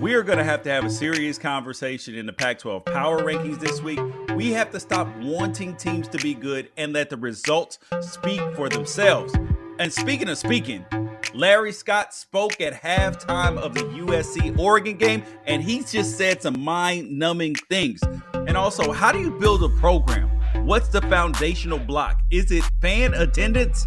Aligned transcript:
We 0.00 0.14
are 0.14 0.22
going 0.22 0.38
to 0.38 0.44
have 0.44 0.62
to 0.62 0.70
have 0.70 0.84
a 0.84 0.90
serious 0.90 1.38
conversation 1.38 2.14
in 2.14 2.26
the 2.26 2.32
Pac 2.32 2.58
12 2.58 2.84
power 2.84 3.20
rankings 3.22 3.60
this 3.60 3.80
week. 3.80 4.00
We 4.34 4.50
have 4.52 4.70
to 4.72 4.80
stop 4.80 5.08
wanting 5.18 5.76
teams 5.76 6.08
to 6.08 6.18
be 6.18 6.34
good 6.34 6.70
and 6.76 6.92
let 6.92 7.10
the 7.10 7.16
results 7.16 7.78
speak 8.00 8.40
for 8.54 8.68
themselves. 8.68 9.32
And 9.78 9.92
speaking 9.92 10.28
of 10.28 10.36
speaking, 10.36 10.84
Larry 11.32 11.72
Scott 11.72 12.12
spoke 12.12 12.60
at 12.60 12.74
halftime 12.74 13.56
of 13.56 13.74
the 13.74 13.80
USC 13.80 14.58
Oregon 14.58 14.96
game, 14.96 15.24
and 15.46 15.62
he 15.62 15.82
just 15.82 16.18
said 16.18 16.42
some 16.42 16.60
mind 16.60 17.10
numbing 17.10 17.54
things. 17.54 18.00
And 18.34 18.56
also, 18.56 18.92
how 18.92 19.10
do 19.10 19.20
you 19.20 19.30
build 19.30 19.62
a 19.64 19.68
program? 19.80 20.28
What's 20.66 20.88
the 20.88 21.02
foundational 21.02 21.78
block? 21.78 22.20
Is 22.30 22.50
it 22.50 22.64
fan 22.80 23.14
attendance? 23.14 23.84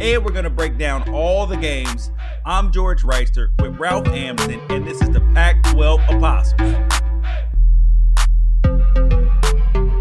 And 0.00 0.24
we're 0.24 0.32
going 0.32 0.44
to 0.44 0.50
break 0.50 0.78
down 0.78 1.08
all 1.10 1.46
the 1.46 1.56
games. 1.56 2.10
I'm 2.44 2.72
George 2.72 3.02
Wrighster 3.02 3.50
with 3.60 3.78
Ralph 3.78 4.06
Amsden, 4.08 4.60
and 4.70 4.86
this 4.86 5.00
is 5.02 5.10
the 5.10 5.20
Pac 5.34 5.62
12 5.72 6.00
Apostles. 6.08 6.60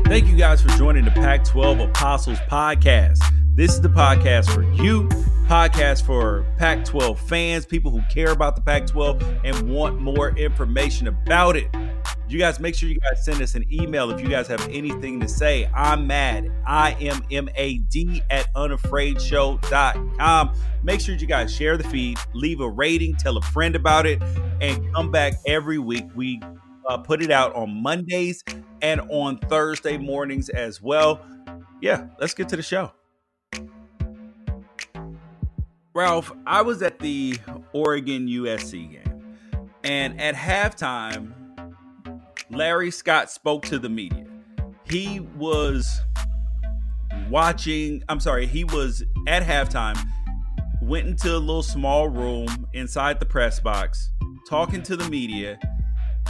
Thank 0.05 0.27
you 0.27 0.37
guys 0.37 0.61
for 0.61 0.69
joining 0.69 1.03
the 1.03 1.11
Pac 1.11 1.43
12 1.43 1.81
Apostles 1.81 2.39
podcast. 2.49 3.19
This 3.55 3.73
is 3.73 3.81
the 3.81 3.89
podcast 3.89 4.49
for 4.53 4.63
you, 4.81 5.09
podcast 5.47 6.05
for 6.05 6.45
Pac 6.57 6.85
12 6.85 7.19
fans, 7.19 7.65
people 7.65 7.91
who 7.91 8.01
care 8.09 8.31
about 8.31 8.55
the 8.55 8.61
Pac 8.61 8.87
12 8.87 9.21
and 9.43 9.69
want 9.69 9.99
more 9.99 10.29
information 10.37 11.07
about 11.07 11.57
it. 11.57 11.67
You 12.29 12.37
guys 12.37 12.59
make 12.59 12.75
sure 12.75 12.87
you 12.87 12.99
guys 12.99 13.25
send 13.25 13.41
us 13.41 13.55
an 13.55 13.65
email 13.73 14.11
if 14.11 14.21
you 14.21 14.29
guys 14.29 14.47
have 14.49 14.61
anything 14.69 15.19
to 15.19 15.27
say. 15.27 15.67
I'm 15.73 16.05
mad. 16.05 16.47
I 16.63 16.91
am 17.01 17.23
M 17.31 17.49
A 17.55 17.79
D 17.79 18.21
at 18.29 18.53
unafraidshow.com. 18.53 20.53
Make 20.83 21.01
sure 21.01 21.15
you 21.15 21.25
guys 21.25 21.51
share 21.51 21.75
the 21.75 21.85
feed, 21.85 22.19
leave 22.33 22.61
a 22.61 22.69
rating, 22.69 23.15
tell 23.15 23.37
a 23.37 23.41
friend 23.41 23.75
about 23.75 24.05
it, 24.05 24.21
and 24.61 24.93
come 24.93 25.09
back 25.09 25.33
every 25.47 25.79
week. 25.79 26.05
We 26.15 26.39
uh, 26.87 26.99
put 26.99 27.23
it 27.23 27.31
out 27.31 27.55
on 27.55 27.81
Mondays 27.81 28.43
and 28.83 29.01
on 29.09 29.39
Thursday 29.39 29.97
mornings 29.97 30.49
as 30.49 30.83
well. 30.83 31.25
Yeah, 31.81 32.09
let's 32.19 32.35
get 32.35 32.47
to 32.49 32.55
the 32.55 32.61
show. 32.61 32.91
Ralph, 35.95 36.31
I 36.45 36.61
was 36.61 36.83
at 36.83 36.99
the 36.99 37.39
Oregon 37.73 38.27
USC 38.27 38.91
game, 38.91 39.35
and 39.83 40.21
at 40.21 40.35
halftime, 40.35 41.33
Larry 42.51 42.89
Scott 42.89 43.29
spoke 43.29 43.63
to 43.65 43.77
the 43.77 43.89
media. 43.89 44.25
He 44.85 45.19
was 45.19 46.01
watching, 47.29 48.03
I'm 48.09 48.19
sorry, 48.19 48.47
he 48.47 48.63
was 48.63 49.03
at 49.27 49.43
halftime, 49.43 49.99
went 50.81 51.07
into 51.07 51.35
a 51.35 51.37
little 51.37 51.61
small 51.61 52.09
room 52.09 52.67
inside 52.73 53.19
the 53.19 53.25
press 53.25 53.59
box, 53.59 54.11
talking 54.49 54.81
to 54.83 54.97
the 54.97 55.07
media, 55.09 55.59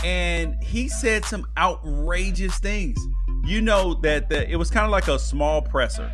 and 0.04 0.62
he 0.62 0.90
said 0.90 1.24
some 1.24 1.48
outrageous 1.58 2.58
things. 2.60 3.00
You 3.46 3.62
know 3.62 3.94
that 4.02 4.30
the, 4.30 4.50
it 4.50 4.58
was 4.58 4.70
kind 4.70 4.86
of 4.86 4.92
like 4.92 5.08
a 5.08 5.18
small 5.18 5.62
presser. 5.62 6.12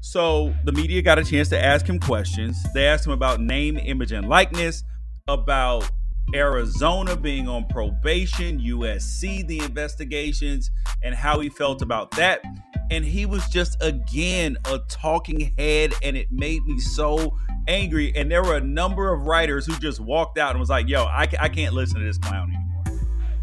So 0.00 0.54
the 0.64 0.72
media 0.72 1.00
got 1.00 1.18
a 1.18 1.24
chance 1.24 1.48
to 1.50 1.62
ask 1.62 1.86
him 1.86 1.98
questions. 1.98 2.62
They 2.74 2.86
asked 2.86 3.06
him 3.06 3.12
about 3.12 3.40
name, 3.40 3.78
image, 3.78 4.12
and 4.12 4.28
likeness, 4.28 4.84
about 5.28 5.90
Arizona 6.34 7.16
being 7.16 7.48
on 7.48 7.66
probation, 7.66 8.60
USC, 8.60 9.46
the 9.46 9.58
investigations, 9.60 10.70
and 11.02 11.14
how 11.14 11.40
he 11.40 11.48
felt 11.48 11.82
about 11.82 12.10
that. 12.12 12.42
And 12.90 13.04
he 13.04 13.26
was 13.26 13.48
just 13.48 13.82
again 13.82 14.56
a 14.64 14.80
talking 14.88 15.52
head, 15.58 15.94
and 16.02 16.16
it 16.16 16.30
made 16.30 16.64
me 16.64 16.78
so 16.78 17.36
angry. 17.68 18.12
And 18.16 18.30
there 18.30 18.42
were 18.42 18.56
a 18.56 18.60
number 18.60 19.12
of 19.12 19.26
writers 19.26 19.66
who 19.66 19.76
just 19.78 20.00
walked 20.00 20.38
out 20.38 20.50
and 20.50 20.60
was 20.60 20.70
like, 20.70 20.88
yo, 20.88 21.04
I, 21.04 21.28
I 21.38 21.48
can't 21.48 21.74
listen 21.74 22.00
to 22.00 22.06
this 22.06 22.18
clown 22.18 22.50
anymore. 22.50 23.00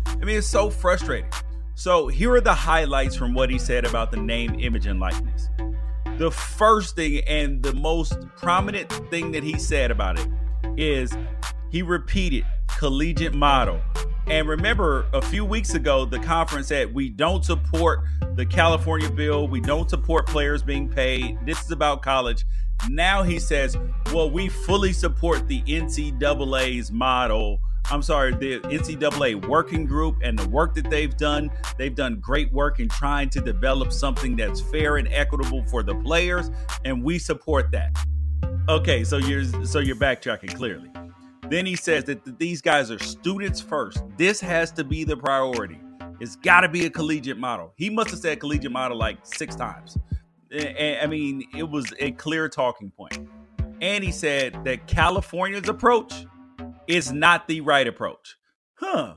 I 0.07 0.25
mean, 0.25 0.37
it's 0.37 0.47
so 0.47 0.69
frustrating. 0.69 1.29
So 1.75 2.07
here 2.07 2.33
are 2.33 2.41
the 2.41 2.53
highlights 2.53 3.15
from 3.15 3.33
what 3.33 3.49
he 3.49 3.59
said 3.59 3.85
about 3.85 4.11
the 4.11 4.17
name, 4.17 4.59
image, 4.59 4.87
and 4.87 4.99
likeness. 4.99 5.49
The 6.17 6.31
first 6.31 6.95
thing 6.95 7.21
and 7.27 7.61
the 7.61 7.73
most 7.73 8.17
prominent 8.35 8.91
thing 9.11 9.31
that 9.33 9.43
he 9.43 9.59
said 9.59 9.91
about 9.91 10.17
it 10.19 10.27
is 10.75 11.15
he 11.69 11.83
repeated 11.83 12.43
collegiate 12.67 13.33
model. 13.33 13.81
And 14.27 14.47
remember, 14.47 15.05
a 15.13 15.21
few 15.21 15.45
weeks 15.45 15.73
ago, 15.73 16.03
the 16.03 16.19
conference 16.19 16.67
said 16.67 16.93
we 16.93 17.09
don't 17.09 17.45
support 17.45 18.01
the 18.35 18.45
California 18.45 19.09
bill. 19.09 19.47
We 19.47 19.61
don't 19.61 19.89
support 19.89 20.27
players 20.27 20.61
being 20.61 20.89
paid. 20.89 21.37
This 21.45 21.63
is 21.63 21.71
about 21.71 22.01
college. 22.01 22.45
Now 22.89 23.23
he 23.23 23.39
says, 23.39 23.77
well, 24.13 24.29
we 24.29 24.49
fully 24.49 24.93
support 24.93 25.47
the 25.47 25.61
NCAA's 25.63 26.91
model. 26.91 27.59
I'm 27.89 28.01
sorry, 28.01 28.35
the 28.35 28.59
NCAA 28.59 29.47
working 29.47 29.85
group 29.85 30.17
and 30.21 30.37
the 30.37 30.47
work 30.49 30.75
that 30.75 30.89
they've 30.89 31.15
done. 31.15 31.49
They've 31.77 31.95
done 31.95 32.19
great 32.19 32.51
work 32.51 32.81
in 32.81 32.89
trying 32.89 33.29
to 33.29 33.39
develop 33.39 33.93
something 33.93 34.35
that's 34.35 34.59
fair 34.59 34.97
and 34.97 35.07
equitable 35.07 35.63
for 35.67 35.83
the 35.83 35.95
players, 35.95 36.51
and 36.83 37.01
we 37.01 37.17
support 37.17 37.71
that. 37.71 37.95
Okay, 38.67 39.05
so 39.05 39.17
you're 39.17 39.45
so 39.65 39.79
you're 39.79 39.95
backtracking 39.95 40.53
clearly. 40.53 40.89
Then 41.49 41.65
he 41.65 41.75
says 41.75 42.03
that 42.05 42.39
these 42.39 42.61
guys 42.61 42.91
are 42.91 42.99
students 42.99 43.61
first. 43.61 44.03
This 44.17 44.39
has 44.41 44.71
to 44.73 44.83
be 44.83 45.03
the 45.03 45.15
priority. 45.15 45.79
It's 46.19 46.35
got 46.35 46.61
to 46.61 46.69
be 46.69 46.85
a 46.85 46.89
collegiate 46.89 47.37
model. 47.37 47.73
He 47.75 47.89
must 47.89 48.09
have 48.09 48.19
said 48.19 48.39
collegiate 48.39 48.71
model 48.71 48.97
like 48.97 49.19
six 49.23 49.55
times. 49.55 49.97
I 50.51 51.07
mean, 51.07 51.43
it 51.55 51.69
was 51.69 51.93
a 51.99 52.11
clear 52.11 52.49
talking 52.49 52.91
point. 52.91 53.27
And 53.81 54.03
he 54.03 54.11
said 54.11 54.63
that 54.65 54.87
California's 54.87 55.69
approach 55.69 56.25
is 56.87 57.11
not 57.11 57.47
the 57.47 57.61
right 57.61 57.87
approach. 57.87 58.37
Huh. 58.75 59.15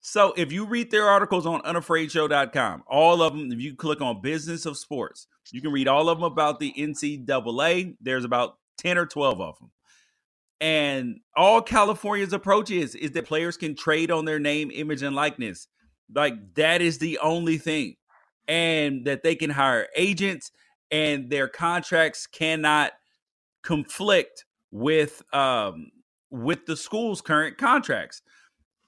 So 0.00 0.32
if 0.36 0.50
you 0.50 0.66
read 0.66 0.90
their 0.90 1.06
articles 1.06 1.46
on 1.46 1.60
unafraidshow.com, 1.62 2.84
all 2.88 3.22
of 3.22 3.32
them, 3.32 3.52
if 3.52 3.60
you 3.60 3.76
click 3.76 4.00
on 4.00 4.20
business 4.20 4.66
of 4.66 4.76
sports, 4.76 5.26
you 5.52 5.60
can 5.60 5.72
read 5.72 5.88
all 5.88 6.08
of 6.08 6.18
them 6.18 6.24
about 6.24 6.58
the 6.58 6.72
NCAA. 6.76 7.96
There's 8.00 8.24
about 8.24 8.56
10 8.78 8.98
or 8.98 9.06
12 9.06 9.40
of 9.40 9.58
them. 9.58 9.70
And 10.60 11.20
all 11.36 11.62
California's 11.62 12.32
approach 12.32 12.70
is 12.70 12.94
is 12.94 13.12
that 13.12 13.26
players 13.26 13.56
can 13.56 13.74
trade 13.74 14.10
on 14.10 14.26
their 14.26 14.38
name, 14.38 14.70
image, 14.70 15.02
and 15.02 15.16
likeness. 15.16 15.68
Like 16.14 16.54
that 16.54 16.82
is 16.82 16.98
the 16.98 17.18
only 17.18 17.58
thing. 17.58 17.96
And 18.46 19.06
that 19.06 19.22
they 19.22 19.36
can 19.36 19.50
hire 19.50 19.88
agents 19.96 20.50
and 20.90 21.30
their 21.30 21.48
contracts 21.48 22.26
cannot 22.26 22.92
conflict 23.62 24.44
with 24.70 25.22
um 25.32 25.90
with 26.30 26.66
the 26.66 26.76
school's 26.76 27.20
current 27.20 27.58
contracts. 27.58 28.22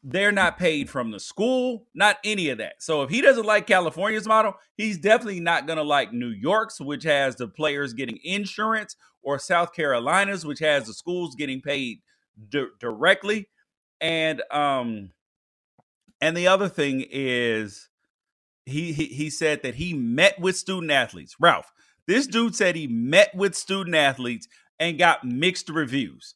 They're 0.04 0.32
not 0.32 0.58
paid 0.58 0.90
from 0.90 1.12
the 1.12 1.20
school, 1.20 1.86
not 1.94 2.18
any 2.24 2.48
of 2.48 2.58
that. 2.58 2.82
So 2.82 3.02
if 3.02 3.10
he 3.10 3.20
doesn't 3.20 3.46
like 3.46 3.68
California's 3.68 4.26
model, 4.26 4.54
he's 4.76 4.98
definitely 4.98 5.40
not 5.40 5.66
going 5.66 5.76
to 5.76 5.84
like 5.84 6.12
New 6.12 6.30
York's, 6.30 6.80
which 6.80 7.04
has 7.04 7.36
the 7.36 7.46
players 7.46 7.92
getting 7.92 8.18
insurance, 8.24 8.96
or 9.22 9.38
South 9.38 9.72
Carolina's, 9.74 10.44
which 10.44 10.58
has 10.60 10.86
the 10.86 10.94
schools 10.94 11.34
getting 11.34 11.60
paid 11.60 12.00
di- 12.48 12.66
directly. 12.80 13.48
And 14.00 14.42
um, 14.50 15.10
and 16.20 16.36
the 16.36 16.48
other 16.48 16.68
thing 16.68 17.04
is, 17.10 17.88
he, 18.66 18.92
he 18.92 19.06
he 19.06 19.30
said 19.30 19.62
that 19.62 19.76
he 19.76 19.94
met 19.94 20.40
with 20.40 20.56
student 20.56 20.92
athletes. 20.92 21.36
Ralph, 21.40 21.72
this 22.06 22.26
dude 22.26 22.54
said 22.54 22.76
he 22.76 22.86
met 22.86 23.34
with 23.34 23.54
student 23.54 23.96
athletes 23.96 24.48
and 24.78 24.98
got 24.98 25.24
mixed 25.24 25.68
reviews. 25.68 26.34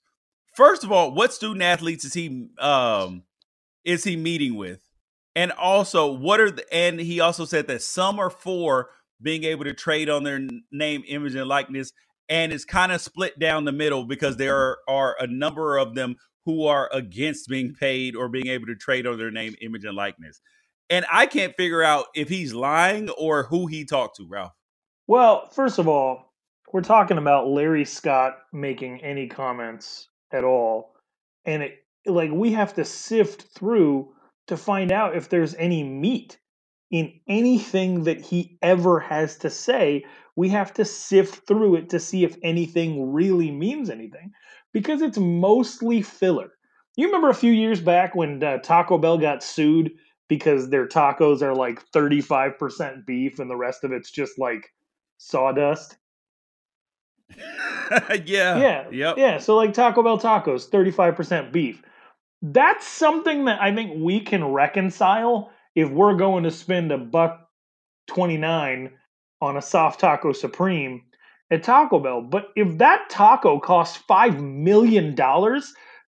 First 0.54 0.84
of 0.84 0.92
all, 0.92 1.12
what 1.12 1.32
student 1.32 1.62
athletes 1.62 2.04
is 2.04 2.14
he 2.14 2.48
um 2.58 3.24
is 3.84 4.04
he 4.04 4.16
meeting 4.16 4.56
with? 4.56 4.88
And 5.34 5.53
also, 5.53 6.10
what 6.10 6.41
are 6.41 6.50
the 6.50 6.72
and 6.74 6.98
he 7.00 7.20
also 7.20 7.44
said 7.44 7.66
that 7.66 7.82
some 7.82 8.18
are 8.18 8.30
for 8.30 8.91
being 9.20 9.44
able 9.44 9.64
to 9.64 9.74
trade 9.74 10.08
on 10.08 10.24
their 10.24 10.41
name, 10.70 11.03
image, 11.06 11.34
and 11.34 11.48
likeness, 11.48 11.92
and 12.28 12.53
it's 12.53 12.64
kind 12.64 12.92
of 12.92 13.00
split 13.00 13.38
down 13.38 13.64
the 13.64 13.72
middle 13.72 14.04
because 14.04 14.37
there 14.37 14.56
are, 14.56 14.78
are 14.88 15.16
a 15.19 15.26
number 15.26 15.76
of 15.76 15.94
them 15.94 16.16
who 16.44 16.66
are 16.66 16.88
against 16.92 17.48
being 17.48 17.75
paid 17.75 18.14
or 18.14 18.28
being 18.28 18.47
able 18.47 18.66
to 18.66 18.76
trade 18.76 19.06
on 19.06 19.18
their 19.18 19.30
name, 19.30 19.54
image, 19.60 19.84
and 19.84 19.97
likeness. 19.97 20.41
And 20.89 21.04
I 21.10 21.27
can't 21.27 21.56
figure 21.56 21.83
out 21.83 22.06
if 22.15 22.28
he's 22.28 22.54
lying 22.54 23.10
or 23.10 23.45
who 23.45 23.66
he 23.66 23.84
talked 23.84 24.16
to, 24.16 24.27
Ralph. 24.28 24.53
Well, 25.09 25.48
first 25.51 25.78
of 25.78 25.89
all, 25.89 26.33
we're 26.72 26.83
talking 26.83 27.18
about 27.18 27.48
Larry 27.48 27.84
Scott 27.84 28.39
making 28.53 29.03
any 29.03 29.28
comments 29.28 30.09
at 30.33 30.45
all. 30.45 30.95
And 31.45 31.62
it 31.62 31.78
like 32.06 32.30
we 32.30 32.53
have 32.53 32.74
to 32.74 32.84
sift 32.84 33.42
through 33.54 34.12
to 34.47 34.56
find 34.56 34.92
out 34.92 35.16
if 35.16 35.28
there's 35.28 35.54
any 35.54 35.83
meat 35.83 36.39
in 36.91 37.12
anything 37.28 38.04
that 38.04 38.21
he 38.21 38.59
ever 38.62 39.01
has 39.01 39.39
to 39.39 39.51
say. 39.51 40.04
We 40.36 40.50
have 40.50 40.72
to 40.74 40.84
sift 40.84 41.47
through 41.47 41.77
it 41.77 41.88
to 41.91 41.98
see 41.98 42.24
if 42.24 42.36
anything 42.42 43.12
really 43.12 43.50
means 43.50 43.91
anything 43.91 44.33
because 44.72 45.03
it's 45.03 45.18
mostly 45.18 46.03
filler. 46.03 46.53
You 46.97 47.06
remember 47.06 47.30
a 47.30 47.34
few 47.34 47.53
years 47.53 47.80
back 47.80 48.15
when 48.15 48.42
uh, 48.42 48.59
Taco 48.59 48.98
Bell 48.98 49.18
got 49.18 49.42
sued 49.42 49.92
because 50.28 50.68
their 50.68 50.86
tacos 50.86 51.42
are 51.42 51.54
like 51.54 51.83
35% 51.92 53.06
beef 53.06 53.38
and 53.38 53.50
the 53.50 53.56
rest 53.56 53.84
of 53.84 53.92
it's 53.92 54.10
just 54.10 54.38
like 54.38 54.72
sawdust? 55.18 55.97
yeah. 58.24 58.59
Yeah. 58.59 58.84
Yep. 58.91 59.18
Yeah. 59.18 59.39
So 59.39 59.56
like 59.56 59.72
Taco 59.72 60.03
Bell 60.03 60.18
tacos, 60.18 60.68
35% 60.68 61.53
beef. 61.53 61.82
That's 62.42 62.86
something 62.86 63.47
that 63.47 63.60
I 63.60 63.74
think 63.74 64.03
we 64.03 64.21
can 64.21 64.44
reconcile 64.44 65.50
if 65.74 65.91
we're 65.91 66.16
going 66.16 66.44
to 66.44 66.50
spend 66.50 66.92
a 66.92 66.98
buck 66.98 67.48
29 68.09 68.92
on 69.41 69.56
a 69.56 69.62
soft 69.62 70.00
taco 70.00 70.33
supreme 70.33 71.03
at 71.50 71.62
Taco 71.62 71.98
Bell. 71.98 72.22
But 72.22 72.48
if 72.56 72.78
that 72.78 73.09
taco 73.10 73.60
costs 73.60 74.03
$5 74.09 74.41
million, 74.41 75.15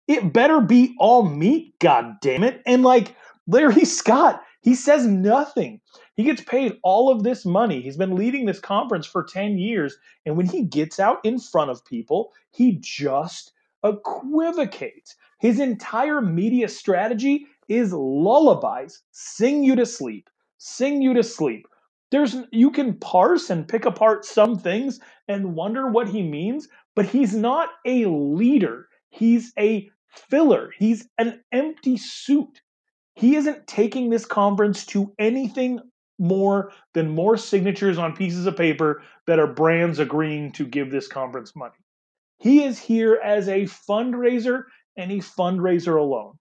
it 0.08 0.32
better 0.32 0.60
be 0.60 0.94
all 0.98 1.28
meat, 1.28 1.78
god 1.78 2.16
damn 2.20 2.44
it. 2.44 2.62
And 2.66 2.82
like 2.82 3.14
Larry 3.46 3.84
Scott, 3.84 4.42
he 4.60 4.74
says 4.74 5.06
nothing. 5.06 5.80
He 6.14 6.24
gets 6.24 6.42
paid 6.42 6.78
all 6.84 7.10
of 7.10 7.22
this 7.22 7.44
money. 7.44 7.80
He's 7.80 7.96
been 7.96 8.16
leading 8.16 8.46
this 8.46 8.60
conference 8.60 9.06
for 9.06 9.25
10 9.25 9.58
years. 9.58 9.96
And 10.26 10.36
when 10.36 10.46
he 10.46 10.62
gets 10.62 11.00
out 11.00 11.18
in 11.25 11.38
front 11.38 11.70
of 11.70 11.84
people, 11.84 12.32
he 12.50 12.78
just 12.80 13.52
equivocates. 13.84 15.16
His 15.40 15.58
entire 15.58 16.20
media 16.20 16.68
strategy 16.68 17.46
is 17.68 17.92
lullabies, 17.92 19.02
sing 19.10 19.64
you 19.64 19.75
to 19.76 19.86
sleep, 19.86 20.28
sing 20.58 21.02
you 21.02 21.14
to 21.14 21.22
sleep. 21.22 21.66
There's 22.12 22.37
you 22.53 22.70
can 22.70 22.94
parse 22.99 23.49
and 23.49 23.67
pick 23.67 23.87
apart 23.87 24.26
some 24.26 24.59
things 24.59 25.00
and 25.29 25.56
wonder 25.56 25.88
what 25.88 26.11
he 26.11 26.23
means, 26.23 26.69
but 26.94 27.06
he's 27.06 27.35
not 27.35 27.70
a 27.87 28.05
leader. 28.05 28.87
He's 29.09 29.53
a 29.59 29.91
filler. 30.29 30.70
He's 30.79 31.09
an 31.17 31.43
empty 31.53 31.97
suit. 31.97 32.61
He 33.14 33.37
isn't 33.37 33.67
taking 33.67 34.11
this 34.11 34.26
conference 34.26 34.85
to 34.87 35.14
anything 35.19 35.81
more 36.19 36.73
than 36.93 37.09
more 37.09 37.38
signatures 37.38 37.97
on 37.97 38.14
pieces 38.14 38.47
of 38.47 38.59
paper 38.59 39.03
that 39.26 39.38
are 39.38 39.47
brands 39.47 39.99
agreeing 39.99 40.53
to 40.53 40.67
give 40.67 40.91
this 40.91 41.09
conference 41.09 41.56
money. 41.56 41.75
He 42.37 42.62
is 42.62 42.79
here 42.79 43.19
as 43.25 43.49
a 43.49 43.62
fundraiser 43.62 44.64
and 44.99 45.11
a 45.11 45.19
fundraiser 45.19 45.99
alone. 45.99 46.35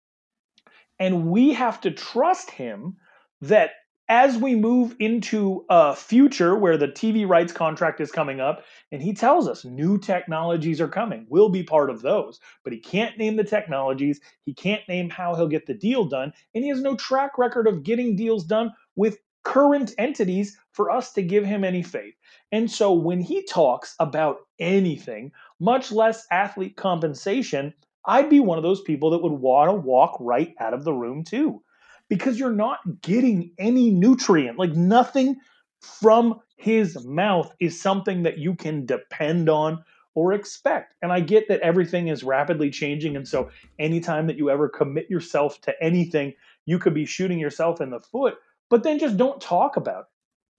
And 0.99 1.27
we 1.27 1.53
have 1.53 1.79
to 1.81 1.91
trust 1.91 2.51
him 2.51 2.97
that 3.39 3.71
as 4.11 4.37
we 4.37 4.55
move 4.55 4.93
into 4.99 5.63
a 5.69 5.95
future 5.95 6.53
where 6.57 6.75
the 6.75 6.89
TV 6.89 7.25
rights 7.25 7.53
contract 7.53 8.01
is 8.01 8.11
coming 8.11 8.41
up, 8.41 8.65
and 8.91 9.01
he 9.01 9.13
tells 9.13 9.47
us 9.47 9.63
new 9.63 9.97
technologies 9.97 10.81
are 10.81 10.89
coming, 10.89 11.25
we'll 11.29 11.47
be 11.47 11.63
part 11.63 11.89
of 11.89 12.01
those. 12.01 12.37
But 12.65 12.73
he 12.73 12.79
can't 12.79 13.17
name 13.17 13.37
the 13.37 13.45
technologies, 13.45 14.19
he 14.43 14.53
can't 14.53 14.81
name 14.89 15.09
how 15.09 15.33
he'll 15.35 15.47
get 15.47 15.65
the 15.65 15.73
deal 15.73 16.03
done, 16.03 16.33
and 16.53 16.61
he 16.61 16.69
has 16.71 16.81
no 16.81 16.97
track 16.97 17.37
record 17.37 17.67
of 17.67 17.83
getting 17.83 18.17
deals 18.17 18.43
done 18.43 18.73
with 18.97 19.17
current 19.45 19.93
entities 19.97 20.57
for 20.73 20.91
us 20.91 21.13
to 21.13 21.21
give 21.21 21.45
him 21.45 21.63
any 21.63 21.81
faith. 21.81 22.15
And 22.51 22.69
so 22.69 22.91
when 22.91 23.21
he 23.21 23.45
talks 23.45 23.95
about 23.97 24.39
anything, 24.59 25.31
much 25.61 25.89
less 25.89 26.27
athlete 26.31 26.75
compensation, 26.75 27.73
I'd 28.05 28.29
be 28.29 28.41
one 28.41 28.57
of 28.57 28.63
those 28.63 28.81
people 28.81 29.11
that 29.11 29.23
would 29.23 29.31
want 29.31 29.69
to 29.69 29.73
walk 29.73 30.17
right 30.19 30.53
out 30.59 30.73
of 30.73 30.83
the 30.83 30.93
room 30.93 31.23
too 31.23 31.63
because 32.11 32.37
you're 32.37 32.51
not 32.51 32.79
getting 33.01 33.53
any 33.57 33.89
nutrient. 33.89 34.59
Like 34.59 34.73
nothing 34.73 35.37
from 35.79 36.41
his 36.57 37.05
mouth 37.05 37.55
is 37.61 37.79
something 37.81 38.23
that 38.23 38.37
you 38.37 38.53
can 38.53 38.85
depend 38.85 39.47
on 39.47 39.81
or 40.13 40.33
expect. 40.33 40.93
And 41.01 41.13
I 41.13 41.21
get 41.21 41.47
that 41.47 41.61
everything 41.61 42.09
is 42.09 42.21
rapidly 42.21 42.69
changing. 42.69 43.15
And 43.15 43.25
so 43.25 43.49
anytime 43.79 44.27
that 44.27 44.35
you 44.35 44.49
ever 44.49 44.67
commit 44.67 45.09
yourself 45.09 45.61
to 45.61 45.73
anything, 45.81 46.33
you 46.65 46.79
could 46.79 46.93
be 46.93 47.05
shooting 47.05 47.39
yourself 47.39 47.79
in 47.79 47.91
the 47.91 48.01
foot, 48.01 48.35
but 48.69 48.83
then 48.83 48.99
just 48.99 49.15
don't 49.15 49.39
talk 49.39 49.77
about 49.77 50.01
it. 50.01 50.07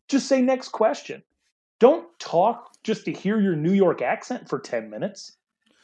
Just 0.08 0.28
say 0.28 0.40
next 0.40 0.70
question. 0.70 1.22
Don't 1.80 2.08
talk 2.18 2.70
just 2.82 3.04
to 3.04 3.12
hear 3.12 3.38
your 3.38 3.56
New 3.56 3.74
York 3.74 4.00
accent 4.00 4.48
for 4.48 4.58
10 4.58 4.88
minutes 4.88 5.36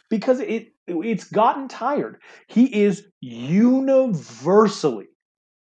because 0.09 0.41
it 0.41 0.73
it's 0.87 1.25
gotten 1.25 1.69
tired. 1.69 2.23
He 2.47 2.75
is 2.82 3.06
universally 3.20 5.09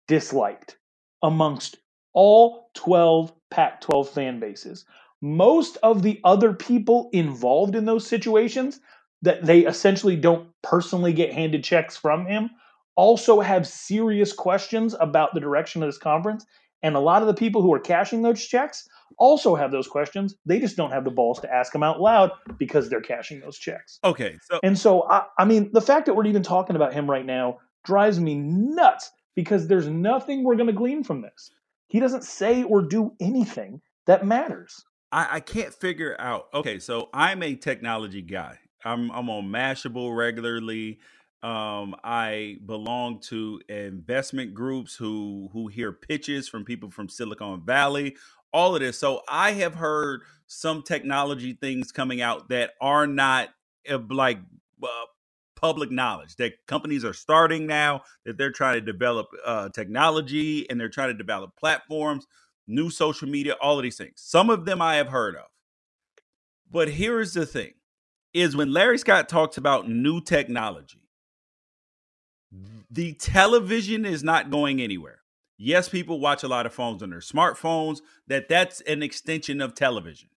disliked 0.09 0.77
amongst 1.23 1.77
all 2.13 2.71
12 2.73 3.31
Pac 3.51 3.79
12 3.81 4.09
fan 4.09 4.39
bases. 4.39 4.85
Most 5.21 5.77
of 5.83 6.01
the 6.01 6.19
other 6.23 6.53
people 6.53 7.09
involved 7.13 7.75
in 7.75 7.85
those 7.85 8.05
situations 8.05 8.79
that 9.21 9.45
they 9.45 9.65
essentially 9.65 10.15
don't 10.15 10.49
personally 10.61 11.13
get 11.13 11.33
handed 11.33 11.63
checks 11.63 11.95
from 11.95 12.25
him 12.25 12.49
also 12.95 13.39
have 13.39 13.67
serious 13.67 14.33
questions 14.33 14.95
about 14.99 15.33
the 15.33 15.39
direction 15.39 15.81
of 15.81 15.87
this 15.87 15.97
conference. 15.97 16.45
And 16.83 16.95
a 16.95 16.99
lot 16.99 17.21
of 17.21 17.27
the 17.27 17.33
people 17.33 17.61
who 17.61 17.73
are 17.73 17.79
cashing 17.79 18.21
those 18.21 18.45
checks 18.45 18.87
also 19.17 19.55
have 19.55 19.71
those 19.71 19.87
questions. 19.87 20.35
They 20.45 20.59
just 20.59 20.77
don't 20.77 20.91
have 20.91 21.03
the 21.03 21.11
balls 21.11 21.39
to 21.41 21.53
ask 21.53 21.71
them 21.73 21.83
out 21.83 22.01
loud 22.01 22.31
because 22.57 22.89
they're 22.89 23.01
cashing 23.01 23.41
those 23.41 23.57
checks. 23.57 23.99
Okay. 24.03 24.37
So 24.49 24.59
and 24.63 24.77
so 24.77 25.09
I, 25.09 25.23
I 25.37 25.45
mean, 25.45 25.69
the 25.73 25.81
fact 25.81 26.05
that 26.05 26.15
we're 26.15 26.25
even 26.25 26.43
talking 26.43 26.75
about 26.75 26.93
him 26.93 27.09
right 27.09 27.25
now 27.25 27.59
drives 27.85 28.19
me 28.19 28.35
nuts 28.35 29.11
because 29.39 29.67
there's 29.67 29.87
nothing 29.87 30.43
we're 30.43 30.57
going 30.57 30.67
to 30.67 30.73
glean 30.73 31.01
from 31.01 31.21
this. 31.21 31.51
He 31.87 32.01
doesn't 32.01 32.25
say 32.25 32.63
or 32.63 32.81
do 32.81 33.13
anything 33.21 33.79
that 34.05 34.25
matters. 34.25 34.83
I, 35.13 35.35
I 35.35 35.39
can't 35.39 35.73
figure 35.73 36.13
out. 36.19 36.47
Okay, 36.53 36.77
so 36.77 37.07
I'm 37.13 37.41
a 37.41 37.55
technology 37.55 38.21
guy. 38.21 38.57
I'm 38.83 39.09
I'm 39.11 39.29
on 39.29 39.45
Mashable 39.45 40.13
regularly. 40.13 40.99
Um, 41.41 41.95
I 42.03 42.57
belong 42.65 43.21
to 43.29 43.61
investment 43.69 44.53
groups 44.53 44.93
who 44.97 45.47
who 45.53 45.69
hear 45.69 45.93
pitches 45.93 46.49
from 46.49 46.65
people 46.65 46.91
from 46.91 47.07
Silicon 47.07 47.63
Valley. 47.65 48.17
All 48.51 48.75
of 48.75 48.81
this. 48.81 48.99
So 48.99 49.21
I 49.29 49.51
have 49.53 49.75
heard 49.75 50.19
some 50.47 50.83
technology 50.83 51.53
things 51.53 51.93
coming 51.93 52.21
out 52.21 52.49
that 52.49 52.71
are 52.81 53.07
not 53.07 53.49
uh, 53.89 53.99
like 54.09 54.39
uh, 54.83 54.87
public 55.59 55.91
knowledge 55.91 56.35
that 56.37 56.53
companies 56.67 57.03
are 57.03 57.13
starting 57.13 57.67
now 57.67 58.01
that 58.25 58.37
they're 58.37 58.51
trying 58.51 58.75
to 58.75 58.81
develop 58.81 59.27
uh, 59.45 59.67
technology 59.69 60.69
and 60.69 60.79
they're 60.79 60.87
trying 60.87 61.09
to 61.09 61.13
develop 61.13 61.55
platforms 61.57 62.25
new 62.67 62.89
social 62.89 63.27
media 63.27 63.55
all 63.61 63.77
of 63.77 63.83
these 63.83 63.97
things. 63.97 64.13
Some 64.17 64.49
of 64.49 64.65
them 64.65 64.81
i 64.81 64.95
have 64.95 65.07
heard 65.07 65.35
of. 65.35 65.45
But 66.71 66.89
here's 66.89 67.33
the 67.33 67.45
thing 67.45 67.73
is 68.33 68.55
when 68.55 68.71
larry 68.71 68.97
scott 68.97 69.27
talks 69.27 69.57
about 69.57 69.89
new 69.89 70.21
technology 70.21 71.01
the 72.91 73.13
television 73.13 74.05
is 74.05 74.23
not 74.23 74.49
going 74.49 74.81
anywhere. 74.81 75.19
Yes 75.57 75.89
people 75.89 76.19
watch 76.19 76.43
a 76.43 76.47
lot 76.47 76.65
of 76.65 76.73
phones 76.73 77.03
on 77.03 77.09
their 77.09 77.19
smartphones 77.19 77.99
that 78.27 78.47
that's 78.47 78.81
an 78.81 79.03
extension 79.03 79.61
of 79.61 79.75
television. 79.75 80.29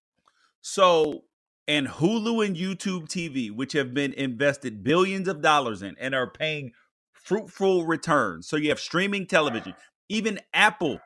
So 0.62 1.24
and 1.68 1.86
Hulu 1.86 2.44
and 2.44 2.56
YouTube 2.56 3.08
TV, 3.08 3.50
which 3.50 3.72
have 3.72 3.94
been 3.94 4.12
invested 4.14 4.82
billions 4.82 5.28
of 5.28 5.42
dollars 5.42 5.82
in 5.82 5.96
and 6.00 6.14
are 6.14 6.30
paying 6.30 6.72
fruitful 7.12 7.86
returns. 7.86 8.48
So 8.48 8.56
you 8.56 8.68
have 8.70 8.80
streaming 8.80 9.26
television, 9.26 9.74
even 10.08 10.40
Apple 10.52 11.00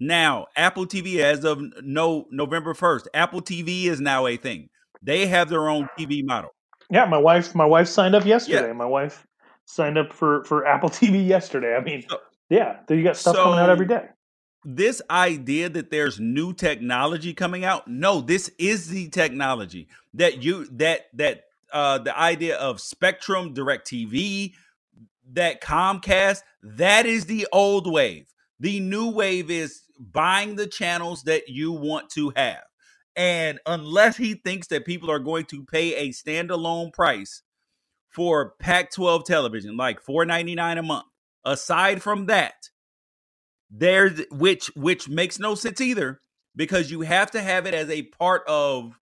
now, 0.00 0.46
Apple 0.56 0.86
TV 0.86 1.18
as 1.18 1.44
of 1.44 1.60
no 1.82 2.26
November 2.30 2.72
1st, 2.72 3.08
Apple 3.14 3.42
TV 3.42 3.86
is 3.86 4.00
now 4.00 4.26
a 4.26 4.36
thing. 4.36 4.68
They 5.02 5.26
have 5.26 5.48
their 5.48 5.68
own 5.68 5.88
TV 5.98 6.24
model. 6.24 6.50
Yeah, 6.90 7.04
my 7.04 7.18
wife 7.18 7.54
my 7.54 7.66
wife 7.66 7.88
signed 7.88 8.14
up 8.14 8.24
yesterday. 8.24 8.68
Yeah. 8.68 8.72
My 8.72 8.86
wife 8.86 9.26
signed 9.66 9.98
up 9.98 10.12
for 10.12 10.44
for 10.44 10.66
Apple 10.66 10.88
TV 10.88 11.26
yesterday. 11.26 11.74
I 11.74 11.80
mean, 11.82 12.04
so, 12.08 12.18
yeah, 12.48 12.78
you 12.88 13.02
got 13.02 13.16
stuff 13.16 13.34
so, 13.36 13.44
coming 13.44 13.58
out 13.58 13.70
every 13.70 13.86
day 13.86 14.06
this 14.64 15.02
idea 15.10 15.68
that 15.68 15.90
there's 15.90 16.20
new 16.20 16.52
technology 16.52 17.34
coming 17.34 17.64
out? 17.64 17.88
No 17.88 18.20
this 18.20 18.50
is 18.58 18.88
the 18.88 19.08
technology 19.08 19.88
that 20.14 20.42
you 20.42 20.66
that 20.72 21.06
that 21.14 21.44
uh 21.72 21.98
the 21.98 22.18
idea 22.18 22.56
of 22.56 22.80
spectrum 22.80 23.54
direct 23.54 23.86
tv 23.88 24.52
that 25.32 25.60
comcast 25.62 26.42
that 26.62 27.06
is 27.06 27.26
the 27.26 27.46
old 27.52 27.90
wave. 27.90 28.26
The 28.60 28.80
new 28.80 29.10
wave 29.10 29.50
is 29.50 29.82
buying 29.98 30.56
the 30.56 30.66
channels 30.66 31.22
that 31.24 31.48
you 31.48 31.72
want 31.72 32.10
to 32.10 32.32
have. 32.36 32.62
And 33.16 33.60
unless 33.66 34.16
he 34.16 34.34
thinks 34.34 34.68
that 34.68 34.84
people 34.84 35.10
are 35.10 35.18
going 35.18 35.46
to 35.46 35.64
pay 35.64 35.94
a 35.94 36.10
standalone 36.10 36.92
price 36.92 37.42
for 38.10 38.54
pac 38.58 38.90
12 38.92 39.24
television 39.24 39.76
like 39.76 40.02
4.99 40.04 40.78
a 40.78 40.82
month 40.82 41.06
aside 41.44 42.02
from 42.02 42.26
that 42.26 42.68
there's 43.70 44.22
which 44.30 44.68
which 44.74 45.08
makes 45.08 45.38
no 45.38 45.54
sense 45.54 45.80
either 45.80 46.20
because 46.56 46.90
you 46.90 47.02
have 47.02 47.30
to 47.30 47.40
have 47.40 47.66
it 47.66 47.74
as 47.74 47.90
a 47.90 48.02
part 48.02 48.42
of 48.48 48.98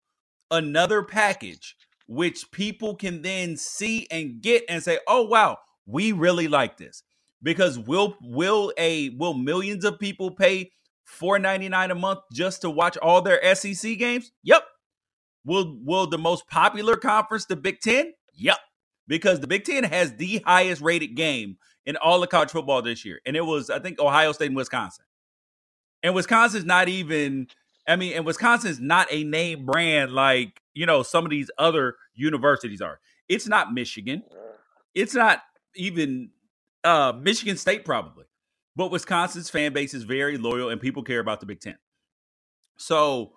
another 0.50 1.02
package 1.02 1.76
which 2.08 2.50
people 2.50 2.94
can 2.94 3.22
then 3.22 3.56
see 3.56 4.06
and 4.10 4.40
get 4.40 4.64
and 4.68 4.82
say 4.82 4.98
oh 5.06 5.22
wow 5.22 5.58
we 5.86 6.12
really 6.12 6.48
like 6.48 6.76
this. 6.76 7.02
Because 7.42 7.78
will 7.78 8.16
will 8.20 8.72
a 8.76 9.10
will 9.10 9.34
millions 9.34 9.84
of 9.84 9.98
people 10.00 10.32
pay 10.32 10.72
4.99 11.20 11.90
a 11.92 11.94
month 11.94 12.20
just 12.32 12.62
to 12.62 12.70
watch 12.70 12.96
all 12.96 13.22
their 13.22 13.54
SEC 13.54 13.98
games? 13.98 14.32
Yep 14.42 14.64
will 15.44 15.78
will 15.84 16.06
the 16.08 16.18
most 16.18 16.48
popular 16.48 16.96
conference 16.96 17.46
the 17.46 17.56
Big 17.56 17.80
10 17.80 18.12
yep 18.34 18.58
because 19.06 19.40
the 19.40 19.46
Big 19.46 19.64
10 19.64 19.84
has 19.84 20.14
the 20.16 20.42
highest 20.44 20.82
rated 20.82 21.14
game 21.14 21.56
in 21.86 21.96
all 21.96 22.22
of 22.22 22.28
college 22.28 22.50
football 22.50 22.82
this 22.82 23.04
year. 23.04 23.20
And 23.26 23.36
it 23.36 23.46
was, 23.46 23.70
I 23.70 23.78
think, 23.78 24.00
Ohio 24.00 24.32
State 24.32 24.48
and 24.48 24.56
Wisconsin. 24.56 25.04
And 26.02 26.14
Wisconsin's 26.14 26.66
not 26.66 26.88
even, 26.88 27.48
I 27.88 27.96
mean, 27.96 28.14
and 28.14 28.26
Wisconsin's 28.26 28.80
not 28.80 29.08
a 29.10 29.24
name 29.24 29.66
brand 29.66 30.12
like, 30.12 30.60
you 30.74 30.86
know, 30.86 31.02
some 31.02 31.24
of 31.24 31.30
these 31.30 31.50
other 31.58 31.96
universities 32.14 32.82
are. 32.82 33.00
It's 33.28 33.48
not 33.48 33.72
Michigan. 33.72 34.22
It's 34.94 35.14
not 35.14 35.42
even 35.74 36.30
Uh, 36.84 37.12
Michigan 37.12 37.56
State 37.56 37.84
probably, 37.84 38.26
but 38.76 38.92
Wisconsin's 38.92 39.50
fan 39.50 39.72
base 39.72 39.92
is 39.92 40.04
very 40.04 40.38
loyal 40.38 40.70
and 40.70 40.80
people 40.80 41.02
care 41.02 41.18
about 41.18 41.40
the 41.40 41.46
Big 41.46 41.60
Ten. 41.60 41.78
So 42.76 43.32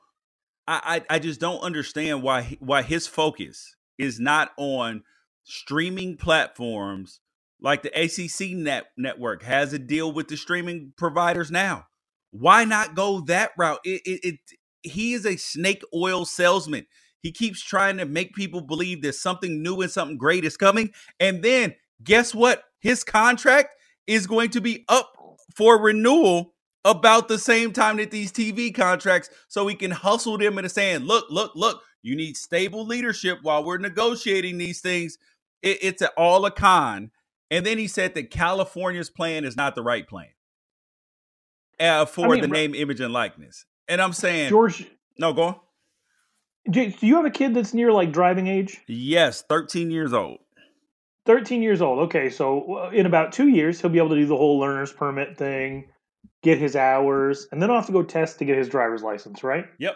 I, 0.68 1.04
I, 1.10 1.16
I 1.16 1.20
just 1.20 1.40
don't 1.40 1.62
understand 1.62 2.22
why 2.22 2.58
why 2.60 2.84
his 2.84 3.08
focus 3.08 3.76
is 3.98 4.20
not 4.20 4.52
on 4.58 5.04
streaming 5.44 6.18
platforms 6.18 7.22
like 7.62 7.84
the 7.84 7.90
ACC 7.90 8.52
net 8.58 8.88
network 8.98 9.44
has 9.44 9.74
a 9.74 9.80
deal 9.80 10.12
with 10.12 10.28
the 10.28 10.38
streaming 10.38 10.94
providers 10.98 11.52
now. 11.52 11.86
Why 12.32 12.66
not 12.66 12.96
go 12.96 13.22
that 13.22 13.52
route? 13.58 13.80
It, 13.84 14.02
it, 14.06 14.20
it 14.24 14.40
he 14.84 15.14
is 15.14 15.26
a 15.26 15.38
snake 15.38 15.84
oil 15.94 16.26
salesman. 16.26 16.86
He 17.22 17.32
keeps 17.32 17.62
trying 17.62 17.98
to 17.98 18.06
make 18.06 18.34
people 18.34 18.62
believe 18.62 19.02
that 19.02 19.16
something 19.16 19.62
new 19.62 19.82
and 19.82 19.92
something 19.92 20.18
great 20.18 20.46
is 20.46 20.58
coming. 20.58 20.92
And 21.20 21.44
then 21.44 21.76
guess 22.04 22.34
what? 22.34 22.64
His 22.80 23.04
contract 23.04 23.70
is 24.08 24.28
going 24.28 24.52
to 24.52 24.62
be 24.62 24.86
up 24.88 25.12
for 25.56 25.80
renewal 25.82 26.54
about 26.86 27.28
the 27.28 27.40
same 27.40 27.74
time 27.74 27.98
that 27.98 28.12
these 28.12 28.32
TV 28.32 28.74
contracts, 28.74 29.30
so 29.50 29.68
he 29.68 29.76
can 29.76 29.92
hustle 29.92 30.38
them 30.38 30.58
into 30.58 30.70
saying, 30.70 31.02
look, 31.02 31.26
look, 31.30 31.52
look, 31.56 31.84
you 32.04 32.16
need 32.16 32.38
stable 32.38 32.86
leadership 32.86 33.40
while 33.42 33.64
we're 33.66 33.78
negotiating 33.78 34.58
these 34.58 34.80
things. 34.80 35.18
It, 35.62 35.80
it's 35.82 36.02
a, 36.02 36.10
all 36.12 36.46
a 36.46 36.52
con. 36.52 37.12
And 37.52 37.66
then 37.66 37.78
he 37.78 37.88
said 37.88 38.14
that 38.14 38.30
California's 38.30 39.10
plan 39.10 39.44
is 39.44 39.58
not 39.58 39.76
the 39.76 39.82
right 39.82 40.08
plan 40.08 40.30
uh, 41.80 42.06
for 42.06 42.26
I 42.26 42.30
mean, 42.30 42.42
the 42.42 42.48
name, 42.48 42.76
image, 42.76 43.00
and 43.00 43.14
likeness. 43.14 43.66
And 43.88 44.02
I'm 44.02 44.14
saying, 44.14 44.50
George, 44.50 44.86
no, 45.18 45.34
go 45.34 45.44
on. 45.44 45.56
do 46.70 46.94
you 47.00 47.16
have 47.16 47.26
a 47.26 47.32
kid 47.32 47.54
that's 47.54 47.74
near 47.74 47.92
like 47.92 48.12
driving 48.12 48.48
age? 48.48 48.82
Yes, 48.88 49.42
13 49.44 49.90
years 49.90 50.14
old. 50.14 50.40
13 51.26 51.62
years 51.62 51.82
old. 51.82 52.00
Okay, 52.00 52.30
so 52.30 52.78
uh, 52.78 52.90
in 52.92 53.06
about 53.06 53.32
two 53.32 53.48
years, 53.48 53.80
he'll 53.80 53.90
be 53.90 53.98
able 53.98 54.10
to 54.10 54.16
do 54.16 54.26
the 54.26 54.38
whole 54.38 54.60
learner's 54.60 54.92
permit 54.92 55.38
thing, 55.38 55.90
get 56.44 56.58
his 56.58 56.76
hours, 56.76 57.48
and 57.52 57.62
then 57.62 57.70
I'll 57.70 57.78
have 57.78 57.86
to 57.88 57.92
go 57.92 58.04
test 58.04 58.40
to 58.40 58.46
get 58.46 58.58
his 58.58 58.70
driver's 58.70 59.04
license, 59.04 59.44
right? 59.44 59.66
Yep. 59.80 59.96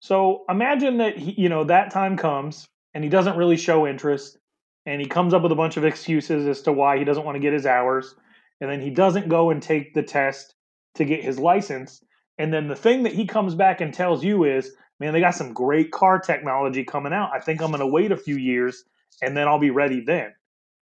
So 0.00 0.44
imagine 0.48 0.98
that 0.98 1.18
he, 1.18 1.32
you 1.32 1.48
know 1.48 1.64
that 1.64 1.90
time 1.90 2.16
comes 2.16 2.66
and 2.94 3.04
he 3.04 3.10
doesn't 3.10 3.36
really 3.36 3.56
show 3.56 3.86
interest, 3.86 4.38
and 4.86 5.00
he 5.00 5.06
comes 5.06 5.34
up 5.34 5.42
with 5.42 5.52
a 5.52 5.56
bunch 5.56 5.76
of 5.76 5.84
excuses 5.84 6.46
as 6.46 6.62
to 6.62 6.72
why 6.72 6.98
he 6.98 7.04
doesn't 7.04 7.24
want 7.24 7.36
to 7.36 7.40
get 7.40 7.52
his 7.52 7.66
hours, 7.66 8.14
and 8.60 8.70
then 8.70 8.80
he 8.80 8.90
doesn't 8.90 9.28
go 9.28 9.50
and 9.50 9.62
take 9.62 9.94
the 9.94 10.02
test 10.02 10.54
to 10.94 11.04
get 11.04 11.22
his 11.22 11.38
license, 11.38 12.02
and 12.40 12.54
then 12.54 12.68
the 12.68 12.76
thing 12.76 13.02
that 13.02 13.12
he 13.12 13.26
comes 13.26 13.54
back 13.54 13.82
and 13.82 13.92
tells 13.92 14.24
you 14.24 14.44
is, 14.44 14.72
man, 14.98 15.12
they 15.12 15.20
got 15.20 15.34
some 15.34 15.52
great 15.52 15.90
car 15.92 16.18
technology 16.18 16.84
coming 16.84 17.12
out. 17.12 17.30
I 17.34 17.38
think 17.38 17.60
I'm 17.60 17.68
going 17.68 17.80
to 17.80 17.86
wait 17.86 18.12
a 18.12 18.16
few 18.16 18.36
years 18.36 18.84
and 19.20 19.36
then 19.36 19.46
I'll 19.46 19.58
be 19.58 19.68
ready 19.68 20.00
then. 20.00 20.32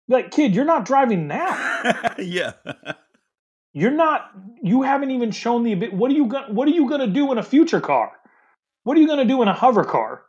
Like, 0.07 0.31
kid, 0.31 0.55
you're 0.55 0.63
not 0.63 0.85
driving 0.85 1.27
now. 1.27 2.13
yeah. 2.17 2.53
You're 3.73 3.91
not. 3.91 4.31
You 4.61 4.83
haven't 4.83 5.11
even 5.11 5.31
shown 5.31 5.63
the. 5.63 5.89
What 5.89 6.11
are 6.11 6.13
you 6.13 6.27
going? 6.27 6.55
What 6.55 6.67
are 6.67 6.71
you 6.71 6.87
going 6.87 7.01
to 7.01 7.07
do 7.07 7.31
in 7.33 7.37
a 7.37 7.43
future 7.43 7.81
car? 7.81 8.11
What 8.83 8.95
are 8.97 9.01
you 9.01 9.07
going 9.07 9.19
to 9.19 9.25
do 9.25 9.41
in 9.41 9.47
a 9.49 9.53
hover 9.53 9.83
car? 9.83 10.23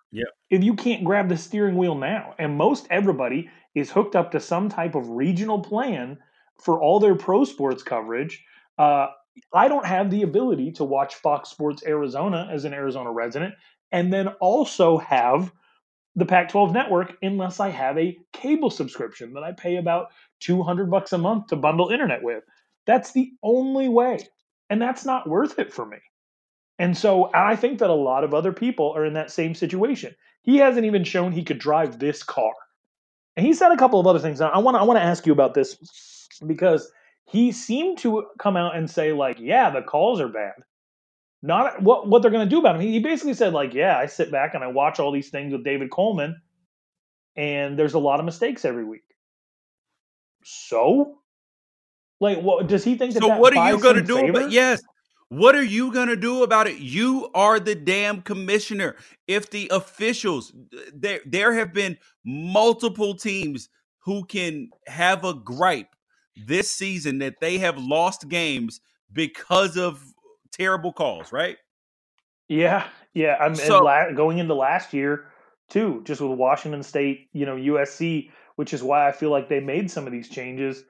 If 0.55 0.63
you 0.63 0.75
can't 0.75 1.03
grab 1.03 1.29
the 1.29 1.37
steering 1.37 1.77
wheel 1.77 1.97
now, 1.97 2.37
and 2.39 2.57
most 2.57 2.87
everybody 2.89 3.51
is 3.75 3.91
hooked 3.91 4.15
up 4.15 4.31
to 4.31 4.39
some 4.39 4.69
type 4.69 4.95
of 4.95 5.09
regional 5.09 5.59
plan 5.59 6.17
for 6.63 6.81
all 6.81 7.01
their 7.01 7.17
pro 7.17 7.43
sports 7.43 7.83
coverage. 7.83 8.45
Uh, 8.79 9.09
I 9.53 9.67
don't 9.67 9.85
have 9.85 10.13
the 10.13 10.23
ability 10.23 10.71
to 10.75 10.85
watch 10.85 11.17
Fox 11.17 11.49
Sports 11.49 11.83
Arizona 11.85 12.49
as 12.53 12.65
an 12.65 12.73
Arizona 12.73 13.11
resident, 13.11 13.55
and 13.91 14.13
then 14.13 14.29
also 14.41 14.99
have 14.99 15.51
the 16.15 16.25
Pac-12 16.25 16.73
network 16.73 17.15
unless 17.21 17.59
I 17.59 17.71
have 17.71 17.99
a 17.99 18.17
cable 18.33 18.71
subscription 18.71 19.33
that 19.33 19.43
I 19.43 19.51
pay 19.51 19.79
about 19.79 20.13
200 20.39 20.89
bucks 20.89 21.13
a 21.13 21.19
month 21.19 21.49
to 21.49 21.57
bundle 21.57 21.89
internet 21.89 22.23
with. 22.23 22.45
That's 22.87 23.11
the 23.11 23.33
only 23.43 23.89
way. 23.89 24.21
And 24.71 24.81
that's 24.81 25.05
not 25.05 25.29
worth 25.29 25.59
it 25.59 25.73
for 25.73 25.85
me. 25.85 25.99
And 26.79 26.97
so 26.97 27.29
I 27.35 27.57
think 27.57 27.81
that 27.81 27.91
a 27.91 27.95
lot 27.95 28.23
of 28.23 28.35
other 28.35 28.53
people 28.53 28.93
are 28.97 29.05
in 29.05 29.15
that 29.15 29.33
same 29.33 29.57
situation. 29.57 30.15
He 30.45 30.59
hasn't 30.59 30.87
even 30.87 31.03
shown 31.05 31.33
he 31.33 31.43
could 31.43 31.59
drive 31.59 31.99
this 31.99 32.23
car. 32.23 32.53
And 33.37 33.45
he 33.45 33.53
said 33.53 33.73
a 33.73 33.77
couple 33.77 33.99
of 33.99 34.07
other 34.07 34.21
things. 34.21 34.41
I 34.41 34.59
want 34.59 34.77
to 34.77 34.79
I 34.81 34.85
want 34.85 34.99
to 34.99 35.03
ask 35.03 35.27
you 35.27 35.33
about 35.33 35.55
this 35.55 35.77
because 36.47 36.89
he 37.27 37.51
seemed 37.51 37.99
to 37.99 38.27
come 38.39 38.57
out 38.57 38.77
and 38.77 38.89
say 38.89 39.13
like, 39.13 39.39
yeah, 39.41 39.71
the 39.71 39.83
calls 39.83 40.21
are 40.21 40.29
bad 40.29 40.55
not 41.45 41.83
what 41.83 42.09
what 42.09 42.23
they're 42.23 42.31
going 42.31 42.47
to 42.47 42.51
do 42.51 42.59
about 42.59 42.77
him. 42.77 42.81
He, 42.81 42.93
he 42.93 43.01
basically 43.01 43.35
said 43.35 43.53
like, 43.53 43.75
yeah, 43.75 43.99
I 43.99 44.07
sit 44.07 44.33
back 44.33 44.55
and 44.55 44.65
I 44.65 44.69
watch 44.69 44.99
all 44.99 45.13
these 45.13 45.29
things 45.29 45.53
with 45.53 45.63
David 45.63 45.91
Coleman, 45.91 46.41
and 47.37 47.79
there's 47.79 47.93
a 47.93 47.99
lot 47.99 48.19
of 48.19 48.25
mistakes 48.25 48.65
every 48.65 48.85
week. 48.85 49.05
So, 50.43 51.19
like, 52.19 52.41
what 52.41 52.67
does 52.67 52.83
he 52.83 52.97
think? 52.97 53.13
That 53.13 53.23
so 53.23 53.29
that 53.29 53.41
what 53.41 53.55
are 53.55 53.71
you 53.71 53.79
going 53.79 53.97
to 53.97 54.03
do? 54.03 54.33
But 54.33 54.53
yes, 54.53 54.83
what 55.29 55.55
are 55.55 55.65
you 55.65 55.93
going 55.93 56.09
to 56.09 56.17
do 56.17 56.43
about 56.43 56.67
it? 56.67 56.79
You 56.79 57.31
are 57.35 57.59
the 57.59 57.75
damn 57.75 58.23
commissioner. 58.23 58.97
If 59.27 59.51
the 59.51 59.69
officials, 59.73 60.53
there 60.93 61.21
there 61.25 61.55
have 61.55 61.73
been 61.73 61.99
multiple 62.25 63.15
teams 63.15 63.69
who 64.01 64.25
can 64.25 64.71
have 64.87 65.25
a 65.25 65.35
gripe 65.35 65.95
this 66.37 66.71
season 66.71 67.19
that 67.19 67.41
they 67.41 67.59
have 67.59 67.79
lost 67.79 68.29
games 68.29 68.81
because 69.13 69.77
of 69.77 70.03
terrible 70.53 70.93
calls, 70.93 71.33
right? 71.33 71.57
Yeah, 72.49 72.87
yeah. 73.15 73.37
Um, 73.41 73.53
I'm 73.53 73.55
so, 73.55 73.83
la- 73.83 74.13
going 74.13 74.39
into 74.39 74.55
last 74.55 74.93
year 74.93 75.27
too, 75.69 76.03
just 76.05 76.21
with 76.21 76.39
Washington 76.39 76.83
State, 76.83 77.29
you 77.33 77.47
know, 77.47 77.57
USC, 77.57 78.31
which 78.57 78.75
is 78.75 78.83
why 78.83 79.09
I 79.09 79.13
feel 79.13 79.31
like 79.31 79.49
they 79.49 79.61
made 79.61 79.91
some 79.91 80.07
of 80.07 80.13
these 80.13 80.29
changes 80.29 80.85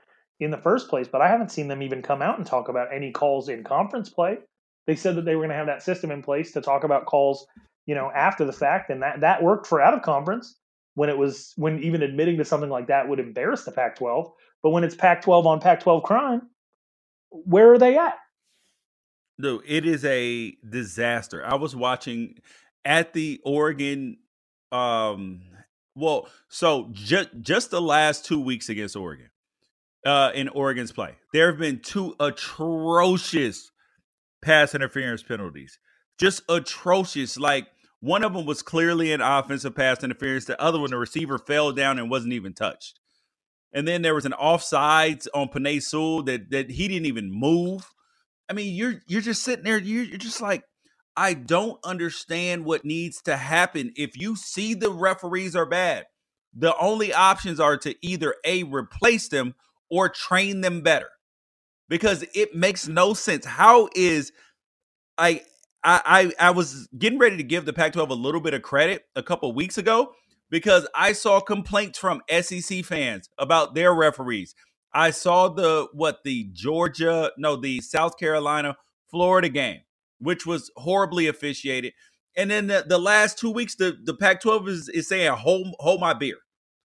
in 0.44 0.50
the 0.50 0.58
first 0.58 0.88
place. 0.88 1.08
But 1.08 1.22
I 1.22 1.28
haven't 1.28 1.50
seen 1.50 1.68
them 1.68 1.82
even 1.82 2.02
come 2.02 2.22
out 2.22 2.38
and 2.38 2.46
talk 2.46 2.68
about 2.68 2.94
any 2.94 3.10
calls 3.10 3.48
in 3.48 3.64
conference 3.64 4.08
play. 4.08 4.38
They 4.86 4.96
said 4.96 5.16
that 5.16 5.24
they 5.24 5.34
were 5.34 5.42
going 5.42 5.50
to 5.50 5.56
have 5.56 5.66
that 5.66 5.82
system 5.82 6.10
in 6.10 6.22
place 6.22 6.52
to 6.52 6.60
talk 6.60 6.84
about 6.84 7.06
calls, 7.06 7.46
you 7.86 7.94
know, 7.94 8.10
after 8.14 8.44
the 8.44 8.52
fact, 8.52 8.90
and 8.90 9.02
that 9.02 9.20
that 9.20 9.42
worked 9.42 9.66
for 9.66 9.80
out 9.80 9.94
of 9.94 10.02
conference 10.02 10.58
when 10.94 11.08
it 11.08 11.16
was 11.16 11.52
when 11.56 11.82
even 11.82 12.02
admitting 12.02 12.38
to 12.38 12.44
something 12.44 12.70
like 12.70 12.88
that 12.88 13.08
would 13.08 13.20
embarrass 13.20 13.64
the 13.64 13.72
Pac-12. 13.72 14.30
But 14.62 14.70
when 14.70 14.84
it's 14.84 14.94
Pac-12 14.94 15.46
on 15.46 15.60
Pac-12 15.60 16.02
crime, 16.04 16.42
where 17.30 17.72
are 17.72 17.78
they 17.78 17.96
at? 17.96 18.14
No, 19.38 19.60
it 19.66 19.84
is 19.84 20.04
a 20.04 20.56
disaster. 20.68 21.44
I 21.44 21.56
was 21.56 21.74
watching 21.74 22.36
at 22.84 23.12
the 23.12 23.40
Oregon 23.44 24.18
um 24.70 25.40
well, 25.96 26.28
so 26.48 26.88
just 26.92 27.30
just 27.40 27.70
the 27.70 27.80
last 27.80 28.24
2 28.26 28.40
weeks 28.40 28.68
against 28.68 28.96
Oregon. 28.96 29.30
Uh 30.04 30.30
in 30.34 30.48
Oregon's 30.48 30.92
play. 30.92 31.14
There 31.32 31.48
have 31.48 31.58
been 31.58 31.80
two 31.80 32.14
atrocious 32.20 33.70
pass 34.42 34.74
interference 34.74 35.22
penalties. 35.22 35.78
Just 36.18 36.42
atrocious 36.48 37.38
like 37.38 37.66
one 38.00 38.22
of 38.22 38.34
them 38.34 38.44
was 38.44 38.60
clearly 38.60 39.12
an 39.12 39.22
offensive 39.22 39.74
pass 39.74 40.04
interference. 40.04 40.44
The 40.44 40.60
other 40.60 40.78
one, 40.78 40.90
the 40.90 40.98
receiver 40.98 41.38
fell 41.38 41.72
down 41.72 41.98
and 41.98 42.10
wasn't 42.10 42.34
even 42.34 42.52
touched. 42.52 43.00
And 43.72 43.88
then 43.88 44.02
there 44.02 44.14
was 44.14 44.26
an 44.26 44.32
offsides 44.32 45.26
on 45.34 45.48
Penei 45.48 45.80
Sewell 45.80 46.22
that, 46.24 46.50
that 46.50 46.70
he 46.70 46.86
didn't 46.86 47.06
even 47.06 47.30
move. 47.32 47.90
I 48.48 48.52
mean, 48.52 48.74
you're 48.74 49.00
you're 49.06 49.22
just 49.22 49.42
sitting 49.42 49.64
there. 49.64 49.78
You're, 49.78 50.04
you're 50.04 50.18
just 50.18 50.42
like, 50.42 50.64
I 51.16 51.32
don't 51.32 51.78
understand 51.82 52.66
what 52.66 52.84
needs 52.84 53.22
to 53.22 53.36
happen. 53.36 53.92
If 53.96 54.18
you 54.18 54.36
see 54.36 54.74
the 54.74 54.90
referees 54.90 55.56
are 55.56 55.66
bad, 55.66 56.04
the 56.52 56.76
only 56.76 57.12
options 57.12 57.58
are 57.58 57.78
to 57.78 57.94
either 58.02 58.34
a 58.44 58.64
replace 58.64 59.28
them 59.28 59.54
or 59.90 60.08
train 60.08 60.60
them 60.60 60.82
better, 60.82 61.10
because 61.88 62.24
it 62.34 62.54
makes 62.54 62.88
no 62.88 63.14
sense. 63.14 63.44
How 63.44 63.88
is 63.94 64.32
I 65.18 65.42
I 65.84 66.32
I, 66.40 66.50
was 66.50 66.88
getting 66.98 67.18
ready 67.18 67.36
to 67.36 67.42
give 67.42 67.66
the 67.66 67.72
Pac-12 67.72 68.10
a 68.10 68.14
little 68.14 68.40
bit 68.40 68.54
of 68.54 68.62
credit 68.62 69.04
a 69.16 69.22
couple 69.22 69.52
weeks 69.54 69.78
ago 69.78 70.12
because 70.50 70.88
I 70.94 71.12
saw 71.12 71.40
complaints 71.40 71.98
from 71.98 72.22
SEC 72.42 72.84
fans 72.84 73.28
about 73.38 73.74
their 73.74 73.94
referees 73.94 74.54
I 74.94 75.10
saw 75.10 75.48
the 75.48 75.88
what 75.92 76.22
the 76.24 76.48
Georgia, 76.52 77.32
no, 77.36 77.56
the 77.56 77.80
South 77.80 78.16
Carolina, 78.16 78.76
Florida 79.10 79.48
game, 79.48 79.80
which 80.20 80.46
was 80.46 80.70
horribly 80.76 81.26
officiated. 81.26 81.92
And 82.36 82.50
then 82.50 82.68
the, 82.68 82.84
the 82.88 82.98
last 82.98 83.38
two 83.38 83.50
weeks, 83.50 83.74
the, 83.74 83.96
the 84.04 84.14
Pac-12 84.14 84.68
is, 84.68 84.88
is 84.88 85.08
saying, 85.08 85.32
hold, 85.32 85.74
hold 85.80 86.00
my 86.00 86.14
beer. 86.14 86.36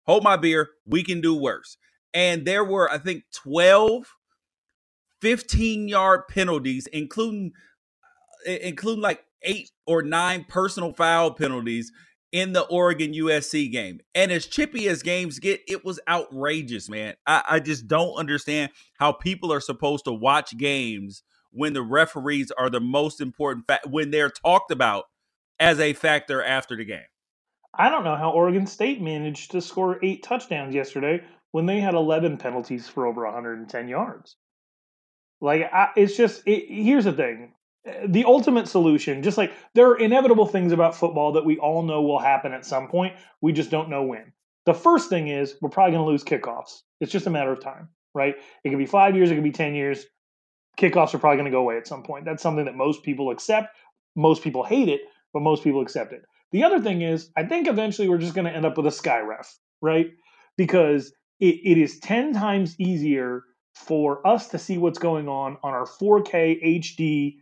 Hold 0.06 0.24
my 0.24 0.38
beer. 0.38 0.70
We 0.86 1.04
can 1.04 1.22
do 1.22 1.36
worse. 1.36 1.78
And 2.14 2.46
there 2.46 2.64
were, 2.64 2.92
I 2.92 2.98
think, 2.98 3.24
12 3.34 4.16
15 5.22 5.88
yard 5.88 6.28
penalties, 6.30 6.88
including 6.88 7.52
uh, 8.48 8.52
including 8.52 9.02
like 9.02 9.26
eight 9.44 9.72
or 9.86 10.02
nine 10.02 10.46
personal 10.48 10.94
foul 10.94 11.32
penalties 11.32 11.92
in 12.32 12.54
the 12.54 12.62
Oregon 12.64 13.14
USC 13.14 13.72
game. 13.72 14.00
And 14.14 14.32
as 14.32 14.46
chippy 14.46 14.88
as 14.88 15.02
games 15.02 15.40
get, 15.40 15.62
it 15.68 15.84
was 15.84 16.00
outrageous, 16.08 16.90
man. 16.90 17.16
I, 17.26 17.44
I, 17.50 17.60
just 17.60 17.88
don't 17.88 18.14
understand 18.16 18.72
how 19.00 19.14
people 19.14 19.52
are 19.52 19.60
supposed 19.60 20.06
to 20.06 20.12
watch 20.12 20.56
games 20.56 21.24
when 21.52 21.74
the 21.74 21.82
referees 21.82 22.52
are 22.52 22.70
the 22.70 22.80
most 22.80 23.20
important 23.20 23.66
fact 23.68 23.88
when 23.88 24.12
they're 24.12 24.30
talked 24.30 24.72
about 24.72 25.06
as 25.60 25.80
a 25.80 25.94
factor 25.94 26.44
after 26.44 26.78
the 26.78 26.86
game. 26.86 27.02
I 27.74 27.90
don't 27.90 28.04
know 28.04 28.16
how 28.16 28.32
Oregon 28.32 28.68
State 28.68 29.02
managed 29.02 29.52
to 29.52 29.62
score 29.62 30.00
eight 30.04 30.22
touchdowns 30.22 30.76
yesterday 30.76 31.24
when 31.52 31.66
they 31.66 31.80
had 31.80 31.96
11 31.96 32.38
penalties 32.38 32.88
for 32.88 33.06
over 33.06 33.24
110 33.24 33.88
yards. 33.88 34.36
Like, 35.42 35.64
I, 35.72 35.90
it's 35.96 36.18
just, 36.18 36.44
it, 36.46 36.66
here's 36.70 37.06
the 37.06 37.14
thing 37.14 37.54
the 38.08 38.26
ultimate 38.26 38.68
solution, 38.68 39.24
just 39.24 39.38
like 39.38 39.54
there 39.74 39.88
are 39.90 39.98
inevitable 39.98 40.46
things 40.46 40.72
about 40.72 40.96
football 40.96 41.34
that 41.34 41.46
we 41.46 41.58
all 41.58 41.82
know 41.82 42.02
will 42.02 42.20
happen 42.20 42.54
at 42.54 42.66
some 42.66 42.88
point, 42.88 43.16
we 43.42 43.54
just 43.54 43.72
don't 43.72 43.90
know 43.90 44.04
when. 44.04 44.34
The 44.66 44.74
first 44.74 45.10
thing 45.10 45.30
is 45.30 45.56
we're 45.62 45.70
probably 45.70 45.94
going 45.94 46.06
to 46.06 46.12
lose 46.12 46.24
kickoffs. 46.24 46.82
It's 47.00 47.12
just 47.12 47.28
a 47.28 47.32
matter 47.32 47.52
of 47.52 47.62
time, 47.62 47.90
right? 48.14 48.36
It 48.64 48.70
could 48.70 48.78
be 48.78 48.86
five 48.86 49.16
years, 49.16 49.32
it 49.32 49.36
could 49.36 49.44
be 49.44 49.52
10 49.52 49.76
years. 49.76 50.06
Kickoffs 50.78 51.14
are 51.14 51.20
probably 51.20 51.38
going 51.38 51.46
to 51.46 51.52
go 51.52 51.62
away 51.62 51.78
at 51.78 51.88
some 51.88 52.04
point. 52.04 52.26
That's 52.26 52.44
something 52.44 52.66
that 52.66 52.76
most 52.76 53.04
people 53.04 53.32
accept. 53.32 53.76
Most 54.16 54.44
people 54.44 54.64
hate 54.64 54.90
it, 54.90 55.02
but 55.34 55.42
most 55.42 55.64
people 55.64 55.82
accept 55.82 56.14
it. 56.14 56.24
The 56.52 56.64
other 56.64 56.82
thing 56.82 57.02
is, 57.02 57.30
I 57.36 57.44
think 57.44 57.68
eventually 57.68 58.10
we're 58.10 58.18
just 58.18 58.34
going 58.34 58.46
to 58.46 58.56
end 58.56 58.66
up 58.66 58.78
with 58.78 58.88
a 58.88 58.92
sky 58.92 59.20
ref, 59.20 59.58
right? 59.82 60.08
Because 60.58 61.14
it, 61.40 61.56
it 61.64 61.78
is 61.78 62.00
10 62.00 62.34
times 62.34 62.76
easier 62.80 63.44
for 63.74 64.26
us 64.28 64.48
to 64.50 64.60
see 64.60 64.78
what's 64.78 65.00
going 65.00 65.28
on 65.28 65.58
on 65.64 65.74
our 65.74 65.86
4K 65.86 66.82
HD 66.82 67.38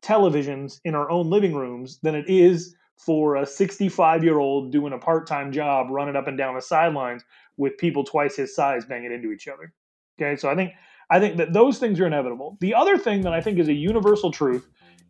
televisions 0.00 0.80
in 0.84 0.94
our 0.94 1.10
own 1.10 1.30
living 1.30 1.54
rooms 1.54 1.98
than 2.02 2.14
it 2.14 2.28
is 2.28 2.74
for 2.96 3.36
a 3.36 3.46
65 3.46 4.22
year 4.22 4.38
old 4.38 4.70
doing 4.70 4.92
a 4.92 4.98
part 4.98 5.26
time 5.26 5.52
job 5.52 5.88
running 5.90 6.16
up 6.16 6.28
and 6.28 6.38
down 6.38 6.54
the 6.54 6.62
sidelines 6.62 7.24
with 7.56 7.76
people 7.78 8.04
twice 8.04 8.36
his 8.36 8.54
size 8.54 8.84
banging 8.84 9.12
into 9.12 9.32
each 9.32 9.48
other. 9.48 9.72
Okay, 10.20 10.36
so 10.36 10.48
I 10.48 10.54
think 10.54 10.72
I 11.10 11.18
think 11.18 11.36
that 11.36 11.52
those 11.52 11.78
things 11.78 12.00
are 12.00 12.06
inevitable. 12.06 12.56
The 12.60 12.74
other 12.74 12.96
thing 12.96 13.22
that 13.22 13.32
I 13.32 13.40
think 13.40 13.58
is 13.58 13.68
a 13.68 13.74
universal 13.74 14.30
truth 14.30 14.68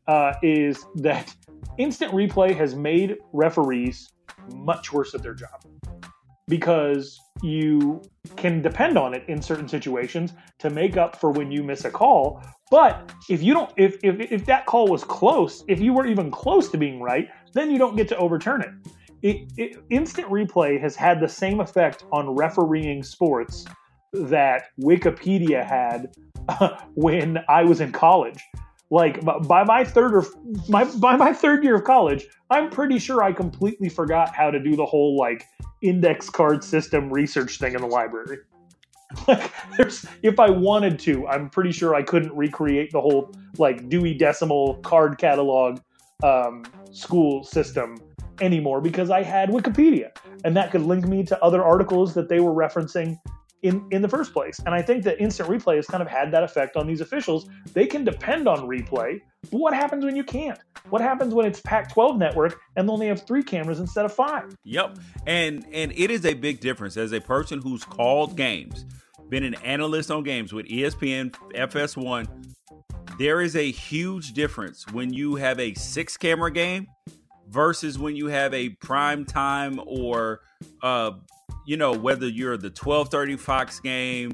uh, 0.08 0.34
is 0.42 0.84
that 0.96 1.34
instant 1.78 2.12
replay 2.12 2.56
has 2.56 2.74
made 2.74 3.18
referees 3.32 4.10
much 4.54 4.92
worse 4.92 5.14
at 5.14 5.22
their 5.22 5.34
job 5.34 5.64
because 6.52 7.18
you 7.42 8.02
can 8.36 8.60
depend 8.60 8.98
on 8.98 9.14
it 9.14 9.24
in 9.26 9.40
certain 9.40 9.66
situations 9.66 10.34
to 10.58 10.68
make 10.68 10.98
up 10.98 11.18
for 11.18 11.30
when 11.30 11.50
you 11.50 11.62
miss 11.62 11.86
a 11.86 11.90
call. 11.90 12.42
But 12.70 13.10
if 13.30 13.42
you 13.42 13.54
don't, 13.54 13.72
if, 13.78 13.96
if, 14.04 14.30
if 14.30 14.44
that 14.44 14.66
call 14.66 14.86
was 14.86 15.02
close, 15.02 15.64
if 15.66 15.80
you 15.80 15.94
were 15.94 16.04
even 16.04 16.30
close 16.30 16.68
to 16.68 16.76
being 16.76 17.00
right, 17.00 17.30
then 17.54 17.70
you 17.70 17.78
don't 17.78 17.96
get 17.96 18.06
to 18.08 18.18
overturn 18.18 18.60
it. 18.60 18.68
It, 19.22 19.52
it. 19.56 19.82
Instant 19.88 20.28
replay 20.28 20.78
has 20.78 20.94
had 20.94 21.20
the 21.20 21.28
same 21.28 21.58
effect 21.58 22.04
on 22.12 22.28
refereeing 22.28 23.02
sports 23.02 23.64
that 24.12 24.64
Wikipedia 24.78 25.64
had 25.64 26.14
when 26.94 27.38
I 27.48 27.64
was 27.64 27.80
in 27.80 27.92
college. 27.92 28.42
Like 28.90 29.24
by 29.24 29.64
my 29.64 29.84
third 29.84 30.14
or 30.14 30.26
my 30.68 30.84
by 30.84 31.16
my 31.16 31.32
third 31.32 31.64
year 31.64 31.76
of 31.76 31.84
college, 31.84 32.26
I'm 32.50 32.68
pretty 32.68 32.98
sure 32.98 33.22
I 33.22 33.32
completely 33.32 33.88
forgot 33.88 34.34
how 34.34 34.50
to 34.50 34.62
do 34.62 34.76
the 34.76 34.84
whole 34.84 35.16
like 35.16 35.46
index 35.82 36.30
card 36.30 36.64
system 36.64 37.12
research 37.12 37.58
thing 37.58 37.74
in 37.74 37.80
the 37.80 37.86
library. 37.86 38.38
Like 39.28 39.52
there's 39.76 40.06
if 40.22 40.40
I 40.40 40.48
wanted 40.48 40.98
to, 41.00 41.28
I'm 41.28 41.50
pretty 41.50 41.70
sure 41.70 41.94
I 41.94 42.02
couldn't 42.02 42.34
recreate 42.34 42.92
the 42.92 43.00
whole 43.02 43.30
like 43.58 43.90
Dewey 43.90 44.14
Decimal 44.14 44.76
card 44.76 45.18
catalog 45.18 45.80
um, 46.22 46.64
school 46.92 47.44
system 47.44 47.98
anymore 48.40 48.80
because 48.80 49.10
I 49.10 49.22
had 49.22 49.50
Wikipedia 49.50 50.12
and 50.44 50.56
that 50.56 50.70
could 50.70 50.80
link 50.80 51.06
me 51.06 51.24
to 51.24 51.44
other 51.44 51.62
articles 51.62 52.14
that 52.14 52.30
they 52.30 52.40
were 52.40 52.54
referencing 52.54 53.18
in, 53.62 53.86
in 53.90 54.02
the 54.02 54.08
first 54.08 54.32
place. 54.32 54.58
And 54.66 54.74
I 54.74 54.82
think 54.82 55.04
that 55.04 55.20
instant 55.20 55.48
replay 55.48 55.76
has 55.76 55.86
kind 55.86 56.02
of 56.02 56.08
had 56.08 56.30
that 56.32 56.42
effect 56.42 56.76
on 56.76 56.86
these 56.86 57.00
officials. 57.00 57.48
They 57.72 57.86
can 57.86 58.04
depend 58.04 58.48
on 58.48 58.60
replay, 58.68 59.20
but 59.50 59.58
what 59.58 59.74
happens 59.74 60.04
when 60.04 60.16
you 60.16 60.24
can't? 60.24 60.58
What 60.90 61.00
happens 61.00 61.32
when 61.32 61.46
it's 61.46 61.60
Pac-12 61.60 62.18
network 62.18 62.60
and 62.76 62.88
they 62.88 62.92
only 62.92 63.06
have 63.06 63.26
three 63.26 63.42
cameras 63.42 63.80
instead 63.80 64.04
of 64.04 64.12
five? 64.12 64.54
Yep, 64.64 64.98
and 65.26 65.64
and 65.72 65.92
it 65.92 66.10
is 66.10 66.26
a 66.26 66.34
big 66.34 66.60
difference 66.60 66.96
as 66.96 67.12
a 67.12 67.20
person 67.20 67.60
who's 67.60 67.84
called 67.84 68.36
games, 68.36 68.84
been 69.28 69.44
an 69.44 69.54
analyst 69.64 70.10
on 70.10 70.24
games 70.24 70.52
with 70.52 70.66
ESPN, 70.66 71.30
FS1. 71.54 72.28
There 73.18 73.40
is 73.40 73.56
a 73.56 73.70
huge 73.70 74.32
difference 74.32 74.86
when 74.90 75.12
you 75.12 75.36
have 75.36 75.60
a 75.60 75.74
six-camera 75.74 76.50
game 76.50 76.88
versus 77.48 77.98
when 77.98 78.16
you 78.16 78.26
have 78.28 78.54
a 78.54 78.70
prime 78.70 79.24
time 79.24 79.78
or 79.86 80.40
uh, 80.82 81.12
you 81.66 81.76
know, 81.76 81.92
whether 81.92 82.28
you're 82.28 82.56
the 82.56 82.68
1230 82.68 83.36
Fox 83.36 83.80
game 83.80 84.32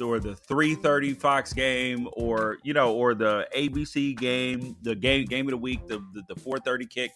or 0.00 0.18
the 0.18 0.34
330 0.34 1.14
Fox 1.14 1.52
game 1.52 2.08
or, 2.12 2.58
you 2.62 2.72
know, 2.72 2.94
or 2.94 3.14
the 3.14 3.46
ABC 3.56 4.16
game, 4.16 4.76
the 4.82 4.94
game 4.94 5.26
game 5.26 5.46
of 5.46 5.50
the 5.50 5.56
week, 5.58 5.86
the, 5.86 5.98
the, 6.14 6.22
the 6.28 6.40
430 6.40 6.86
kick, 6.86 7.12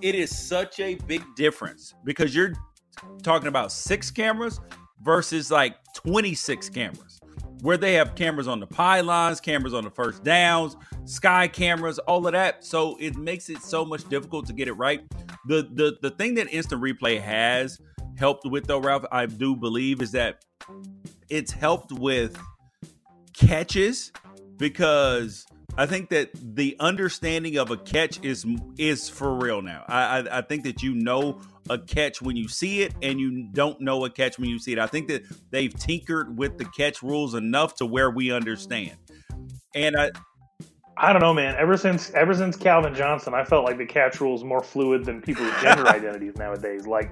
it 0.00 0.14
is 0.14 0.36
such 0.36 0.80
a 0.80 0.94
big 1.06 1.22
difference 1.36 1.94
because 2.04 2.34
you're 2.34 2.54
talking 3.22 3.48
about 3.48 3.72
six 3.72 4.10
cameras 4.10 4.60
versus 5.02 5.50
like 5.50 5.76
26 5.94 6.68
cameras 6.70 7.20
where 7.60 7.76
they 7.76 7.94
have 7.94 8.14
cameras 8.14 8.46
on 8.46 8.60
the 8.60 8.66
pylons, 8.66 9.40
cameras 9.40 9.72
on 9.72 9.84
the 9.84 9.90
first 9.90 10.22
downs, 10.22 10.76
sky 11.06 11.48
cameras, 11.48 11.98
all 12.00 12.26
of 12.26 12.32
that. 12.32 12.64
So 12.64 12.96
it 13.00 13.16
makes 13.16 13.48
it 13.48 13.62
so 13.62 13.84
much 13.84 14.06
difficult 14.08 14.46
to 14.46 14.52
get 14.52 14.68
it 14.68 14.74
right. 14.74 15.00
The 15.46 15.68
the 15.72 15.96
the 16.02 16.10
thing 16.10 16.34
that 16.34 16.52
instant 16.52 16.82
replay 16.82 17.20
has 17.20 17.80
helped 18.18 18.46
with 18.46 18.66
though, 18.66 18.78
Ralph, 18.78 19.04
I 19.10 19.26
do 19.26 19.56
believe 19.56 20.02
is 20.02 20.12
that 20.12 20.44
it's 21.28 21.52
helped 21.52 21.92
with 21.92 22.38
catches 23.32 24.12
because 24.56 25.46
I 25.76 25.86
think 25.86 26.10
that 26.10 26.30
the 26.34 26.76
understanding 26.78 27.56
of 27.56 27.70
a 27.70 27.76
catch 27.76 28.22
is 28.22 28.46
is 28.78 29.08
for 29.08 29.34
real 29.34 29.60
now. 29.60 29.84
I, 29.88 30.20
I, 30.20 30.38
I 30.38 30.42
think 30.42 30.64
that 30.64 30.82
you 30.82 30.94
know 30.94 31.40
a 31.68 31.78
catch 31.78 32.22
when 32.22 32.36
you 32.36 32.46
see 32.46 32.82
it, 32.82 32.94
and 33.02 33.18
you 33.18 33.48
don't 33.52 33.80
know 33.80 34.04
a 34.04 34.10
catch 34.10 34.38
when 34.38 34.48
you 34.48 34.58
see 34.58 34.72
it. 34.72 34.78
I 34.78 34.86
think 34.86 35.08
that 35.08 35.22
they've 35.50 35.74
tinkered 35.74 36.36
with 36.38 36.58
the 36.58 36.64
catch 36.66 37.02
rules 37.02 37.34
enough 37.34 37.74
to 37.76 37.86
where 37.86 38.10
we 38.10 38.30
understand. 38.30 38.96
And 39.74 39.96
I, 39.96 40.10
I 40.96 41.12
don't 41.12 41.22
know, 41.22 41.34
man. 41.34 41.56
Ever 41.56 41.76
since 41.76 42.10
ever 42.10 42.34
since 42.34 42.56
Calvin 42.56 42.94
Johnson, 42.94 43.34
I 43.34 43.44
felt 43.44 43.64
like 43.64 43.78
the 43.78 43.86
catch 43.86 44.20
rule 44.20 44.36
is 44.36 44.44
more 44.44 44.62
fluid 44.62 45.04
than 45.04 45.20
people's 45.20 45.52
gender 45.60 45.88
identities 45.88 46.36
nowadays. 46.36 46.86
Like 46.86 47.10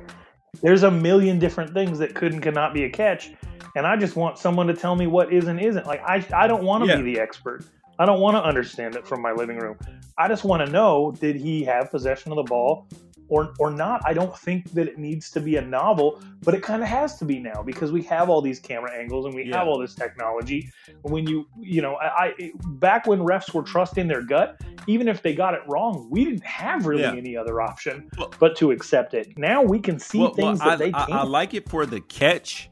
there's 0.60 0.82
a 0.82 0.90
million 0.90 1.38
different 1.38 1.72
things 1.72 1.98
that 1.98 2.14
could 2.14 2.32
and 2.32 2.42
cannot 2.42 2.74
be 2.74 2.84
a 2.84 2.90
catch, 2.90 3.32
and 3.74 3.86
I 3.86 3.96
just 3.96 4.16
want 4.16 4.38
someone 4.38 4.66
to 4.66 4.74
tell 4.74 4.94
me 4.94 5.06
what 5.06 5.32
is 5.32 5.46
and 5.46 5.58
isn't. 5.58 5.86
Like 5.86 6.02
I, 6.02 6.24
I 6.34 6.46
don't 6.46 6.64
want 6.64 6.84
to 6.84 6.90
yeah. 6.90 6.96
be 6.96 7.14
the 7.14 7.20
expert. 7.20 7.64
I 7.98 8.04
don't 8.04 8.20
want 8.20 8.36
to 8.36 8.42
understand 8.42 8.96
it 8.96 9.06
from 9.06 9.22
my 9.22 9.32
living 9.32 9.58
room. 9.58 9.78
I 10.18 10.28
just 10.28 10.44
want 10.44 10.64
to 10.66 10.70
know: 10.70 11.14
did 11.18 11.36
he 11.36 11.64
have 11.64 11.90
possession 11.90 12.32
of 12.32 12.36
the 12.36 12.42
ball? 12.42 12.86
Or 13.32 13.54
or 13.58 13.70
not. 13.70 14.02
I 14.04 14.12
don't 14.12 14.36
think 14.36 14.72
that 14.72 14.86
it 14.86 14.98
needs 14.98 15.30
to 15.30 15.40
be 15.40 15.56
a 15.56 15.62
novel, 15.62 16.20
but 16.42 16.52
it 16.54 16.62
kind 16.62 16.82
of 16.82 16.88
has 16.88 17.16
to 17.18 17.24
be 17.24 17.38
now 17.38 17.62
because 17.62 17.90
we 17.90 18.02
have 18.02 18.28
all 18.28 18.42
these 18.42 18.60
camera 18.60 18.92
angles 18.92 19.24
and 19.24 19.34
we 19.34 19.44
yeah. 19.44 19.56
have 19.56 19.68
all 19.68 19.78
this 19.78 19.94
technology. 19.94 20.70
When 21.00 21.26
you 21.26 21.46
you 21.58 21.80
know, 21.80 21.94
I, 21.94 22.24
I, 22.24 22.52
back 22.66 23.06
when 23.06 23.20
refs 23.20 23.54
were 23.54 23.62
trusting 23.62 24.06
their 24.06 24.22
gut, 24.22 24.60
even 24.86 25.08
if 25.08 25.22
they 25.22 25.34
got 25.34 25.54
it 25.54 25.62
wrong, 25.66 26.08
we 26.10 26.26
didn't 26.26 26.44
have 26.44 26.84
really 26.84 27.02
yeah. 27.02 27.14
any 27.14 27.34
other 27.34 27.62
option 27.62 28.10
well, 28.18 28.30
but 28.38 28.54
to 28.56 28.70
accept 28.70 29.14
it. 29.14 29.38
Now 29.38 29.62
we 29.62 29.80
can 29.80 29.98
see 29.98 30.18
well, 30.18 30.34
things 30.34 30.60
well, 30.60 30.68
that 30.68 30.74
I, 30.74 30.76
they 30.76 30.92
can't. 30.92 31.12
I, 31.12 31.20
I 31.20 31.22
like 31.24 31.54
it 31.54 31.70
for 31.70 31.86
the 31.86 32.02
catch, 32.02 32.68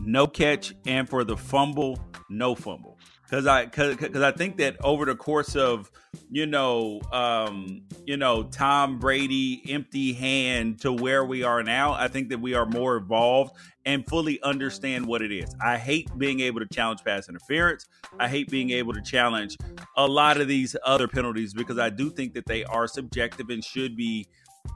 no 0.00 0.26
catch, 0.26 0.74
and 0.86 1.06
for 1.06 1.22
the 1.22 1.36
fumble, 1.36 2.00
no 2.30 2.54
fumble 2.54 2.98
because 3.28 3.46
I 3.46 3.66
because 3.66 4.22
I 4.22 4.32
think 4.32 4.56
that 4.58 4.76
over 4.82 5.04
the 5.04 5.14
course 5.14 5.54
of 5.54 5.90
you 6.30 6.46
know 6.46 7.00
um, 7.12 7.82
you 8.06 8.16
know 8.16 8.44
Tom 8.44 8.98
Brady 8.98 9.62
empty 9.68 10.14
hand 10.14 10.80
to 10.80 10.92
where 10.92 11.24
we 11.24 11.42
are 11.42 11.62
now, 11.62 11.92
I 11.92 12.08
think 12.08 12.30
that 12.30 12.40
we 12.40 12.54
are 12.54 12.64
more 12.64 12.96
evolved 12.96 13.54
and 13.84 14.06
fully 14.08 14.40
understand 14.42 15.06
what 15.06 15.20
it 15.20 15.32
is. 15.32 15.54
I 15.62 15.76
hate 15.76 16.10
being 16.16 16.40
able 16.40 16.60
to 16.60 16.66
challenge 16.66 17.04
pass 17.04 17.28
interference. 17.28 17.86
I 18.18 18.28
hate 18.28 18.50
being 18.50 18.70
able 18.70 18.94
to 18.94 19.02
challenge 19.02 19.56
a 19.96 20.06
lot 20.06 20.40
of 20.40 20.48
these 20.48 20.74
other 20.84 21.08
penalties 21.08 21.52
because 21.52 21.78
I 21.78 21.90
do 21.90 22.10
think 22.10 22.34
that 22.34 22.46
they 22.46 22.64
are 22.64 22.86
subjective 22.86 23.50
and 23.50 23.62
should 23.62 23.94
be 23.96 24.26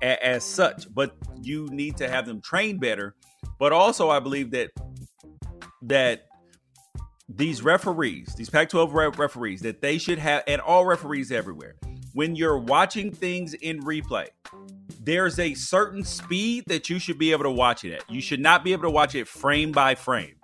a- 0.02 0.24
as 0.24 0.44
such. 0.44 0.92
But 0.92 1.16
you 1.40 1.68
need 1.70 1.96
to 1.98 2.08
have 2.08 2.26
them 2.26 2.40
trained 2.42 2.80
better. 2.80 3.14
But 3.58 3.72
also, 3.72 4.10
I 4.10 4.20
believe 4.20 4.50
that 4.52 4.70
that 5.82 6.26
these 7.36 7.62
referees, 7.62 8.34
these 8.34 8.50
Pac 8.50 8.68
12 8.68 8.94
re- 8.94 9.08
referees, 9.08 9.60
that 9.62 9.80
they 9.80 9.98
should 9.98 10.18
have, 10.18 10.42
and 10.46 10.60
all 10.60 10.84
referees 10.84 11.32
everywhere, 11.32 11.74
when 12.12 12.36
you're 12.36 12.58
watching 12.58 13.10
things 13.10 13.54
in 13.54 13.80
replay, 13.82 14.28
there's 15.00 15.38
a 15.38 15.54
certain 15.54 16.04
speed 16.04 16.64
that 16.66 16.90
you 16.90 16.98
should 16.98 17.18
be 17.18 17.32
able 17.32 17.44
to 17.44 17.50
watch 17.50 17.84
it 17.84 17.94
at. 17.94 18.10
You 18.10 18.20
should 18.20 18.40
not 18.40 18.64
be 18.64 18.72
able 18.72 18.84
to 18.84 18.90
watch 18.90 19.14
it 19.14 19.26
frame 19.26 19.72
by 19.72 19.94
frame 19.94 20.34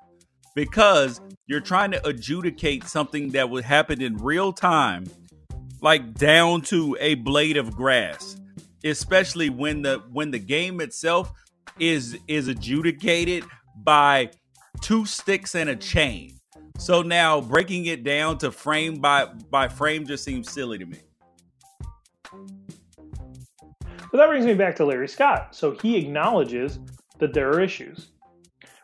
because 0.54 1.20
you're 1.46 1.60
trying 1.60 1.90
to 1.92 2.06
adjudicate 2.06 2.84
something 2.84 3.30
that 3.30 3.50
would 3.50 3.64
happen 3.64 4.00
in 4.00 4.16
real 4.16 4.52
time, 4.52 5.04
like 5.80 6.14
down 6.14 6.62
to 6.62 6.96
a 7.00 7.14
blade 7.16 7.56
of 7.56 7.76
grass, 7.76 8.36
especially 8.82 9.50
when 9.50 9.82
the 9.82 10.02
when 10.10 10.30
the 10.30 10.38
game 10.38 10.80
itself 10.80 11.32
is 11.78 12.18
is 12.26 12.48
adjudicated 12.48 13.44
by 13.76 14.30
two 14.80 15.04
sticks 15.06 15.54
and 15.54 15.70
a 15.70 15.76
chain 15.76 16.37
so 16.78 17.02
now 17.02 17.40
breaking 17.40 17.86
it 17.86 18.04
down 18.04 18.38
to 18.38 18.50
frame 18.50 18.96
by 19.00 19.26
by 19.50 19.68
frame 19.68 20.06
just 20.06 20.24
seems 20.24 20.50
silly 20.50 20.78
to 20.78 20.86
me. 20.86 20.98
So 24.10 24.16
that 24.16 24.28
brings 24.28 24.46
me 24.46 24.54
back 24.54 24.74
to 24.76 24.86
Larry 24.86 25.08
Scott. 25.08 25.54
So 25.54 25.72
he 25.72 25.96
acknowledges 25.96 26.78
that 27.18 27.34
there 27.34 27.50
are 27.50 27.60
issues. 27.60 28.08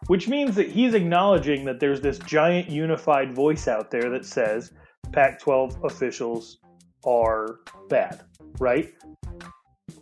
which 0.06 0.28
means 0.28 0.54
that 0.56 0.68
he's 0.68 0.94
acknowledging 0.94 1.64
that 1.64 1.80
there's 1.80 2.00
this 2.00 2.18
giant 2.20 2.68
unified 2.68 3.34
voice 3.34 3.68
out 3.68 3.90
there 3.90 4.10
that 4.10 4.24
says 4.24 4.72
Pac 5.12 5.40
12 5.40 5.84
officials 5.84 6.58
are 7.06 7.60
bad, 7.88 8.22
right? 8.58 8.92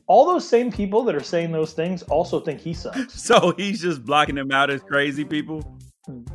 All 0.07 0.27
those 0.27 0.49
same 0.49 0.73
people 0.73 1.05
that 1.05 1.15
are 1.15 1.23
saying 1.23 1.53
those 1.53 1.73
things 1.73 2.03
also 2.05 2.41
think 2.41 2.61
he 2.61 2.75
sucks. 2.75 3.15
So 3.23 3.55
he's 3.57 3.81
just 3.81 4.05
blocking 4.05 4.35
them 4.35 4.51
out 4.51 4.71
as 4.71 4.83
crazy 4.83 5.25
people? 5.25 5.79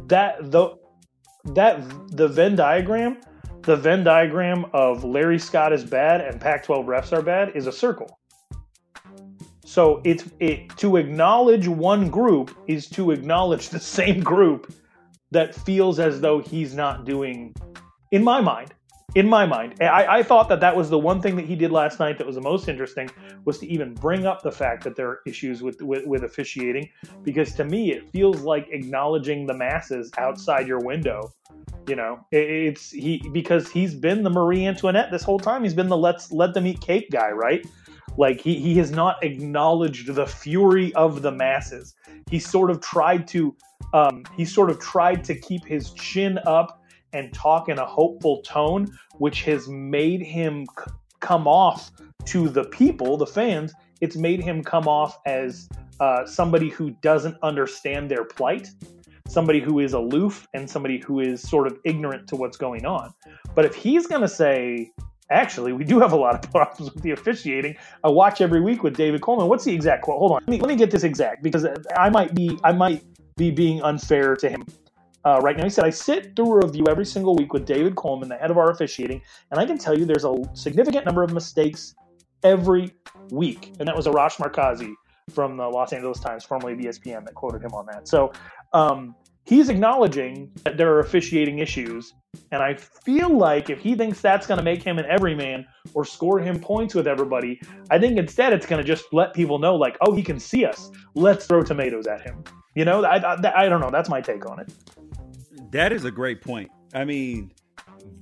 That 0.08 0.52
the 0.52 0.76
that 1.56 1.82
the 2.16 2.28
Venn 2.28 2.56
diagram, 2.56 3.18
the 3.62 3.76
Venn 3.76 4.04
diagram 4.04 4.66
of 4.74 5.04
Larry 5.04 5.40
Scott 5.40 5.74
is 5.74 5.84
bad 5.84 6.22
and 6.22 6.40
Pac-12 6.40 6.86
refs 6.86 7.12
are 7.12 7.22
bad 7.22 7.56
is 7.56 7.68
a 7.68 7.72
circle. 7.72 8.18
So 9.66 10.02
it's 10.06 10.24
it 10.40 10.70
to 10.78 10.96
acknowledge 10.96 11.68
one 11.68 12.10
group 12.10 12.58
is 12.68 12.90
to 12.92 13.12
acknowledge 13.12 13.70
the 13.70 13.80
same 13.80 14.22
group 14.22 14.74
that 15.32 15.54
feels 15.54 16.00
as 16.00 16.22
though 16.22 16.40
he's 16.40 16.74
not 16.74 17.06
doing, 17.06 17.54
in 18.12 18.24
my 18.24 18.40
mind, 18.40 18.74
in 19.16 19.28
my 19.28 19.46
mind, 19.46 19.76
I, 19.82 20.20
I, 20.20 20.24
thought 20.24 20.50
that 20.50 20.60
that 20.60 20.76
was 20.76 20.90
the 20.90 21.00
one 21.00 21.22
thing 21.22 21.38
that 21.38 21.46
he 21.46 21.56
did 21.56 21.72
last 21.72 21.98
night 21.98 22.18
that 22.18 22.28
was 22.28 22.36
the 22.36 22.42
most 22.42 22.68
interesting 22.68 23.10
was 23.46 23.58
to 23.60 23.68
even 23.68 23.94
bring 23.94 24.26
up 24.26 24.44
the 24.44 24.52
fact 24.52 24.84
that 24.84 24.98
there 24.98 25.08
are 25.08 25.20
issues 25.26 25.64
with, 25.64 25.82
with, 25.82 26.06
with 26.06 26.24
officiating, 26.24 26.90
because 27.24 27.54
to 27.54 27.64
me 27.64 27.94
it 27.94 28.10
feels 28.10 28.42
like 28.42 28.68
acknowledging 28.70 29.48
the 29.48 29.54
masses 29.54 30.12
outside 30.18 30.68
your 30.68 30.80
window. 30.80 31.34
You 31.88 31.96
know, 31.96 32.20
it, 32.32 32.50
it's 32.50 32.92
he 32.92 33.24
because 33.32 33.72
he's 33.72 33.96
been 33.96 34.24
the 34.24 34.30
Marie 34.30 34.66
Antoinette 34.66 35.10
this 35.10 35.24
whole 35.24 35.40
time. 35.40 35.64
He's 35.64 35.74
been 35.74 35.88
the 35.88 35.98
let's 35.98 36.34
let 36.34 36.54
them 36.54 36.68
eat 36.68 36.82
cake 36.82 37.10
guy, 37.10 37.30
right? 37.30 37.66
Like 38.18 38.42
he 38.42 38.60
he 38.60 38.76
has 38.76 38.92
not 38.92 39.24
acknowledged 39.24 40.14
the 40.14 40.28
fury 40.28 40.94
of 40.96 41.22
the 41.22 41.32
masses. 41.32 41.96
He 42.30 42.40
sort 42.40 42.70
of 42.70 42.82
tried 42.82 43.26
to 43.30 43.56
um, 43.94 44.24
he 44.36 44.44
sort 44.44 44.70
of 44.70 44.80
tried 44.80 45.24
to 45.24 45.36
keep 45.36 45.66
his 45.66 45.92
chin 45.92 46.40
up 46.46 46.77
and 47.14 47.34
talk 47.34 47.70
in 47.70 47.78
a 47.80 47.86
hopeful 47.86 48.42
tone, 48.42 48.88
which 49.18 49.44
has 49.44 49.68
made 49.68 50.22
him 50.22 50.66
c- 50.66 50.92
come 51.20 51.48
off 51.48 51.92
to 52.26 52.50
the 52.50 52.66
people, 52.66 53.18
the 53.18 53.26
fans. 53.26 53.74
It's 54.02 54.16
made 54.16 54.42
him 54.42 54.64
come 54.64 54.88
off 54.88 55.18
as 55.26 55.68
uh, 56.00 56.26
somebody 56.26 56.70
who 56.70 56.92
doesn't 57.02 57.38
understand 57.42 58.12
their 58.12 58.26
plight, 58.26 58.70
somebody 59.28 59.60
who 59.60 59.80
is 59.80 59.94
aloof, 59.94 60.48
and 60.54 60.70
somebody 60.70 61.00
who 61.00 61.20
is 61.20 61.42
sort 61.42 61.68
of 61.68 61.80
ignorant 61.86 62.28
to 62.30 62.36
what's 62.36 62.58
going 62.58 62.86
on. 62.86 63.14
But 63.56 63.66
if 63.66 63.74
he's 63.74 64.06
going 64.06 64.22
to 64.22 64.28
say, 64.28 64.92
actually, 65.32 65.74
we 65.74 65.84
do 65.84 66.00
have 66.00 66.12
a 66.12 66.16
lot 66.16 66.36
of 66.36 66.52
problems 66.52 66.94
with 66.94 67.04
the 67.04 67.12
officiating. 67.12 67.76
I 68.04 68.10
watch 68.10 68.42
every 68.42 68.62
week 68.62 68.84
with 68.84 68.96
David 68.96 69.22
Coleman. 69.22 69.48
What's 69.48 69.64
the 69.64 69.74
exact 69.74 70.04
quote? 70.04 70.20
Hold 70.20 70.34
on, 70.34 70.40
let 70.42 70.50
me, 70.50 70.60
let 70.60 70.68
me 70.68 70.76
get 70.76 70.92
this 70.92 71.04
exact 71.04 71.42
because 71.42 71.66
I 71.98 72.10
might 72.10 72.36
be 72.36 72.60
I 72.64 72.72
might 72.72 73.04
be 73.38 73.52
being 73.52 73.82
unfair 73.82 74.36
to 74.36 74.50
him 74.50 74.66
uh, 75.28 75.40
right 75.42 75.58
now. 75.58 75.66
He 75.66 75.70
said, 75.70 75.84
I 75.84 75.90
sit 75.90 76.36
through 76.36 76.54
a 76.54 76.66
review 76.66 76.86
every 76.88 77.06
single 77.06 77.36
week 77.36 77.52
with 77.52 77.66
David 77.66 77.96
Coleman, 77.96 78.30
the 78.30 78.38
head 78.38 78.50
of 78.50 78.58
our 78.58 78.72
officiating, 78.72 79.22
and 79.52 79.60
I 79.60 79.66
can 79.66 79.78
tell 79.78 79.98
you 79.98 80.06
there's 80.06 80.24
a 80.24 80.36
significant 80.54 81.06
number 81.06 81.22
of 81.22 81.34
mistakes 81.34 81.96
every 82.44 82.94
week. 83.30 83.74
And 83.80 83.88
that 83.88 83.96
was 83.96 84.06
Arash 84.08 84.38
Markazi 84.38 84.94
from 85.34 85.58
the 85.58 85.68
Los 85.68 85.92
Angeles 85.92 86.20
Times, 86.22 86.46
formerly 86.46 86.74
of 86.74 86.80
ESPN, 86.80 87.26
that 87.26 87.34
quoted 87.36 87.62
him 87.62 87.74
on 87.74 87.86
that. 87.88 88.08
So 88.08 88.32
um, 88.72 89.16
he's 89.44 89.68
acknowledging 89.68 90.50
that 90.64 90.78
there 90.78 90.94
are 90.94 91.02
officiating 91.02 91.60
issues. 91.60 92.14
And 92.52 92.64
I 92.64 92.76
feel 92.76 93.30
like 93.30 93.70
if 93.70 93.80
he 93.80 93.96
thinks 93.96 94.22
that's 94.22 94.48
going 94.48 94.60
to 94.60 94.64
make 94.64 94.82
him 94.82 94.98
an 94.98 95.06
everyman 95.10 95.66
or 95.94 96.06
score 96.06 96.40
him 96.40 96.58
points 96.58 96.96
with 96.96 97.06
everybody, 97.06 97.60
I 97.92 98.00
think 98.00 98.18
instead 98.18 98.54
it's 98.54 98.66
going 98.66 98.82
to 98.82 98.88
just 98.88 99.12
let 99.12 99.34
people 99.34 99.60
know, 99.60 99.76
like, 99.76 99.98
oh, 100.00 100.14
he 100.16 100.24
can 100.24 100.40
see 100.40 100.64
us. 100.64 100.90
Let's 101.16 101.48
throw 101.48 101.64
tomatoes 101.64 102.08
at 102.08 102.22
him. 102.22 102.46
You 102.76 102.86
know, 102.86 103.04
I, 103.04 103.18
I, 103.18 103.66
I 103.66 103.68
don't 103.68 103.82
know. 103.82 103.90
That's 103.92 104.10
my 104.10 104.22
take 104.22 104.50
on 104.50 104.62
it. 104.62 104.72
That 105.72 105.92
is 105.92 106.06
a 106.06 106.12
great 106.12 106.42
point. 106.42 106.72
I 106.94 107.04
mean, 107.06 107.52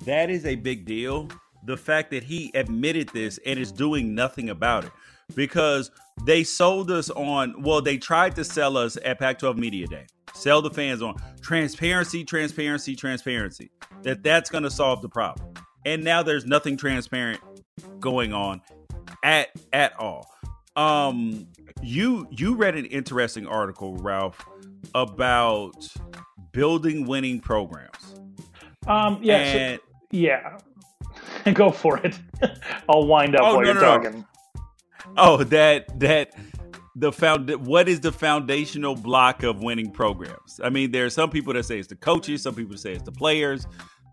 that 0.06 0.30
is 0.30 0.46
a 0.46 0.56
big 0.56 0.86
deal. 0.86 1.30
The 1.66 1.78
fact 1.78 2.12
that 2.12 2.24
he 2.24 2.52
admitted 2.54 3.10
this 3.10 3.40
and 3.46 3.60
is 3.60 3.72
doing 3.72 4.14
nothing 4.16 4.50
about 4.50 4.86
it 4.86 4.92
because 5.36 5.92
they 6.24 6.44
sold 6.44 6.92
us 6.92 7.10
on, 7.10 7.62
well, 7.62 7.82
they 7.82 7.98
tried 7.98 8.36
to 8.36 8.44
sell 8.44 8.78
us 8.78 8.98
at 9.04 9.20
Pac 9.20 9.40
12 9.40 9.58
Media 9.58 9.88
Day, 9.88 10.06
sell 10.34 10.62
the 10.62 10.70
fans 10.70 11.02
on 11.02 11.16
transparency, 11.42 12.24
transparency, 12.24 12.96
transparency, 12.96 13.72
that 14.04 14.24
that's 14.24 14.50
going 14.50 14.64
to 14.64 14.72
solve 14.72 15.02
the 15.02 15.10
problem. 15.10 15.54
And 15.86 16.04
now 16.04 16.24
there's 16.24 16.46
nothing 16.46 16.78
transparent 16.78 17.42
going 18.00 18.34
on 18.34 18.62
at 19.24 19.50
at 19.74 19.98
all. 20.00 20.30
Um 20.76 21.48
you 21.82 22.28
you 22.32 22.56
read 22.56 22.76
an 22.76 22.86
interesting 22.86 23.48
article, 23.48 23.96
Ralph, 23.98 24.44
about 24.94 25.88
building 26.56 27.06
winning 27.06 27.40
programs. 27.40 28.16
Um, 28.88 29.20
yeah, 29.22 29.38
and, 29.38 29.80
so, 29.80 29.86
yeah. 30.12 30.58
Go 31.54 31.70
for 31.70 31.98
it. 32.00 32.18
I'll 32.90 33.06
wind 33.06 33.36
up 33.36 33.42
oh, 33.44 33.56
while 33.56 33.62
no, 33.62 33.66
you're 33.66 33.74
no, 33.76 33.82
talking. 33.82 34.20
No. 34.20 34.26
Oh, 35.18 35.44
that 35.44 36.00
that 36.00 36.32
the 36.96 37.12
found 37.12 37.50
what 37.68 37.88
is 37.90 38.00
the 38.00 38.12
foundational 38.12 38.96
block 38.96 39.44
of 39.44 39.62
winning 39.62 39.92
programs? 39.92 40.60
I 40.64 40.70
mean, 40.70 40.92
there 40.92 41.06
are 41.06 41.10
some 41.10 41.30
people 41.30 41.54
that 41.54 41.66
say 41.66 41.78
it's 41.78 41.88
the 41.88 41.96
coaches, 41.96 42.42
some 42.42 42.56
people 42.56 42.78
say 42.78 42.94
it's 42.94 43.04
the 43.04 43.12
players, 43.12 43.68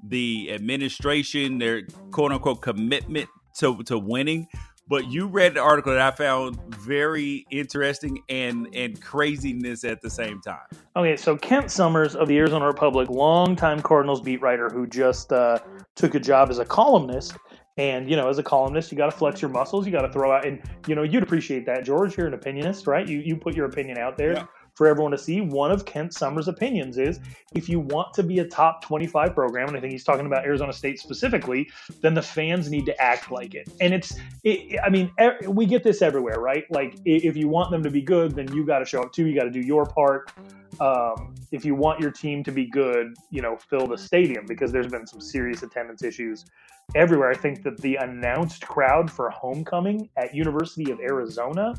the 0.09 0.51
administration, 0.53 1.59
their 1.59 1.83
quote 2.11 2.33
unquote 2.33 2.61
commitment 2.61 3.29
to 3.59 3.83
to 3.85 3.99
winning. 3.99 4.49
But 4.89 5.11
you 5.11 5.27
read 5.27 5.53
an 5.53 5.59
article 5.59 5.93
that 5.93 6.01
I 6.01 6.15
found 6.15 6.59
very 6.75 7.47
interesting 7.51 8.23
and 8.29 8.69
and 8.75 9.01
craziness 9.01 9.85
at 9.85 10.01
the 10.03 10.11
same 10.11 10.41
time. 10.41 10.67
Okay, 10.97 11.17
so 11.17 11.37
Kent 11.37 11.71
Somers 11.71 12.15
of 12.15 12.29
the 12.29 12.37
Arizona 12.39 12.67
Republic, 12.67 13.09
longtime 13.09 13.81
Cardinals 13.81 14.21
beat 14.21 14.43
writer 14.43 14.69
who 14.69 14.87
just 14.87 15.33
uh, 15.33 15.59
took 15.95 16.15
a 16.15 16.21
job 16.21 16.51
as 16.51 16.59
a 16.59 16.65
columnist. 16.65 17.37
And 17.79 18.11
you 18.11 18.17
know, 18.17 18.29
as 18.29 18.39
a 18.39 18.43
columnist, 18.43 18.93
you 18.93 18.99
got 18.99 19.07
to 19.07 19.17
flex 19.17 19.41
your 19.41 19.51
muscles. 19.51 19.87
You 19.87 19.93
got 19.93 20.03
to 20.03 20.13
throw 20.13 20.31
out, 20.31 20.45
and 20.45 20.61
you 20.87 20.95
know, 20.95 21.03
you'd 21.03 21.23
appreciate 21.23 21.65
that, 21.67 21.85
George. 21.85 22.19
You're 22.19 22.27
an 22.27 22.39
opinionist, 22.39 22.87
right? 22.87 23.09
You 23.09 23.21
you 23.21 23.37
put 23.37 23.55
your 23.55 23.67
opinion 23.67 23.97
out 23.97 24.19
there. 24.19 24.35
Yeah 24.35 24.47
for 24.75 24.87
everyone 24.87 25.13
to 25.13 25.19
see. 25.19 25.41
One 25.41 25.71
of 25.71 25.85
Kent 25.85 26.15
Somers' 26.15 26.49
opinions 26.49 26.99
is 26.99 27.21
if 27.55 27.69
you 27.69 27.81
want 27.81 28.15
to 28.15 28.23
be 28.23 28.39
a 28.39 28.45
top 28.45 28.85
25 28.85 29.35
program, 29.35 29.69
and 29.69 29.77
I 29.77 29.81
think 29.81 29.93
he's 29.93 30.05
talking 30.05 30.27
about 30.27 30.45
Arizona 30.45 30.73
State 30.73 30.99
specifically, 30.99 31.71
then 32.01 32.15
the 32.15 32.23
fans 32.23 32.71
need 32.71 32.87
to 32.87 33.03
act 33.03 33.31
like 33.31 33.55
it. 33.55 33.69
And 33.81 33.93
it's, 33.93 34.17
it, 34.45 34.79
I 34.83 34.89
mean, 34.89 35.11
we 35.47 35.67
get 35.67 35.83
this 35.83 36.03
everywhere, 36.03 36.41
right? 36.41 36.65
Like 36.71 36.97
if 37.05 37.37
you 37.37 37.49
want 37.49 37.71
them 37.71 37.83
to 37.83 37.91
be 37.91 38.03
good, 38.03 38.35
then 38.35 38.53
you 38.55 38.65
got 38.65 38.79
to 38.81 38.85
show 38.85 39.03
up 39.03 39.13
too. 39.13 39.27
You 39.27 39.35
got 39.35 39.45
to 39.45 39.51
do 39.51 39.61
your 39.61 39.87
part. 39.87 40.33
Um, 40.81 41.35
if 41.53 41.65
you 41.65 41.75
want 41.75 42.01
your 42.01 42.11
team 42.11 42.43
to 42.45 42.51
be 42.51 42.67
good, 42.67 43.15
you 43.31 43.43
know, 43.43 43.57
fill 43.57 43.87
the 43.87 43.99
stadium 43.99 44.47
because 44.47 44.73
there's 44.73 44.89
been 44.89 45.07
some 45.07 45.21
serious 45.21 45.63
attendance 45.63 46.03
issues 46.03 46.47
everywhere. 46.95 47.31
I 47.31 47.35
think 47.35 47.63
that 47.63 47.79
the 47.79 47.97
announced 47.97 48.67
crowd 48.67 49.11
for 49.11 49.31
homecoming 49.31 50.09
at 50.17 50.35
University 50.35 50.91
of 50.91 50.99
Arizona 51.01 51.75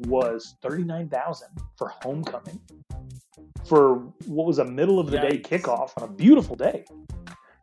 was 0.00 0.56
39,000 0.62 1.48
for 1.76 1.88
homecoming 2.02 2.60
for 3.64 3.94
what 4.26 4.46
was 4.46 4.58
a 4.58 4.64
middle 4.64 4.98
of 4.98 5.10
the 5.10 5.18
day 5.18 5.38
kickoff 5.38 5.92
on 5.96 6.08
a 6.08 6.12
beautiful 6.12 6.56
day. 6.56 6.84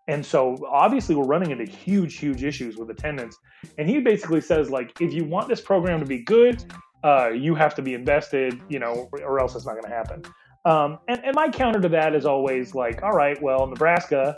And 0.07 0.25
so 0.25 0.57
obviously 0.67 1.15
we're 1.15 1.25
running 1.25 1.51
into 1.51 1.65
huge, 1.65 2.17
huge 2.17 2.43
issues 2.43 2.77
with 2.77 2.89
attendance. 2.89 3.37
And 3.77 3.87
he 3.87 3.99
basically 3.99 4.41
says, 4.41 4.69
like, 4.69 4.99
if 4.99 5.13
you 5.13 5.25
want 5.25 5.47
this 5.47 5.61
program 5.61 5.99
to 5.99 6.05
be 6.05 6.23
good, 6.23 6.63
uh, 7.03 7.29
you 7.29 7.55
have 7.55 7.75
to 7.75 7.81
be 7.81 7.93
invested, 7.93 8.61
you 8.67 8.79
know, 8.79 9.09
or 9.23 9.39
else 9.39 9.55
it's 9.55 9.65
not 9.65 9.73
going 9.73 9.83
to 9.83 9.89
happen. 9.89 10.23
Um, 10.63 10.99
and, 11.07 11.23
and 11.25 11.35
my 11.35 11.49
counter 11.49 11.81
to 11.81 11.89
that 11.89 12.15
is 12.15 12.25
always 12.25 12.75
like, 12.75 13.01
all 13.01 13.13
right, 13.13 13.41
well, 13.41 13.65
Nebraska 13.67 14.37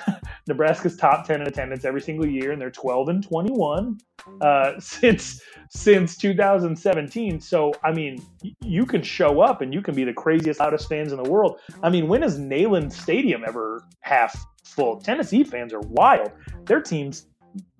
Nebraska's 0.48 0.96
top 0.96 1.26
10 1.26 1.42
in 1.42 1.46
attendance 1.46 1.84
every 1.84 2.00
single 2.00 2.26
year, 2.26 2.52
and 2.52 2.60
they're 2.60 2.70
12 2.70 3.08
and 3.08 3.22
21 3.22 3.98
uh, 4.40 4.72
since 4.78 5.40
since 5.70 6.16
2017. 6.16 7.40
So, 7.40 7.72
I 7.82 7.92
mean, 7.92 8.22
you 8.60 8.84
can 8.84 9.02
show 9.02 9.40
up 9.40 9.60
and 9.60 9.72
you 9.72 9.80
can 9.80 9.94
be 9.94 10.04
the 10.04 10.12
craziest, 10.12 10.60
loudest 10.60 10.88
fans 10.88 11.12
in 11.12 11.22
the 11.22 11.28
world. 11.28 11.60
I 11.82 11.90
mean, 11.90 12.08
when 12.08 12.22
is 12.22 12.38
Neyland 12.38 12.92
Stadium 12.92 13.42
ever 13.46 13.84
half 14.00 14.34
full? 14.64 15.00
Tennessee 15.00 15.44
fans 15.44 15.72
are 15.72 15.80
wild. 15.80 16.30
Their 16.66 16.80
teams 16.80 17.26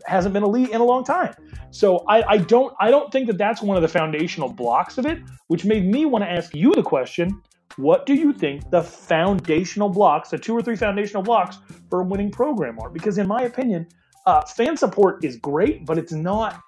hasn't 0.07 0.33
been 0.33 0.43
elite 0.43 0.71
in 0.71 0.81
a 0.81 0.85
long 0.85 1.05
time. 1.05 1.35
So 1.71 2.05
I, 2.09 2.23
I 2.23 2.39
don't 2.39 2.75
I 2.81 2.91
don't 2.91 3.11
think 3.13 3.27
that 3.29 3.39
that's 3.39 3.63
one 3.63 3.77
of 3.77 3.83
the 3.83 3.89
foundational 3.89 4.49
blocks 4.49 4.99
of 4.99 5.07
it, 5.07 5.19
which 5.49 5.65
made 5.65 5.87
me 5.87 6.07
want 6.07 6.25
to 6.25 6.31
ask 6.31 6.55
you 6.55 6.75
the 6.75 6.83
question: 6.83 7.41
what 7.77 8.07
do 8.07 8.15
you 8.15 8.33
think 8.33 8.71
the 8.71 8.83
foundational 8.83 9.89
blocks, 9.89 10.31
the 10.31 10.39
two 10.39 10.55
or 10.55 10.63
three 10.63 10.77
foundational 10.77 11.23
blocks 11.23 11.59
for 11.89 12.01
a 12.01 12.05
winning 12.05 12.31
program 12.31 12.79
are? 12.81 12.91
Because 12.91 13.19
in 13.19 13.27
my 13.27 13.43
opinion, 13.43 13.87
uh, 14.27 14.43
fan 14.43 14.77
support 14.77 15.25
is 15.25 15.37
great, 15.37 15.87
but 15.87 15.99
it's 15.99 16.13
not. 16.13 16.61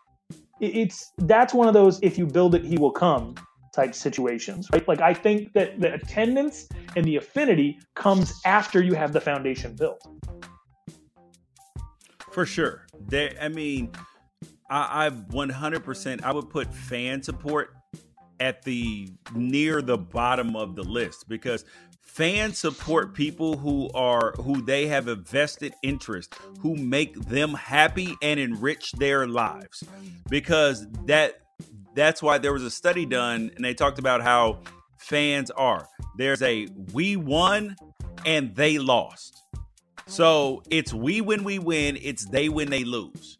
It's 0.61 1.13
that's 1.19 1.53
one 1.53 1.69
of 1.69 1.75
those 1.75 2.01
if 2.03 2.17
you 2.17 2.27
build 2.27 2.55
it, 2.55 2.65
he 2.65 2.79
will 2.79 2.93
come 2.93 3.35
type 3.75 3.95
situations, 3.95 4.69
right? 4.73 4.87
Like 4.87 5.01
I 5.01 5.13
think 5.13 5.53
that 5.53 5.81
the 5.81 5.95
attendance 5.95 6.69
and 6.97 7.05
the 7.05 7.17
affinity 7.17 7.81
comes 7.95 8.41
after 8.45 8.83
you 8.83 8.95
have 8.95 9.13
the 9.13 9.21
foundation 9.21 9.75
built. 9.75 10.01
For 12.31 12.47
sure, 12.47 12.87
there. 13.09 13.35
I 13.41 13.49
mean, 13.49 13.91
I, 14.71 15.07
I 15.07 15.11
100%. 15.11 16.23
I 16.23 16.33
would 16.33 16.51
put 16.51 16.73
fan 16.73 17.23
support 17.23 17.75
at 18.41 18.63
the 18.63 19.09
near 19.35 19.83
the 19.83 19.99
bottom 19.99 20.57
of 20.57 20.75
the 20.77 20.83
list 20.83 21.29
because 21.29 21.65
fans 22.01 22.59
support 22.59 23.15
people 23.15 23.57
who 23.57 23.91
are 23.95 24.33
who 24.43 24.63
they 24.63 24.87
have 24.87 25.09
a 25.09 25.17
vested 25.17 25.75
interest 25.83 26.35
who 26.61 26.77
make 26.77 27.15
them 27.27 27.55
happy 27.55 28.15
and 28.23 28.39
enrich 28.39 28.93
their 28.93 29.27
lives. 29.27 29.83
Because 30.29 30.87
that 31.07 31.41
that's 31.95 32.23
why 32.23 32.39
there 32.39 32.53
was 32.53 32.63
a 32.63 32.71
study 32.71 33.07
done 33.07 33.51
and 33.57 33.65
they 33.65 33.75
talked 33.75 33.99
about 33.99 34.23
how 34.23 34.61
fans 34.99 35.51
are. 35.51 35.89
There's 36.17 36.43
a 36.43 36.69
we 36.93 37.17
won 37.17 37.77
and 38.25 38.55
they 38.55 38.79
lost. 38.79 39.43
So 40.07 40.63
it's 40.71 40.95
we 40.95 41.21
when 41.21 41.45
we 41.45 41.59
win 41.59 41.99
it's 42.01 42.25
they 42.27 42.49
when 42.49 42.71
they 42.71 42.85
lose 42.85 43.39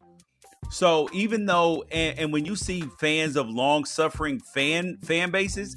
so 0.75 1.09
even 1.13 1.47
though 1.47 1.85
and, 1.91 2.19
and 2.19 2.33
when 2.33 2.45
you 2.45 2.57
see 2.57 2.83
fans 2.99 3.37
of 3.37 3.49
long 3.49 3.85
suffering 3.85 4.41
fan 4.41 4.99
fan 5.03 5.31
bases 5.31 5.77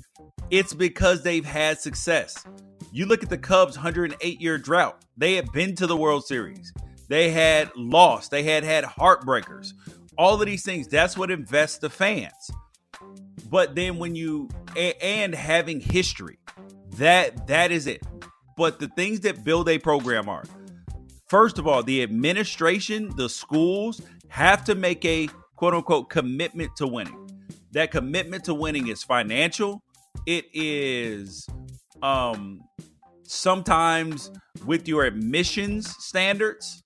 it's 0.49 0.73
because 0.73 1.23
they've 1.23 1.45
had 1.45 1.79
success 1.79 2.45
you 2.91 3.05
look 3.05 3.23
at 3.23 3.29
the 3.29 3.37
Cubs' 3.37 3.75
108 3.75 4.41
year 4.41 4.57
drought. 4.57 5.03
They 5.17 5.35
had 5.35 5.51
been 5.51 5.75
to 5.75 5.87
the 5.87 5.97
World 5.97 6.25
Series. 6.25 6.73
They 7.09 7.31
had 7.31 7.71
lost. 7.75 8.31
They 8.31 8.43
had 8.43 8.63
had 8.63 8.83
heartbreakers. 8.83 9.73
All 10.17 10.39
of 10.39 10.45
these 10.45 10.63
things. 10.63 10.87
That's 10.87 11.17
what 11.17 11.31
invests 11.31 11.77
the 11.77 11.89
fans. 11.89 12.51
But 13.49 13.75
then 13.75 13.97
when 13.97 14.15
you 14.15 14.49
and 14.75 15.33
having 15.33 15.79
history, 15.79 16.39
that 16.95 17.47
that 17.47 17.71
is 17.71 17.87
it. 17.87 18.01
But 18.55 18.79
the 18.79 18.87
things 18.87 19.21
that 19.21 19.43
build 19.43 19.69
a 19.69 19.77
program 19.77 20.27
are 20.27 20.43
first 21.27 21.59
of 21.59 21.67
all, 21.67 21.83
the 21.83 22.01
administration, 22.01 23.15
the 23.15 23.29
schools 23.29 24.01
have 24.29 24.63
to 24.65 24.75
make 24.75 25.03
a 25.05 25.29
quote 25.55 25.73
unquote 25.73 26.09
commitment 26.09 26.75
to 26.77 26.87
winning. 26.87 27.29
That 27.71 27.91
commitment 27.91 28.45
to 28.45 28.53
winning 28.53 28.87
is 28.87 29.03
financial. 29.03 29.81
It 30.25 30.45
is 30.53 31.47
um 32.01 32.61
sometimes 33.23 34.31
with 34.65 34.87
your 34.87 35.03
admissions 35.05 35.95
standards 36.03 36.83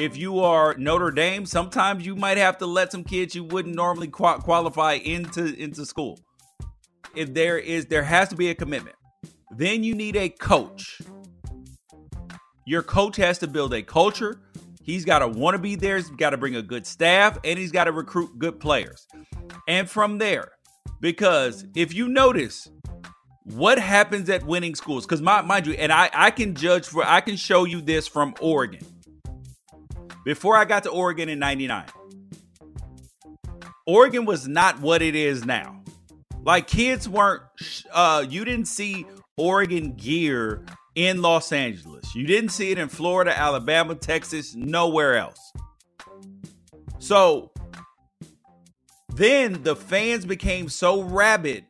if 0.00 0.16
you 0.16 0.40
are 0.40 0.74
Notre 0.78 1.10
Dame, 1.10 1.44
sometimes 1.44 2.06
you 2.06 2.16
might 2.16 2.38
have 2.38 2.56
to 2.58 2.66
let 2.66 2.90
some 2.90 3.04
kids 3.04 3.34
you 3.34 3.44
wouldn't 3.44 3.74
normally 3.74 4.08
qualify 4.08 4.94
into 4.94 5.54
into 5.62 5.84
school. 5.84 6.18
If 7.14 7.34
there 7.34 7.58
is 7.58 7.84
there 7.84 8.02
has 8.04 8.30
to 8.30 8.36
be 8.36 8.48
a 8.48 8.54
commitment. 8.54 8.96
Then 9.50 9.84
you 9.84 9.94
need 9.94 10.16
a 10.16 10.30
coach. 10.30 11.02
Your 12.64 12.82
coach 12.82 13.16
has 13.16 13.38
to 13.40 13.46
build 13.46 13.74
a 13.74 13.82
culture. 13.82 14.40
He's 14.90 15.04
got 15.04 15.20
to 15.20 15.28
want 15.28 15.54
to 15.54 15.58
be 15.58 15.76
there. 15.76 15.96
He's 15.96 16.10
got 16.10 16.30
to 16.30 16.36
bring 16.36 16.56
a 16.56 16.62
good 16.62 16.84
staff 16.84 17.38
and 17.44 17.56
he's 17.56 17.70
got 17.70 17.84
to 17.84 17.92
recruit 17.92 18.36
good 18.38 18.58
players. 18.58 19.06
And 19.68 19.88
from 19.88 20.18
there, 20.18 20.50
because 21.00 21.64
if 21.76 21.94
you 21.94 22.08
notice, 22.08 22.68
what 23.44 23.78
happens 23.78 24.28
at 24.28 24.44
winning 24.44 24.74
schools? 24.74 25.06
Because 25.06 25.22
my, 25.22 25.42
mind 25.42 25.68
you, 25.68 25.74
and 25.74 25.92
I, 25.92 26.10
I 26.12 26.32
can 26.32 26.56
judge 26.56 26.86
for, 26.86 27.04
I 27.04 27.20
can 27.20 27.36
show 27.36 27.64
you 27.64 27.80
this 27.80 28.08
from 28.08 28.34
Oregon. 28.40 28.80
Before 30.24 30.56
I 30.56 30.64
got 30.64 30.82
to 30.82 30.90
Oregon 30.90 31.28
in 31.28 31.38
99, 31.38 31.84
Oregon 33.86 34.24
was 34.24 34.48
not 34.48 34.80
what 34.80 35.02
it 35.02 35.14
is 35.14 35.44
now. 35.44 35.84
Like 36.42 36.66
kids 36.66 37.08
weren't, 37.08 37.42
uh, 37.92 38.24
you 38.28 38.44
didn't 38.44 38.66
see 38.66 39.06
Oregon 39.36 39.92
gear 39.92 40.64
in 40.94 41.22
Los 41.22 41.52
Angeles. 41.52 42.14
You 42.14 42.26
didn't 42.26 42.50
see 42.50 42.70
it 42.70 42.78
in 42.78 42.88
Florida, 42.88 43.36
Alabama, 43.36 43.94
Texas, 43.94 44.54
nowhere 44.54 45.16
else. 45.16 45.52
So 46.98 47.52
then 49.08 49.62
the 49.62 49.76
fans 49.76 50.24
became 50.24 50.68
so 50.68 51.02
rabid 51.02 51.64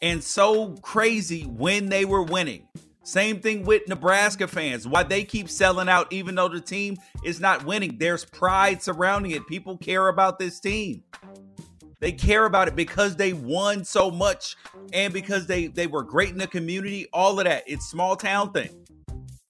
and 0.00 0.22
so 0.22 0.74
crazy 0.82 1.42
when 1.42 1.88
they 1.88 2.04
were 2.04 2.22
winning. 2.22 2.68
Same 3.02 3.40
thing 3.40 3.64
with 3.64 3.88
Nebraska 3.88 4.46
fans. 4.46 4.86
Why 4.86 5.02
they 5.02 5.24
keep 5.24 5.48
selling 5.48 5.88
out 5.88 6.12
even 6.12 6.34
though 6.34 6.48
the 6.48 6.60
team 6.60 6.98
is 7.24 7.40
not 7.40 7.64
winning. 7.64 7.96
There's 7.98 8.24
pride 8.24 8.82
surrounding 8.82 9.32
it. 9.32 9.46
People 9.46 9.78
care 9.78 10.08
about 10.08 10.38
this 10.38 10.60
team. 10.60 11.02
They 12.00 12.12
care 12.12 12.44
about 12.44 12.68
it 12.68 12.76
because 12.76 13.16
they 13.16 13.32
won 13.32 13.84
so 13.84 14.10
much 14.10 14.56
and 14.92 15.12
because 15.12 15.46
they 15.46 15.66
they 15.66 15.86
were 15.86 16.02
great 16.02 16.30
in 16.30 16.38
the 16.38 16.46
community, 16.46 17.08
all 17.12 17.38
of 17.38 17.46
that. 17.46 17.64
It's 17.66 17.86
small 17.86 18.16
town 18.16 18.52
thing. 18.52 18.70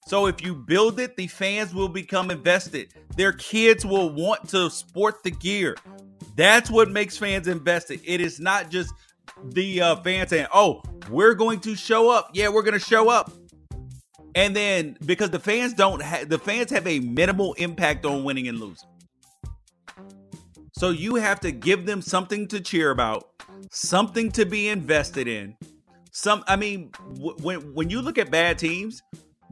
So 0.07 0.25
if 0.25 0.43
you 0.43 0.55
build 0.55 0.99
it, 0.99 1.15
the 1.15 1.27
fans 1.27 1.73
will 1.75 1.89
become 1.89 2.31
invested. 2.31 2.93
Their 3.15 3.33
kids 3.33 3.85
will 3.85 4.09
want 4.09 4.49
to 4.49 4.69
sport 4.71 5.23
the 5.23 5.29
gear. 5.29 5.75
That's 6.35 6.71
what 6.71 6.89
makes 6.89 7.15
fans 7.17 7.47
invested. 7.47 8.01
It 8.03 8.19
is 8.19 8.39
not 8.39 8.71
just 8.71 8.91
the 9.43 9.81
uh, 9.81 9.95
fans 9.97 10.31
saying, 10.31 10.47
"Oh, 10.51 10.81
we're 11.11 11.35
going 11.35 11.59
to 11.61 11.75
show 11.75 12.09
up." 12.09 12.31
Yeah, 12.33 12.49
we're 12.49 12.63
going 12.63 12.73
to 12.73 12.79
show 12.79 13.09
up. 13.09 13.31
And 14.33 14.55
then 14.55 14.97
because 15.05 15.29
the 15.29 15.39
fans 15.39 15.73
don't 15.73 16.01
have 16.01 16.29
the 16.29 16.39
fans 16.39 16.71
have 16.71 16.87
a 16.87 16.99
minimal 16.99 17.53
impact 17.53 18.05
on 18.05 18.23
winning 18.23 18.47
and 18.47 18.59
losing. 18.59 18.88
So 20.79 20.91
you 20.91 21.15
have 21.15 21.41
to 21.41 21.51
give 21.51 21.85
them 21.85 22.01
something 22.01 22.47
to 22.47 22.61
cheer 22.61 22.91
about, 22.91 23.43
something 23.69 24.31
to 24.31 24.45
be 24.45 24.69
invested 24.69 25.27
in. 25.27 25.57
Some 26.11 26.41
I 26.47 26.55
mean 26.55 26.91
w- 27.15 27.35
when 27.41 27.73
when 27.73 27.89
you 27.89 28.01
look 28.01 28.17
at 28.17 28.31
bad 28.31 28.57
teams, 28.57 29.03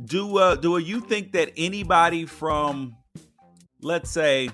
do 0.05 0.37
uh 0.37 0.55
do 0.55 0.77
you 0.77 1.01
think 1.01 1.33
that 1.33 1.51
anybody 1.57 2.25
from 2.25 2.95
let's 3.81 4.09
say 4.09 4.49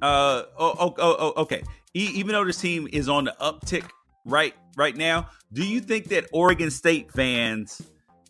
uh 0.00 0.44
oh, 0.56 0.74
oh, 0.78 0.94
oh, 0.98 1.16
oh 1.18 1.42
okay 1.42 1.64
even 1.94 2.30
though 2.30 2.44
this 2.44 2.60
team 2.60 2.88
is 2.92 3.08
on 3.08 3.24
the 3.24 3.34
uptick 3.40 3.90
right 4.24 4.54
right 4.76 4.96
now, 4.96 5.28
do 5.52 5.66
you 5.66 5.80
think 5.80 6.10
that 6.10 6.26
Oregon 6.32 6.70
State 6.70 7.10
fans, 7.10 7.82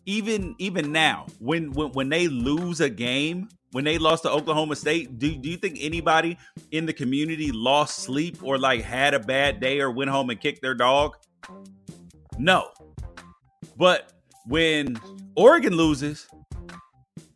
even 0.07 0.55
even 0.57 0.91
now, 0.91 1.27
when 1.37 1.71
when, 1.71 1.91
when 1.91 2.09
they 2.09 2.27
lose 2.27 2.81
a 2.81 2.89
game, 2.89 3.49
when 3.75 3.83
they 3.83 3.97
lost 3.97 4.23
to 4.23 4.31
Oklahoma 4.31 4.73
State, 4.73 5.19
do, 5.19 5.35
do 5.35 5.49
you 5.49 5.57
think 5.57 5.79
anybody 5.81 6.37
in 6.71 6.85
the 6.85 6.93
community 6.93 7.51
lost 7.51 7.97
sleep 7.97 8.41
or 8.41 8.57
like 8.57 8.81
had 8.81 9.13
a 9.13 9.19
bad 9.19 9.59
day 9.59 9.81
or 9.81 9.91
went 9.91 10.09
home 10.09 10.29
and 10.29 10.39
kicked 10.39 10.61
their 10.61 10.73
dog? 10.73 11.17
No. 12.37 12.69
But 13.75 14.13
when 14.45 14.97
Oregon 15.35 15.75
loses, 15.75 16.25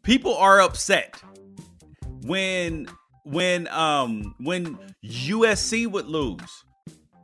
people 0.01 0.33
are 0.33 0.61
upset. 0.61 1.21
When 2.21 2.87
when 3.25 3.67
um 3.67 4.33
when 4.39 4.79
USC 5.03 5.91
would 5.91 6.07
lose, 6.07 6.63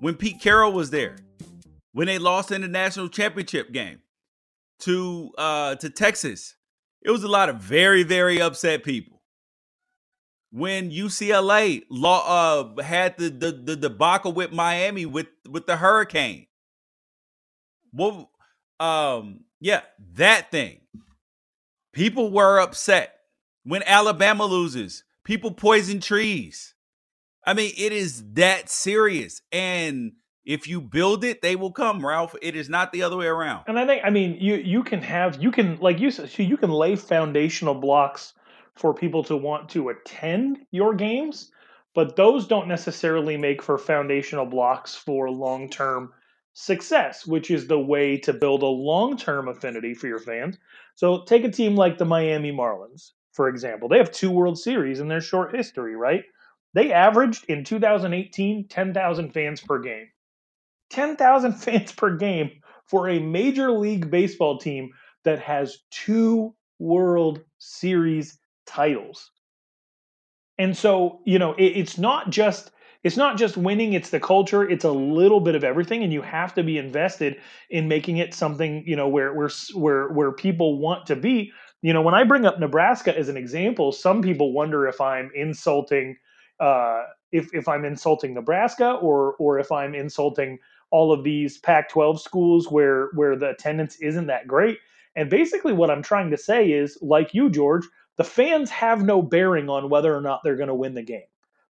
when 0.02 0.16
Pete 0.16 0.42
Carroll 0.42 0.74
was 0.74 0.90
there, 0.90 1.16
when 1.94 2.08
they 2.08 2.18
lost 2.18 2.52
in 2.52 2.60
the 2.60 2.68
national 2.68 3.08
championship 3.08 3.72
game 3.72 4.02
to 4.80 5.32
uh 5.38 5.76
to 5.76 5.90
Texas, 5.90 6.55
it 7.06 7.12
was 7.12 7.24
a 7.24 7.30
lot 7.30 7.50
of 7.50 7.58
very 7.58 8.04
very 8.04 8.42
upset 8.42 8.84
people. 8.84 9.22
When 10.52 10.92
UCLA 10.92 11.84
law 11.90 12.24
uh 12.28 12.82
had 12.82 13.18
the 13.18 13.30
the, 13.30 13.52
the 13.52 13.76
debacle 13.76 14.34
with 14.34 14.52
Miami 14.52 15.06
with 15.06 15.28
with 15.50 15.68
the 15.68 15.78
hurricane. 15.78 16.48
Well, 17.94 18.30
um, 18.80 19.46
yeah, 19.62 19.82
that 20.16 20.52
thing. 20.52 20.82
People 21.94 22.30
were 22.30 22.60
upset 22.60 23.16
when 23.64 23.84
Alabama 23.84 24.46
loses 24.46 25.06
People 25.26 25.52
poison 25.52 26.00
trees. 26.00 26.76
I 27.46 27.56
mean, 27.56 27.74
it 27.76 27.92
is 27.92 28.24
that 28.34 28.70
serious. 28.70 29.42
And 29.52 30.14
if 30.46 30.68
you 30.68 30.82
build 30.82 31.24
it, 31.24 31.42
they 31.42 31.56
will 31.56 31.72
come, 31.72 32.06
Ralph. 32.06 32.36
It 32.42 32.56
is 32.56 32.70
not 32.70 32.92
the 32.92 33.04
other 33.04 33.18
way 33.18 33.28
around. 33.28 33.66
And 33.68 33.80
I 33.80 33.86
think, 33.86 34.04
I 34.06 34.10
mean, 34.10 34.38
you 34.40 34.56
you 34.56 34.84
can 34.84 35.02
have 35.02 35.42
you 35.42 35.52
can 35.52 35.78
like 35.80 36.00
you 36.00 36.12
said, 36.12 36.30
you 36.38 36.58
can 36.58 36.72
lay 36.72 36.96
foundational 36.96 37.76
blocks 37.76 38.34
for 38.76 38.94
people 38.94 39.24
to 39.26 39.38
want 39.38 39.70
to 39.70 39.90
attend 39.90 40.60
your 40.72 40.94
games, 40.94 41.52
but 41.94 42.16
those 42.16 42.48
don't 42.48 42.68
necessarily 42.68 43.38
make 43.38 43.62
for 43.62 43.78
foundational 43.78 44.46
blocks 44.46 44.96
for 44.96 45.30
long 45.30 45.70
term 45.70 46.14
success, 46.54 47.26
which 47.26 47.52
is 47.52 47.68
the 47.68 47.80
way 47.80 48.18
to 48.18 48.34
build 48.34 48.62
a 48.62 48.68
long 48.68 49.18
term 49.18 49.48
affinity 49.48 49.94
for 49.94 50.08
your 50.08 50.20
fans. 50.20 50.58
So 50.96 51.24
take 51.24 51.44
a 51.44 51.52
team 51.52 51.76
like 51.76 51.98
the 51.98 52.06
Miami 52.06 52.52
Marlins 52.52 53.12
for 53.36 53.50
example. 53.50 53.90
They 53.90 53.98
have 53.98 54.12
two 54.12 54.32
World 54.32 54.58
Series 54.58 55.02
in 55.02 55.10
their 55.10 55.22
short 55.22 55.54
history, 55.54 55.96
right? 55.96 56.24
They 56.74 56.94
averaged 56.94 57.46
in 57.50 57.66
2018 57.66 58.68
10,000 58.70 59.32
fans 59.32 59.62
per 59.62 59.80
game. 59.80 60.08
10,000 60.96 61.54
fans 61.62 61.92
per 61.92 62.16
game 62.16 62.52
for 62.86 63.10
a 63.10 63.20
Major 63.20 63.72
League 63.72 64.10
Baseball 64.10 64.58
team 64.58 64.92
that 65.24 65.40
has 65.40 65.80
two 65.92 66.54
World 66.80 67.42
Series 67.58 68.38
titles. 68.66 69.32
And 70.58 70.76
so, 70.76 71.20
you 71.26 71.38
know, 71.40 71.54
it, 71.54 71.66
it's 71.66 71.98
not 71.98 72.30
just 72.30 72.72
it's 73.04 73.18
not 73.18 73.38
just 73.38 73.56
winning, 73.56 73.94
it's 73.94 74.10
the 74.10 74.20
culture, 74.20 74.68
it's 74.68 74.84
a 74.84 74.92
little 74.92 75.40
bit 75.40 75.54
of 75.54 75.64
everything 75.64 76.02
and 76.02 76.12
you 76.12 76.24
have 76.24 76.56
to 76.56 76.64
be 76.64 76.80
invested 76.80 77.38
in 77.70 77.88
making 77.88 78.18
it 78.18 78.34
something, 78.34 78.84
you 78.88 78.96
know, 78.96 79.08
where 79.08 79.34
where 79.34 79.50
where 79.74 80.08
where 80.10 80.32
people 80.32 80.80
want 80.80 81.06
to 81.08 81.16
be 81.16 81.52
you 81.86 81.94
know, 81.94 82.02
when 82.02 82.16
I 82.16 82.24
bring 82.24 82.48
up 82.48 82.60
Nebraska 82.60 83.16
as 83.16 83.30
an 83.30 83.38
example, 83.38 83.92
some 83.92 84.24
people 84.24 84.54
wonder 84.54 84.88
if 84.88 85.00
I'm 85.00 85.30
insulting 85.36 86.18
uh, 86.60 87.04
if 87.32 87.54
if 87.54 87.68
I'm 87.68 87.86
insulting 87.86 88.34
Nebraska 88.34 88.94
or 88.94 89.36
or 89.36 89.60
if 89.60 89.72
I'm 89.72 89.94
insulting 89.94 90.58
all 90.92 91.12
of 91.12 91.24
these 91.24 91.58
Pac-12 91.58 92.20
schools 92.20 92.72
where 92.72 93.10
where 93.16 93.36
the 93.36 93.50
attendance 93.50 93.98
isn't 93.98 94.28
that 94.28 94.48
great. 94.48 94.80
And 95.16 95.30
basically, 95.30 95.74
what 95.74 95.90
I'm 95.90 96.04
trying 96.04 96.32
to 96.32 96.38
say 96.38 96.72
is, 96.72 96.98
like 97.02 97.34
you, 97.34 97.50
George, 97.50 97.86
the 98.18 98.24
fans 98.24 98.70
have 98.70 99.04
no 99.04 99.22
bearing 99.22 99.70
on 99.70 99.90
whether 99.90 100.16
or 100.16 100.22
not 100.22 100.42
they're 100.44 100.56
going 100.56 100.68
to 100.68 100.76
win 100.76 100.94
the 100.94 101.02
game. 101.02 101.28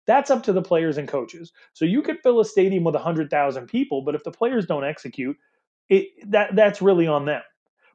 That's 0.06 0.32
up 0.32 0.44
to 0.44 0.54
the 0.54 0.62
players 0.62 0.98
and 0.98 1.08
coaches. 1.08 1.52
So 1.74 1.86
you 1.86 2.02
could 2.02 2.20
fill 2.22 2.40
a 2.40 2.46
stadium 2.46 2.84
with 2.84 2.96
100,000 2.96 3.68
people, 3.68 4.02
but 4.02 4.16
if 4.16 4.24
the 4.24 4.32
players 4.32 4.66
don't 4.66 4.84
execute, 4.84 5.38
it 5.90 6.08
that 6.32 6.56
that's 6.56 6.82
really 6.82 7.08
on 7.08 7.26
them. 7.26 7.42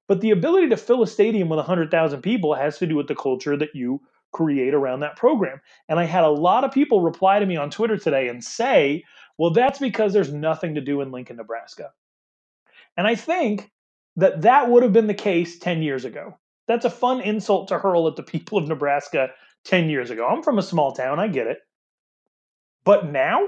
But 0.07 0.23
the 0.23 0.31
ability 0.31 0.71
to 0.71 0.77
fill 0.77 1.03
a 1.03 1.07
stadium 1.07 1.51
with 1.51 1.59
100,000 1.59 2.23
people 2.23 2.55
has 2.55 2.79
to 2.79 2.87
do 2.87 2.97
with 2.97 3.09
the 3.09 3.15
culture 3.15 3.57
that 3.59 3.75
you 3.75 4.01
create 4.33 4.75
around 4.75 5.01
that 5.01 5.17
program. 5.17 5.61
And 5.89 5.99
I 5.99 6.05
had 6.05 6.25
a 6.25 6.29
lot 6.29 6.65
of 6.65 6.73
people 6.73 7.03
reply 7.03 7.39
to 7.39 7.47
me 7.47 7.57
on 7.57 7.71
Twitter 7.71 7.97
today 7.97 8.29
and 8.29 8.43
say, 8.43 9.05
well, 9.39 9.53
that's 9.53 9.79
because 9.79 10.13
there's 10.13 10.33
nothing 10.33 10.75
to 10.75 10.81
do 10.81 11.01
in 11.01 11.13
Lincoln, 11.13 11.37
Nebraska. 11.37 11.93
And 12.97 13.07
I 13.07 13.15
think 13.15 13.71
that 14.17 14.43
that 14.43 14.69
would 14.69 14.83
have 14.83 14.93
been 14.93 15.07
the 15.07 15.15
case 15.15 15.59
10 15.59 15.83
years 15.83 16.05
ago. 16.05 16.37
That's 16.67 16.85
a 16.85 16.91
fun 16.91 17.21
insult 17.21 17.69
to 17.69 17.79
hurl 17.79 18.09
at 18.09 18.17
the 18.17 18.23
people 18.23 18.59
of 18.59 18.69
Nebraska 18.69 19.31
10 19.65 19.89
years 19.89 20.11
ago. 20.11 20.27
I'm 20.27 20.43
from 20.43 20.59
a 20.59 20.63
small 20.63 20.93
town, 20.93 21.21
I 21.21 21.29
get 21.29 21.47
it. 21.47 21.59
But 22.85 23.11
now, 23.11 23.47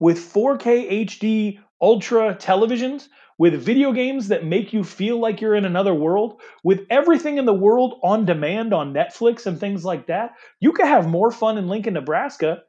with 0.00 0.18
4K 0.18 1.06
HD 1.06 1.60
ultra 1.80 2.34
televisions, 2.34 3.08
with 3.38 3.54
video 3.62 3.92
games 3.92 4.28
that 4.28 4.46
make 4.46 4.72
you 4.72 4.82
feel 4.82 5.20
like 5.20 5.40
you're 5.40 5.54
in 5.54 5.66
another 5.66 5.94
world, 5.94 6.40
with 6.64 6.86
everything 6.90 7.36
in 7.38 7.44
the 7.44 7.54
world 7.54 8.00
on 8.02 8.24
demand 8.24 8.72
on 8.72 8.94
Netflix 8.94 9.46
and 9.46 9.60
things 9.60 9.84
like 9.84 10.06
that, 10.06 10.32
you 10.58 10.72
could 10.72 10.86
have 10.86 11.08
more 11.08 11.30
fun 11.30 11.58
in 11.58 11.68
Lincoln, 11.68 11.94
Nebraska 11.94 12.62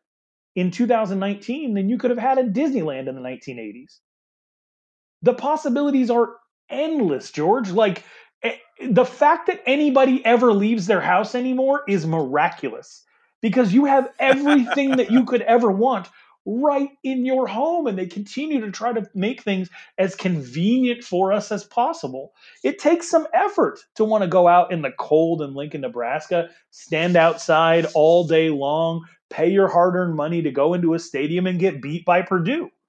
in 0.57 0.71
2019 0.71 1.75
than 1.75 1.87
you 1.87 1.99
could 1.99 2.09
have 2.09 2.17
had 2.17 2.39
in 2.39 2.51
Disneyland 2.51 3.07
in 3.07 3.13
the 3.13 3.21
1980s. 3.21 3.99
The 5.21 5.35
possibilities 5.35 6.09
are 6.09 6.31
endless, 6.67 7.29
George. 7.29 7.69
Like 7.69 8.03
eh, 8.41 8.55
the 8.89 9.05
fact 9.05 9.45
that 9.47 9.61
anybody 9.67 10.25
ever 10.25 10.51
leaves 10.51 10.87
their 10.87 10.99
house 10.99 11.35
anymore 11.35 11.83
is 11.87 12.07
miraculous 12.07 13.05
because 13.39 13.71
you 13.71 13.85
have 13.85 14.11
everything 14.19 14.97
that 14.97 15.11
you 15.11 15.25
could 15.25 15.43
ever 15.43 15.69
want 15.69 16.07
right 16.47 16.89
in 17.03 17.25
your 17.25 17.45
home 17.45 17.85
and 17.85 17.99
they 17.99 18.07
continue 18.07 18.61
to 18.61 18.71
try 18.71 18.93
to 18.93 19.07
make 19.13 19.43
things 19.43 19.69
as 19.99 20.15
convenient 20.15 21.03
for 21.03 21.33
us 21.33 21.51
as 21.51 21.65
possible. 21.65 22.31
It 22.63 22.79
takes 22.79 23.07
some 23.07 23.27
effort 23.31 23.79
to 23.95 24.05
want 24.05 24.23
to 24.23 24.29
go 24.29 24.47
out 24.47 24.71
in 24.71 24.81
the 24.81 24.93
cold 24.97 25.41
in 25.43 25.53
Lincoln, 25.53 25.81
Nebraska, 25.81 26.49
stand 26.71 27.15
outside 27.15 27.85
all 27.93 28.25
day 28.25 28.49
long, 28.49 29.05
pay 29.29 29.49
your 29.49 29.67
hard-earned 29.67 30.15
money 30.15 30.41
to 30.41 30.51
go 30.51 30.73
into 30.73 30.93
a 30.93 30.99
stadium 30.99 31.47
and 31.47 31.59
get 31.59 31.81
beat 31.81 32.05
by 32.05 32.21
Purdue. 32.21 32.69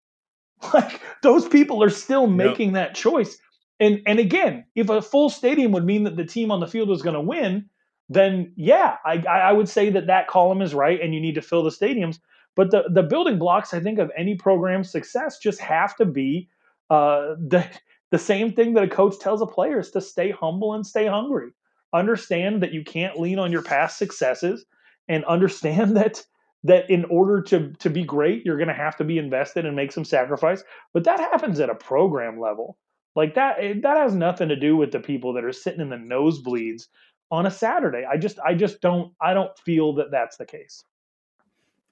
Like 0.75 1.01
those 1.23 1.47
people 1.47 1.85
are 1.85 1.91
still 1.91 2.27
making 2.27 2.75
yep. 2.75 2.75
that 2.75 2.95
choice. 2.97 3.39
And 3.79 4.03
and 4.07 4.19
again, 4.19 4.65
if 4.75 4.91
a 4.91 5.01
full 5.01 5.31
stadium 5.31 5.71
would 5.71 5.85
mean 5.85 6.03
that 6.03 6.17
the 6.17 6.25
team 6.25 6.51
on 6.51 6.59
the 6.59 6.67
field 6.67 6.89
was 6.89 7.01
going 7.01 7.15
to 7.15 7.21
win, 7.21 7.67
then 8.09 8.53
yeah, 8.57 8.97
I, 9.05 9.19
I 9.19 9.53
would 9.53 9.69
say 9.69 9.91
that 9.91 10.09
that 10.09 10.27
column 10.27 10.61
is 10.61 10.75
right, 10.75 11.01
and 11.01 11.15
you 11.15 11.21
need 11.21 11.37
to 11.37 11.43
fill 11.43 11.63
the 11.63 11.71
stadiums. 11.71 12.19
But 12.57 12.73
the, 12.73 12.91
the 12.93 13.05
building 13.05 13.39
blocks, 13.39 13.73
I 13.73 13.79
think, 13.79 14.01
of 14.01 14.11
any 14.17 14.35
program's 14.35 14.91
success 14.91 15.39
just 15.39 15.61
have 15.61 15.95
to 15.97 16.05
be 16.05 16.49
uh, 16.91 17.35
the, 17.39 17.65
the 18.11 18.19
same 18.19 18.53
thing 18.53 18.75
that 18.75 18.85
a 18.85 18.89
coach 18.89 19.19
tells 19.21 19.41
a 19.43 19.47
player 19.47 19.79
is 19.79 19.93
to 19.93 20.01
stay 20.01 20.33
humble 20.33 20.75
and 20.75 20.85
stay 20.85 21.07
hungry. 21.07 21.51
Understand 21.93 22.63
that 22.63 22.73
you 22.73 22.83
can't 22.83 23.21
lean 23.21 23.39
on 23.39 23.53
your 23.53 23.63
past 23.63 23.97
successes 23.97 24.65
and 25.09 25.25
understand 25.25 25.97
that 25.97 26.25
that 26.65 26.91
in 26.91 27.05
order 27.07 27.41
to 27.43 27.73
to 27.75 27.91
be 27.91 28.05
great, 28.05 28.45
you're 28.45 28.57
going 28.57 28.69
to 28.69 28.75
have 28.75 28.97
to 28.97 29.05
be 29.05 29.19
invested 29.19 29.65
and 29.65 29.77
make 29.77 29.93
some 29.93 30.05
sacrifice. 30.05 30.63
But 30.93 31.05
that 31.05 31.21
happens 31.21 31.61
at 31.61 31.71
a 31.71 31.75
program 31.75 32.41
level. 32.41 32.77
Like 33.15 33.35
that 33.35 33.57
eh, 33.61 33.75
that 33.83 33.97
has 33.97 34.15
nothing 34.15 34.49
to 34.49 34.57
do 34.57 34.77
with 34.77 34.93
the 34.93 35.01
people 35.01 35.33
that 35.35 35.45
are 35.45 35.53
sitting 35.53 35.81
in 35.81 35.91
the 35.91 35.97
nosebleeds 35.97 36.87
on 37.31 37.47
a 37.47 37.51
Saturday. 37.51 38.05
I 38.11 38.17
just 38.17 38.39
I 38.41 38.55
just 38.55 38.81
don't 38.81 39.13
I 39.21 39.35
don't 39.35 39.57
feel 39.59 39.95
that 39.95 40.11
that's 40.11 40.37
the 40.37 40.47
case. 40.47 40.85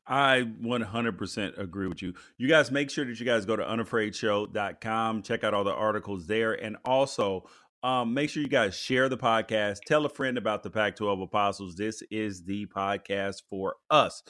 I 0.09 0.43
100% 0.63 1.59
agree 1.59 1.89
with 1.89 2.01
you. 2.01 2.15
You 2.39 2.47
guys 2.47 2.71
make 2.71 2.91
sure 2.91 3.05
that 3.05 3.19
you 3.19 3.27
guys 3.27 3.45
go 3.45 3.57
to 3.57 3.65
unafraidshow.com, 3.65 5.23
check 5.23 5.43
out 5.43 5.53
all 5.53 5.65
the 5.65 5.75
articles 5.75 6.29
there, 6.29 6.53
and 6.53 6.77
also 6.85 7.49
um, 7.83 8.15
make 8.15 8.31
sure 8.31 8.43
you 8.43 8.49
guys 8.49 8.77
share 8.77 9.09
the 9.09 9.17
podcast. 9.17 9.81
Tell 9.87 10.05
a 10.07 10.09
friend 10.09 10.39
about 10.39 10.63
the 10.63 10.71
Pac 10.71 10.97
12 10.97 11.21
Apostles. 11.21 11.77
This 11.77 12.03
is 12.11 12.45
the 12.45 12.67
podcast 12.67 13.43
for 13.49 13.77
us. 13.91 14.23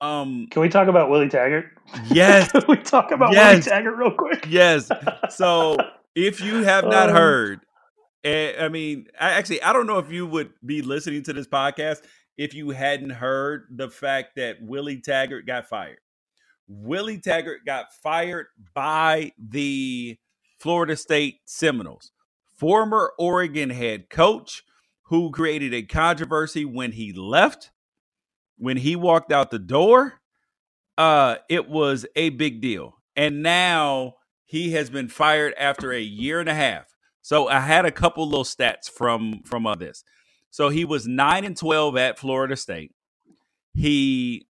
Um, 0.00 0.46
Can 0.50 0.62
we 0.62 0.68
talk 0.68 0.88
about 0.88 1.10
Willie 1.10 1.28
Taggart? 1.28 1.66
Yes. 2.10 2.52
Can 2.52 2.64
we 2.68 2.76
talk 2.76 3.10
about 3.10 3.32
yes. 3.32 3.52
Willie 3.52 3.62
Taggart 3.62 3.96
real 3.96 4.10
quick? 4.12 4.46
Yes. 4.48 4.90
So 5.30 5.76
if 6.14 6.40
you 6.40 6.62
have 6.62 6.84
not 6.84 7.08
um, 7.10 7.16
heard, 7.16 7.60
eh, 8.24 8.52
I 8.58 8.68
mean, 8.68 9.06
I, 9.18 9.30
actually, 9.32 9.62
I 9.62 9.72
don't 9.72 9.86
know 9.86 9.98
if 9.98 10.10
you 10.12 10.26
would 10.26 10.52
be 10.64 10.82
listening 10.82 11.22
to 11.24 11.32
this 11.32 11.46
podcast 11.46 12.02
if 12.36 12.54
you 12.54 12.70
hadn't 12.70 13.10
heard 13.10 13.66
the 13.70 13.90
fact 13.90 14.36
that 14.36 14.62
Willie 14.62 15.00
Taggart 15.00 15.46
got 15.46 15.68
fired. 15.68 15.98
Willie 16.68 17.18
Taggart 17.18 17.64
got 17.66 17.92
fired 18.02 18.46
by 18.74 19.32
the 19.38 20.18
Florida 20.60 20.96
State 20.96 21.40
Seminoles, 21.46 22.12
former 22.58 23.12
Oregon 23.18 23.70
head 23.70 24.10
coach 24.10 24.64
who 25.04 25.30
created 25.30 25.72
a 25.72 25.82
controversy 25.82 26.64
when 26.64 26.92
he 26.92 27.12
left. 27.12 27.70
When 28.58 28.76
he 28.76 28.96
walked 28.96 29.32
out 29.32 29.50
the 29.50 29.58
door, 29.58 30.20
uh, 30.98 31.36
it 31.48 31.68
was 31.68 32.04
a 32.16 32.30
big 32.30 32.60
deal. 32.60 32.96
And 33.16 33.42
now 33.42 34.14
he 34.44 34.72
has 34.72 34.90
been 34.90 35.08
fired 35.08 35.54
after 35.58 35.92
a 35.92 36.00
year 36.00 36.40
and 36.40 36.48
a 36.48 36.54
half. 36.54 36.86
So 37.22 37.48
I 37.48 37.60
had 37.60 37.84
a 37.84 37.92
couple 37.92 38.26
little 38.26 38.44
stats 38.44 38.90
from 38.90 39.42
from 39.44 39.66
this. 39.78 40.02
So 40.50 40.70
he 40.70 40.84
was 40.84 41.06
nine 41.06 41.44
and 41.44 41.56
twelve 41.56 41.96
at 41.96 42.18
Florida 42.18 42.56
State. 42.56 42.92
He 43.74 44.48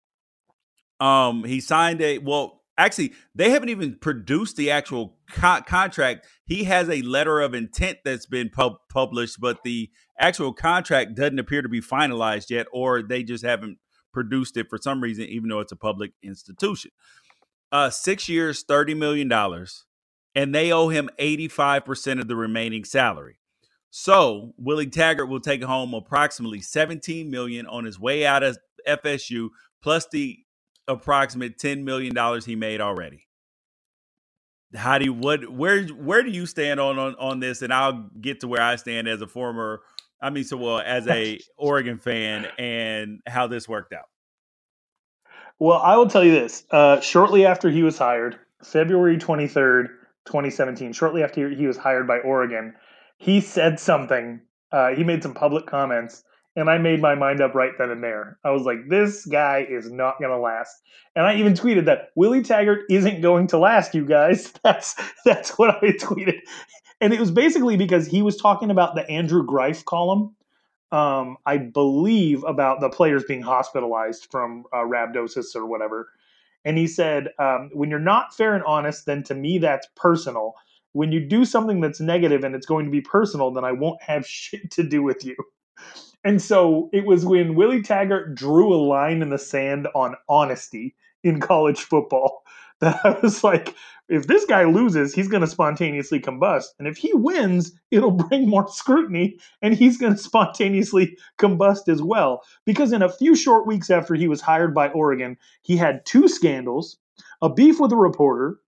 um 0.99 1.43
he 1.43 1.59
signed 1.59 2.01
a 2.01 2.19
well 2.19 2.56
actually 2.77 3.13
they 3.35 3.49
haven't 3.49 3.69
even 3.69 3.97
produced 3.99 4.55
the 4.55 4.71
actual 4.71 5.17
co- 5.31 5.61
contract. 5.65 6.25
He 6.45 6.65
has 6.65 6.89
a 6.89 7.01
letter 7.01 7.39
of 7.41 7.53
intent 7.53 7.99
that's 8.05 8.25
been 8.25 8.49
pub- 8.49 8.77
published, 8.89 9.39
but 9.39 9.63
the 9.63 9.89
actual 10.19 10.53
contract 10.53 11.15
doesn't 11.15 11.39
appear 11.39 11.61
to 11.61 11.69
be 11.69 11.81
finalized 11.81 12.49
yet, 12.49 12.67
or 12.71 13.01
they 13.01 13.23
just 13.23 13.43
haven't 13.43 13.77
produced 14.13 14.57
it 14.57 14.69
for 14.69 14.77
some 14.77 15.01
reason, 15.01 15.25
even 15.25 15.49
though 15.49 15.59
it's 15.59 15.71
a 15.71 15.77
public 15.77 16.11
institution. 16.23 16.91
Uh, 17.71 17.89
six 17.89 18.29
years, 18.29 18.63
thirty 18.63 18.93
million 18.93 19.27
dollars, 19.27 19.85
and 20.33 20.53
they 20.55 20.71
owe 20.71 20.89
him 20.89 21.09
eighty 21.19 21.47
five 21.47 21.83
percent 21.85 22.19
of 22.19 22.27
the 22.27 22.35
remaining 22.35 22.83
salary. 22.83 23.37
So 23.89 24.53
Willie 24.57 24.87
Taggart 24.87 25.29
will 25.29 25.39
take 25.39 25.63
home 25.63 25.93
approximately 25.93 26.61
17 26.61 27.31
million 27.31 27.65
on 27.65 27.85
his 27.85 27.99
way 27.99 28.25
out 28.25 28.43
of 28.43 28.57
FSU, 28.87 29.49
plus 29.81 30.07
the 30.11 30.39
approximate 30.87 31.57
10 31.57 31.83
million 31.83 32.13
dollars 32.13 32.45
he 32.45 32.55
made 32.55 32.81
already. 32.81 33.27
How 34.75 34.97
do 34.97 35.05
you 35.05 35.13
what 35.13 35.49
where 35.49 35.83
where 35.87 36.23
do 36.23 36.29
you 36.29 36.45
stand 36.45 36.79
on, 36.79 36.99
on 36.99 37.15
on 37.15 37.39
this? 37.39 37.61
And 37.61 37.73
I'll 37.73 38.09
get 38.19 38.41
to 38.41 38.47
where 38.47 38.61
I 38.61 38.75
stand 38.75 39.07
as 39.07 39.21
a 39.21 39.27
former, 39.27 39.81
I 40.21 40.29
mean, 40.29 40.43
so 40.43 40.57
well 40.57 40.79
as 40.79 41.07
a 41.07 41.39
Oregon 41.57 41.99
fan 41.99 42.47
and 42.57 43.21
how 43.25 43.47
this 43.47 43.67
worked 43.67 43.93
out. 43.93 44.05
Well, 45.59 45.79
I 45.79 45.95
will 45.95 46.07
tell 46.07 46.23
you 46.23 46.31
this. 46.31 46.65
Uh, 46.69 46.99
shortly 46.99 47.45
after 47.45 47.69
he 47.69 47.81
was 47.81 47.97
hired, 47.97 48.37
February 48.63 49.17
23rd, 49.17 49.87
2017, 50.25 50.93
shortly 50.93 51.23
after 51.23 51.49
he 51.49 51.65
was 51.65 51.77
hired 51.77 52.05
by 52.05 52.19
Oregon, 52.19 52.75
he 53.17 53.41
said 53.41 53.79
something. 53.79 54.41
Uh, 54.71 54.89
he 54.89 55.03
made 55.03 55.23
some 55.23 55.33
public 55.33 55.65
comments, 55.65 56.23
and 56.57 56.69
I 56.69 56.77
made 56.79 57.01
my 57.01 57.15
mind 57.15 57.39
up 57.39 57.55
right 57.55 57.71
then 57.77 57.91
and 57.91 58.03
there. 58.03 58.39
I 58.43 58.49
was 58.49 58.63
like, 58.63 58.89
this 58.89 59.25
guy 59.25 59.65
is 59.69 59.91
not 59.91 60.19
going 60.19 60.31
to 60.31 60.37
last. 60.37 60.81
And 61.15 61.25
I 61.25 61.35
even 61.35 61.53
tweeted 61.53 61.85
that 61.85 62.09
Willie 62.15 62.41
Taggart 62.41 62.81
isn't 62.89 63.21
going 63.21 63.47
to 63.47 63.57
last, 63.57 63.95
you 63.95 64.03
guys. 64.03 64.51
That's 64.63 64.95
that's 65.23 65.57
what 65.57 65.69
I 65.83 65.91
tweeted. 65.91 66.39
And 66.99 67.13
it 67.13 67.19
was 67.19 67.31
basically 67.31 67.77
because 67.77 68.07
he 68.07 68.23
was 68.23 68.37
talking 68.37 68.71
about 68.71 68.95
the 68.95 69.07
Andrew 69.09 69.45
Greif 69.45 69.85
column. 69.85 70.35
Um, 70.91 71.37
I 71.45 71.57
believe 71.57 72.43
about 72.43 72.79
the 72.81 72.89
players 72.89 73.23
being 73.23 73.41
hospitalized 73.41 74.27
from 74.31 74.65
uh, 74.73 74.77
rhabdosis 74.77 75.55
or 75.55 75.65
whatever. 75.65 76.09
And 76.65 76.77
he 76.77 76.87
said, 76.87 77.29
um, 77.39 77.69
when 77.73 77.89
you're 77.89 77.99
not 77.99 78.35
fair 78.35 78.55
and 78.55 78.63
honest, 78.63 79.05
then 79.05 79.21
to 79.23 79.35
me 79.35 79.59
that's 79.59 79.87
personal 79.95 80.55
when 80.93 81.11
you 81.11 81.19
do 81.19 81.45
something 81.45 81.79
that's 81.79 81.99
negative 81.99 82.43
and 82.43 82.55
it's 82.55 82.65
going 82.65 82.85
to 82.85 82.91
be 82.91 83.01
personal, 83.01 83.51
then 83.51 83.63
I 83.63 83.71
won't 83.71 84.01
have 84.01 84.25
shit 84.27 84.71
to 84.71 84.83
do 84.83 85.03
with 85.03 85.23
you. 85.23 85.35
And 86.23 86.41
so 86.41 86.89
it 86.91 87.05
was 87.05 87.25
when 87.25 87.55
Willie 87.55 87.81
Taggart 87.81 88.35
drew 88.35 88.73
a 88.73 88.75
line 88.75 89.21
in 89.21 89.29
the 89.29 89.37
sand 89.37 89.87
on 89.95 90.15
honesty 90.27 90.95
in 91.23 91.39
college 91.39 91.79
football 91.79 92.43
that 92.79 92.99
I 93.03 93.17
was 93.21 93.43
like, 93.43 93.75
if 94.09 94.27
this 94.27 94.45
guy 94.45 94.63
loses, 94.63 95.13
he's 95.13 95.27
going 95.27 95.41
to 95.41 95.47
spontaneously 95.47 96.19
combust. 96.19 96.67
And 96.79 96.87
if 96.87 96.97
he 96.97 97.13
wins, 97.13 97.73
it'll 97.91 98.11
bring 98.29 98.47
more 98.47 98.67
scrutiny 98.69 99.37
and 99.61 99.73
he's 99.73 99.97
going 99.97 100.13
to 100.13 100.19
spontaneously 100.19 101.17
combust 101.39 101.89
as 101.89 102.01
well. 102.01 102.41
Because 102.65 102.93
in 102.93 103.01
a 103.01 103.11
few 103.11 103.35
short 103.35 103.67
weeks 103.67 103.89
after 103.89 104.15
he 104.15 104.27
was 104.27 104.41
hired 104.41 104.73
by 104.73 104.89
Oregon, 104.89 105.37
he 105.61 105.77
had 105.77 106.05
two 106.05 106.27
scandals, 106.27 106.97
a 107.41 107.49
beef 107.49 107.79
with 107.79 107.91
a 107.91 107.97
reporter, 107.97 108.59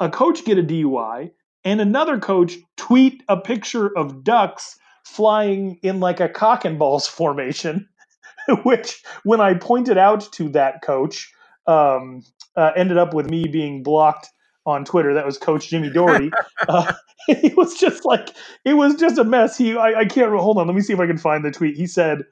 a 0.00 0.08
coach 0.08 0.44
get 0.44 0.58
a 0.58 0.62
DUI 0.62 1.30
and 1.64 1.80
another 1.80 2.18
coach 2.18 2.56
tweet 2.76 3.22
a 3.28 3.36
picture 3.36 3.96
of 3.96 4.24
ducks 4.24 4.78
flying 5.08 5.78
in 5.82 6.00
like 6.00 6.20
a 6.20 6.28
cock 6.28 6.64
and 6.64 6.78
balls 6.78 7.06
formation, 7.20 7.88
which 8.64 9.02
when 9.24 9.40
I 9.40 9.54
pointed 9.54 9.98
out 9.98 10.30
to 10.32 10.48
that 10.50 10.82
coach, 10.82 11.32
um, 11.66 12.22
uh, 12.56 12.72
ended 12.76 12.96
up 12.98 13.14
with 13.14 13.30
me 13.30 13.46
being 13.46 13.82
blocked 13.82 14.28
on 14.66 14.84
Twitter. 14.84 15.14
That 15.14 15.26
was 15.26 15.38
Coach 15.38 15.68
Jimmy 15.68 15.90
Doherty. 15.90 16.30
uh, 16.68 16.92
it 17.28 17.56
was 17.56 17.74
just 17.74 18.04
like 18.04 18.30
it 18.64 18.74
was 18.74 18.94
just 18.94 19.18
a 19.18 19.24
mess. 19.24 19.56
He, 19.56 19.76
I, 19.76 20.00
I 20.00 20.04
can't 20.04 20.32
hold 20.32 20.58
on. 20.58 20.66
Let 20.66 20.76
me 20.76 20.82
see 20.82 20.92
if 20.92 21.00
I 21.00 21.06
can 21.06 21.18
find 21.18 21.44
the 21.44 21.50
tweet. 21.50 21.76
He 21.76 21.86
said, 21.86 22.22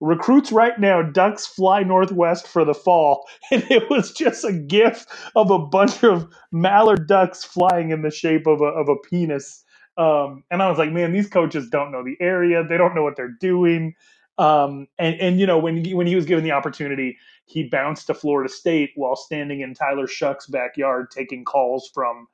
"Recruits 0.00 0.50
right 0.52 0.78
now, 0.78 1.02
ducks 1.02 1.46
fly 1.46 1.82
northwest 1.82 2.48
for 2.48 2.64
the 2.64 2.74
fall," 2.74 3.26
and 3.52 3.64
it 3.70 3.88
was 3.90 4.12
just 4.12 4.44
a 4.44 4.52
gif 4.52 5.06
of 5.36 5.50
a 5.50 5.58
bunch 5.58 6.02
of 6.02 6.28
mallard 6.52 7.06
ducks 7.06 7.44
flying 7.44 7.90
in 7.90 8.02
the 8.02 8.10
shape 8.10 8.46
of 8.46 8.60
a 8.60 8.66
of 8.66 8.88
a 8.88 8.96
penis. 8.96 9.64
Um, 10.00 10.44
and 10.50 10.62
I 10.62 10.70
was 10.70 10.78
like, 10.78 10.90
man, 10.90 11.12
these 11.12 11.28
coaches 11.28 11.68
don't 11.68 11.92
know 11.92 12.02
the 12.02 12.16
area. 12.20 12.64
They 12.64 12.78
don't 12.78 12.94
know 12.94 13.02
what 13.02 13.16
they're 13.16 13.36
doing. 13.38 13.94
Um, 14.38 14.88
and 14.98 15.20
and 15.20 15.38
you 15.38 15.46
know 15.46 15.58
when 15.58 15.84
when 15.90 16.06
he 16.06 16.16
was 16.16 16.24
given 16.24 16.42
the 16.42 16.52
opportunity, 16.52 17.18
he 17.44 17.64
bounced 17.64 18.06
to 18.06 18.14
Florida 18.14 18.48
State 18.48 18.92
while 18.94 19.14
standing 19.14 19.60
in 19.60 19.74
Tyler 19.74 20.06
Shough's 20.06 20.46
backyard 20.46 21.10
taking 21.10 21.44
calls 21.44 21.90
from, 21.92 22.26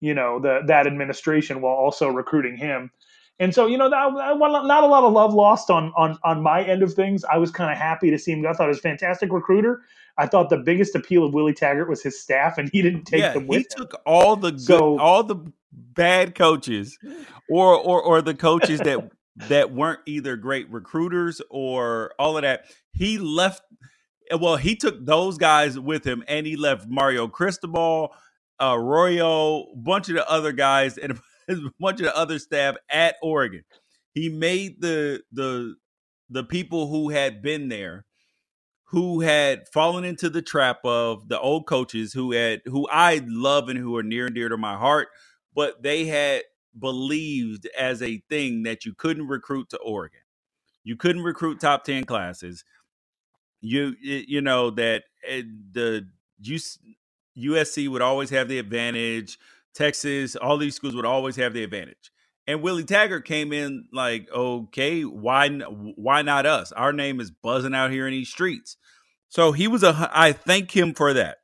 you 0.00 0.12
know, 0.12 0.38
the 0.38 0.60
that 0.66 0.86
administration 0.86 1.62
while 1.62 1.72
also 1.72 2.08
recruiting 2.08 2.58
him. 2.58 2.90
And 3.40 3.54
so, 3.54 3.66
you 3.66 3.78
know, 3.78 3.88
that, 3.88 4.12
not 4.12 4.84
a 4.84 4.86
lot 4.86 5.04
of 5.04 5.12
love 5.14 5.32
lost 5.32 5.70
on 5.70 5.94
on 5.96 6.18
on 6.24 6.42
my 6.42 6.62
end 6.62 6.82
of 6.82 6.92
things. 6.92 7.24
I 7.24 7.38
was 7.38 7.50
kind 7.50 7.72
of 7.72 7.78
happy 7.78 8.10
to 8.10 8.18
see 8.18 8.32
him. 8.32 8.46
I 8.46 8.52
thought 8.52 8.64
he 8.64 8.68
was 8.68 8.78
a 8.78 8.82
fantastic 8.82 9.32
recruiter. 9.32 9.80
I 10.18 10.26
thought 10.26 10.50
the 10.50 10.58
biggest 10.58 10.94
appeal 10.94 11.24
of 11.24 11.32
Willie 11.32 11.54
Taggart 11.54 11.88
was 11.88 12.02
his 12.02 12.20
staff, 12.20 12.58
and 12.58 12.68
he 12.68 12.82
didn't 12.82 13.04
take 13.04 13.20
yeah, 13.20 13.32
them 13.32 13.46
with 13.46 13.60
he 13.60 13.62
him. 13.62 13.88
took 13.88 14.02
all 14.04 14.36
the 14.36 14.50
good, 14.50 14.60
so, 14.60 14.98
all 15.00 15.24
the 15.24 15.36
bad 15.74 16.34
coaches, 16.34 16.98
or 17.50 17.74
or 17.76 18.02
or 18.02 18.22
the 18.22 18.34
coaches 18.34 18.80
that 18.80 19.10
that 19.48 19.72
weren't 19.72 20.00
either 20.06 20.36
great 20.36 20.70
recruiters 20.70 21.40
or 21.50 22.12
all 22.18 22.36
of 22.36 22.42
that. 22.42 22.66
He 22.92 23.18
left 23.18 23.62
well, 24.38 24.56
he 24.56 24.76
took 24.76 25.04
those 25.04 25.38
guys 25.38 25.78
with 25.78 26.06
him, 26.06 26.24
and 26.28 26.46
he 26.46 26.56
left 26.56 26.86
Mario 26.88 27.28
Cristobal, 27.28 28.14
uh, 28.58 28.74
Royo, 28.74 29.72
a 29.72 29.76
bunch 29.76 30.08
of 30.08 30.14
the 30.14 30.28
other 30.30 30.52
guys, 30.52 30.98
and 30.98 31.20
a 31.48 31.56
bunch 31.78 32.00
of 32.00 32.06
the 32.06 32.16
other 32.16 32.38
staff 32.38 32.76
at 32.90 33.16
Oregon. 33.22 33.64
He 34.12 34.28
made 34.28 34.80
the 34.80 35.22
the 35.32 35.74
the 36.30 36.44
people 36.44 36.88
who 36.88 37.10
had 37.10 37.42
been 37.42 37.68
there, 37.68 38.06
who 38.86 39.20
had 39.20 39.68
fallen 39.72 40.04
into 40.04 40.30
the 40.30 40.42
trap 40.42 40.78
of 40.84 41.28
the 41.28 41.38
old 41.38 41.66
coaches, 41.66 42.12
who 42.12 42.32
had 42.32 42.62
who 42.64 42.88
I 42.90 43.22
love 43.26 43.68
and 43.68 43.78
who 43.78 43.96
are 43.96 44.02
near 44.02 44.26
and 44.26 44.34
dear 44.34 44.48
to 44.48 44.56
my 44.56 44.76
heart, 44.76 45.08
but 45.54 45.82
they 45.82 46.06
had 46.06 46.42
believed 46.78 47.68
as 47.78 48.02
a 48.02 48.18
thing 48.30 48.64
that 48.64 48.84
you 48.84 48.94
couldn't 48.94 49.28
recruit 49.28 49.70
to 49.70 49.78
Oregon. 49.78 50.20
You 50.84 50.96
couldn't 50.96 51.22
recruit 51.24 51.60
top 51.60 51.84
10 51.84 52.04
classes 52.04 52.56
you 53.62 53.96
you 54.00 54.40
know 54.40 54.70
that 54.72 55.04
eh, 55.28 55.42
the 55.72 56.08
USC 57.38 57.88
would 57.88 58.02
always 58.02 58.30
have 58.30 58.48
the 58.48 58.60
advantage. 58.60 59.38
Texas, 59.74 60.36
all 60.36 60.58
these 60.58 60.76
schools 60.76 60.96
would 60.96 61.06
always 61.06 61.36
have 61.36 61.54
the 61.54 61.64
advantage. 61.64 62.10
And 62.46 62.62
Willie 62.62 62.84
Taggart 62.84 63.26
came 63.26 63.52
in 63.52 63.86
like, 63.92 64.30
okay, 64.32 65.02
why 65.02 65.48
why 65.50 66.22
not 66.22 66.46
us? 66.46 66.72
Our 66.72 66.92
name 66.94 67.20
is 67.20 67.30
buzzing 67.32 67.74
out 67.74 67.92
here 67.92 68.08
in 68.08 68.12
these 68.12 68.30
streets. 68.30 68.78
So 69.30 69.52
he 69.52 69.68
was 69.68 69.84
a. 69.84 70.10
I 70.14 70.32
thank 70.32 70.76
him 70.76 70.94
for 70.94 71.14
that. 71.14 71.38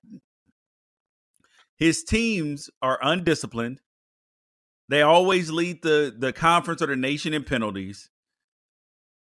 His 1.77 2.05
teams 2.05 2.71
are 2.83 2.99
undisciplined. 3.03 3.81
They 4.91 5.03
always 5.03 5.53
lead 5.53 5.83
the 5.83 6.13
the 6.19 6.33
conference 6.33 6.83
or 6.83 6.87
the 6.87 6.97
nation 6.97 7.33
in 7.33 7.45
penalties. 7.45 8.11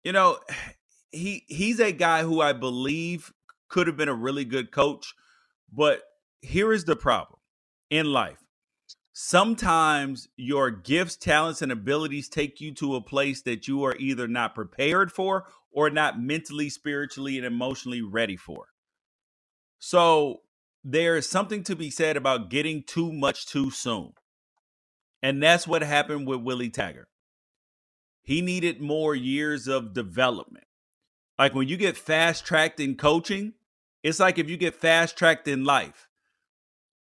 You 0.04 0.12
know, 0.12 0.38
he 1.10 1.44
he's 1.48 1.80
a 1.80 1.90
guy 1.92 2.22
who 2.22 2.40
I 2.40 2.52
believe 2.52 3.32
could 3.68 3.88
have 3.88 3.96
been 3.96 4.08
a 4.08 4.14
really 4.14 4.44
good 4.44 4.70
coach, 4.70 5.12
but 5.72 6.02
here 6.40 6.72
is 6.72 6.84
the 6.84 6.94
problem 6.94 7.40
in 7.90 8.06
life. 8.06 8.38
Sometimes 9.12 10.28
your 10.36 10.70
gifts, 10.70 11.16
talents, 11.16 11.62
and 11.62 11.72
abilities 11.72 12.28
take 12.28 12.60
you 12.60 12.72
to 12.74 12.94
a 12.94 13.00
place 13.00 13.42
that 13.42 13.66
you 13.66 13.82
are 13.82 13.96
either 13.96 14.28
not 14.28 14.54
prepared 14.54 15.10
for 15.10 15.46
or 15.72 15.90
not 15.90 16.20
mentally, 16.20 16.68
spiritually, 16.68 17.38
and 17.38 17.46
emotionally 17.46 18.02
ready 18.02 18.36
for. 18.36 18.66
So 19.80 20.42
there 20.84 21.16
is 21.16 21.28
something 21.28 21.64
to 21.64 21.74
be 21.74 21.90
said 21.90 22.16
about 22.16 22.50
getting 22.50 22.84
too 22.84 23.12
much 23.12 23.46
too 23.46 23.70
soon. 23.70 24.12
And 25.26 25.42
that's 25.42 25.66
what 25.66 25.82
happened 25.82 26.28
with 26.28 26.42
Willie 26.42 26.70
Taggart. 26.70 27.08
He 28.22 28.42
needed 28.42 28.80
more 28.80 29.12
years 29.12 29.66
of 29.66 29.92
development. 29.92 30.66
Like 31.36 31.52
when 31.52 31.66
you 31.66 31.76
get 31.76 31.96
fast 31.96 32.46
tracked 32.46 32.78
in 32.78 32.94
coaching, 32.94 33.54
it's 34.04 34.20
like 34.20 34.38
if 34.38 34.48
you 34.48 34.56
get 34.56 34.76
fast 34.76 35.18
tracked 35.18 35.48
in 35.48 35.64
life. 35.64 36.06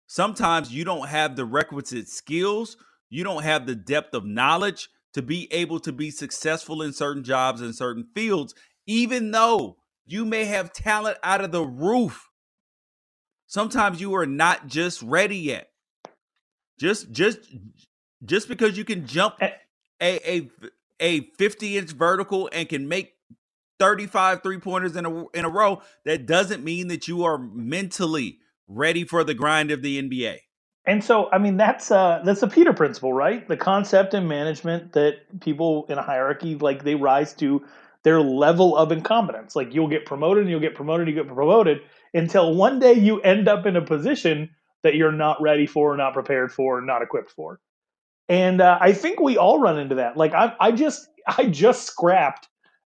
Sometimes 0.05 0.71
you 0.71 0.83
don't 0.83 1.07
have 1.07 1.35
the 1.35 1.45
requisite 1.45 2.09
skills, 2.09 2.77
you 3.09 3.23
don't 3.23 3.41
have 3.41 3.65
the 3.65 3.73
depth 3.73 4.13
of 4.13 4.23
knowledge 4.23 4.89
to 5.15 5.23
be 5.23 5.51
able 5.51 5.79
to 5.79 5.91
be 5.91 6.11
successful 6.11 6.83
in 6.83 6.93
certain 6.93 7.23
jobs 7.23 7.59
in 7.59 7.73
certain 7.73 8.05
fields, 8.13 8.53
even 8.85 9.31
though 9.31 9.77
you 10.05 10.25
may 10.25 10.45
have 10.45 10.73
talent 10.73 11.17
out 11.23 11.43
of 11.43 11.51
the 11.51 11.65
roof. 11.65 12.29
Sometimes 13.47 13.99
you 13.99 14.13
are 14.13 14.27
not 14.27 14.67
just 14.67 15.01
ready 15.01 15.37
yet. 15.37 15.69
Just 16.77 17.11
just 17.11 17.39
just 18.23 18.47
because 18.47 18.77
you 18.77 18.85
can 18.85 19.05
jump 19.05 19.35
eh 19.39 19.51
a 20.01 20.37
a 20.37 20.49
a 20.99 21.21
50 21.37 21.77
inch 21.77 21.91
vertical 21.91 22.49
and 22.51 22.69
can 22.69 22.87
make 22.87 23.13
35 23.79 24.43
three 24.43 24.59
pointers 24.59 24.95
in 24.95 25.05
a 25.05 25.27
in 25.29 25.45
a 25.45 25.49
row, 25.49 25.81
that 26.05 26.25
doesn't 26.25 26.63
mean 26.63 26.87
that 26.89 27.07
you 27.07 27.23
are 27.23 27.37
mentally 27.37 28.39
ready 28.67 29.03
for 29.03 29.23
the 29.23 29.33
grind 29.33 29.71
of 29.71 29.81
the 29.81 30.01
NBA. 30.01 30.37
And 30.85 31.03
so, 31.03 31.29
I 31.31 31.37
mean, 31.37 31.57
that's 31.57 31.91
uh, 31.91 32.21
that's 32.23 32.41
the 32.41 32.47
Peter 32.47 32.73
principle, 32.73 33.13
right? 33.13 33.47
The 33.47 33.57
concept 33.57 34.13
in 34.13 34.27
management 34.27 34.93
that 34.93 35.39
people 35.39 35.85
in 35.89 35.97
a 35.97 36.01
hierarchy 36.01 36.55
like 36.55 36.83
they 36.83 36.95
rise 36.95 37.33
to 37.35 37.63
their 38.03 38.19
level 38.19 38.75
of 38.75 38.91
incompetence. 38.91 39.55
Like 39.55 39.73
you'll 39.73 39.87
get 39.87 40.05
promoted, 40.05 40.43
and 40.43 40.49
you'll 40.49 40.59
get 40.59 40.75
promoted, 40.75 41.07
and 41.07 41.15
you 41.15 41.23
get 41.23 41.33
promoted 41.33 41.81
until 42.13 42.55
one 42.55 42.79
day 42.79 42.93
you 42.93 43.21
end 43.21 43.47
up 43.47 43.65
in 43.65 43.75
a 43.75 43.81
position 43.81 44.49
that 44.83 44.95
you're 44.95 45.11
not 45.11 45.41
ready 45.41 45.67
for, 45.67 45.95
not 45.95 46.13
prepared 46.13 46.51
for, 46.51 46.81
not 46.81 47.03
equipped 47.03 47.31
for. 47.31 47.59
And 48.29 48.61
uh, 48.61 48.77
I 48.79 48.93
think 48.93 49.19
we 49.19 49.37
all 49.37 49.59
run 49.59 49.79
into 49.79 49.95
that. 49.95 50.17
Like 50.17 50.33
I, 50.33 50.53
I 50.59 50.71
just 50.71 51.07
I 51.27 51.45
just 51.45 51.85
scrapped 51.85 52.47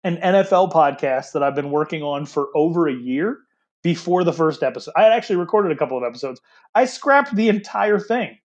an 0.03 0.17
NFL 0.17 0.71
podcast 0.71 1.34
that 1.34 1.43
I've 1.43 1.55
been 1.55 1.71
working 1.71 2.03
on 2.03 2.25
for 2.25 2.47
over 2.55 2.88
a 2.88 2.93
year 2.93 3.39
before 3.84 4.23
the 4.23 4.34
first 4.34 4.63
episode. 4.63 4.93
I 4.95 5.03
had 5.03 5.11
actually 5.11 5.38
recorded 5.38 5.71
a 5.71 5.78
couple 5.78 5.97
of 5.97 6.03
episodes. 6.03 6.41
I 6.75 6.86
scrapped 6.86 7.36
the 7.36 7.49
entire 7.49 7.99
thing 7.99 8.38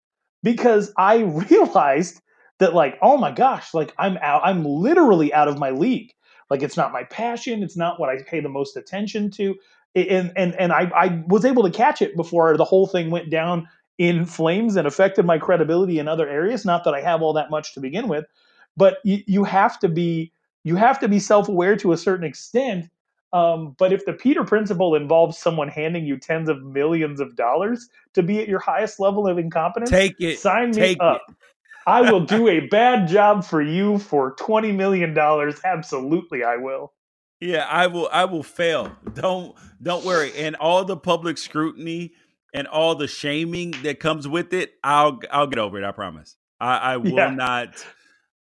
because 0.42 0.92
I 0.98 1.16
realized 1.50 2.20
that 2.58 2.74
like, 2.74 2.98
oh 3.02 3.16
my 3.16 3.32
gosh, 3.32 3.74
like 3.74 3.94
I'm 3.98 4.16
out 4.18 4.42
I'm 4.44 4.64
literally 4.64 5.32
out 5.32 5.48
of 5.48 5.58
my 5.58 5.70
league. 5.70 6.12
Like 6.50 6.62
it's 6.62 6.76
not 6.76 6.92
my 6.92 7.04
passion, 7.04 7.62
it's 7.62 7.76
not 7.76 7.98
what 7.98 8.10
I 8.10 8.22
pay 8.22 8.40
the 8.40 8.48
most 8.48 8.76
attention 8.76 9.30
to. 9.32 9.56
And 9.94 10.32
and 10.36 10.54
and 10.54 10.72
I, 10.72 10.90
I 10.94 11.22
was 11.26 11.44
able 11.44 11.64
to 11.64 11.70
catch 11.70 12.02
it 12.02 12.16
before 12.16 12.56
the 12.56 12.64
whole 12.64 12.86
thing 12.86 13.10
went 13.10 13.30
down 13.30 13.68
in 13.98 14.24
flames 14.24 14.76
and 14.76 14.86
affected 14.86 15.24
my 15.24 15.38
credibility 15.38 15.98
in 15.98 16.08
other 16.08 16.28
areas. 16.28 16.64
Not 16.64 16.84
that 16.84 16.94
I 16.94 17.00
have 17.00 17.22
all 17.22 17.32
that 17.34 17.50
much 17.50 17.74
to 17.74 17.80
begin 17.80 18.08
with, 18.08 18.24
but 18.76 18.98
you, 19.04 19.22
you 19.26 19.44
have 19.44 19.78
to 19.80 19.88
be 19.88 20.32
you 20.64 20.76
have 20.76 21.00
to 21.00 21.08
be 21.08 21.18
self-aware 21.18 21.76
to 21.76 21.92
a 21.92 21.96
certain 21.96 22.24
extent. 22.24 22.88
Um, 23.32 23.74
but 23.78 23.92
if 23.92 24.04
the 24.04 24.12
peter 24.12 24.44
principle 24.44 24.94
involves 24.94 25.38
someone 25.38 25.68
handing 25.68 26.04
you 26.04 26.18
tens 26.18 26.48
of 26.48 26.62
millions 26.62 27.18
of 27.18 27.34
dollars 27.34 27.88
to 28.12 28.22
be 28.22 28.40
at 28.40 28.48
your 28.48 28.58
highest 28.58 29.00
level 29.00 29.26
of 29.26 29.38
incompetence 29.38 29.90
take 29.90 30.20
it. 30.20 30.38
sign 30.38 30.70
me 30.72 30.96
up. 31.00 31.22
i 31.86 32.02
will 32.02 32.20
do 32.20 32.48
a 32.50 32.66
bad 32.66 33.08
job 33.08 33.42
for 33.42 33.62
you 33.62 33.98
for 33.98 34.32
20 34.32 34.72
million 34.72 35.14
dollars. 35.14 35.60
Absolutely 35.64 36.44
i 36.44 36.56
will. 36.56 36.92
Yeah 37.40 37.66
i 37.70 37.86
will 37.86 38.08
i 38.12 38.24
will 38.26 38.42
fail. 38.42 38.94
Don't 39.14 39.56
don't 39.82 40.04
worry. 40.04 40.32
And 40.36 40.54
all 40.56 40.84
the 40.84 40.96
public 40.96 41.38
scrutiny 41.38 42.12
and 42.52 42.66
all 42.66 42.94
the 42.94 43.08
shaming 43.08 43.72
that 43.82 44.00
comes 44.00 44.28
with 44.28 44.52
it 44.52 44.72
i'll 44.84 45.18
i'll 45.30 45.46
get 45.46 45.58
over 45.58 45.78
it 45.78 45.84
i 45.84 45.90
promise 45.92 46.36
i, 46.60 46.76
I 46.76 46.96
will 46.98 47.10
yeah. 47.10 47.30
not 47.30 47.84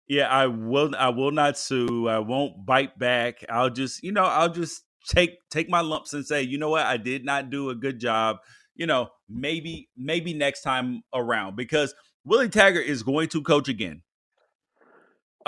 yeah, 0.09 0.29
I 0.29 0.47
will. 0.47 0.95
I 0.97 1.09
will 1.09 1.33
not 1.33 1.59
sue. 1.59 2.09
I 2.09 2.21
won't 2.21 2.65
bite 2.65 2.99
back. 2.99 3.45
I'll 3.49 3.71
just, 3.71 4.03
you 4.03 4.13
know, 4.13 4.25
I'll 4.25 4.53
just 4.53 4.83
take 5.09 5.39
take 5.51 5.69
my 5.69 5.81
lumps 5.81 6.13
and 6.13 6.25
say, 6.25 6.43
you 6.43 6.59
know 6.59 6.71
what, 6.71 6.87
I 6.87 6.97
did 6.97 7.25
not 7.25 7.51
do 7.51 7.71
a 7.71 7.75
good 7.75 7.99
job. 7.99 8.37
You 8.75 8.87
know, 8.87 9.09
maybe 9.29 9.89
maybe 9.97 10.33
next 10.33 10.63
time 10.63 11.03
around 11.13 11.57
because 11.57 11.95
Willie 12.25 12.49
Taggart 12.49 12.87
is 12.87 13.03
going 13.03 13.29
to 13.31 13.43
coach 13.43 13.69
again. 13.69 14.03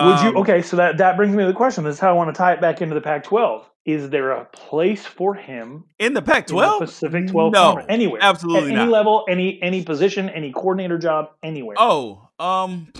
Would 0.01 0.07
um, 0.07 0.26
you? 0.26 0.40
Okay, 0.40 0.62
so 0.62 0.76
that 0.76 0.99
that 0.99 1.16
brings 1.16 1.36
me 1.36 1.44
to 1.44 1.49
the 1.49 1.55
question. 1.55 1.84
This 1.84 1.96
is 1.96 2.01
how 2.01 2.11
I 2.11 2.12
want 2.12 2.34
to 2.34 2.36
tie 2.36 2.53
it 2.53 2.61
back 2.61 2.82
into 2.82 2.94
the 2.94 3.01
Pac-12. 3.01 3.64
Is 3.89 4.11
there 4.11 4.32
a 4.32 4.45
place 4.45 5.07
for 5.07 5.32
him 5.32 5.82
in 5.99 6.12
the 6.12 6.20
Pac-12, 6.20 6.62
in 6.62 6.78
the 6.80 6.84
Pacific 6.84 7.26
12 7.28 7.53
no, 7.55 7.76
anywhere, 7.89 8.20
absolutely 8.22 8.72
at 8.72 8.74
not. 8.74 8.82
any 8.82 8.93
level, 8.93 9.24
any 9.30 9.62
any 9.62 9.82
position, 9.82 10.28
any 10.28 10.53
coordinator 10.53 10.99
job, 10.99 11.30
anywhere. 11.43 11.74
Oh, 11.78 12.28
um, 12.39 12.93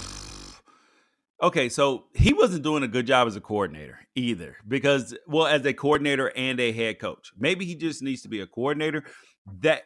okay, 1.43 1.69
so 1.69 2.05
he 2.15 2.33
wasn't 2.33 2.63
doing 2.63 2.85
a 2.85 2.89
good 2.89 3.07
job 3.07 3.29
as 3.29 3.37
a 3.37 3.41
coordinator 3.41 3.99
either, 4.15 4.57
because 4.67 5.15
well, 5.27 5.47
as 5.47 5.67
a 5.67 5.75
coordinator 5.75 6.33
and 6.35 6.59
a 6.59 6.73
head 6.73 6.99
coach, 6.99 7.33
maybe 7.39 7.67
he 7.67 7.75
just 7.75 8.03
needs 8.03 8.23
to 8.23 8.29
be 8.31 8.41
a 8.41 8.47
coordinator. 8.47 9.05
That 9.61 9.83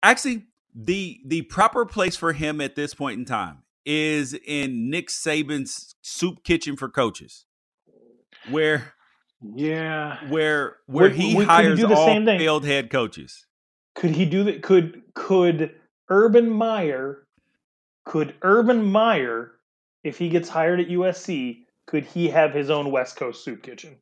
actually 0.00 0.46
the 0.72 1.18
the 1.26 1.42
proper 1.42 1.84
place 1.84 2.16
for 2.16 2.32
him 2.34 2.60
at 2.60 2.76
this 2.76 2.94
point 2.94 3.18
in 3.18 3.24
time 3.24 3.64
is 3.84 4.34
in 4.46 4.90
Nick 4.90 5.08
Saban's 5.08 5.96
soup 6.02 6.44
kitchen 6.44 6.76
for 6.76 6.88
coaches, 6.88 7.46
where 8.48 8.94
yeah, 9.54 10.18
where 10.28 10.76
where 10.86 11.04
Would- 11.04 11.14
he 11.14 11.34
would- 11.34 11.42
he 11.42 11.46
hires 11.46 11.78
the 11.80 11.94
all 11.94 12.06
same 12.06 12.24
thing? 12.24 12.38
failed 12.38 12.64
head 12.64 12.90
coaches. 12.90 13.46
could 13.94 14.10
he 14.12 14.24
do 14.26 14.44
that? 14.44 14.62
Could 14.62 15.02
could 15.14 15.74
Urban 16.08 16.50
Meyer? 16.50 17.26
Could 18.04 18.34
Urban 18.42 18.82
Meyer, 18.84 19.52
if 20.04 20.18
he 20.18 20.28
gets 20.28 20.48
hired 20.48 20.80
at 20.80 20.88
USC, 20.88 21.66
could 21.86 22.04
he 22.04 22.28
have 22.28 22.52
his 22.54 22.70
own 22.70 22.90
West 22.90 23.16
Coast 23.16 23.44
soup 23.44 23.62
kitchen? 23.62 23.96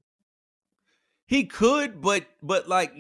He 1.26 1.44
could, 1.44 2.00
but 2.00 2.24
but 2.42 2.68
like 2.68 2.92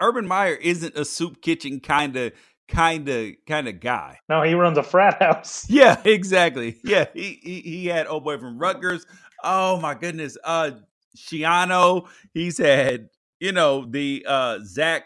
Urban 0.00 0.26
Meyer 0.26 0.54
isn't 0.54 0.96
a 0.96 1.04
soup 1.04 1.40
kitchen 1.42 1.80
kind 1.80 2.16
of 2.16 2.32
kind 2.68 3.08
of 3.08 3.32
kind 3.46 3.68
of 3.68 3.80
guy. 3.80 4.18
No, 4.28 4.42
he 4.42 4.54
runs 4.54 4.78
a 4.78 4.82
frat 4.82 5.22
house. 5.22 5.66
Yeah, 5.70 6.00
exactly. 6.04 6.76
Yeah, 6.84 7.06
he 7.14 7.38
he, 7.42 7.60
he 7.60 7.86
had 7.86 8.06
old 8.06 8.24
boy 8.24 8.38
from 8.38 8.58
Rutgers. 8.58 9.06
Oh 9.44 9.78
my 9.80 9.94
goodness, 9.94 10.36
uh, 10.42 10.72
Schiano. 11.16 12.08
He's 12.34 12.58
had 12.58 13.08
you 13.40 13.52
know 13.52 13.86
the 13.88 14.24
uh 14.28 14.58
Zach. 14.64 15.04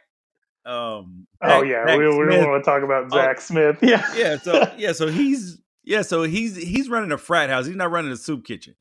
Um, 0.66 1.26
Oh 1.42 1.62
Zach- 1.62 1.64
yeah, 1.64 1.86
Zach 1.86 1.98
we, 1.98 2.04
Smith. 2.10 2.40
don't 2.40 2.50
want 2.50 2.64
to 2.64 2.70
talk 2.70 2.82
about 2.82 3.10
Oh, 3.12 3.16
Zach 3.16 3.40
Smith. 3.40 3.78
Yeah, 3.82 4.04
yeah 4.16 4.38
so 4.38 4.72
yeah 4.78 4.92
so 4.92 5.08
he's 5.08 5.58
yeah 5.84 6.02
so 6.02 6.24
he's 6.24 6.56
he's 6.56 6.88
running 6.88 7.12
a 7.12 7.18
frat 7.18 7.50
house 7.50 7.66
he's 7.66 7.76
not 7.76 7.90
running 7.90 8.12
a 8.12 8.16
soup 8.16 8.44
kitchen 8.44 8.74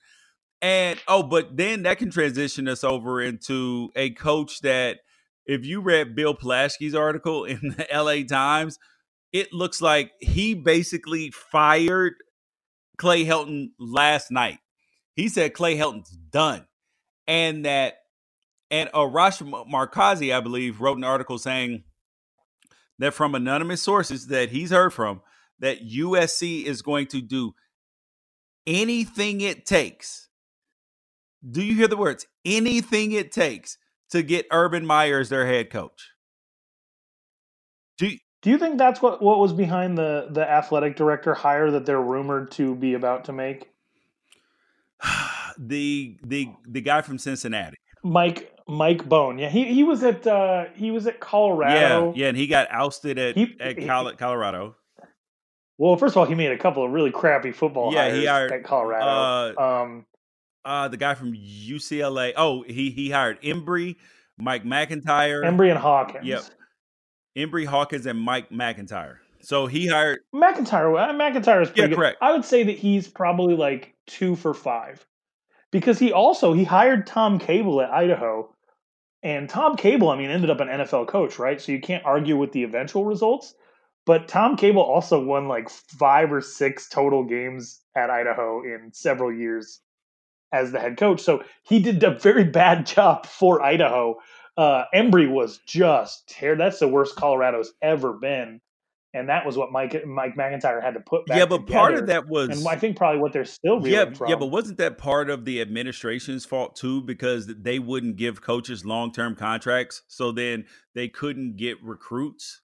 and 0.61 0.99
oh 1.07 1.23
but 1.23 1.57
then 1.57 1.83
that 1.83 1.99
can 1.99 2.11
transition 2.11 2.67
us 2.69 2.83
over 2.83 3.21
into 3.21 3.91
a 3.95 4.11
coach 4.11 4.61
that 4.61 4.99
if 5.47 5.65
you 5.65 5.81
read 5.81 6.15
bill 6.15 6.35
Plaschke's 6.35 6.95
article 6.95 7.45
in 7.45 7.75
the 7.77 7.87
la 7.93 8.23
times 8.27 8.79
it 9.33 9.53
looks 9.53 9.81
like 9.81 10.11
he 10.21 10.55
basically 10.55 11.31
fired 11.31 12.15
clay 12.97 13.25
helton 13.25 13.69
last 13.79 14.31
night 14.31 14.59
he 15.15 15.29
said 15.29 15.53
clay 15.53 15.77
helton's 15.77 16.11
done 16.31 16.65
and 17.31 17.65
that 17.65 17.95
and 18.71 18.89
uh, 18.93 18.99
arash 18.99 19.41
markazi 19.71 20.35
i 20.35 20.41
believe 20.41 20.81
wrote 20.81 20.97
an 20.99 21.05
article 21.05 21.39
saying 21.39 21.83
that 22.99 23.13
from 23.13 23.35
anonymous 23.35 23.81
sources 23.81 24.27
that 24.27 24.49
he's 24.49 24.71
heard 24.71 24.93
from 24.93 25.21
that 25.59 25.87
USC 25.87 26.63
is 26.65 26.81
going 26.81 27.07
to 27.07 27.21
do 27.21 27.53
anything 28.67 29.41
it 29.41 29.65
takes. 29.65 30.29
Do 31.49 31.63
you 31.63 31.75
hear 31.75 31.87
the 31.87 31.97
words? 31.97 32.27
Anything 32.45 33.11
it 33.11 33.31
takes 33.31 33.77
to 34.11 34.23
get 34.23 34.45
Urban 34.51 34.85
Meyer 34.85 35.19
as 35.19 35.29
their 35.29 35.45
head 35.47 35.69
coach. 35.71 36.11
Do 37.97 38.07
you- 38.07 38.19
Do 38.43 38.49
you 38.51 38.57
think 38.59 38.77
that's 38.77 39.01
what, 39.01 39.21
what 39.21 39.39
was 39.39 39.53
behind 39.53 39.97
the 39.97 40.27
the 40.31 40.49
athletic 40.49 40.95
director 40.95 41.33
hire 41.35 41.71
that 41.71 41.85
they're 41.85 42.01
rumored 42.01 42.51
to 42.51 42.75
be 42.75 42.93
about 42.95 43.25
to 43.25 43.33
make? 43.33 43.70
the 45.57 46.17
the 46.23 46.49
the 46.67 46.81
guy 46.81 47.01
from 47.01 47.17
Cincinnati. 47.17 47.77
Mike 48.03 48.51
Mike 48.67 49.07
Bohn. 49.07 49.37
Yeah, 49.37 49.49
he 49.49 49.65
he 49.73 49.83
was 49.83 50.03
at 50.03 50.25
uh, 50.25 50.65
he 50.75 50.91
was 50.91 51.07
at 51.07 51.19
Colorado. 51.19 52.13
Yeah, 52.15 52.23
yeah, 52.23 52.27
and 52.29 52.37
he 52.37 52.47
got 52.47 52.67
ousted 52.71 53.17
at 53.19 53.35
He- 53.35 53.55
at 53.59 53.77
Colorado. 54.17 54.75
Well, 55.77 55.95
first 55.97 56.13
of 56.13 56.17
all, 56.17 56.25
he 56.25 56.35
made 56.35 56.51
a 56.51 56.57
couple 56.57 56.85
of 56.85 56.91
really 56.91 57.09
crappy 57.11 57.51
football 57.51 57.91
Yeah, 57.91 58.01
hires 58.03 58.17
he 58.19 58.25
hired, 58.27 58.51
at 58.51 58.63
Colorado. 58.63 59.59
um, 59.59 60.05
Uh, 60.63 60.87
the 60.87 60.97
guy 60.97 61.15
from 61.15 61.33
UCLA. 61.33 62.33
Oh, 62.35 62.61
he 62.63 62.91
he 62.91 63.09
hired 63.09 63.41
Embree, 63.41 63.95
Mike 64.37 64.63
MacIntyre, 64.63 65.41
Embree 65.43 65.69
and 65.71 65.79
Hawkins. 65.79 66.25
Yep. 66.25 66.43
Embree 67.37 67.65
Hawkins, 67.65 68.05
and 68.05 68.19
Mike 68.19 68.51
MacIntyre. 68.51 69.21
So 69.41 69.65
he 69.65 69.87
hired. 69.87 70.19
MacIntyre. 70.33 70.95
uh, 70.95 71.13
MacIntyre 71.13 71.61
is 71.61 71.69
pretty 71.69 71.81
Yeah, 71.81 71.87
good. 71.87 71.95
correct. 71.97 72.17
I 72.21 72.31
would 72.31 72.45
say 72.45 72.61
that 72.63 72.77
he's 72.77 73.07
probably 73.07 73.55
like 73.55 73.95
two 74.11 74.35
for 74.35 74.53
five, 74.53 75.05
because 75.71 75.99
he 75.99 76.11
also 76.11 76.53
he 76.53 76.63
hired 76.63 77.07
Tom 77.07 77.39
Cable 77.39 77.81
at 77.81 77.91
Idaho, 77.91 78.53
and 79.23 79.49
Tom 79.49 79.75
Cable, 79.75 80.09
I 80.09 80.17
mean, 80.17 80.29
ended 80.31 80.49
up 80.49 80.59
an 80.59 80.67
NFL 80.67 81.07
coach, 81.07 81.37
right? 81.37 81.61
So 81.61 81.71
you 81.71 81.79
can't 81.79 82.05
argue 82.05 82.37
with 82.37 82.51
the 82.51 82.63
eventual 82.63 83.05
results. 83.05 83.53
But 84.05 84.27
Tom 84.27 84.57
Cable 84.57 84.81
also 84.81 85.23
won 85.23 85.47
like 85.47 85.69
five 85.69 86.33
or 86.33 86.41
six 86.41 86.89
total 86.89 87.23
games 87.23 87.81
at 87.95 88.09
Idaho 88.09 88.63
in 88.63 88.91
several 88.93 89.31
years 89.31 89.79
as 90.51 90.71
the 90.71 90.79
head 90.79 90.97
coach. 90.97 91.21
So 91.21 91.43
he 91.63 91.79
did 91.79 92.03
a 92.03 92.17
very 92.17 92.43
bad 92.61 92.87
job 92.87 93.27
for 93.27 93.61
Idaho. 93.61 94.15
Uh, 94.57 94.85
Embree 94.93 95.31
was 95.31 95.59
just 95.67 96.27
tear. 96.27 96.55
That's 96.55 96.79
the 96.79 96.87
worst 96.87 97.15
Colorado's 97.15 97.73
ever 97.81 98.13
been, 98.13 98.59
and 99.13 99.27
that 99.29 99.45
was 99.45 99.57
what 99.57 99.71
Mike 99.71 100.05
Mike 100.05 100.37
MacIntyre 100.37 100.79
had 100.81 100.93
to 100.93 100.99
put 101.01 101.25
back. 101.25 101.37
yeah, 101.37 101.45
but 101.45 101.67
part 101.67 101.95
of 101.95 102.07
that 102.07 102.27
was. 102.27 102.49
and 102.49 102.67
I 102.67 102.75
think 102.75 102.97
probably 102.97 103.19
what 103.21 103.33
they're 103.33 103.45
still 103.45 103.85
yeah, 103.85 104.11
from. 104.13 104.29
yeah, 104.29 104.35
but 104.35 104.47
wasn't 104.47 104.77
that 104.77 104.97
part 104.97 105.29
of 105.29 105.45
the 105.45 105.61
administration's 105.61 106.45
fault 106.45 106.75
too? 106.75 107.01
Because 107.01 107.47
they 107.47 107.79
wouldn't 107.79 108.15
give 108.15 108.41
coaches 108.41 108.85
long 108.85 109.11
term 109.11 109.35
contracts, 109.35 110.03
so 110.07 110.31
then 110.31 110.65
they 110.95 111.07
couldn't 111.07 111.57
get 111.57 111.81
recruits. 111.83 112.61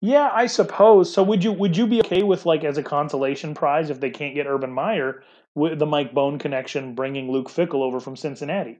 Yeah, 0.00 0.30
I 0.32 0.46
suppose. 0.46 1.12
So 1.12 1.22
would 1.22 1.44
you 1.44 1.52
would 1.52 1.76
you 1.76 1.86
be 1.86 2.00
okay 2.00 2.22
with 2.22 2.44
like 2.46 2.64
as 2.64 2.78
a 2.78 2.82
consolation 2.82 3.54
prize 3.54 3.90
if 3.90 4.00
they 4.00 4.10
can't 4.10 4.34
get 4.34 4.46
Urban 4.46 4.72
Meyer 4.72 5.22
with 5.54 5.78
the 5.78 5.86
Mike 5.86 6.12
Bohn 6.14 6.38
connection 6.38 6.94
bringing 6.94 7.30
Luke 7.30 7.48
Fickell 7.48 7.82
over 7.82 8.00
from 8.00 8.16
Cincinnati? 8.16 8.78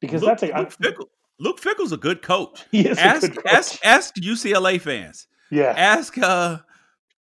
Because 0.00 0.22
Luke, 0.22 0.30
that's 0.30 0.42
a 0.42 0.56
Luke 0.58 0.74
Fickell. 0.80 1.06
Luke 1.38 1.60
Fickell's 1.60 1.92
a 1.92 1.96
good 1.96 2.22
coach. 2.22 2.64
he 2.72 2.88
is 2.88 2.98
a 2.98 3.02
Ask 3.02 3.20
good 3.20 3.36
coach. 3.36 3.46
ask 3.46 3.86
ask 3.86 4.14
UCLA 4.16 4.80
fans. 4.80 5.28
Yeah, 5.50 5.72
Ask 5.76 6.18
uh 6.18 6.58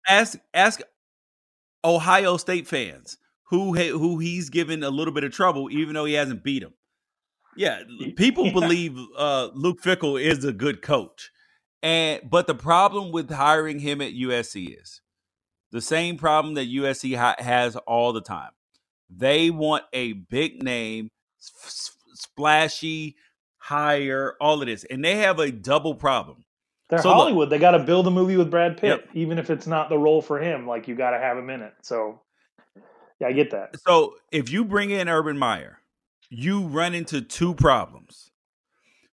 ask 0.08 0.38
ask 0.54 0.80
Ohio 1.84 2.36
State 2.36 2.66
fans 2.66 3.18
who 3.50 3.74
who 3.74 4.18
he's 4.18 4.50
given 4.50 4.82
a 4.82 4.90
little 4.90 5.14
bit 5.14 5.24
of 5.24 5.32
trouble, 5.32 5.70
even 5.70 5.94
though 5.94 6.04
he 6.04 6.14
hasn't 6.14 6.42
beat 6.42 6.62
him. 6.62 6.74
Yeah, 7.56 7.82
people 8.16 8.46
Yeah. 8.52 8.52
believe 8.52 8.98
uh, 9.16 9.50
Luke 9.54 9.80
Fickell 9.82 10.20
is 10.20 10.44
a 10.44 10.52
good 10.52 10.82
coach, 10.82 11.30
and 11.82 12.20
but 12.28 12.46
the 12.46 12.54
problem 12.54 13.12
with 13.12 13.30
hiring 13.30 13.78
him 13.78 14.00
at 14.00 14.12
USC 14.12 14.78
is 14.80 15.00
the 15.72 15.80
same 15.80 16.16
problem 16.16 16.54
that 16.54 16.68
USC 16.68 17.16
ha- 17.16 17.36
has 17.38 17.76
all 17.76 18.12
the 18.12 18.20
time. 18.20 18.50
They 19.08 19.50
want 19.50 19.84
a 19.92 20.12
big 20.14 20.62
name, 20.62 21.08
s- 21.40 21.92
splashy 22.14 23.16
hire, 23.58 24.34
all 24.40 24.60
of 24.60 24.66
this, 24.66 24.84
and 24.84 25.04
they 25.04 25.16
have 25.16 25.38
a 25.38 25.50
double 25.52 25.94
problem. 25.94 26.44
They're 26.88 27.00
so 27.00 27.08
look- 27.08 27.16
Hollywood. 27.18 27.50
they 27.50 27.58
got 27.58 27.72
to 27.72 27.80
build 27.80 28.06
a 28.06 28.10
movie 28.10 28.36
with 28.36 28.50
Brad 28.50 28.76
Pitt, 28.76 29.00
Yep. 29.04 29.08
even 29.14 29.38
if 29.38 29.50
it's 29.50 29.66
not 29.66 29.88
the 29.88 29.98
role 29.98 30.22
for 30.22 30.38
him. 30.38 30.66
Like 30.66 30.86
you 30.88 30.94
got 30.94 31.10
to 31.10 31.18
have 31.18 31.36
him 31.36 31.50
in 31.50 31.62
it. 31.62 31.74
So 31.82 32.20
yeah, 33.20 33.28
I 33.28 33.32
get 33.32 33.50
that. 33.52 33.76
So 33.86 34.14
if 34.30 34.50
you 34.50 34.64
bring 34.64 34.90
in 34.90 35.08
Urban 35.08 35.38
Meyer, 35.38 35.78
you 36.30 36.62
run 36.66 36.94
into 36.94 37.20
two 37.22 37.54
problems. 37.54 38.30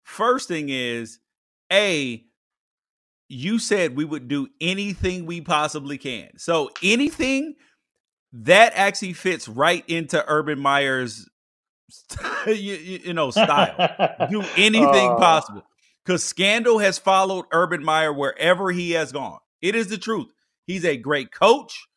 First 0.03 0.47
thing 0.47 0.69
is, 0.69 1.19
A, 1.71 2.23
you 3.27 3.59
said 3.59 3.95
we 3.95 4.05
would 4.05 4.27
do 4.27 4.47
anything 4.59 5.25
we 5.27 5.41
possibly 5.41 5.97
can. 5.99 6.29
So 6.37 6.71
anything 6.81 7.55
that 8.33 8.73
actually 8.75 9.13
fits 9.13 9.47
right 9.47 9.83
into 9.87 10.23
Urban 10.27 10.59
Meyer's 10.59 11.27
you, 12.47 12.53
you- 12.53 12.99
you 13.05 13.13
know 13.13 13.31
style. 13.31 13.75
do 14.29 14.41
anything 14.57 15.09
Uh, 15.11 15.15
possible. 15.17 15.63
Because 16.05 16.23
Scandal 16.23 16.79
has 16.79 16.97
followed 16.97 17.45
Urban 17.51 17.83
Meyer 17.83 18.11
wherever 18.13 18.71
he 18.71 18.91
has 18.91 19.11
gone. 19.11 19.39
It 19.61 19.75
is 19.75 19.87
the 19.87 19.97
truth. 19.97 20.27
He's 20.65 20.85
a 20.85 20.97
great 20.97 21.31
coach. 21.31 21.87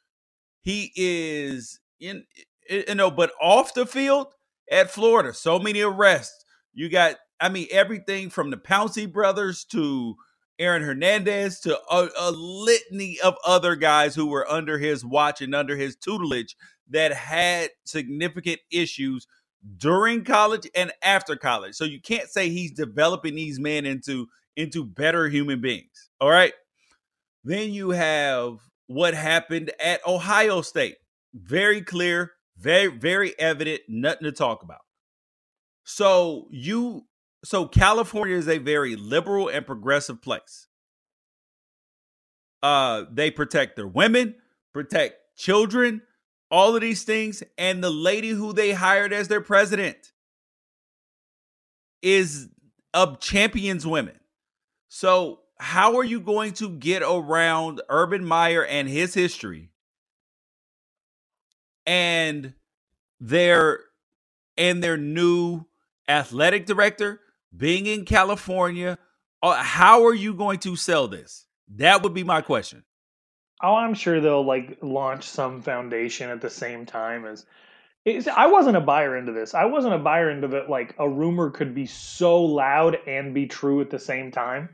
He 0.63 0.93
is 0.97 1.81
in 2.01 2.25
eh, 2.37 2.43
eh, 2.77 2.83
you 2.89 2.95
know, 2.95 3.11
but 3.11 3.33
off 3.41 3.75
the 3.75 3.87
field 3.87 4.29
at 4.71 4.91
Florida, 4.91 5.35
so 5.35 5.59
many 5.59 5.81
arrests. 5.83 6.45
You 6.73 6.89
got, 6.89 7.17
I 7.41 7.49
mean, 7.49 7.69
everything 7.71 8.31
from 8.31 8.51
the 8.51 8.57
Pouncey 8.57 9.11
brothers 9.11 9.65
to 9.67 10.17
Aaron 10.59 10.83
Hernandez 10.83 11.61
to 11.61 11.79
a, 11.91 12.09
a 12.19 12.31
litany 12.31 13.19
of 13.21 13.37
other 13.47 13.77
guys 13.77 14.15
who 14.15 14.27
were 14.27 14.51
under 14.51 14.79
his 14.79 15.05
watch 15.05 15.43
and 15.43 15.55
under 15.55 15.77
his 15.77 15.97
tutelage 15.97 16.57
that 16.91 17.13
had 17.13 17.71
significant 17.85 18.61
issues 18.71 19.27
during 19.77 20.25
college 20.25 20.69
and 20.75 20.93
after 21.03 21.37
college. 21.37 21.75
So 21.75 21.85
you 21.85 22.01
can't 22.01 22.29
say 22.29 22.49
he's 22.49 22.73
developing 22.73 23.35
these 23.35 23.59
men 23.59 23.87
into 23.87 24.29
into 24.57 24.85
better 24.85 25.29
human 25.29 25.61
beings. 25.61 26.11
All 26.21 26.31
right. 26.31 26.53
Then 27.45 27.73
you 27.73 27.91
have 27.91 28.59
what 28.87 29.15
happened 29.15 29.73
at 29.83 30.07
Ohio 30.07 30.63
State. 30.63 30.97
Very 31.35 31.83
clear, 31.83 32.33
very 32.59 32.89
very 32.89 33.39
evident, 33.39 33.83
nothing 33.89 34.25
to 34.25 34.33
talk 34.33 34.63
about. 34.63 34.81
So 35.85 36.49
you 36.51 37.07
so 37.45 37.67
California 37.67 38.37
is 38.37 38.49
a 38.49 38.59
very 38.59 38.97
liberal 38.97 39.49
and 39.49 39.67
progressive 39.67 40.23
place. 40.23 40.69
Uh, 42.63 43.05
they 43.11 43.31
protect 43.31 43.75
their 43.75 43.89
women, 43.89 44.37
protect 44.73 45.37
children, 45.37 46.03
all 46.53 46.75
of 46.75 46.83
these 46.83 47.03
things, 47.03 47.43
and 47.57 47.83
the 47.83 47.91
lady 47.91 48.29
who 48.29 48.53
they 48.53 48.73
hired 48.73 49.13
as 49.13 49.29
their 49.29 49.41
president 49.41 50.13
is 52.03 52.49
of 52.93 53.21
champions 53.21 53.87
women. 53.87 54.21
So 54.89 55.41
how 55.59 55.97
are 55.97 56.05
you 56.05 56.21
going 56.21 56.53
to 56.55 56.69
get 56.69 57.03
around 57.03 57.81
Urban 57.89 58.25
Meyer 58.25 58.65
and 58.65 58.87
his 58.87 59.15
history 59.15 59.71
and 61.87 62.53
their 63.19 63.81
and 64.59 64.85
their 64.85 64.99
new 64.99 65.65
athletic 66.07 66.67
director 66.67 67.21
being 67.57 67.87
in 67.87 68.05
California? 68.05 68.99
Uh, 69.43 69.55
how 69.55 70.05
are 70.05 70.15
you 70.15 70.35
going 70.35 70.59
to 70.59 70.77
sell 70.77 71.09
this? 71.09 71.47
That 71.77 72.03
would 72.03 72.13
be 72.13 72.25
my 72.25 72.43
question. 72.43 72.85
Oh, 73.63 73.75
I'm 73.75 73.95
sure 73.95 74.21
they'll 74.21 74.45
like 74.45 74.79
launch 74.83 75.29
some 75.29 75.63
foundation 75.63 76.31
at 76.31 76.41
the 76.41 76.51
same 76.51 76.87
time 76.87 77.25
as. 77.27 77.47
I 78.05 78.49
wasn't 78.49 78.77
a 78.77 78.81
buyer 78.81 79.17
into 79.17 79.31
this. 79.31 79.55
I 79.55 79.67
wasn't 79.67 79.95
a 79.95 79.99
buyer 79.99 80.29
into 80.29 80.49
that. 80.49 80.69
Like 80.69 80.97
a 80.99 81.09
rumor 81.09 81.51
could 81.51 81.73
be 81.73 81.87
so 81.87 82.43
loud 82.43 82.99
and 83.07 83.33
be 83.33 83.47
true 83.47 83.81
at 83.81 83.91
the 83.91 84.01
same 84.01 84.33
time 84.33 84.71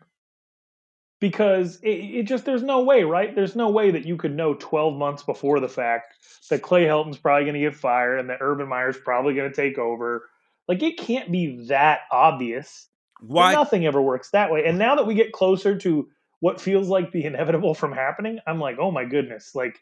because 1.20 1.78
it, 1.82 1.89
it, 1.89 2.22
just 2.24 2.45
there's 2.45 2.62
no 2.62 2.82
way, 2.82 3.03
right? 3.03 3.34
There's 3.34 3.57
no 3.57 3.70
way 3.70 3.91
that 3.91 4.05
you 4.05 4.16
could 4.16 4.34
know 4.34 4.55
12 4.55 4.95
months 4.95 5.22
before 5.22 5.61
the 5.61 5.68
fact 5.68 6.14
that 6.51 6.62
Clay 6.62 6.84
Helton's 6.84 7.18
probably 7.18 7.45
going 7.45 7.55
to 7.55 7.61
get 7.61 7.74
fired 7.74 8.20
and 8.20 8.30
that 8.30 8.39
Urban 8.41 8.68
Meyer's 8.68 8.97
probably 8.97 9.34
going 9.34 9.51
to 9.51 9.57
take 9.57 9.78
over. 9.78 10.28
Like 10.68 10.82
it 10.82 10.99
can't 10.99 11.32
be 11.32 11.66
that 11.68 12.01
obvious. 12.12 12.89
Why 13.20 13.53
nothing 13.53 13.84
ever 13.84 14.01
works 14.01 14.30
that 14.30 14.53
way. 14.53 14.64
And 14.64 14.78
now 14.78 14.95
that 14.95 15.07
we 15.07 15.14
get 15.14 15.32
closer 15.32 15.76
to 15.78 16.09
what 16.41 16.61
feels 16.61 16.89
like 16.89 17.12
the 17.12 17.24
inevitable 17.26 17.74
from 17.74 17.93
happening, 17.93 18.39
I'm 18.47 18.61
like, 18.61 18.78
oh 18.78 18.91
my 18.91 19.05
goodness, 19.05 19.55
like 19.55 19.78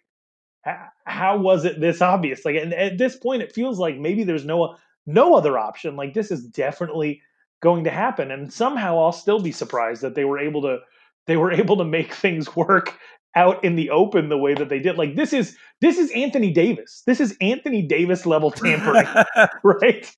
how 1.05 1.39
was 1.39 1.65
it 1.65 1.81
this 1.81 2.03
obvious? 2.03 2.45
Like 2.45 2.57
and 2.57 2.75
at 2.75 2.99
this 2.99 3.17
point, 3.17 3.43
it 3.43 3.53
feels 3.53 3.79
like 3.79 3.99
maybe 3.99 4.25
there's 4.25 4.45
no 4.45 4.77
no 5.07 5.35
other 5.35 5.59
option. 5.59 5.97
Like 5.97 6.15
this 6.15 6.31
is 6.31 6.45
definitely 6.45 7.23
going 7.63 7.85
to 7.85 7.91
happen, 7.91 8.31
and 8.31 8.53
somehow 8.53 8.99
I'll 8.99 9.13
still 9.13 9.41
be 9.41 9.53
surprised 9.53 10.03
that 10.03 10.15
they 10.15 10.25
were 10.25 10.39
able 10.39 10.63
to 10.63 10.79
they 11.27 11.37
were 11.37 11.53
able 11.61 11.77
to 11.77 11.85
make 11.85 12.13
things 12.13 12.55
work 12.57 12.99
out 13.35 13.63
in 13.63 13.77
the 13.77 13.91
open 13.91 14.29
the 14.29 14.39
way 14.39 14.55
that 14.55 14.69
they 14.69 14.79
did. 14.79 14.97
Like 14.97 15.15
this 15.15 15.33
is 15.33 15.57
this 15.81 15.99
is 15.99 16.11
Anthony 16.13 16.53
Davis. 16.53 17.03
This 17.07 17.21
is 17.21 17.37
Anthony 17.41 17.83
Davis 17.83 18.27
level 18.27 18.51
tampering, 18.51 19.07
right? 19.63 20.11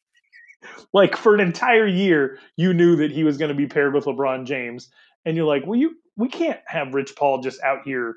Like 0.93 1.17
for 1.17 1.35
an 1.35 1.41
entire 1.41 1.87
year, 1.87 2.39
you 2.57 2.73
knew 2.73 2.97
that 2.97 3.13
he 3.13 3.25
was 3.25 3.37
going 3.37 3.51
to 3.51 3.55
be 3.55 3.67
paired 3.67 3.93
with 3.93 4.07
LeBron 4.07 4.47
James, 4.47 4.89
and 5.27 5.37
you're 5.37 5.47
like, 5.47 5.67
well, 5.67 5.79
you 5.79 5.97
we 6.19 6.29
can't 6.29 6.61
have 6.67 6.93
Rich 6.93 7.17
Paul 7.17 7.41
just 7.41 7.63
out 7.63 7.81
here 7.85 8.17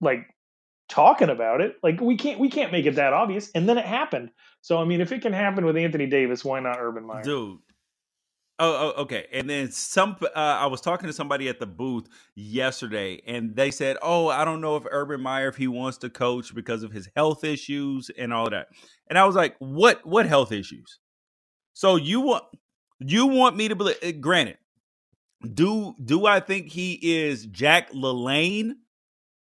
like 0.00 0.26
talking 0.88 1.28
about 1.28 1.60
it. 1.60 1.76
Like 1.82 2.00
we 2.00 2.16
can't 2.16 2.40
we 2.40 2.48
can't 2.48 2.72
make 2.72 2.86
it 2.86 2.94
that 2.94 3.12
obvious. 3.12 3.50
And 3.54 3.68
then 3.68 3.76
it 3.76 3.84
happened. 3.84 4.30
So 4.62 4.78
I 4.78 4.86
mean, 4.86 5.02
if 5.02 5.12
it 5.12 5.20
can 5.20 5.34
happen 5.34 5.66
with 5.66 5.76
Anthony 5.76 6.06
Davis, 6.06 6.42
why 6.44 6.60
not 6.60 6.78
Urban 6.80 7.04
Meyer? 7.04 7.22
Dude, 7.22 7.58
Oh, 8.62 8.92
oh, 8.94 9.02
okay. 9.02 9.26
And 9.32 9.48
then 9.48 9.70
some. 9.70 10.18
Uh, 10.20 10.28
I 10.36 10.66
was 10.66 10.82
talking 10.82 11.06
to 11.06 11.14
somebody 11.14 11.48
at 11.48 11.58
the 11.58 11.66
booth 11.66 12.08
yesterday, 12.34 13.22
and 13.26 13.56
they 13.56 13.70
said, 13.70 13.96
"Oh, 14.02 14.28
I 14.28 14.44
don't 14.44 14.60
know 14.60 14.76
if 14.76 14.84
Urban 14.90 15.22
Meyer 15.22 15.48
if 15.48 15.56
he 15.56 15.66
wants 15.66 15.96
to 15.98 16.10
coach 16.10 16.54
because 16.54 16.82
of 16.82 16.92
his 16.92 17.08
health 17.16 17.42
issues 17.42 18.10
and 18.18 18.34
all 18.34 18.50
that." 18.50 18.68
And 19.08 19.18
I 19.18 19.24
was 19.24 19.34
like, 19.34 19.56
"What? 19.60 20.04
What 20.04 20.26
health 20.26 20.52
issues?" 20.52 20.98
So 21.72 21.96
you 21.96 22.20
want 22.20 22.44
you 22.98 23.26
want 23.28 23.56
me 23.56 23.68
to 23.68 23.74
believe? 23.74 23.96
Eh, 24.02 24.12
granted, 24.12 24.58
do 25.54 25.94
do 26.02 26.26
I 26.26 26.40
think 26.40 26.68
he 26.68 26.98
is 27.02 27.46
Jack 27.46 27.92
LaLanne? 27.92 28.72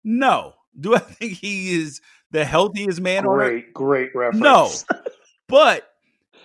No. 0.05 0.55
Do 0.79 0.95
I 0.95 0.99
think 0.99 1.35
he 1.35 1.75
is 1.75 2.01
the 2.31 2.45
healthiest 2.45 3.01
man? 3.01 3.25
Great, 3.25 3.73
great 3.73 4.15
reference. 4.15 4.43
No. 4.43 4.71
but 5.49 5.89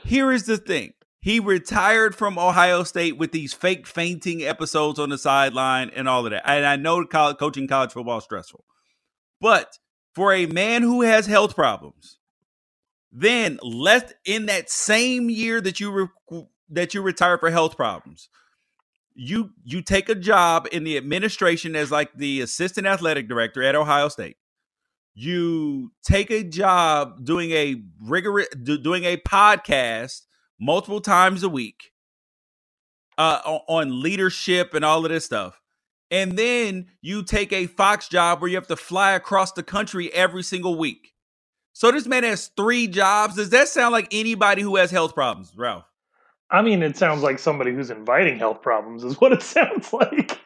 here 0.04 0.32
is 0.32 0.46
the 0.46 0.58
thing 0.58 0.94
he 1.22 1.40
retired 1.40 2.16
from 2.16 2.40
Ohio 2.40 2.84
State 2.84 3.18
with 3.18 3.32
these 3.32 3.54
fake 3.54 3.86
fainting 3.86 4.42
episodes 4.42 5.00
on 5.00 5.10
the 5.10 5.18
sideline 5.18 5.92
and 5.96 6.10
all 6.10 6.26
of 6.26 6.32
that. 6.32 6.48
And 6.50 6.66
I 6.66 6.76
know 6.78 7.06
college, 7.06 7.38
coaching 7.38 7.68
college 7.68 7.92
football 7.92 8.18
is 8.18 8.24
stressful. 8.24 8.66
But 9.40 9.78
for 10.16 10.34
a 10.34 10.48
man 10.48 10.82
who 10.82 11.04
has 11.04 11.28
health 11.28 11.56
problems, 11.56 12.18
then 13.12 13.60
left 13.62 14.14
in 14.26 14.48
that 14.48 14.70
same 14.70 15.30
year 15.30 15.62
that 15.62 15.80
you 15.80 15.92
re- 15.92 16.46
that 16.70 16.94
you 16.94 17.02
retire 17.02 17.38
for 17.38 17.52
health 17.52 17.76
problems, 17.76 18.30
you 19.16 19.52
you 19.64 19.82
take 19.82 20.10
a 20.10 20.16
job 20.16 20.68
in 20.72 20.84
the 20.84 20.98
administration 20.98 21.76
as 21.76 21.92
like 21.92 22.14
the 22.16 22.42
assistant 22.42 22.88
athletic 22.88 23.28
director 23.28 23.62
at 23.64 23.76
Ohio 23.76 24.10
State. 24.10 24.38
You 25.14 25.92
take 26.04 26.32
a 26.32 26.44
job 26.44 27.26
doing 27.26 27.52
a 27.52 27.84
rigorous 28.02 28.48
doing 28.50 29.04
a 29.04 29.18
podcast 29.18 30.22
multiple 30.60 31.02
times 31.02 31.44
a 31.44 31.50
week 31.50 31.92
uh, 33.18 33.60
on 33.68 34.02
leadership 34.02 34.74
and 34.74 34.86
all 34.86 35.06
of 35.06 35.12
this 35.12 35.26
stuff. 35.26 35.62
And 36.10 36.38
then 36.38 36.88
you 37.02 37.24
take 37.24 37.54
a 37.54 37.68
Fox 37.68 38.08
job 38.10 38.42
where 38.42 38.50
you 38.50 38.58
have 38.58 38.68
to 38.68 38.76
fly 38.76 39.12
across 39.12 39.54
the 39.54 39.64
country 39.64 40.14
every 40.14 40.44
single 40.44 40.78
week. 40.78 41.14
So 41.74 41.92
this 41.92 42.06
man 42.06 42.24
has 42.24 42.48
three 42.58 42.88
jobs. 42.88 43.36
Does 43.36 43.50
that 43.52 43.70
sound 43.70 43.94
like 43.94 44.08
anybody 44.12 44.62
who 44.62 44.76
has 44.76 44.92
health 44.92 45.14
problems, 45.14 45.54
Ralph? 45.56 45.86
I 46.52 46.62
mean, 46.62 46.84
it 46.84 46.98
sounds 46.98 47.24
like 47.24 47.40
somebody 47.40 47.74
who's 47.74 47.90
inviting 47.90 48.38
health 48.38 48.62
problems 48.62 49.04
is 49.04 49.16
what 49.22 49.32
it 49.32 49.42
sounds 49.42 49.92
like. 49.94 50.40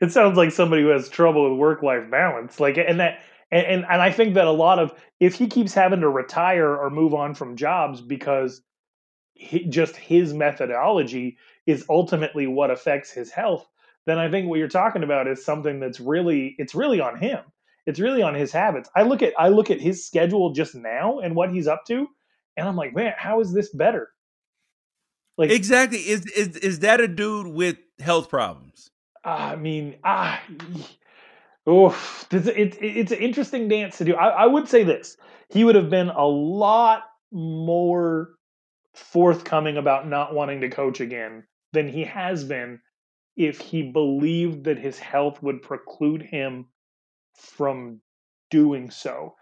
It 0.00 0.12
sounds 0.12 0.36
like 0.36 0.52
somebody 0.52 0.82
who 0.82 0.88
has 0.88 1.08
trouble 1.08 1.50
with 1.50 1.58
work 1.58 1.82
life 1.82 2.10
balance. 2.10 2.58
Like, 2.60 2.78
and 2.78 3.00
that, 3.00 3.20
and, 3.50 3.66
and, 3.66 3.86
and 3.88 4.00
I 4.02 4.10
think 4.10 4.34
that 4.34 4.46
a 4.46 4.52
lot 4.52 4.78
of, 4.78 4.94
if 5.18 5.34
he 5.34 5.46
keeps 5.46 5.74
having 5.74 6.00
to 6.00 6.08
retire 6.08 6.74
or 6.74 6.90
move 6.90 7.14
on 7.14 7.34
from 7.34 7.56
jobs 7.56 8.00
because 8.00 8.62
just 9.68 9.96
his 9.96 10.32
methodology 10.32 11.36
is 11.66 11.84
ultimately 11.88 12.46
what 12.46 12.70
affects 12.70 13.10
his 13.10 13.30
health, 13.30 13.68
then 14.06 14.18
I 14.18 14.30
think 14.30 14.48
what 14.48 14.58
you're 14.58 14.68
talking 14.68 15.02
about 15.02 15.28
is 15.28 15.44
something 15.44 15.80
that's 15.80 16.00
really 16.00 16.54
it's 16.58 16.74
really 16.74 17.00
on 17.00 17.18
him. 17.18 17.40
It's 17.86 18.00
really 18.00 18.22
on 18.22 18.34
his 18.34 18.52
habits. 18.52 18.90
I 18.96 19.02
look 19.02 19.22
at 19.22 19.34
I 19.38 19.48
look 19.48 19.70
at 19.70 19.80
his 19.80 20.06
schedule 20.06 20.52
just 20.52 20.74
now 20.74 21.18
and 21.20 21.34
what 21.34 21.52
he's 21.52 21.66
up 21.68 21.84
to, 21.86 22.06
and 22.56 22.68
I'm 22.68 22.76
like, 22.76 22.94
man, 22.94 23.14
how 23.16 23.40
is 23.40 23.52
this 23.52 23.70
better? 23.70 24.10
Like 25.40 25.52
exactly 25.52 26.00
is 26.00 26.26
is 26.26 26.54
is 26.58 26.80
that 26.80 27.00
a 27.00 27.08
dude 27.08 27.46
with 27.46 27.78
health 27.98 28.28
problems? 28.28 28.90
I 29.24 29.56
mean, 29.56 29.96
ah, 30.04 30.38
oof, 31.66 32.26
it's, 32.30 32.46
it, 32.46 32.76
it's 32.78 33.10
an 33.10 33.18
interesting 33.18 33.66
dance 33.66 33.96
to 33.98 34.04
do. 34.04 34.14
I, 34.16 34.28
I 34.28 34.46
would 34.46 34.68
say 34.68 34.84
this: 34.84 35.16
he 35.48 35.64
would 35.64 35.76
have 35.76 35.88
been 35.88 36.10
a 36.10 36.26
lot 36.26 37.04
more 37.32 38.34
forthcoming 38.92 39.78
about 39.78 40.06
not 40.06 40.34
wanting 40.34 40.60
to 40.60 40.68
coach 40.68 41.00
again 41.00 41.44
than 41.72 41.88
he 41.88 42.04
has 42.04 42.44
been 42.44 42.78
if 43.34 43.62
he 43.62 43.90
believed 43.90 44.64
that 44.64 44.78
his 44.78 44.98
health 44.98 45.42
would 45.42 45.62
preclude 45.62 46.20
him 46.20 46.66
from 47.34 48.02
doing 48.50 48.90
so. 48.90 49.36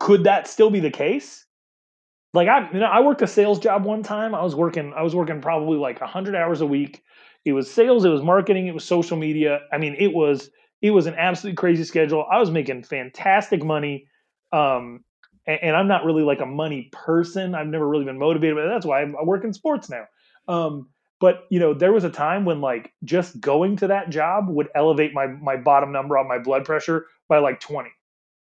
Could 0.00 0.24
that 0.24 0.48
still 0.48 0.70
be 0.70 0.80
the 0.80 0.90
case? 0.90 1.45
Like 2.36 2.48
I, 2.48 2.70
you 2.70 2.80
know, 2.80 2.86
I 2.86 3.00
worked 3.00 3.22
a 3.22 3.26
sales 3.26 3.58
job 3.58 3.84
one 3.84 4.02
time. 4.02 4.34
I 4.34 4.42
was 4.42 4.54
working, 4.54 4.92
I 4.94 5.02
was 5.02 5.14
working 5.14 5.40
probably 5.40 5.78
like 5.78 5.98
hundred 5.98 6.34
hours 6.34 6.60
a 6.60 6.66
week. 6.66 7.02
It 7.44 7.52
was 7.52 7.70
sales, 7.70 8.04
it 8.04 8.10
was 8.10 8.22
marketing, 8.22 8.66
it 8.66 8.74
was 8.74 8.84
social 8.84 9.16
media. 9.16 9.60
I 9.72 9.78
mean, 9.78 9.96
it 9.98 10.12
was, 10.12 10.50
it 10.82 10.90
was 10.90 11.06
an 11.06 11.14
absolutely 11.14 11.56
crazy 11.56 11.84
schedule. 11.84 12.26
I 12.30 12.38
was 12.38 12.50
making 12.50 12.82
fantastic 12.82 13.64
money. 13.64 14.06
Um, 14.52 15.04
and, 15.46 15.58
and, 15.62 15.76
I'm 15.76 15.88
not 15.88 16.04
really 16.04 16.22
like 16.22 16.40
a 16.40 16.46
money 16.46 16.90
person. 16.92 17.54
I've 17.54 17.66
never 17.68 17.88
really 17.88 18.04
been 18.04 18.18
motivated, 18.18 18.56
but 18.56 18.68
that's 18.68 18.84
why 18.86 19.02
I 19.02 19.24
work 19.24 19.44
in 19.44 19.52
sports 19.52 19.88
now. 19.88 20.04
Um, 20.48 20.88
but 21.20 21.46
you 21.50 21.58
know, 21.58 21.72
there 21.72 21.92
was 21.92 22.04
a 22.04 22.10
time 22.10 22.44
when 22.44 22.60
like 22.60 22.92
just 23.04 23.40
going 23.40 23.76
to 23.76 23.88
that 23.88 24.10
job 24.10 24.48
would 24.48 24.68
elevate 24.74 25.14
my 25.14 25.26
my 25.26 25.56
bottom 25.56 25.92
number 25.92 26.18
on 26.18 26.28
my 26.28 26.38
blood 26.38 26.64
pressure 26.64 27.06
by 27.28 27.38
like 27.38 27.60
20. 27.60 27.90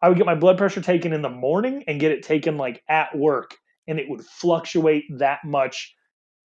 I 0.01 0.09
would 0.09 0.19
get 0.19 0.27
my 0.27 0.35
blood 0.35 0.59
pressure 0.59 0.81
taken 0.81 1.13
in 1.13 1.23
the 1.23 1.29
morning 1.29 1.85
and 1.87 2.01
get 2.01 2.13
it 2.13 2.23
taken 2.23 2.57
like 2.57 2.83
at 2.89 3.17
work, 3.17 3.57
and 3.89 3.99
it 3.99 4.09
would 4.09 4.25
fluctuate 4.25 5.05
that 5.19 5.45
much 5.45 5.95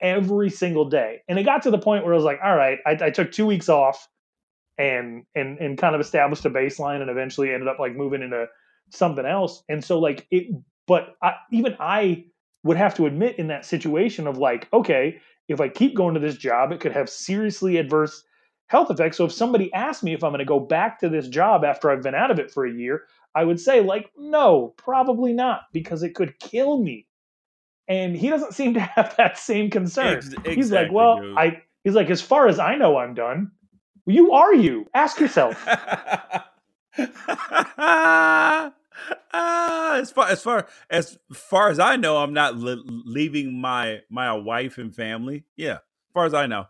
every 0.01 0.49
single 0.49 0.85
day. 0.85 1.21
And 1.27 1.37
it 1.37 1.43
got 1.43 1.63
to 1.63 1.71
the 1.71 1.77
point 1.77 2.03
where 2.03 2.13
I 2.13 2.17
was 2.17 2.25
like, 2.25 2.39
all 2.43 2.55
right, 2.55 2.79
I, 2.85 2.97
I 3.01 3.09
took 3.11 3.31
two 3.31 3.45
weeks 3.45 3.69
off 3.69 4.07
and 4.77 5.23
and 5.35 5.59
and 5.59 5.77
kind 5.77 5.95
of 5.95 6.01
established 6.01 6.45
a 6.45 6.49
baseline, 6.49 7.01
and 7.01 7.09
eventually 7.09 7.53
ended 7.53 7.67
up 7.67 7.79
like 7.79 7.95
moving 7.95 8.21
into 8.21 8.47
something 8.89 9.25
else. 9.25 9.63
And 9.69 9.83
so 9.83 9.99
like 9.99 10.27
it, 10.31 10.47
but 10.87 11.15
I, 11.21 11.33
even 11.51 11.75
I 11.79 12.25
would 12.63 12.77
have 12.77 12.95
to 12.95 13.05
admit 13.05 13.37
in 13.37 13.47
that 13.47 13.65
situation 13.65 14.27
of 14.27 14.37
like, 14.37 14.67
okay, 14.73 15.19
if 15.47 15.59
I 15.61 15.69
keep 15.69 15.95
going 15.95 16.13
to 16.13 16.19
this 16.19 16.37
job, 16.37 16.71
it 16.71 16.79
could 16.79 16.91
have 16.93 17.09
seriously 17.09 17.77
adverse 17.77 18.23
health 18.67 18.89
effects. 18.89 19.17
So 19.17 19.25
if 19.25 19.31
somebody 19.31 19.71
asked 19.73 20.03
me 20.03 20.13
if 20.13 20.23
I'm 20.23 20.31
going 20.31 20.39
to 20.39 20.45
go 20.45 20.59
back 20.59 20.99
to 20.99 21.09
this 21.09 21.27
job 21.27 21.63
after 21.63 21.89
I've 21.91 22.03
been 22.03 22.15
out 22.15 22.31
of 22.31 22.39
it 22.39 22.51
for 22.51 22.65
a 22.65 22.71
year, 22.71 23.03
I 23.35 23.43
would 23.43 23.59
say 23.59 23.81
like, 23.81 24.09
no, 24.17 24.73
probably 24.77 25.33
not 25.33 25.63
because 25.73 26.03
it 26.03 26.15
could 26.15 26.39
kill 26.39 26.81
me. 26.81 27.07
And 27.87 28.15
he 28.15 28.29
doesn't 28.29 28.53
seem 28.59 28.73
to 28.75 28.79
have 28.79 29.15
that 29.17 29.37
same 29.37 29.69
concern. 29.69 30.17
Ex- 30.17 30.33
he's 30.45 30.71
like, 30.71 30.91
well, 30.91 31.21
dude. 31.21 31.37
I. 31.37 31.61
He's 31.83 31.95
like, 31.95 32.11
as 32.11 32.21
far 32.21 32.47
as 32.47 32.59
I 32.59 32.75
know, 32.75 32.97
I'm 32.97 33.15
done. 33.15 33.51
You 34.05 34.33
are 34.33 34.53
you? 34.53 34.87
Ask 34.93 35.19
yourself. 35.19 35.67
Ah, 39.33 39.95
as 39.95 40.11
far 40.11 40.27
as 40.27 40.43
far 40.43 40.67
as 40.89 41.17
far 41.33 41.69
as 41.69 41.79
I 41.79 41.95
know, 41.95 42.17
I'm 42.17 42.33
not 42.33 42.57
li- 42.57 42.83
leaving 42.85 43.59
my 43.59 44.01
my 44.09 44.33
wife 44.33 44.77
and 44.77 44.93
family. 44.93 45.45
Yeah, 45.55 45.75
as 45.75 46.13
far 46.13 46.25
as 46.25 46.33
I 46.33 46.47
know. 46.47 46.65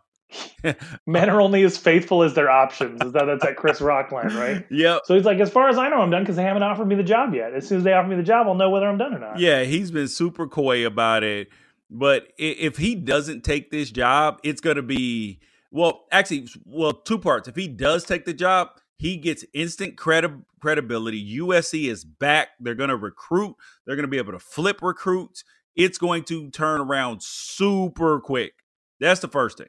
Men 1.06 1.30
are 1.30 1.40
only 1.40 1.62
as 1.64 1.76
faithful 1.76 2.22
as 2.22 2.34
their 2.34 2.50
options. 2.50 3.00
Is 3.02 3.12
that 3.12 3.26
that's 3.26 3.44
that 3.44 3.56
Chris 3.56 3.80
Rock 3.80 4.12
line, 4.12 4.34
right? 4.34 4.66
Yep. 4.70 5.02
So 5.04 5.14
he's 5.14 5.24
like, 5.24 5.38
as 5.38 5.50
far 5.50 5.68
as 5.68 5.76
I 5.78 5.88
know, 5.88 6.00
I'm 6.00 6.10
done 6.10 6.22
because 6.22 6.36
they 6.36 6.42
haven't 6.42 6.62
offered 6.62 6.86
me 6.86 6.94
the 6.94 7.02
job 7.02 7.34
yet. 7.34 7.52
As 7.52 7.68
soon 7.68 7.78
as 7.78 7.84
they 7.84 7.92
offer 7.92 8.08
me 8.08 8.16
the 8.16 8.22
job, 8.22 8.46
I'll 8.46 8.54
know 8.54 8.70
whether 8.70 8.86
I'm 8.86 8.98
done 8.98 9.14
or 9.14 9.18
not. 9.18 9.38
Yeah, 9.38 9.64
he's 9.64 9.90
been 9.90 10.08
super 10.08 10.46
coy 10.46 10.86
about 10.86 11.24
it. 11.24 11.48
But 11.90 12.28
if 12.38 12.78
he 12.78 12.94
doesn't 12.94 13.44
take 13.44 13.70
this 13.70 13.90
job, 13.90 14.40
it's 14.42 14.62
going 14.62 14.76
to 14.76 14.82
be 14.82 15.40
well, 15.72 16.04
actually, 16.12 16.48
well, 16.66 16.92
two 16.92 17.18
parts. 17.18 17.48
If 17.48 17.56
he 17.56 17.66
does 17.66 18.04
take 18.04 18.26
the 18.26 18.34
job, 18.34 18.68
he 18.98 19.16
gets 19.16 19.44
instant 19.54 19.96
credi- 19.96 20.42
credibility. 20.60 21.38
USC 21.38 21.90
is 21.90 22.04
back. 22.04 22.48
They're 22.60 22.74
going 22.74 22.90
to 22.90 22.96
recruit. 22.96 23.56
They're 23.84 23.96
going 23.96 24.04
to 24.04 24.08
be 24.08 24.18
able 24.18 24.32
to 24.32 24.38
flip 24.38 24.80
recruits. 24.82 25.44
It's 25.74 25.96
going 25.96 26.24
to 26.24 26.50
turn 26.50 26.82
around 26.82 27.22
super 27.22 28.20
quick. 28.20 28.52
That's 29.00 29.20
the 29.20 29.28
first 29.28 29.58
thing. 29.58 29.68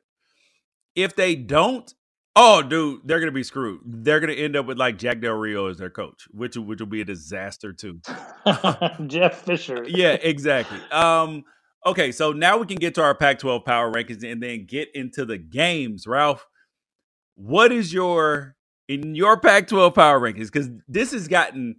If 0.96 1.16
they 1.16 1.36
don't, 1.36 1.92
oh, 2.36 2.62
dude, 2.64 3.02
they're 3.06 3.20
going 3.20 3.32
to 3.32 3.34
be 3.36 3.44
screwed. 3.44 3.82
They're 3.86 4.20
going 4.20 4.36
to 4.36 4.42
end 4.42 4.56
up 4.56 4.66
with 4.66 4.78
like 4.78 4.98
Jack 4.98 5.22
Del 5.22 5.34
Rio 5.34 5.68
as 5.68 5.78
their 5.78 5.90
coach, 5.90 6.28
which 6.32 6.58
which 6.58 6.80
will 6.80 6.88
be 6.88 7.02
a 7.02 7.06
disaster 7.06 7.74
too. 7.74 8.02
Jeff 9.08 9.42
Fisher. 9.44 9.86
yeah, 9.88 10.18
exactly. 10.22 10.80
Um, 10.92 11.44
okay, 11.86 12.12
so 12.12 12.32
now 12.32 12.58
we 12.58 12.66
can 12.68 12.78
get 12.78 12.96
to 12.96 13.04
our 13.04 13.16
Pac-12 13.16 13.66
power 13.66 13.92
rankings 13.92 14.24
and 14.30 14.42
then 14.44 14.66
get 14.66 14.90
into 14.94 15.26
the 15.26 15.38
games. 15.38 16.08
Ralph, 16.08 16.46
what 17.36 17.72
is 17.72 17.94
your 17.94 18.56
in 18.88 19.16
your 19.16 19.40
Pac-12 19.40 19.96
power 19.96 20.20
rankings? 20.20 20.52
Because 20.52 20.70
this 20.88 21.12
has 21.14 21.28
gotten 21.28 21.78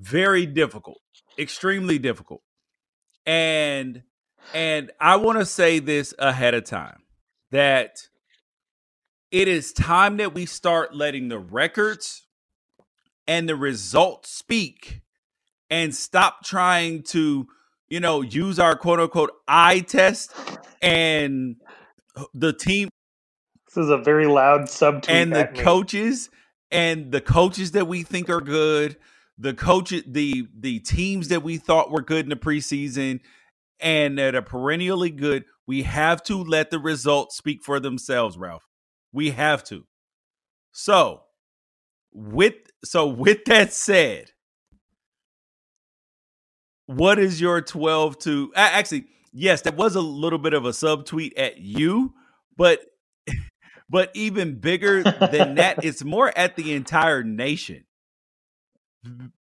very 0.00 0.46
difficult, 0.46 1.00
extremely 1.38 1.98
difficult, 1.98 2.42
and 3.26 4.02
and 4.54 4.90
I 5.00 5.16
want 5.16 5.38
to 5.38 5.46
say 5.46 5.78
this 5.78 6.14
ahead 6.18 6.54
of 6.54 6.64
time 6.64 7.02
that 7.52 8.08
it 9.32 9.48
is 9.48 9.72
time 9.74 10.18
that 10.18 10.34
we 10.34 10.46
start 10.46 10.94
letting 10.96 11.28
the 11.30 11.40
records 11.40 12.26
and 13.28 13.48
the 13.48 13.56
results 13.56 14.30
speak 14.30 15.02
and 15.70 15.94
stop 15.94 16.44
trying 16.44 17.02
to, 17.04 17.48
you 17.88 18.00
know, 18.00 18.22
use 18.22 18.60
our 18.60 18.76
quote 18.76 19.00
unquote 19.00 19.32
eye 19.48 19.80
test 19.80 20.32
and 20.82 21.56
the 22.34 22.52
team 22.54 22.90
This 23.68 23.78
is 23.84 23.90
a 23.90 23.98
very 23.98 24.26
loud 24.28 24.62
subtweet. 24.62 25.08
and 25.08 25.34
the 25.34 25.50
me. 25.52 25.58
coaches 25.60 26.30
and 26.70 27.12
the 27.12 27.22
coaches 27.22 27.72
that 27.72 27.88
we 27.88 28.02
think 28.04 28.30
are 28.30 28.42
good, 28.42 28.98
the 29.38 29.54
coach 29.54 29.94
the 30.06 30.48
the 30.58 30.80
teams 30.80 31.28
that 31.28 31.42
we 31.42 31.58
thought 31.58 31.90
were 31.90 32.02
good 32.02 32.26
in 32.26 32.30
the 32.30 32.36
preseason 32.36 33.20
and 33.80 34.18
that 34.18 34.34
are 34.34 34.42
perennially 34.42 35.10
good, 35.10 35.44
we 35.66 35.82
have 35.84 36.22
to 36.24 36.36
let 36.42 36.70
the 36.70 36.78
results 36.80 37.36
speak 37.36 37.62
for 37.64 37.80
themselves, 37.80 38.38
Ralph. 38.38 38.64
We 39.12 39.30
have 39.30 39.62
to. 39.64 39.84
So, 40.72 41.22
with 42.12 42.54
so 42.84 43.06
with 43.06 43.44
that 43.46 43.72
said, 43.72 44.30
what 46.86 47.18
is 47.18 47.40
your 47.40 47.60
12 47.60 48.18
to 48.18 48.52
actually 48.54 49.06
yes 49.32 49.62
that 49.62 49.76
was 49.76 49.94
a 49.94 50.00
little 50.00 50.38
bit 50.38 50.52
of 50.52 50.64
a 50.64 50.70
subtweet 50.70 51.32
at 51.36 51.58
you 51.58 52.12
but 52.56 52.80
but 53.88 54.10
even 54.14 54.58
bigger 54.58 55.02
than 55.02 55.54
that 55.54 55.78
it's 55.84 56.04
more 56.04 56.36
at 56.36 56.56
the 56.56 56.72
entire 56.72 57.22
nation. 57.22 57.84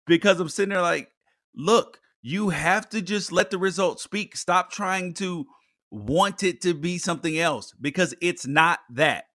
Because 0.06 0.40
i'm 0.40 0.48
sitting 0.48 0.70
there 0.70 0.82
like 0.82 1.10
look 1.54 2.00
you 2.22 2.48
have 2.48 2.88
to 2.88 3.00
just 3.00 3.30
let 3.30 3.50
the 3.50 3.58
results 3.58 4.02
speak. 4.02 4.36
Stop 4.36 4.72
trying 4.72 5.14
to 5.14 5.46
want 5.92 6.42
it 6.42 6.60
to 6.62 6.74
be 6.74 6.98
something 6.98 7.38
else 7.38 7.72
because 7.80 8.16
it's 8.20 8.48
not 8.48 8.80
that 8.90 9.26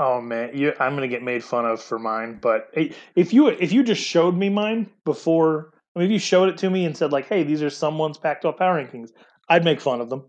Oh 0.00 0.22
man, 0.22 0.56
you, 0.56 0.72
I'm 0.80 0.94
gonna 0.94 1.08
get 1.08 1.22
made 1.22 1.44
fun 1.44 1.66
of 1.66 1.80
for 1.80 1.98
mine. 1.98 2.38
But 2.40 2.70
if 2.74 3.34
you 3.34 3.48
if 3.48 3.70
you 3.70 3.84
just 3.84 4.02
showed 4.02 4.34
me 4.34 4.48
mine 4.48 4.88
before, 5.04 5.74
I 5.94 5.98
mean, 5.98 6.06
if 6.06 6.12
you 6.12 6.18
showed 6.18 6.48
it 6.48 6.56
to 6.58 6.70
me 6.70 6.86
and 6.86 6.96
said 6.96 7.12
like, 7.12 7.28
"Hey, 7.28 7.42
these 7.42 7.62
are 7.62 7.68
someone's 7.68 8.16
Pac-12 8.16 8.56
power 8.56 8.82
rankings," 8.82 9.10
I'd 9.50 9.62
make 9.64 9.78
fun 9.78 10.00
of 10.00 10.08
them. 10.08 10.24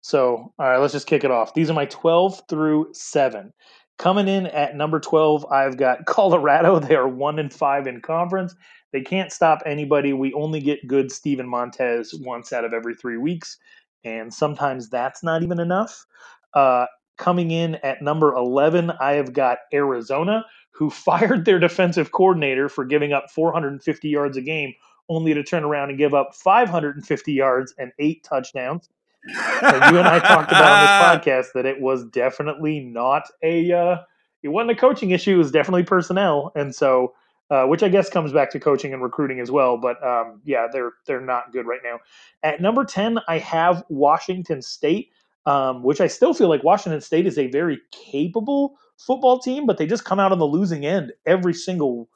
So, 0.00 0.54
all 0.58 0.68
right, 0.68 0.78
let's 0.78 0.92
just 0.92 1.08
kick 1.08 1.24
it 1.24 1.32
off. 1.32 1.54
These 1.54 1.68
are 1.70 1.74
my 1.74 1.86
12 1.86 2.42
through 2.48 2.90
seven. 2.92 3.52
Coming 3.98 4.28
in 4.28 4.46
at 4.46 4.76
number 4.76 5.00
12, 5.00 5.44
I've 5.50 5.76
got 5.76 6.04
Colorado. 6.06 6.78
They 6.78 6.94
are 6.94 7.08
one 7.08 7.40
and 7.40 7.52
five 7.52 7.88
in 7.88 8.00
conference. 8.00 8.54
They 8.92 9.02
can't 9.02 9.32
stop 9.32 9.60
anybody. 9.66 10.12
We 10.12 10.32
only 10.34 10.60
get 10.60 10.86
good 10.86 11.10
Steven 11.10 11.48
Montez 11.48 12.14
once 12.14 12.52
out 12.52 12.64
of 12.64 12.72
every 12.72 12.94
three 12.94 13.18
weeks, 13.18 13.58
and 14.04 14.32
sometimes 14.32 14.88
that's 14.88 15.24
not 15.24 15.42
even 15.42 15.58
enough. 15.58 16.06
Uh, 16.54 16.86
coming 17.20 17.52
in 17.52 17.76
at 17.76 18.02
number 18.02 18.34
11, 18.34 18.90
I 18.98 19.12
have 19.12 19.32
got 19.32 19.58
Arizona, 19.72 20.44
who 20.72 20.90
fired 20.90 21.44
their 21.44 21.60
defensive 21.60 22.10
coordinator 22.10 22.68
for 22.68 22.84
giving 22.84 23.12
up 23.12 23.30
450 23.30 24.08
yards 24.08 24.36
a 24.36 24.42
game, 24.42 24.74
only 25.08 25.34
to 25.34 25.44
turn 25.44 25.62
around 25.62 25.90
and 25.90 25.98
give 25.98 26.14
up 26.14 26.34
550 26.34 27.32
yards 27.32 27.74
and 27.78 27.92
eight 27.98 28.24
touchdowns. 28.24 28.88
And 29.22 29.92
you 29.92 29.98
and 29.98 30.08
I 30.08 30.18
talked 30.18 30.50
about 30.50 30.72
on 30.72 30.80
this 30.80 31.44
podcast 31.46 31.52
that 31.54 31.66
it 31.66 31.80
was 31.80 32.06
definitely 32.06 32.80
not 32.80 33.24
a 33.42 33.70
uh, 33.70 33.96
it 34.42 34.48
wasn't 34.48 34.70
a 34.70 34.76
coaching 34.76 35.10
issue. 35.10 35.34
It 35.34 35.38
was 35.38 35.50
definitely 35.50 35.82
personnel, 35.82 36.52
and 36.56 36.74
so 36.74 37.12
uh, 37.50 37.64
which 37.64 37.82
I 37.82 37.88
guess 37.88 38.08
comes 38.08 38.32
back 38.32 38.50
to 38.50 38.60
coaching 38.60 38.92
and 38.94 39.02
recruiting 39.02 39.40
as 39.40 39.50
well. 39.50 39.76
But 39.76 40.02
um, 40.06 40.40
yeah, 40.44 40.68
they're 40.72 40.92
they're 41.06 41.20
not 41.20 41.52
good 41.52 41.66
right 41.66 41.80
now. 41.84 41.98
At 42.42 42.62
number 42.62 42.84
ten, 42.84 43.18
I 43.28 43.38
have 43.38 43.84
Washington 43.88 44.62
State, 44.62 45.10
um, 45.46 45.82
which 45.82 46.00
I 46.00 46.06
still 46.06 46.34
feel 46.34 46.48
like 46.48 46.62
Washington 46.64 47.00
State 47.00 47.26
is 47.26 47.38
a 47.38 47.48
very 47.48 47.80
capable 47.92 48.76
football 48.98 49.38
team, 49.38 49.66
but 49.66 49.78
they 49.78 49.86
just 49.86 50.04
come 50.04 50.20
out 50.20 50.32
on 50.32 50.38
the 50.38 50.46
losing 50.46 50.84
end 50.86 51.12
every 51.26 51.54
single 51.54 52.08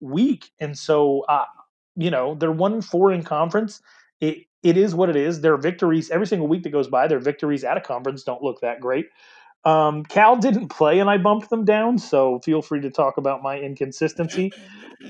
week, 0.00 0.50
and 0.60 0.76
so 0.76 1.20
uh, 1.28 1.44
you 1.96 2.10
know 2.10 2.34
they're 2.34 2.52
one 2.52 2.82
four 2.82 3.12
in 3.12 3.22
conference. 3.22 3.80
It 4.20 4.38
it 4.62 4.76
is 4.76 4.94
what 4.94 5.08
it 5.08 5.16
is. 5.16 5.40
Their 5.40 5.56
victories 5.56 6.10
every 6.10 6.26
single 6.26 6.48
week 6.48 6.62
that 6.64 6.70
goes 6.70 6.88
by, 6.88 7.06
their 7.08 7.18
victories 7.18 7.64
at 7.64 7.76
a 7.76 7.80
conference 7.80 8.22
don't 8.22 8.42
look 8.42 8.60
that 8.60 8.80
great. 8.80 9.06
Um, 9.64 10.04
Cal 10.04 10.36
didn't 10.36 10.68
play, 10.68 10.98
and 10.98 11.08
I 11.08 11.18
bumped 11.18 11.50
them 11.50 11.64
down. 11.64 11.98
So 11.98 12.40
feel 12.40 12.62
free 12.62 12.80
to 12.80 12.90
talk 12.90 13.16
about 13.16 13.42
my 13.42 13.58
inconsistency. 13.58 14.52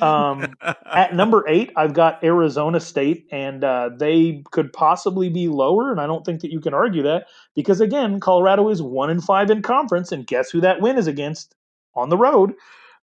Um, 0.00 0.54
At 0.60 1.14
number 1.14 1.44
eight, 1.48 1.70
I've 1.76 1.94
got 1.94 2.22
Arizona 2.22 2.80
State, 2.80 3.26
and 3.30 3.64
uh, 3.64 3.90
they 3.96 4.42
could 4.50 4.72
possibly 4.72 5.28
be 5.28 5.48
lower. 5.48 5.90
And 5.90 6.00
I 6.00 6.06
don't 6.06 6.24
think 6.24 6.40
that 6.42 6.52
you 6.52 6.60
can 6.60 6.74
argue 6.74 7.02
that 7.04 7.26
because 7.54 7.80
again, 7.80 8.20
Colorado 8.20 8.68
is 8.68 8.82
one 8.82 9.10
and 9.10 9.24
five 9.24 9.50
in 9.50 9.62
conference, 9.62 10.12
and 10.12 10.26
guess 10.26 10.50
who 10.50 10.60
that 10.60 10.80
win 10.80 10.98
is 10.98 11.06
against 11.06 11.54
on 11.94 12.08
the 12.08 12.16
road? 12.16 12.54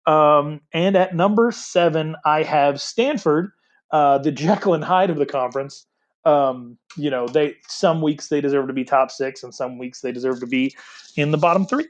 Um, 0.05 0.61
and 0.73 0.95
at 0.95 1.15
number 1.15 1.51
seven, 1.51 2.15
I 2.25 2.43
have 2.43 2.81
Stanford, 2.81 3.51
uh, 3.91 4.17
the 4.19 4.31
Jekyll 4.31 4.73
and 4.73 4.83
Hyde 4.83 5.09
of 5.09 5.17
the 5.17 5.25
conference. 5.25 5.85
Um, 6.25 6.77
you 6.97 7.09
know, 7.09 7.27
they 7.27 7.55
some 7.67 8.01
weeks 8.01 8.27
they 8.27 8.41
deserve 8.41 8.67
to 8.67 8.73
be 8.73 8.83
top 8.83 9.09
six, 9.11 9.43
and 9.43 9.53
some 9.53 9.77
weeks 9.77 10.01
they 10.01 10.11
deserve 10.11 10.39
to 10.41 10.47
be 10.47 10.75
in 11.15 11.31
the 11.31 11.37
bottom 11.37 11.65
three. 11.65 11.87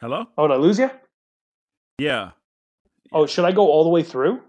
hello 0.00 0.26
Oh, 0.36 0.46
did 0.46 0.54
I 0.54 0.56
lose 0.56 0.78
you? 0.78 0.90
yeah 1.98 2.30
Oh, 3.10 3.26
should 3.26 3.44
I 3.46 3.52
go 3.52 3.68
all 3.68 3.84
the 3.84 3.90
way 3.90 4.02
through? 4.02 4.40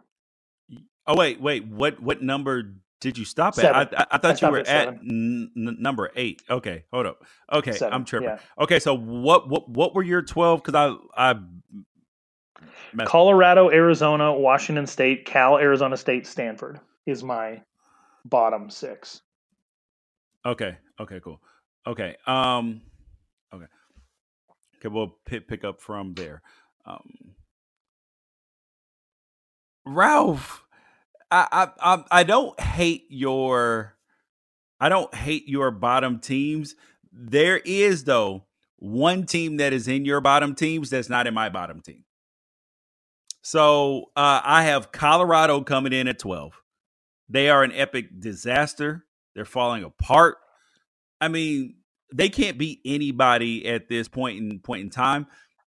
oh 1.07 1.15
wait 1.15 1.41
wait 1.41 1.65
what 1.65 1.99
what 2.01 2.21
number 2.21 2.73
did 2.99 3.17
you 3.17 3.25
stop 3.25 3.57
at 3.57 3.75
i, 3.75 3.81
I, 3.81 3.81
I 3.81 4.05
I 4.11 4.17
thought 4.17 4.41
you 4.41 4.49
were 4.49 4.59
at 4.59 4.67
at 4.67 4.87
n- 4.95 5.51
number 5.55 6.11
eight 6.15 6.41
okay 6.49 6.83
hold 6.91 7.05
up 7.05 7.25
okay 7.51 7.73
Seven, 7.73 7.93
i'm 7.93 8.05
tripping 8.05 8.29
yeah. 8.29 8.39
okay 8.59 8.79
so 8.79 8.93
what 8.95 9.49
what 9.49 9.69
what 9.69 9.95
were 9.95 10.03
your 10.03 10.21
12 10.21 10.63
because 10.63 10.75
i 11.17 11.31
i 11.31 11.39
messed 12.93 13.09
Colorado, 13.09 13.69
Arizona, 13.69 14.33
Washington 14.33 14.87
State, 14.87 15.25
Cal, 15.25 15.57
Arizona 15.57 15.95
State, 15.95 16.27
Stanford 16.27 16.79
is 17.05 17.23
my 17.23 17.61
bottom 18.25 18.69
six. 18.69 19.21
Okay. 20.45 20.77
Okay. 20.99 21.19
Cool. 21.23 21.41
Okay. 21.87 22.15
Um. 22.25 22.81
Okay. 23.53 23.65
Okay. 24.77 24.87
We'll 24.87 25.15
pick 25.25 25.47
pick 25.47 25.63
up 25.63 25.81
from 25.81 26.13
there. 26.13 26.41
Um. 26.85 27.35
Ralph, 29.85 30.65
I 31.31 31.69
I 31.79 32.03
I, 32.11 32.23
don't 32.23 32.59
hate 32.59 33.05
your, 33.09 33.95
I 34.79 34.89
don't 34.89 35.13
hate 35.13 35.47
your 35.47 35.71
bottom 35.71 36.19
teams. 36.19 36.75
There 37.11 37.57
is 37.57 38.03
though 38.05 38.45
one 38.77 39.25
team 39.25 39.57
that 39.57 39.73
is 39.73 39.87
in 39.87 40.05
your 40.05 40.21
bottom 40.21 40.55
teams 40.55 40.89
that's 40.89 41.09
not 41.09 41.27
in 41.27 41.33
my 41.33 41.49
bottom 41.49 41.81
team. 41.81 42.03
So 43.41 44.05
uh, 44.15 44.41
I 44.43 44.63
have 44.63 44.91
Colorado 44.91 45.61
coming 45.61 45.93
in 45.93 46.07
at 46.07 46.19
12. 46.19 46.53
They 47.29 47.49
are 47.49 47.63
an 47.63 47.71
epic 47.73 48.19
disaster. 48.19 49.05
They're 49.35 49.45
falling 49.45 49.83
apart. 49.83 50.37
I 51.21 51.27
mean, 51.27 51.75
they 52.13 52.29
can't 52.29 52.57
beat 52.57 52.79
anybody 52.85 53.67
at 53.67 53.87
this 53.87 54.07
point 54.07 54.39
in 54.39 54.59
point 54.59 54.81
in 54.81 54.89
time. 54.89 55.27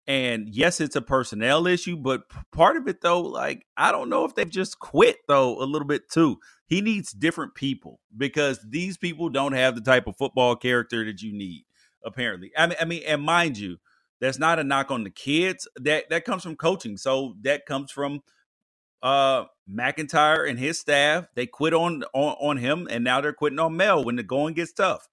And 0.08 0.50
yes, 0.50 0.82
it's 0.82 0.96
a 0.96 1.02
personnel 1.02 1.66
issue, 1.66 1.98
but 1.98 2.24
part 2.52 2.78
of 2.78 2.88
it 2.88 3.02
though, 3.02 3.22
like 3.22 3.66
I 3.76 3.92
don't 3.92 4.10
know 4.10 4.26
if 4.26 4.36
they've 4.36 4.50
just 4.50 4.80
quit 4.80 5.18
though 5.28 5.62
a 5.62 5.66
little 5.66 5.88
bit 5.88 6.10
too. 6.10 6.38
He 6.68 6.82
needs 6.82 7.12
different 7.12 7.56
people 7.56 8.00
because 8.16 8.60
these 8.70 8.98
people 8.98 9.30
don't 9.30 9.54
have 9.54 9.76
the 9.76 9.82
type 9.82 10.08
of 10.08 10.18
football 10.18 10.56
character 10.58 11.06
that 11.06 11.22
you 11.22 11.34
need. 11.34 11.66
Apparently, 12.06 12.52
I 12.56 12.68
mean, 12.68 12.78
I 12.80 12.86
mean, 12.86 13.04
and 13.08 13.24
mind 13.24 13.58
you, 13.58 13.78
that's 14.22 14.38
not 14.38 14.60
a 14.60 14.64
knock 14.64 14.92
on 14.92 15.04
the 15.04 15.10
kids. 15.10 15.68
That 15.78 16.10
that 16.12 16.26
comes 16.26 16.44
from 16.44 16.56
coaching. 16.56 16.98
So 16.98 17.36
that 17.42 17.66
comes 17.66 17.92
from 17.92 18.22
uh 19.04 19.46
MacIntyre 19.68 20.46
and 20.46 20.60
his 20.60 20.80
staff. 20.80 21.28
They 21.36 21.48
quit 21.48 21.74
on 21.74 22.04
on, 22.14 22.36
on 22.40 22.58
him, 22.58 22.88
and 22.92 23.04
now 23.04 23.22
they're 23.22 23.34
quitting 23.34 23.60
on 23.60 23.78
Mel 23.78 24.04
when 24.04 24.18
the 24.18 24.24
going 24.24 24.54
gets 24.54 24.74
tough. 24.74 25.08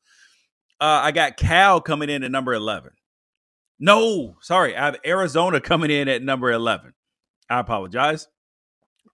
Uh, 0.81 1.01
I 1.05 1.13
got 1.13 1.37
Cal 1.39 1.81
coming 1.81 2.11
in 2.11 2.25
at 2.25 2.31
number 2.31 2.55
eleven. 2.55 2.93
No, 3.85 4.37
sorry, 4.41 4.77
I 4.77 4.85
have 4.85 5.01
Arizona 5.05 5.61
coming 5.61 5.91
in 5.91 6.07
at 6.07 6.23
number 6.23 6.53
eleven. 6.53 6.95
I 7.51 7.59
apologize. 7.59 8.29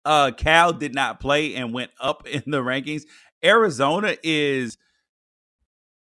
Uh, 0.04 0.30
Cal 0.36 0.74
did 0.74 0.94
not 0.94 1.20
play 1.20 1.54
and 1.54 1.72
went 1.72 1.90
up 1.98 2.28
in 2.28 2.42
the 2.46 2.58
rankings. 2.58 3.04
Arizona 3.42 4.18
is 4.22 4.76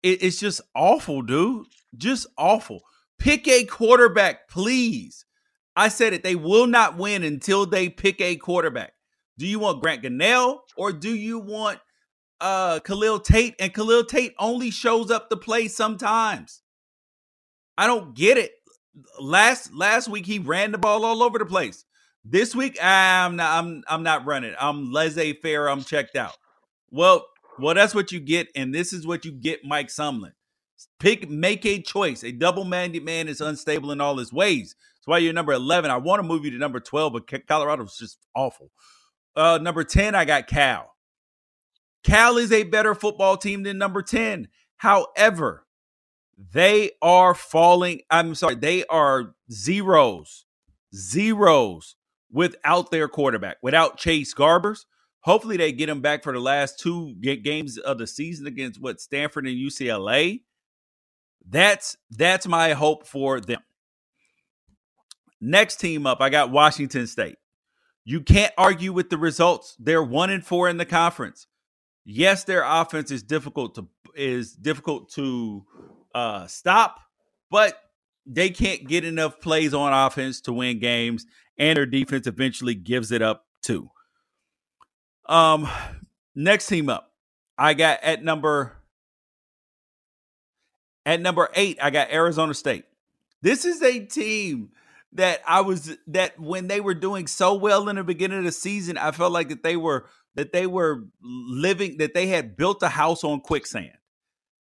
it, 0.03 0.23
it's 0.23 0.39
just 0.39 0.61
awful, 0.75 1.23
dude. 1.23 1.69
Just 1.97 2.27
awful. 2.37 2.83
Pick 3.19 3.49
a 3.49 3.65
quarterback, 3.65 4.51
please. 4.51 5.25
I 5.75 5.89
said 5.89 6.13
it. 6.13 6.23
They 6.23 6.37
will 6.37 6.67
not 6.67 6.99
win 6.99 7.23
until 7.23 7.65
they 7.65 7.89
pick 7.89 8.21
a 8.21 8.37
quarterback. 8.37 8.93
Do 9.39 9.47
you 9.47 9.59
want 9.59 9.81
Grant 9.81 10.03
Gunnell 10.03 10.59
or 10.77 10.93
do 10.93 11.15
you 11.15 11.39
want 11.39 11.81
uh 12.43 12.81
Khalil 12.81 13.21
Tate? 13.21 13.55
And 13.59 13.73
Khalil 13.73 14.05
Tate 14.05 14.35
only 14.39 14.71
shows 14.71 15.11
up 15.11 15.31
to 15.31 15.37
play 15.39 15.67
sometimes. 15.67 16.61
I 17.81 17.87
don't 17.87 18.15
get 18.15 18.37
it. 18.37 18.53
Last 19.19 19.73
last 19.73 20.07
week 20.07 20.27
he 20.27 20.39
ran 20.39 20.71
the 20.71 20.77
ball 20.77 21.03
all 21.03 21.23
over 21.23 21.39
the 21.39 21.47
place. 21.47 21.87
This 22.23 22.55
week 22.55 22.77
I'm 22.83 23.37
not 23.37 23.65
I'm 23.65 23.83
I'm 23.89 24.03
not 24.03 24.27
running. 24.27 24.55
I'm 24.61 24.93
laissez-faire. 24.93 25.67
I'm 25.67 25.83
checked 25.83 26.15
out. 26.15 26.37
Well, 26.91 27.25
well, 27.59 27.75
that's 27.75 27.95
what 27.95 28.13
you 28.13 28.21
get, 28.21 28.49
and 28.55 28.75
this 28.75 28.93
is 28.93 29.07
what 29.07 29.25
you 29.25 29.33
get, 29.33 29.65
Mike 29.65 29.89
Sumlin. 29.89 30.33
Pick, 30.99 31.31
make 31.31 31.65
a 31.65 31.81
choice. 31.81 32.23
A 32.23 32.33
double-minded 32.33 33.03
man 33.03 33.29
is 33.29 33.41
unstable 33.41 33.93
in 33.93 34.01
all 34.03 34.19
his 34.19 34.31
ways. 34.33 34.75
That's 34.97 35.07
why 35.07 35.19
you're 35.19 35.33
number 35.33 35.53
11. 35.53 35.91
I 35.91 35.97
want 35.97 36.21
to 36.21 36.29
move 36.29 36.45
you 36.45 36.51
to 36.51 36.59
number 36.59 36.81
12, 36.81 37.13
but 37.15 37.47
Colorado's 37.47 37.97
just 37.97 38.19
awful. 38.35 38.71
Uh, 39.35 39.59
number 39.61 39.85
10, 39.85 40.15
I 40.15 40.27
got 40.27 40.47
Cal. 40.47 40.95
Cal 42.05 42.37
is 42.37 42.53
a 42.53 42.65
better 42.65 42.95
football 42.95 43.39
team 43.39 43.63
than 43.63 43.79
number 43.79 44.03
10. 44.03 44.49
However, 44.77 45.67
they 46.53 46.93
are 47.03 47.35
falling. 47.35 48.03
I'm 48.11 48.35
sorry, 48.35 48.55
they 48.55 48.85
are 48.87 49.35
zeros, 49.51 50.47
zeros 50.95 51.97
without 52.33 52.91
their 52.91 53.09
quarterback, 53.09 53.57
without 53.63 53.99
Chase 53.99 54.33
Garbers, 54.35 54.85
Hopefully, 55.23 55.59
they 55.59 55.73
get 55.73 55.89
him 55.89 56.01
back 56.01 56.23
for 56.23 56.33
the 56.33 56.41
last 56.41 56.79
two 56.79 57.15
games 57.15 57.77
of 57.77 57.99
the 57.99 58.07
season 58.07 58.47
against 58.47 58.81
what 58.81 59.01
Stanford 59.01 59.47
and 59.47 59.57
UCLA. 59.57 60.41
That's 61.47 61.97
that's 62.11 62.47
my 62.47 62.73
hope 62.73 63.07
for 63.07 63.41
them. 63.41 63.61
Next 65.41 65.77
team 65.77 66.07
up, 66.07 66.21
I 66.21 66.31
got 66.31 66.51
Washington 66.51 67.07
State. 67.07 67.37
You 68.05 68.23
can't 68.23 68.53
argue 68.57 68.93
with 68.93 69.11
the 69.11 69.19
results. 69.19 69.77
They're 69.79 70.03
one 70.03 70.31
and 70.31 70.45
four 70.45 70.69
in 70.69 70.79
the 70.79 70.87
conference. 70.87 71.47
Yes, 72.05 72.45
their 72.45 72.63
offense 72.65 73.11
is 73.11 73.23
difficult 73.23 73.75
to 73.75 73.89
is 74.15 74.53
difficult 74.53 75.11
to 75.13 75.65
uh, 76.15 76.47
stop, 76.47 77.01
but 77.51 77.77
they 78.27 78.51
can't 78.51 78.87
get 78.87 79.05
enough 79.05 79.41
plays 79.41 79.75
on 79.75 79.93
offense 79.93 80.41
to 80.43 80.53
win 80.53 80.79
games, 80.79 81.27
and 81.59 81.77
their 81.77 81.87
defense 81.87 82.27
eventually 82.27 82.75
gives 82.75 83.13
it 83.13 83.23
up 83.23 83.47
too. 83.63 83.91
Um, 85.27 85.69
next 86.35 86.67
team 86.67 86.89
up, 86.89 87.13
I 87.57 87.75
got 87.75 88.03
at 88.03 88.23
number 88.23 88.77
at 91.07 91.21
number 91.21 91.49
eight. 91.55 91.79
I 91.83 91.91
got 91.91 92.13
Arizona 92.13 92.55
State. 92.55 92.85
This 93.43 93.65
is 93.65 93.83
a 93.83 94.05
team 94.05 94.71
that 95.13 95.41
I 95.47 95.63
was 95.63 95.97
that 96.09 96.39
when 96.39 96.69
they 96.69 96.81
were 96.81 96.95
doing 96.95 97.27
so 97.27 97.55
well 97.55 97.89
in 97.89 97.97
the 97.97 98.05
beginning 98.05 98.39
of 98.39 98.45
the 98.45 98.53
season, 98.53 98.97
I 98.97 99.11
felt 99.13 99.33
like 99.33 99.49
that 99.49 99.63
they 99.63 99.77
were 99.77 100.07
that 100.35 100.53
they 100.53 100.67
were 100.67 101.05
living 101.23 101.99
that 101.99 102.15
they 102.15 102.29
had 102.29 102.57
built 102.57 102.83
a 102.83 102.89
house 102.89 103.25
on 103.25 103.41
quicksand. 103.41 103.93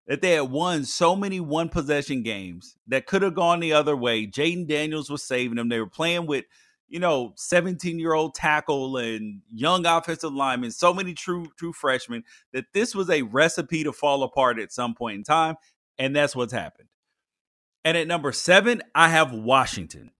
That 0.09 0.21
they 0.21 0.31
had 0.31 0.51
won 0.51 0.83
so 0.85 1.15
many 1.15 1.39
one 1.39 1.69
possession 1.69 2.23
games 2.23 2.75
that 2.87 3.05
could 3.05 3.21
have 3.21 3.35
gone 3.35 3.61
the 3.61 3.73
other 3.73 3.95
way. 3.95 4.27
Jayden 4.27 4.67
Daniels 4.67 5.09
was 5.09 5.23
saving 5.23 5.55
them. 5.55 5.69
They 5.69 5.79
were 5.79 5.87
playing 5.87 6.25
with 6.25 6.45
you 6.89 6.99
know, 6.99 7.33
17 7.37 7.99
year 7.99 8.13
old 8.13 8.33
tackle 8.33 8.97
and 8.97 9.41
young 9.53 9.85
offensive 9.85 10.33
linemen, 10.33 10.71
so 10.71 10.93
many 10.93 11.13
true 11.13 11.45
true 11.57 11.71
freshmen 11.71 12.23
that 12.51 12.65
this 12.73 12.95
was 12.95 13.09
a 13.09 13.21
recipe 13.21 13.83
to 13.83 13.93
fall 13.93 14.23
apart 14.23 14.59
at 14.59 14.71
some 14.71 14.95
point 14.95 15.17
in 15.17 15.23
time, 15.23 15.55
and 15.97 16.15
that's 16.15 16.35
what's 16.35 16.53
happened. 16.53 16.89
And 17.85 17.95
at 17.95 18.07
number 18.07 18.31
seven, 18.31 18.81
I 18.93 19.09
have 19.09 19.31
Washington. 19.31 20.11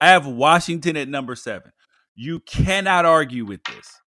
I 0.00 0.08
have 0.08 0.26
Washington 0.26 0.96
at 0.96 1.08
number 1.08 1.34
seven. 1.34 1.72
You 2.14 2.40
cannot 2.40 3.04
argue 3.04 3.44
with 3.44 3.64
this. 3.64 4.00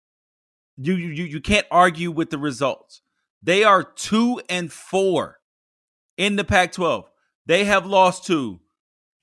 You 0.77 0.93
you 0.95 1.23
you 1.25 1.41
can't 1.41 1.67
argue 1.71 2.11
with 2.11 2.29
the 2.29 2.37
results. 2.37 3.01
They 3.45 3.63
are 3.63 3.83
two 3.83 4.41
and 4.49 4.73
four 4.73 5.37
in 6.17 6.35
the 6.35 6.43
Pac-12. 6.43 7.05
They 7.45 7.65
have 7.65 7.85
lost 7.85 8.25
to 8.25 8.59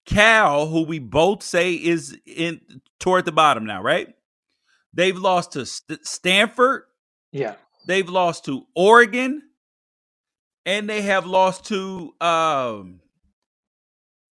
Cal, 0.06 0.68
who 0.68 0.84
we 0.84 1.00
both 1.00 1.42
say 1.42 1.74
is 1.74 2.16
in 2.24 2.60
toward 3.00 3.24
the 3.24 3.32
bottom 3.32 3.66
now, 3.66 3.82
right? 3.82 4.14
They've 4.94 5.16
lost 5.16 5.52
to 5.52 5.66
St- 5.66 6.06
Stanford. 6.06 6.84
Yeah. 7.32 7.56
They've 7.88 8.08
lost 8.08 8.44
to 8.44 8.64
Oregon. 8.76 9.42
And 10.64 10.88
they 10.88 11.02
have 11.02 11.26
lost 11.26 11.64
to 11.66 12.14
um 12.20 13.00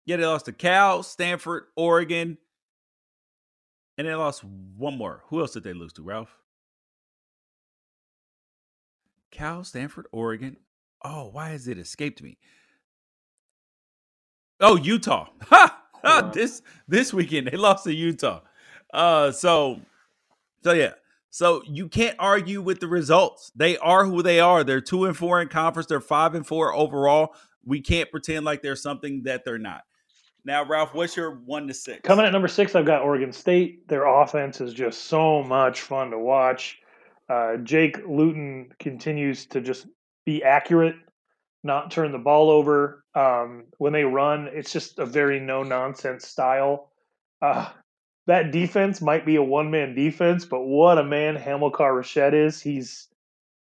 yeah, 0.04 0.16
they 0.16 0.26
lost 0.26 0.46
to 0.46 0.52
Cal, 0.52 1.02
Stanford, 1.02 1.64
Oregon. 1.76 2.36
And 3.96 4.06
they 4.06 4.14
lost 4.14 4.44
one 4.44 4.98
more. 4.98 5.22
Who 5.28 5.40
else 5.40 5.52
did 5.52 5.64
they 5.64 5.72
lose 5.72 5.94
to, 5.94 6.02
Ralph? 6.02 6.34
Cal, 9.30 9.64
Stanford, 9.64 10.06
Oregon. 10.12 10.56
Oh, 11.04 11.30
why 11.32 11.50
has 11.50 11.68
it 11.68 11.78
escaped 11.78 12.22
me? 12.22 12.38
Oh, 14.60 14.76
Utah. 14.76 15.28
Ha! 15.48 15.74
ha 16.04 16.30
this 16.32 16.62
this 16.86 17.12
weekend 17.12 17.48
they 17.48 17.56
lost 17.56 17.82
to 17.82 17.92
Utah. 17.92 18.40
Uh 18.94 19.32
so 19.32 19.80
so 20.62 20.72
yeah. 20.72 20.92
So 21.30 21.62
you 21.66 21.88
can't 21.88 22.16
argue 22.18 22.62
with 22.62 22.80
the 22.80 22.86
results. 22.86 23.52
They 23.54 23.76
are 23.78 24.04
who 24.04 24.22
they 24.22 24.40
are. 24.40 24.64
They're 24.64 24.80
2 24.80 25.06
and 25.06 25.16
4 25.16 25.42
in 25.42 25.48
conference, 25.48 25.86
they're 25.86 26.00
5 26.00 26.34
and 26.36 26.46
4 26.46 26.74
overall. 26.74 27.34
We 27.64 27.80
can't 27.80 28.10
pretend 28.10 28.44
like 28.46 28.62
they're 28.62 28.76
something 28.76 29.24
that 29.24 29.44
they're 29.44 29.58
not. 29.58 29.82
Now, 30.44 30.64
Ralph, 30.64 30.94
what's 30.94 31.16
your 31.16 31.32
1 31.32 31.66
to 31.66 31.74
6? 31.74 32.00
Coming 32.02 32.24
at 32.24 32.32
number 32.32 32.48
6, 32.48 32.74
I've 32.74 32.86
got 32.86 33.02
Oregon 33.02 33.32
State. 33.32 33.86
Their 33.88 34.06
offense 34.06 34.60
is 34.60 34.72
just 34.72 35.04
so 35.04 35.42
much 35.42 35.82
fun 35.82 36.10
to 36.12 36.18
watch. 36.18 36.78
Uh, 37.28 37.56
Jake 37.58 37.98
Luton 38.06 38.72
continues 38.78 39.46
to 39.46 39.60
just 39.60 39.86
be 40.24 40.42
accurate 40.42 40.96
not 41.64 41.90
turn 41.90 42.12
the 42.12 42.18
ball 42.18 42.50
over. 42.50 43.04
Um, 43.14 43.64
when 43.78 43.92
they 43.92 44.04
run, 44.04 44.48
it's 44.52 44.72
just 44.72 44.98
a 44.98 45.06
very 45.06 45.40
no 45.40 45.62
nonsense 45.62 46.26
style. 46.26 46.90
Uh, 47.42 47.68
that 48.26 48.52
defense 48.52 49.00
might 49.00 49.24
be 49.24 49.36
a 49.36 49.42
one 49.42 49.70
man 49.70 49.94
defense, 49.94 50.44
but 50.44 50.60
what 50.60 50.98
a 50.98 51.04
man 51.04 51.36
Hamilcar 51.36 51.92
Rashed 51.92 52.34
is. 52.34 52.60
He's 52.60 53.08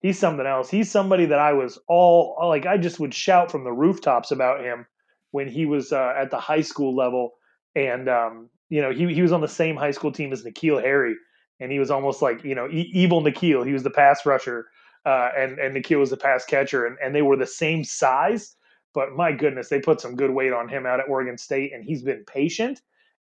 he's 0.01 0.19
something 0.19 0.47
else. 0.47 0.71
He's 0.71 0.91
somebody 0.91 1.27
that 1.27 1.39
I 1.39 1.53
was 1.53 1.79
all 1.89 2.37
like 2.49 2.67
I 2.67 2.77
just 2.79 3.01
would 3.01 3.15
shout 3.15 3.51
from 3.51 3.65
the 3.65 3.73
rooftops 3.73 4.31
about 4.31 4.65
him 4.65 4.87
when 5.31 5.49
he 5.49 5.67
was 5.67 5.93
uh, 5.93 6.15
at 6.17 6.31
the 6.31 6.41
high 6.41 6.63
school 6.63 6.95
level, 6.97 7.35
and 7.75 8.09
um, 8.09 8.51
you 8.69 8.83
know 8.83 8.91
he 8.91 9.13
he 9.15 9.23
was 9.23 9.33
on 9.33 9.41
the 9.41 9.49
same 9.49 9.77
high 9.77 9.93
school 9.93 10.13
team 10.13 10.33
as 10.33 10.45
N'Keal 10.45 10.83
Harry, 10.83 11.15
and 11.61 11.73
he 11.73 11.79
was 11.79 11.91
almost 11.91 12.23
like 12.23 12.45
you 12.45 12.55
know 12.55 12.69
e- 12.69 12.91
evil 12.95 13.23
N'Keal. 13.23 13.67
He 13.67 13.73
was 13.73 13.83
the 13.83 13.91
pass 13.91 14.25
rusher 14.27 14.67
uh, 15.07 15.31
and 15.37 15.59
and 15.59 15.75
N'Keal 15.77 16.01
was 16.01 16.11
the 16.11 16.17
pass 16.17 16.45
catcher, 16.45 16.87
and, 16.87 16.97
and 17.03 17.15
they 17.15 17.23
were 17.23 17.37
the 17.37 17.47
same 17.47 17.85
size. 17.85 18.57
But 18.95 19.13
my 19.13 19.33
goodness, 19.33 19.69
they 19.69 19.81
put 19.81 20.01
some 20.01 20.17
good 20.17 20.31
weight 20.33 20.53
on 20.53 20.69
him 20.69 20.87
out 20.87 21.01
at 21.01 21.09
Oregon 21.09 21.39
State, 21.39 21.73
and 21.73 21.85
he's 21.85 22.03
been 22.03 22.25
patient. 22.25 22.81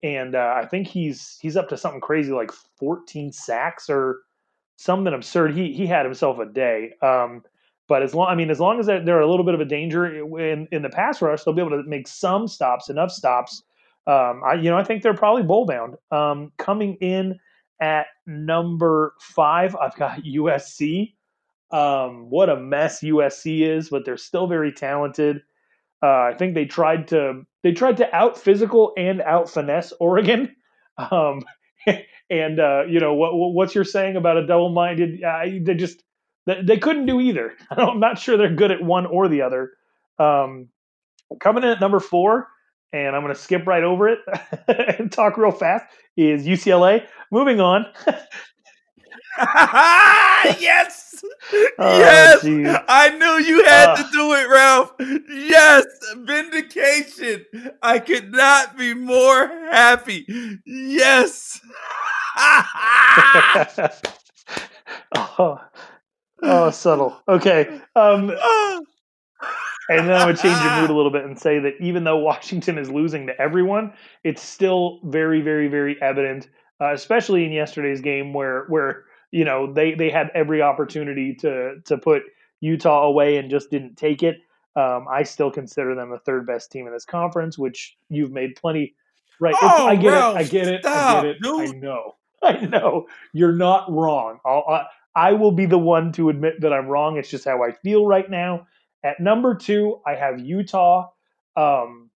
And 0.02 0.34
uh, 0.34 0.54
I 0.56 0.66
think 0.66 0.88
he's 0.88 1.38
he's 1.40 1.56
up 1.56 1.68
to 1.68 1.76
something 1.76 2.00
crazy 2.00 2.32
like 2.32 2.50
14 2.78 3.32
sacks 3.32 3.90
or 3.90 4.20
something 4.76 5.12
absurd. 5.12 5.54
He 5.54 5.72
he 5.72 5.86
had 5.86 6.04
himself 6.06 6.38
a 6.38 6.46
day. 6.46 6.92
Um, 7.02 7.44
But 7.88 8.02
as 8.02 8.14
long, 8.14 8.28
I 8.28 8.34
mean, 8.36 8.50
as 8.50 8.60
long 8.60 8.78
as 8.80 8.86
they're 8.86 9.20
a 9.20 9.28
little 9.28 9.44
bit 9.44 9.54
of 9.54 9.60
a 9.60 9.64
danger 9.64 10.06
in 10.38 10.68
in 10.72 10.82
the 10.82 10.88
pass 10.88 11.20
rush, 11.20 11.44
they'll 11.44 11.54
be 11.54 11.60
able 11.62 11.82
to 11.82 11.88
make 11.88 12.08
some 12.08 12.48
stops, 12.48 12.88
enough 12.88 13.10
stops. 13.10 13.62
Um, 14.06 14.42
I, 14.44 14.54
you 14.54 14.70
know, 14.70 14.78
I 14.78 14.84
think 14.84 15.02
they're 15.02 15.14
probably 15.14 15.42
bowl 15.42 15.66
bound. 15.66 15.96
Um, 16.10 16.52
coming 16.56 16.94
in 17.00 17.38
at 17.80 18.06
number 18.26 19.14
five, 19.20 19.76
I've 19.76 19.96
got 19.96 20.22
USC. 20.24 21.14
Um, 21.72 22.30
what 22.30 22.48
a 22.48 22.56
mess 22.56 23.00
USC 23.00 23.60
is, 23.60 23.90
but 23.90 24.04
they're 24.04 24.16
still 24.16 24.46
very 24.46 24.72
talented. 24.72 25.42
Uh, 26.02 26.30
I 26.32 26.34
think 26.36 26.54
they 26.54 26.64
tried 26.64 27.08
to 27.08 27.42
they 27.62 27.72
tried 27.72 27.98
to 27.98 28.14
out 28.14 28.38
physical 28.38 28.92
and 28.96 29.20
out 29.20 29.48
finesse 29.50 29.92
Oregon. 30.00 30.54
Um, 30.98 31.40
and 32.30 32.60
uh, 32.60 32.82
you 32.86 33.00
know 33.00 33.14
what 33.14 33.30
what's 33.32 33.74
your 33.74 33.84
saying 33.84 34.16
about 34.16 34.36
a 34.36 34.46
double 34.46 34.68
minded? 34.68 35.22
Uh, 35.22 35.44
they 35.62 35.74
just 35.74 36.02
they, 36.44 36.60
they, 36.62 36.76
couldn't 36.76 37.06
do 37.06 37.20
either. 37.20 37.54
I'm 37.70 38.00
not 38.00 38.18
sure 38.18 38.36
they're 38.36 38.54
good 38.54 38.70
at 38.70 38.82
one 38.82 39.06
or 39.06 39.28
the 39.28 39.40
other. 39.40 39.70
Um, 40.18 40.68
coming 41.40 41.62
in 41.62 41.70
at 41.70 41.80
number 41.80 42.00
four, 42.00 42.48
and 42.92 43.14
I'm 43.14 43.22
going 43.22 43.34
to 43.34 43.40
skip 43.40 43.66
right 43.66 43.82
over 43.82 44.08
it 44.08 44.18
and 44.98 45.10
talk 45.10 45.36
real 45.36 45.52
fast. 45.52 45.86
Is 46.16 46.46
UCLA 46.46 47.06
moving 47.30 47.60
on? 47.60 47.86
yes. 50.58 51.06
Oh, 51.78 51.98
yes, 51.98 52.42
geez. 52.42 52.68
I 52.88 53.10
knew 53.10 53.44
you 53.44 53.64
had 53.64 53.88
uh, 53.90 53.96
to 53.96 54.08
do 54.12 54.32
it, 54.34 54.48
Ralph. 54.48 54.92
Yes, 55.28 55.84
vindication. 56.16 57.44
I 57.82 57.98
could 57.98 58.32
not 58.32 58.76
be 58.76 58.94
more 58.94 59.48
happy. 59.70 60.26
Yes. 60.64 61.60
oh, 65.16 65.60
oh, 66.42 66.70
subtle. 66.70 67.20
Okay. 67.28 67.80
Um, 67.96 68.30
and 69.90 70.08
then 70.08 70.16
I 70.16 70.24
would 70.24 70.38
change 70.38 70.56
your 70.62 70.80
mood 70.80 70.90
a 70.90 70.94
little 70.96 71.10
bit 71.10 71.24
and 71.24 71.38
say 71.38 71.58
that 71.58 71.74
even 71.80 72.04
though 72.04 72.18
Washington 72.18 72.78
is 72.78 72.90
losing 72.90 73.26
to 73.26 73.40
everyone, 73.40 73.92
it's 74.24 74.40
still 74.40 75.00
very, 75.04 75.40
very, 75.40 75.68
very 75.68 76.00
evident, 76.00 76.48
uh, 76.80 76.92
especially 76.92 77.44
in 77.44 77.52
yesterday's 77.52 78.00
game 78.00 78.32
where 78.32 78.66
where 78.68 79.04
you 79.32 79.44
know 79.44 79.72
they 79.72 79.94
they 79.94 80.10
had 80.10 80.30
every 80.34 80.62
opportunity 80.62 81.34
to 81.34 81.80
to 81.84 81.98
put 81.98 82.22
Utah 82.60 83.02
away 83.02 83.36
and 83.36 83.50
just 83.50 83.70
didn't 83.70 83.96
take 83.96 84.22
it. 84.22 84.36
Um, 84.76 85.06
I 85.10 85.24
still 85.24 85.50
consider 85.50 85.94
them 85.94 86.10
the 86.10 86.18
third 86.18 86.46
best 86.46 86.70
team 86.70 86.86
in 86.86 86.92
this 86.92 87.04
conference, 87.04 87.58
which 87.58 87.96
you've 88.08 88.30
made 88.30 88.54
plenty. 88.54 88.94
Right, 89.40 89.54
oh, 89.60 89.86
I 89.86 89.96
get 89.96 90.12
Ralph, 90.12 90.36
it. 90.36 90.38
I 90.38 90.42
get 90.44 90.68
it. 90.68 90.82
Stop, 90.82 90.94
I 90.94 91.22
get 91.22 91.30
it. 91.30 91.42
Dude. 91.42 91.60
I 91.60 91.78
know. 91.78 92.16
I 92.42 92.60
know. 92.66 93.06
You're 93.32 93.56
not 93.56 93.90
wrong. 93.90 94.38
I'll, 94.44 94.64
I, 94.68 94.84
I 95.14 95.32
will 95.32 95.52
be 95.52 95.66
the 95.66 95.78
one 95.78 96.12
to 96.12 96.28
admit 96.28 96.60
that 96.60 96.72
I'm 96.72 96.86
wrong. 96.86 97.16
It's 97.16 97.30
just 97.30 97.44
how 97.44 97.62
I 97.62 97.72
feel 97.72 98.06
right 98.06 98.30
now. 98.30 98.66
At 99.02 99.20
number 99.20 99.54
two, 99.54 100.00
I 100.06 100.14
have 100.14 100.40
Utah. 100.40 101.08
Um, 101.56 102.10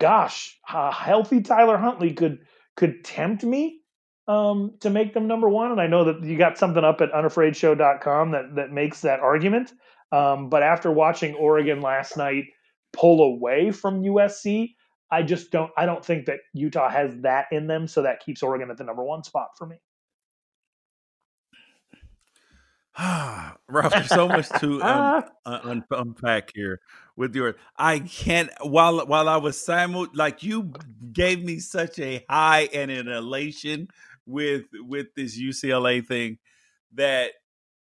gosh, 0.00 0.58
healthy 0.64 1.42
Tyler 1.42 1.76
Huntley 1.76 2.12
could 2.12 2.40
could 2.76 3.04
tempt 3.04 3.42
me 3.42 3.80
um, 4.28 4.74
to 4.80 4.90
make 4.90 5.14
them 5.14 5.26
number 5.26 5.48
one. 5.48 5.72
And 5.72 5.80
I 5.80 5.86
know 5.86 6.04
that 6.04 6.22
you 6.22 6.36
got 6.36 6.58
something 6.58 6.84
up 6.84 7.00
at 7.00 7.12
unafraidshow.com 7.12 8.32
that, 8.32 8.54
that 8.56 8.70
makes 8.70 9.00
that 9.02 9.20
argument. 9.20 9.72
Um, 10.12 10.50
but 10.50 10.62
after 10.62 10.90
watching 10.90 11.34
Oregon 11.34 11.80
last 11.80 12.16
night 12.16 12.44
pull 12.92 13.22
away 13.22 13.70
from 13.70 14.02
USC, 14.02 14.74
I 15.10 15.22
just 15.22 15.50
don't 15.50 15.70
I 15.76 15.86
don't 15.86 16.04
think 16.04 16.26
that 16.26 16.38
Utah 16.52 16.88
has 16.88 17.16
that 17.22 17.46
in 17.52 17.66
them. 17.66 17.86
So 17.86 18.02
that 18.02 18.24
keeps 18.24 18.42
Oregon 18.42 18.70
at 18.70 18.76
the 18.76 18.84
number 18.84 19.04
one 19.04 19.22
spot 19.22 19.48
for 19.56 19.66
me. 19.66 19.76
Ralph, 23.68 23.92
there's 23.92 24.08
so 24.08 24.26
much 24.26 24.48
to 24.60 24.82
um, 24.82 25.24
un- 25.44 25.84
unpack 25.90 26.50
here 26.54 26.80
with 27.16 27.34
your. 27.34 27.56
I 27.76 27.98
can't. 27.98 28.50
While 28.62 29.06
while 29.06 29.28
I 29.28 29.36
was 29.36 29.58
simul, 29.62 30.06
like 30.14 30.42
you 30.42 30.72
gave 31.12 31.44
me 31.44 31.58
such 31.58 31.98
a 31.98 32.24
high 32.28 32.68
and 32.72 32.90
an 32.90 33.08
elation 33.08 33.88
with 34.24 34.64
with 34.80 35.08
this 35.14 35.38
UCLA 35.38 36.06
thing 36.06 36.38
that 36.94 37.32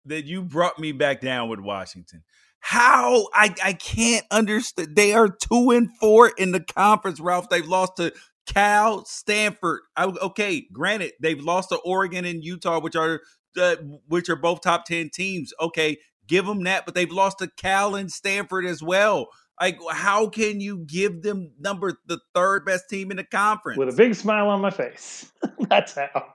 that 0.05 0.25
you 0.25 0.43
brought 0.43 0.77
me 0.77 0.91
back 0.91 1.21
down 1.21 1.49
with 1.49 1.59
Washington. 1.59 2.23
How 2.59 3.27
I 3.33 3.55
I 3.63 3.73
can't 3.73 4.25
understand. 4.29 4.95
They 4.95 5.13
are 5.13 5.29
two 5.29 5.71
and 5.71 5.89
four 5.97 6.29
in 6.37 6.51
the 6.51 6.59
conference, 6.59 7.19
Ralph. 7.19 7.49
They've 7.49 7.65
lost 7.65 7.97
to 7.97 8.13
Cal, 8.45 9.05
Stanford. 9.05 9.81
I, 9.95 10.05
okay, 10.05 10.67
granted, 10.71 11.13
they've 11.21 11.39
lost 11.41 11.69
to 11.69 11.77
Oregon 11.77 12.25
and 12.25 12.43
Utah, 12.43 12.79
which 12.79 12.95
are 12.95 13.21
uh, 13.57 13.75
which 14.07 14.29
are 14.29 14.35
both 14.35 14.61
top 14.61 14.85
ten 14.85 15.09
teams. 15.09 15.53
Okay, 15.59 15.97
give 16.27 16.45
them 16.45 16.63
that, 16.63 16.85
but 16.85 16.95
they've 16.95 17.11
lost 17.11 17.39
to 17.39 17.49
Cal 17.57 17.95
and 17.95 18.11
Stanford 18.11 18.65
as 18.65 18.81
well. 18.81 19.29
Like, 19.59 19.79
how 19.91 20.29
can 20.29 20.61
you 20.61 20.79
give 20.79 21.21
them 21.21 21.51
number 21.59 21.99
the 22.05 22.19
third 22.33 22.65
best 22.65 22.89
team 22.89 23.11
in 23.11 23.17
the 23.17 23.23
conference 23.25 23.77
with 23.77 23.89
a 23.89 23.93
big 23.93 24.15
smile 24.15 24.49
on 24.49 24.61
my 24.61 24.69
face? 24.69 25.31
That's 25.69 25.95
how. 25.95 26.33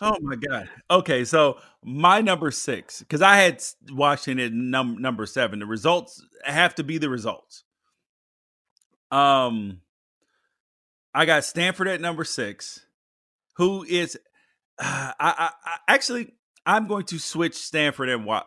Oh 0.00 0.16
my 0.20 0.36
god. 0.36 0.68
Okay, 0.90 1.24
so 1.24 1.58
my 1.82 2.20
number 2.20 2.50
six 2.50 2.98
because 2.98 3.22
I 3.22 3.36
had 3.36 3.62
Washington 3.90 4.70
num- 4.70 5.00
number 5.00 5.24
seven. 5.26 5.60
The 5.60 5.66
results 5.66 6.22
have 6.44 6.74
to 6.76 6.84
be 6.84 6.98
the 6.98 7.08
results. 7.08 7.64
Um, 9.10 9.80
I 11.14 11.24
got 11.24 11.44
Stanford 11.44 11.88
at 11.88 12.00
number 12.00 12.24
six, 12.24 12.84
who 13.56 13.84
is, 13.84 14.18
I, 14.78 15.12
I, 15.18 15.50
I 15.64 15.76
actually 15.88 16.32
I'm 16.64 16.86
going 16.86 17.04
to 17.06 17.18
switch 17.18 17.54
Stanford 17.54 18.08
and 18.08 18.24
what? 18.24 18.46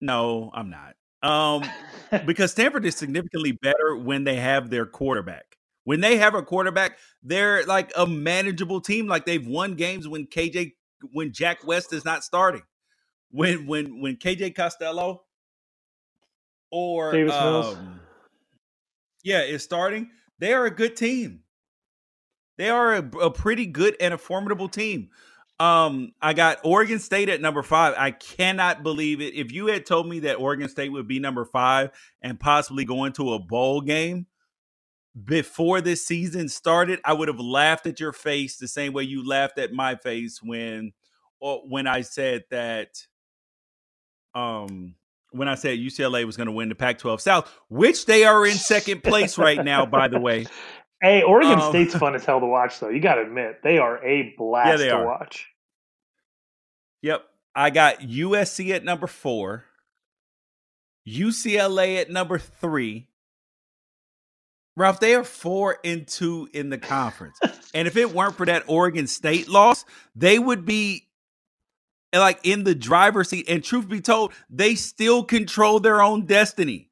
No, 0.00 0.50
I'm 0.54 0.70
not. 0.70 0.94
Um, 1.22 1.62
because 2.26 2.50
Stanford 2.52 2.84
is 2.86 2.96
significantly 2.96 3.52
better 3.52 3.96
when 3.96 4.24
they 4.24 4.36
have 4.36 4.70
their 4.70 4.86
quarterback. 4.86 5.56
When 5.84 6.00
they 6.00 6.16
have 6.16 6.34
a 6.34 6.42
quarterback, 6.42 6.98
they're 7.22 7.64
like 7.64 7.92
a 7.96 8.06
manageable 8.06 8.80
team. 8.80 9.06
Like 9.06 9.26
they've 9.26 9.46
won 9.46 9.74
games 9.74 10.08
when 10.08 10.26
KJ, 10.26 10.72
when 11.12 11.32
Jack 11.32 11.66
West 11.66 11.92
is 11.92 12.04
not 12.04 12.24
starting. 12.24 12.62
When 13.30 13.66
when 13.66 14.00
when 14.00 14.16
KJ 14.16 14.54
Costello 14.54 15.22
or 16.70 17.12
Davis 17.12 17.32
Mills. 17.32 17.76
Um, 17.76 18.00
yeah, 19.24 19.42
is 19.42 19.62
starting. 19.62 20.10
They 20.38 20.52
are 20.52 20.66
a 20.66 20.70
good 20.70 20.96
team. 20.96 21.40
They 22.58 22.68
are 22.68 22.94
a, 22.94 23.18
a 23.18 23.30
pretty 23.30 23.66
good 23.66 23.96
and 24.00 24.12
a 24.12 24.18
formidable 24.18 24.68
team. 24.68 25.10
Um, 25.62 26.12
I 26.20 26.32
got 26.32 26.58
Oregon 26.64 26.98
State 26.98 27.28
at 27.28 27.40
number 27.40 27.62
five. 27.62 27.94
I 27.96 28.10
cannot 28.10 28.82
believe 28.82 29.20
it. 29.20 29.34
If 29.34 29.52
you 29.52 29.68
had 29.68 29.86
told 29.86 30.08
me 30.08 30.18
that 30.20 30.40
Oregon 30.40 30.68
State 30.68 30.90
would 30.90 31.06
be 31.06 31.20
number 31.20 31.44
five 31.44 31.90
and 32.20 32.40
possibly 32.40 32.84
go 32.84 33.04
into 33.04 33.32
a 33.32 33.38
bowl 33.38 33.80
game 33.80 34.26
before 35.24 35.80
this 35.80 36.04
season 36.04 36.48
started, 36.48 36.98
I 37.04 37.12
would 37.12 37.28
have 37.28 37.38
laughed 37.38 37.86
at 37.86 38.00
your 38.00 38.12
face 38.12 38.56
the 38.56 38.66
same 38.66 38.92
way 38.92 39.04
you 39.04 39.24
laughed 39.24 39.56
at 39.56 39.72
my 39.72 39.94
face 39.94 40.40
when, 40.42 40.94
or 41.38 41.62
when 41.68 41.86
I 41.86 42.00
said 42.00 42.42
that, 42.50 43.06
um, 44.34 44.96
when 45.30 45.46
I 45.46 45.54
said 45.54 45.78
UCLA 45.78 46.24
was 46.24 46.36
going 46.36 46.48
to 46.48 46.52
win 46.52 46.70
the 46.70 46.74
Pac-12 46.74 47.20
South, 47.20 47.56
which 47.68 48.06
they 48.06 48.24
are 48.24 48.44
in 48.44 48.54
second 48.54 49.04
place 49.04 49.38
right 49.38 49.64
now, 49.64 49.86
by 49.86 50.08
the 50.08 50.18
way. 50.18 50.46
Hey, 51.02 51.22
Oregon 51.24 51.58
um, 51.58 51.70
State's 51.70 51.96
fun 51.96 52.14
as 52.14 52.24
hell 52.24 52.38
to 52.38 52.46
watch, 52.46 52.78
though. 52.78 52.88
You 52.88 53.00
got 53.00 53.16
to 53.16 53.22
admit 53.22 53.60
they 53.64 53.78
are 53.78 53.98
a 54.04 54.36
blast 54.38 54.84
yeah, 54.84 54.90
to 54.90 54.96
are. 54.98 55.06
watch. 55.06 55.51
Yep. 57.02 57.24
I 57.54 57.70
got 57.70 58.00
USC 58.00 58.70
at 58.70 58.84
number 58.84 59.06
four, 59.06 59.64
UCLA 61.06 62.00
at 62.00 62.10
number 62.10 62.38
three. 62.38 63.08
Ralph, 64.74 65.00
they 65.00 65.14
are 65.14 65.24
four 65.24 65.78
and 65.84 66.06
two 66.06 66.48
in 66.54 66.70
the 66.70 66.78
conference. 66.78 67.38
and 67.74 67.86
if 67.86 67.96
it 67.96 68.10
weren't 68.14 68.36
for 68.36 68.46
that 68.46 68.64
Oregon 68.68 69.06
State 69.06 69.48
loss, 69.48 69.84
they 70.16 70.38
would 70.38 70.64
be 70.64 71.08
like 72.14 72.40
in 72.42 72.64
the 72.64 72.74
driver's 72.74 73.28
seat. 73.28 73.46
And 73.48 73.62
truth 73.62 73.88
be 73.88 74.00
told, 74.00 74.32
they 74.48 74.74
still 74.74 75.24
control 75.24 75.80
their 75.80 76.02
own 76.02 76.24
destiny. 76.24 76.88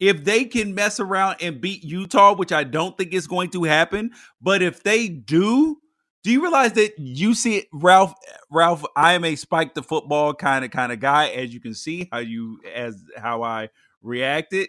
If 0.00 0.24
they 0.24 0.46
can 0.46 0.74
mess 0.74 0.98
around 0.98 1.36
and 1.40 1.60
beat 1.60 1.84
Utah, 1.84 2.34
which 2.34 2.50
I 2.50 2.64
don't 2.64 2.98
think 2.98 3.12
is 3.12 3.28
going 3.28 3.50
to 3.50 3.64
happen, 3.64 4.10
but 4.40 4.60
if 4.60 4.82
they 4.82 5.06
do, 5.06 5.78
do 6.22 6.30
you 6.30 6.42
realize 6.42 6.74
that 6.74 6.92
you 6.98 7.34
see 7.34 7.66
Ralph? 7.72 8.14
Ralph, 8.50 8.84
I 8.96 9.14
am 9.14 9.24
a 9.24 9.34
spike 9.36 9.74
the 9.74 9.82
football 9.82 10.34
kind 10.34 10.64
of 10.64 10.70
kind 10.70 10.92
of 10.92 11.00
guy, 11.00 11.28
as 11.28 11.52
you 11.52 11.60
can 11.60 11.74
see 11.74 12.08
how 12.12 12.18
you 12.18 12.60
as 12.74 13.02
how 13.16 13.42
I 13.42 13.70
reacted. 14.02 14.68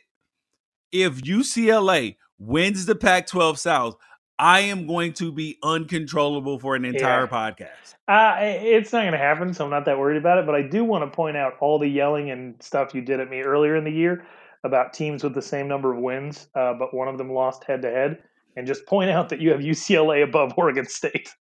If 0.91 1.21
UCLA 1.21 2.17
wins 2.37 2.85
the 2.85 2.95
Pac-12 2.95 3.57
South, 3.57 3.95
I 4.37 4.61
am 4.61 4.87
going 4.87 5.13
to 5.13 5.31
be 5.31 5.57
uncontrollable 5.63 6.59
for 6.59 6.75
an 6.75 6.85
entire 6.85 7.27
yeah. 7.31 7.51
podcast. 7.51 7.95
Uh, 8.07 8.35
it's 8.41 8.91
not 8.91 9.01
going 9.01 9.13
to 9.13 9.17
happen, 9.17 9.53
so 9.53 9.63
I'm 9.63 9.71
not 9.71 9.85
that 9.85 9.97
worried 9.97 10.17
about 10.17 10.39
it. 10.39 10.45
But 10.45 10.55
I 10.55 10.63
do 10.63 10.83
want 10.83 11.09
to 11.09 11.15
point 11.15 11.37
out 11.37 11.53
all 11.59 11.79
the 11.79 11.87
yelling 11.87 12.31
and 12.31 12.61
stuff 12.61 12.93
you 12.93 13.01
did 13.01 13.19
at 13.19 13.29
me 13.29 13.41
earlier 13.41 13.75
in 13.75 13.83
the 13.83 13.91
year 13.91 14.25
about 14.63 14.93
teams 14.93 15.23
with 15.23 15.33
the 15.33 15.41
same 15.41 15.67
number 15.67 15.93
of 15.93 15.99
wins, 15.99 16.47
uh, 16.55 16.73
but 16.73 16.93
one 16.93 17.07
of 17.07 17.17
them 17.17 17.31
lost 17.31 17.63
head 17.65 17.81
to 17.81 17.89
head, 17.89 18.17
and 18.55 18.65
just 18.65 18.85
point 18.85 19.09
out 19.09 19.29
that 19.29 19.39
you 19.39 19.51
have 19.51 19.59
UCLA 19.59 20.23
above 20.23 20.53
Oregon 20.57 20.85
State. 20.85 21.33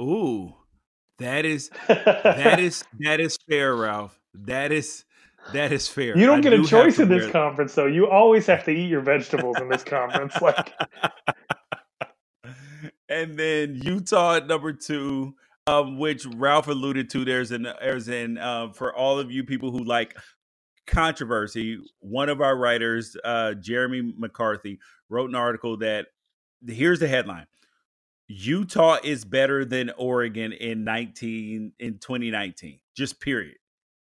Ooh, 0.00 0.54
that 1.18 1.44
is 1.44 1.70
that 1.88 2.60
is 2.60 2.84
that 3.00 3.20
is 3.20 3.38
fair, 3.48 3.74
Ralph. 3.74 4.18
That 4.34 4.72
is 4.72 5.04
That 5.52 5.72
is 5.72 5.88
fair. 5.88 6.16
You 6.16 6.26
don't 6.26 6.38
I 6.38 6.40
get 6.42 6.50
do 6.50 6.64
a 6.64 6.66
choice 6.66 6.98
in 6.98 7.08
this 7.08 7.30
conference, 7.30 7.74
though. 7.74 7.86
You 7.86 8.08
always 8.08 8.46
have 8.46 8.64
to 8.64 8.70
eat 8.70 8.88
your 8.88 9.00
vegetables 9.00 9.58
in 9.60 9.68
this 9.68 9.84
conference. 9.84 10.34
Like, 10.42 10.72
and 13.08 13.38
then 13.38 13.80
Utah 13.82 14.36
at 14.36 14.46
number 14.46 14.72
two, 14.72 15.34
um, 15.66 15.98
which 15.98 16.26
Ralph 16.26 16.68
alluded 16.68 17.10
to. 17.10 17.24
There's 17.24 17.52
an 17.52 17.68
there's 17.80 18.08
an 18.08 18.38
uh, 18.38 18.72
for 18.72 18.94
all 18.94 19.18
of 19.18 19.30
you 19.30 19.44
people 19.44 19.70
who 19.70 19.84
like 19.84 20.16
controversy. 20.86 21.78
One 22.00 22.28
of 22.28 22.40
our 22.40 22.56
writers, 22.56 23.16
uh, 23.24 23.54
Jeremy 23.54 24.12
McCarthy, 24.16 24.78
wrote 25.08 25.30
an 25.30 25.36
article 25.36 25.78
that 25.78 26.06
here's 26.66 27.00
the 27.00 27.08
headline: 27.08 27.46
Utah 28.28 28.98
is 29.02 29.24
better 29.24 29.64
than 29.64 29.90
Oregon 29.96 30.52
in 30.52 30.84
19 30.84 31.72
in 31.78 31.98
2019. 31.98 32.80
Just 32.96 33.20
period. 33.20 33.56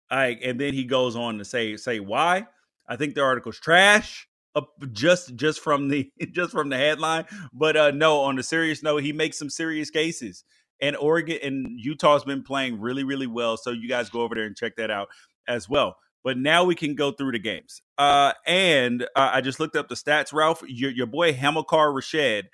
Like, 0.09 0.39
and 0.43 0.59
then 0.59 0.73
he 0.73 0.85
goes 0.85 1.15
on 1.15 1.37
to 1.39 1.45
say 1.45 1.75
say 1.77 1.99
why. 1.99 2.47
I 2.87 2.95
think 2.95 3.15
the 3.15 3.21
article's 3.21 3.59
trash. 3.59 4.27
Uh, 4.55 4.61
just 4.93 5.35
just 5.35 5.59
from 5.59 5.89
the 5.89 6.09
just 6.31 6.51
from 6.51 6.69
the 6.69 6.77
headline, 6.77 7.25
but 7.51 7.75
uh 7.75 7.91
no. 7.91 8.21
On 8.21 8.39
a 8.39 8.43
serious 8.43 8.81
note, 8.81 9.03
he 9.03 9.11
makes 9.11 9.37
some 9.37 9.49
serious 9.49 9.89
cases, 9.89 10.45
and 10.79 10.95
Oregon 10.95 11.39
and 11.43 11.67
Utah's 11.77 12.23
been 12.23 12.43
playing 12.43 12.79
really 12.79 13.03
really 13.03 13.27
well. 13.27 13.57
So 13.57 13.71
you 13.71 13.89
guys 13.89 14.09
go 14.09 14.21
over 14.21 14.35
there 14.35 14.45
and 14.45 14.55
check 14.55 14.77
that 14.77 14.91
out 14.91 15.09
as 15.47 15.67
well. 15.67 15.97
But 16.23 16.37
now 16.37 16.63
we 16.63 16.73
can 16.73 16.95
go 16.95 17.11
through 17.11 17.33
the 17.33 17.39
games. 17.39 17.81
Uh, 17.99 18.33
and 18.47 19.03
uh, 19.15 19.29
I 19.33 19.41
just 19.41 19.59
looked 19.59 19.75
up 19.75 19.89
the 19.89 19.95
stats, 19.95 20.33
Ralph. 20.33 20.63
Your, 20.67 20.89
your 20.89 21.05
boy 21.05 21.33
Hamilcar 21.33 21.93
Rashed 21.93 22.45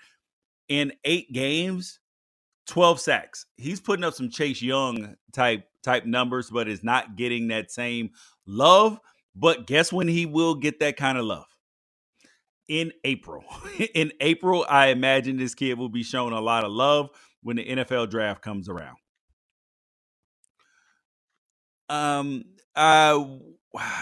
in 0.71 0.93
eight 1.03 1.33
games, 1.33 1.99
12 2.67 3.01
sacks. 3.01 3.45
He's 3.57 3.81
putting 3.81 4.05
up 4.05 4.13
some 4.13 4.29
Chase 4.29 4.61
Young 4.61 5.17
type 5.33 5.65
type 5.83 6.05
numbers, 6.05 6.49
but 6.49 6.69
is 6.69 6.81
not 6.81 7.17
getting 7.17 7.49
that 7.49 7.71
same 7.71 8.11
love. 8.47 8.97
But 9.35 9.67
guess 9.67 9.91
when 9.91 10.07
he 10.07 10.25
will 10.25 10.55
get 10.55 10.79
that 10.79 10.95
kind 10.95 11.17
of 11.17 11.25
love? 11.25 11.45
In 12.69 12.93
April. 13.03 13.43
in 13.93 14.13
April, 14.21 14.65
I 14.69 14.87
imagine 14.87 15.35
this 15.35 15.55
kid 15.55 15.77
will 15.77 15.89
be 15.89 16.03
shown 16.03 16.31
a 16.31 16.39
lot 16.39 16.63
of 16.63 16.71
love 16.71 17.09
when 17.43 17.57
the 17.57 17.65
NFL 17.65 18.09
draft 18.09 18.41
comes 18.41 18.69
around. 18.69 18.95
Um 21.89 22.45
uh 22.77 23.25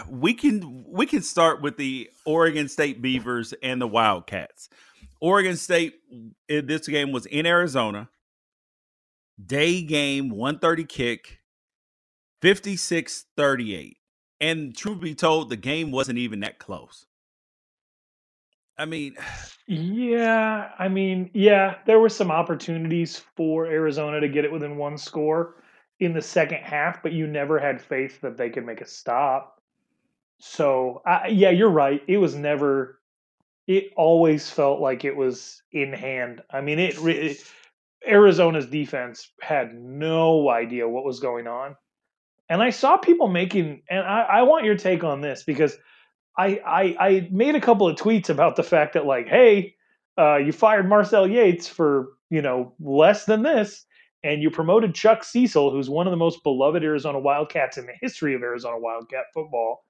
we 0.07 0.35
can 0.35 0.85
we 0.87 1.07
can 1.07 1.23
start 1.23 1.63
with 1.63 1.77
the 1.77 2.11
Oregon 2.27 2.67
State 2.67 3.01
Beavers 3.01 3.55
and 3.63 3.81
the 3.81 3.87
Wildcats. 3.87 4.69
Oregon 5.21 5.57
State 5.57 5.95
this 6.47 6.87
game 6.87 7.11
was 7.11 7.25
in 7.25 7.45
Arizona. 7.45 8.09
Day 9.43 9.81
game 9.81 10.29
130 10.29 10.83
kick 10.85 11.39
56 12.41 13.25
38. 13.35 13.97
And 14.41 14.75
truth 14.75 15.01
be 15.01 15.15
told, 15.15 15.49
the 15.49 15.57
game 15.57 15.91
wasn't 15.91 16.17
even 16.19 16.39
that 16.41 16.59
close. 16.59 17.05
I 18.77 18.85
mean, 18.85 19.17
yeah, 19.67 20.71
I 20.79 20.87
mean, 20.87 21.29
yeah, 21.33 21.75
there 21.85 21.99
were 21.99 22.07
some 22.07 22.31
opportunities 22.31 23.21
for 23.35 23.65
Arizona 23.65 24.21
to 24.21 24.29
get 24.29 24.45
it 24.45 24.51
within 24.53 24.77
one 24.77 24.97
score 24.97 25.55
in 25.99 26.13
the 26.13 26.21
second 26.21 26.59
half, 26.59 27.03
but 27.03 27.11
you 27.11 27.27
never 27.27 27.59
had 27.59 27.81
faith 27.81 28.21
that 28.21 28.37
they 28.37 28.49
could 28.49 28.65
make 28.65 28.79
a 28.79 28.87
stop. 28.87 29.61
So, 30.39 31.01
I, 31.05 31.27
yeah, 31.27 31.49
you're 31.49 31.69
right. 31.69 32.01
It 32.07 32.19
was 32.19 32.35
never, 32.35 32.98
it 33.69 33.93
always 33.95 34.49
felt 34.49 34.81
like 34.81 35.05
it 35.05 35.15
was 35.15 35.61
in 35.71 35.93
hand. 35.93 36.41
I 36.49 36.59
mean, 36.59 36.79
it, 36.79 36.97
it 37.05 37.37
Arizona's 38.05 38.65
defense 38.65 39.31
had 39.41 39.75
no 39.75 40.49
idea 40.49 40.89
what 40.89 41.05
was 41.05 41.19
going 41.19 41.45
on. 41.45 41.75
And 42.49 42.63
I 42.63 42.71
saw 42.71 42.97
people 42.97 43.27
making, 43.27 43.83
and 43.87 43.99
I, 43.99 44.21
I 44.21 44.41
want 44.41 44.65
your 44.65 44.75
take 44.75 45.03
on 45.03 45.21
this 45.21 45.43
because 45.43 45.77
I, 46.35 46.59
I, 46.65 46.95
I 46.99 47.29
made 47.31 47.53
a 47.53 47.61
couple 47.61 47.87
of 47.87 47.95
tweets 47.95 48.29
about 48.29 48.55
the 48.55 48.63
fact 48.63 48.93
that 48.93 49.05
like, 49.05 49.27
hey, 49.27 49.75
uh, 50.17 50.37
you 50.37 50.51
fired 50.51 50.89
Marcel 50.89 51.27
Yates 51.27 51.67
for 51.67 52.07
you 52.31 52.41
know 52.41 52.73
less 52.79 53.25
than 53.25 53.43
this, 53.43 53.85
and 54.23 54.41
you 54.41 54.49
promoted 54.49 54.95
Chuck 54.95 55.23
Cecil, 55.23 55.69
who's 55.69 55.91
one 55.91 56.07
of 56.07 56.11
the 56.11 56.17
most 56.17 56.41
beloved 56.41 56.83
Arizona 56.83 57.19
Wildcats 57.19 57.77
in 57.77 57.85
the 57.85 57.93
history 58.01 58.33
of 58.33 58.41
Arizona 58.41 58.79
Wildcat 58.79 59.25
football, 59.31 59.85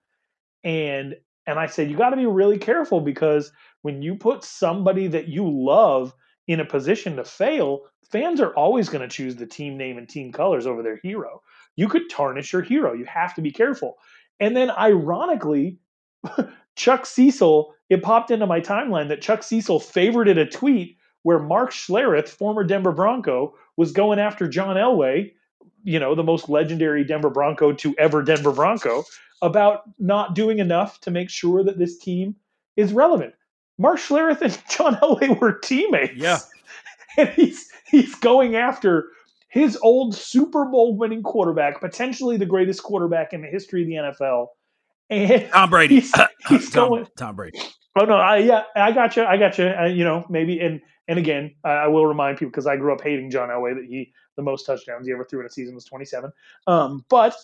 and 0.65 1.15
and 1.47 1.59
I 1.59 1.67
said 1.67 1.89
you 1.89 1.97
got 1.97 2.11
to 2.11 2.15
be 2.17 2.25
really 2.25 2.57
careful 2.57 3.01
because 3.01 3.51
when 3.81 4.01
you 4.01 4.15
put 4.15 4.43
somebody 4.43 5.07
that 5.07 5.27
you 5.27 5.49
love 5.49 6.13
in 6.47 6.59
a 6.59 6.65
position 6.65 7.15
to 7.15 7.23
fail, 7.23 7.81
fans 8.11 8.41
are 8.41 8.53
always 8.55 8.89
going 8.89 9.07
to 9.07 9.15
choose 9.15 9.35
the 9.35 9.45
team 9.45 9.77
name 9.77 9.97
and 9.97 10.09
team 10.09 10.31
colors 10.31 10.65
over 10.65 10.83
their 10.83 10.99
hero 11.01 11.41
you 11.79 11.87
could 11.87 12.09
tarnish 12.09 12.51
your 12.51 12.61
hero. 12.61 12.91
You 12.91 13.05
have 13.05 13.33
to 13.35 13.41
be 13.41 13.51
careful. 13.51 13.95
And 14.41 14.53
then, 14.53 14.69
ironically, 14.69 15.77
Chuck 16.75 17.05
Cecil, 17.05 17.73
it 17.89 18.03
popped 18.03 18.31
into 18.31 18.45
my 18.45 18.59
timeline 18.59 19.07
that 19.07 19.21
Chuck 19.21 19.43
Cecil 19.43 19.79
favorited 19.79 20.37
a 20.37 20.45
tweet 20.45 20.97
where 21.23 21.39
Mark 21.39 21.71
Schlereth, 21.71 22.27
former 22.27 22.65
Denver 22.65 22.91
Bronco, 22.91 23.55
was 23.77 23.93
going 23.93 24.19
after 24.19 24.45
John 24.49 24.75
Elway, 24.75 25.31
you 25.83 25.99
know, 25.99 26.15
the 26.15 26.23
most 26.23 26.49
legendary 26.49 27.03
Denver 27.03 27.29
Bronco 27.29 27.71
to 27.73 27.95
ever 27.97 28.21
Denver 28.21 28.51
Bronco, 28.51 29.03
about 29.41 29.81
not 29.99 30.35
doing 30.35 30.59
enough 30.59 30.99
to 31.01 31.11
make 31.11 31.29
sure 31.29 31.63
that 31.63 31.77
this 31.77 31.97
team 31.97 32.35
is 32.75 32.93
relevant. 32.93 33.33
Mark 33.77 33.97
Schlereth 33.97 34.41
and 34.41 34.57
John 34.69 34.95
Elway 34.95 35.39
were 35.39 35.53
teammates. 35.59 36.15
Yeah. 36.15 36.39
And 37.17 37.27
he's 37.29 37.69
he's 37.89 38.13
going 38.15 38.55
after 38.55 39.07
his 39.49 39.77
old 39.81 40.15
Super 40.15 40.63
Bowl 40.65 40.95
winning 40.95 41.23
quarterback, 41.23 41.81
potentially 41.81 42.37
the 42.37 42.45
greatest 42.45 42.83
quarterback 42.83 43.33
in 43.33 43.41
the 43.41 43.47
history 43.47 43.81
of 43.81 43.87
the 43.87 43.95
NFL. 43.95 44.47
And 45.09 45.49
Tom 45.51 45.71
Brady. 45.71 45.95
He's, 45.95 46.13
he's 46.47 46.69
Tom, 46.69 46.89
going, 46.89 47.07
Tom 47.17 47.35
Brady. 47.35 47.59
Oh 47.99 48.05
no, 48.05 48.13
I 48.13 48.37
yeah, 48.37 48.63
I 48.75 48.91
got 48.91 49.15
you. 49.17 49.25
I 49.25 49.37
got 49.37 49.57
you. 49.57 49.65
You 49.87 50.03
know, 50.03 50.23
maybe 50.29 50.59
and 50.59 50.81
and 51.07 51.17
again, 51.17 51.55
I 51.63 51.87
will 51.87 52.05
remind 52.05 52.37
people 52.37 52.51
because 52.51 52.67
I 52.67 52.77
grew 52.77 52.93
up 52.93 53.01
hating 53.01 53.31
John 53.31 53.49
Elway 53.49 53.73
that 53.73 53.85
he 53.85 54.13
the 54.39 54.43
most 54.43 54.65
touchdowns 54.65 55.05
he 55.05 55.11
ever 55.11 55.25
threw 55.25 55.41
in 55.41 55.45
a 55.45 55.49
season 55.49 55.75
was 55.75 55.83
27. 55.83 56.31
Um, 56.65 57.05
but 57.09 57.35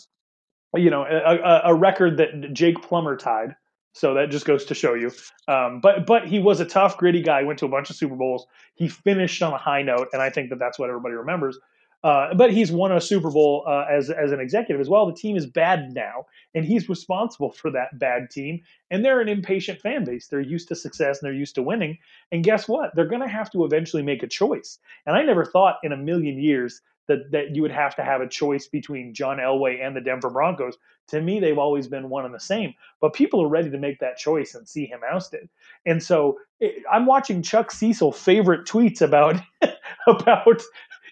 you 0.73 0.89
know, 0.89 1.03
a, 1.03 1.61
a, 1.65 1.73
record 1.73 2.17
that 2.17 2.53
Jake 2.53 2.81
Plummer 2.81 3.15
tied. 3.15 3.55
So 3.93 4.13
that 4.15 4.29
just 4.29 4.45
goes 4.45 4.65
to 4.65 4.73
show 4.73 4.93
you. 4.93 5.11
Um, 5.47 5.79
but 5.79 6.05
but 6.05 6.27
he 6.27 6.39
was 6.39 6.59
a 6.59 6.65
tough, 6.65 6.97
gritty 6.97 7.21
guy. 7.21 7.43
Went 7.43 7.59
to 7.59 7.65
a 7.65 7.69
bunch 7.69 7.89
of 7.89 7.95
Super 7.95 8.15
Bowls. 8.15 8.45
He 8.73 8.89
finished 8.89 9.41
on 9.41 9.53
a 9.53 9.57
high 9.57 9.83
note, 9.83 10.09
and 10.11 10.21
I 10.21 10.29
think 10.29 10.49
that 10.49 10.59
that's 10.59 10.77
what 10.77 10.89
everybody 10.89 11.15
remembers. 11.15 11.57
Uh, 12.03 12.33
but 12.35 12.51
he's 12.51 12.71
won 12.71 12.91
a 12.91 13.01
Super 13.01 13.31
Bowl 13.31 13.63
uh, 13.67 13.85
as 13.89 14.09
as 14.09 14.31
an 14.31 14.39
executive 14.39 14.79
as 14.79 14.89
well. 14.89 15.05
The 15.05 15.13
team 15.13 15.35
is 15.35 15.45
bad 15.45 15.93
now, 15.93 16.25
and 16.53 16.63
he's 16.63 16.87
responsible 16.87 17.51
for 17.51 17.71
that 17.71 17.97
bad 17.97 18.29
team. 18.29 18.61
And 18.91 19.03
they're 19.03 19.21
an 19.21 19.29
impatient 19.29 19.81
fan 19.81 20.03
base. 20.03 20.27
They're 20.27 20.39
used 20.39 20.67
to 20.67 20.75
success 20.75 21.21
and 21.21 21.27
they're 21.27 21.37
used 21.37 21.55
to 21.55 21.63
winning. 21.63 21.97
And 22.31 22.43
guess 22.43 22.67
what? 22.67 22.95
They're 22.95 23.07
going 23.07 23.21
to 23.21 23.27
have 23.27 23.51
to 23.51 23.65
eventually 23.65 24.03
make 24.03 24.21
a 24.21 24.27
choice. 24.27 24.77
And 25.05 25.15
I 25.15 25.23
never 25.23 25.45
thought 25.45 25.77
in 25.83 25.91
a 25.91 25.97
million 25.97 26.39
years 26.39 26.81
that 27.07 27.31
that 27.31 27.55
you 27.55 27.61
would 27.61 27.71
have 27.71 27.95
to 27.95 28.03
have 28.03 28.21
a 28.21 28.27
choice 28.27 28.67
between 28.67 29.13
John 29.13 29.37
Elway 29.37 29.85
and 29.85 29.95
the 29.95 30.01
Denver 30.01 30.29
Broncos. 30.29 30.77
To 31.09 31.21
me, 31.21 31.39
they've 31.39 31.57
always 31.57 31.87
been 31.87 32.09
one 32.09 32.25
and 32.25 32.33
the 32.33 32.39
same. 32.39 32.73
But 32.99 33.13
people 33.13 33.41
are 33.43 33.47
ready 33.47 33.69
to 33.69 33.77
make 33.77 33.99
that 33.99 34.17
choice 34.17 34.55
and 34.55 34.67
see 34.67 34.85
him 34.85 35.01
ousted. 35.11 35.49
And 35.85 36.01
so 36.01 36.39
it, 36.59 36.83
I'm 36.91 37.05
watching 37.05 37.41
Chuck 37.43 37.71
Cecil 37.71 38.11
favorite 38.11 38.65
tweets 38.67 39.01
about 39.01 39.39
about 40.07 40.61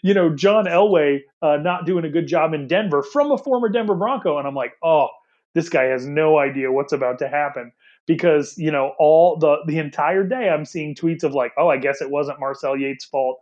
you 0.04 0.14
know, 0.14 0.36
John 0.36 0.66
Elway 0.66 1.22
uh, 1.42 1.58
not 1.58 1.86
doing 1.86 2.06
a 2.06 2.10
good 2.10 2.28
job 2.28 2.54
in 2.54 2.68
Denver 2.68 3.02
from 3.02 3.32
a 3.32 3.38
former 3.38 3.70
Denver 3.70 3.96
Bronco. 3.96 4.38
And 4.38 4.48
I'm 4.48 4.54
like, 4.54 4.74
oh, 4.84 5.08
this 5.56 5.70
guy 5.70 5.86
has 5.86 6.06
no 6.06 6.38
idea 6.38 6.72
what's 6.72 6.94
about 6.94 7.20
to 7.20 7.30
happen 7.30 7.72
because, 8.06 8.56
you 8.58 8.70
know, 8.70 8.92
all 9.00 9.38
the, 9.38 9.58
the 9.66 9.80
entire 9.80 10.26
day 10.26 10.50
I'm 10.50 10.66
seeing 10.66 10.94
tweets 10.94 11.24
of 11.24 11.34
like, 11.34 11.54
oh, 11.58 11.70
I 11.70 11.78
guess 11.78 12.02
it 12.02 12.12
wasn't 12.12 12.40
Marcel 12.40 12.78
Yates' 12.78 13.06
fault 13.06 13.40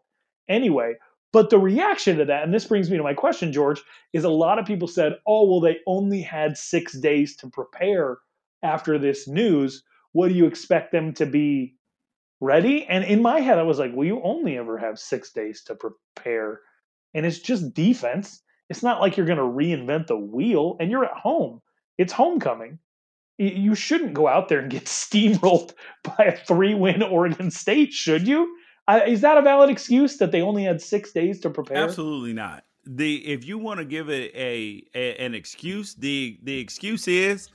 anyway. 0.48 0.94
But 1.34 1.50
the 1.50 1.58
reaction 1.58 2.18
to 2.18 2.26
that, 2.26 2.44
and 2.44 2.54
this 2.54 2.66
brings 2.66 2.92
me 2.92 2.98
to 2.98 3.04
my 3.04 3.14
question, 3.14 3.52
George, 3.52 3.82
is 4.14 4.24
a 4.24 4.30
lot 4.30 4.60
of 4.60 4.66
people 4.66 4.88
said, 4.88 5.14
oh, 5.26 5.50
well, 5.50 5.62
they 5.62 5.80
only 5.88 6.22
had 6.22 6.58
six 6.58 6.94
days 6.94 7.36
to 7.38 7.50
prepare 7.50 8.18
after 8.62 9.00
this 9.00 9.28
news. 9.28 9.84
What 10.12 10.28
do 10.28 10.36
you 10.36 10.46
expect 10.46 10.92
them 10.92 11.14
to 11.14 11.26
be 11.26 11.76
ready. 12.42 12.86
And 12.88 13.06
in 13.06 13.22
my 13.22 13.40
head, 13.40 13.60
I 13.60 13.64
was 13.64 13.80
like, 13.80 13.92
well, 13.94 14.08
you 14.08 14.22
only 14.24 14.58
ever 14.58 14.78
have 14.78 15.00
six 15.00 15.32
days 15.32 15.64
to 15.66 15.76
prepare. 15.76 16.60
And 17.14 17.26
it's 17.26 17.40
just 17.40 17.74
defense. 17.74 18.42
It's 18.70 18.84
not 18.84 19.00
like 19.00 19.16
you're 19.16 19.26
going 19.26 19.38
to 19.38 19.44
reinvent 19.44 20.08
the 20.08 20.18
wheel 20.18 20.76
and 20.80 20.92
you're 20.92 21.06
at 21.06 21.12
home. 21.12 21.62
It's 21.98 22.12
homecoming. 22.12 22.80
You 23.38 23.76
shouldn't 23.76 24.14
go 24.14 24.28
out 24.28 24.50
there 24.50 24.60
and 24.60 24.70
get 24.70 24.86
steamrolled 24.86 25.74
by 26.04 26.26
a 26.26 26.38
three 26.38 26.74
win 26.74 27.02
Oregon 27.04 27.52
State, 27.52 27.94
should 27.94 28.28
you? 28.28 28.58
Is 29.08 29.22
that 29.22 29.38
a 29.38 29.42
valid 29.42 29.70
excuse 29.70 30.18
that 30.18 30.32
they 30.32 30.42
only 30.42 30.64
had 30.64 30.82
six 30.82 31.12
days 31.12 31.40
to 31.42 31.50
prepare? 31.50 31.78
Absolutely 31.78 32.34
not. 32.34 32.66
The 32.86 33.18
if 33.28 33.46
you 33.46 33.58
want 33.58 33.78
to 33.80 33.86
give 33.86 34.10
it 34.10 34.34
a, 34.36 34.84
a 34.96 35.16
an 35.18 35.36
excuse, 35.36 35.94
the 35.94 36.40
the 36.42 36.58
excuse 36.58 37.08
is 37.08 37.50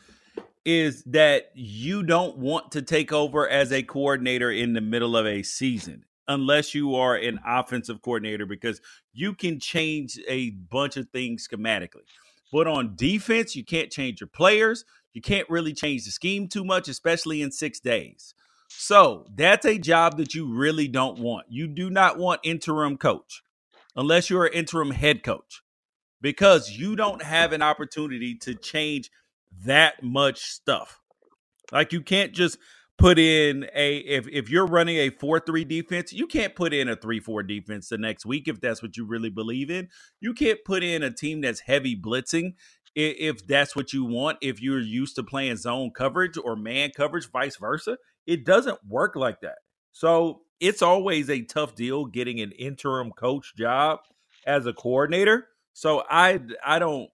is 0.66 1.04
that 1.04 1.52
you 1.54 2.02
don't 2.02 2.36
want 2.36 2.72
to 2.72 2.82
take 2.82 3.12
over 3.12 3.48
as 3.48 3.70
a 3.72 3.84
coordinator 3.84 4.50
in 4.50 4.72
the 4.72 4.80
middle 4.80 5.16
of 5.16 5.24
a 5.24 5.44
season 5.44 6.04
unless 6.26 6.74
you 6.74 6.96
are 6.96 7.14
an 7.14 7.38
offensive 7.46 8.02
coordinator 8.02 8.44
because 8.44 8.80
you 9.12 9.32
can 9.32 9.60
change 9.60 10.18
a 10.26 10.50
bunch 10.50 10.96
of 10.96 11.08
things 11.10 11.46
schematically. 11.46 12.02
But 12.52 12.66
on 12.66 12.96
defense, 12.96 13.54
you 13.54 13.64
can't 13.64 13.92
change 13.92 14.20
your 14.20 14.26
players. 14.26 14.84
You 15.12 15.22
can't 15.22 15.48
really 15.48 15.72
change 15.72 16.04
the 16.04 16.10
scheme 16.10 16.48
too 16.48 16.64
much, 16.64 16.88
especially 16.88 17.42
in 17.42 17.52
six 17.52 17.78
days. 17.78 18.34
So 18.68 19.26
that's 19.36 19.64
a 19.64 19.78
job 19.78 20.16
that 20.16 20.34
you 20.34 20.52
really 20.52 20.88
don't 20.88 21.20
want. 21.20 21.46
You 21.48 21.68
do 21.68 21.90
not 21.90 22.18
want 22.18 22.40
interim 22.42 22.96
coach 22.96 23.42
unless 23.94 24.28
you're 24.28 24.46
an 24.46 24.52
interim 24.52 24.90
head 24.90 25.22
coach 25.22 25.62
because 26.20 26.72
you 26.72 26.96
don't 26.96 27.22
have 27.22 27.52
an 27.52 27.62
opportunity 27.62 28.34
to 28.38 28.54
change 28.54 29.12
that 29.64 30.02
much 30.02 30.40
stuff. 30.40 31.00
Like 31.72 31.92
you 31.92 32.00
can't 32.00 32.32
just 32.32 32.58
put 32.98 33.18
in 33.18 33.66
a 33.74 33.96
if 33.98 34.26
if 34.28 34.48
you're 34.48 34.66
running 34.66 34.96
a 34.96 35.10
4-3 35.10 35.68
defense, 35.68 36.12
you 36.12 36.26
can't 36.26 36.54
put 36.54 36.72
in 36.72 36.88
a 36.88 36.96
3-4 36.96 37.46
defense 37.46 37.88
the 37.88 37.98
next 37.98 38.24
week 38.24 38.48
if 38.48 38.60
that's 38.60 38.82
what 38.82 38.96
you 38.96 39.06
really 39.06 39.30
believe 39.30 39.70
in. 39.70 39.88
You 40.20 40.34
can't 40.34 40.60
put 40.64 40.82
in 40.82 41.02
a 41.02 41.10
team 41.10 41.40
that's 41.40 41.60
heavy 41.60 41.96
blitzing 42.00 42.54
if 42.94 43.46
that's 43.46 43.76
what 43.76 43.92
you 43.92 44.04
want. 44.04 44.38
If 44.40 44.62
you're 44.62 44.80
used 44.80 45.16
to 45.16 45.22
playing 45.22 45.56
zone 45.56 45.90
coverage 45.94 46.38
or 46.38 46.56
man 46.56 46.90
coverage, 46.96 47.30
vice 47.30 47.56
versa, 47.56 47.98
it 48.26 48.44
doesn't 48.44 48.78
work 48.88 49.16
like 49.16 49.40
that. 49.40 49.58
So 49.92 50.42
it's 50.60 50.82
always 50.82 51.28
a 51.28 51.42
tough 51.42 51.74
deal 51.74 52.06
getting 52.06 52.40
an 52.40 52.52
interim 52.52 53.12
coach 53.12 53.54
job 53.56 53.98
as 54.46 54.66
a 54.66 54.72
coordinator. 54.72 55.48
So 55.74 56.04
I 56.08 56.40
I 56.64 56.78
don't 56.78 57.10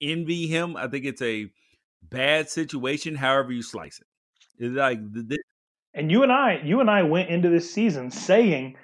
envy 0.00 0.46
him. 0.46 0.76
I 0.76 0.88
think 0.88 1.04
it's 1.04 1.20
a 1.20 1.50
bad 2.02 2.48
situation, 2.48 3.14
however 3.14 3.52
you 3.52 3.62
slice 3.62 4.00
it. 4.00 4.06
It's 4.58 4.74
like 4.74 4.98
this. 5.12 5.38
And 5.94 6.10
you 6.10 6.22
and 6.22 6.30
I, 6.30 6.60
you 6.64 6.80
and 6.80 6.90
I 6.90 7.02
went 7.02 7.30
into 7.30 7.48
this 7.48 7.72
season 7.72 8.10
saying 8.10 8.76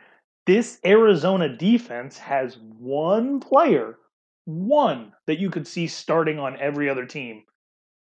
this 0.47 0.78
Arizona 0.84 1.56
defense 1.56 2.18
has 2.18 2.59
one 2.78 3.40
player, 3.40 3.97
one 4.44 5.12
that 5.26 5.38
you 5.38 5.51
could 5.51 5.66
see 5.66 5.86
starting 5.86 6.38
on 6.38 6.59
every 6.59 6.88
other 6.88 7.06
team 7.06 7.44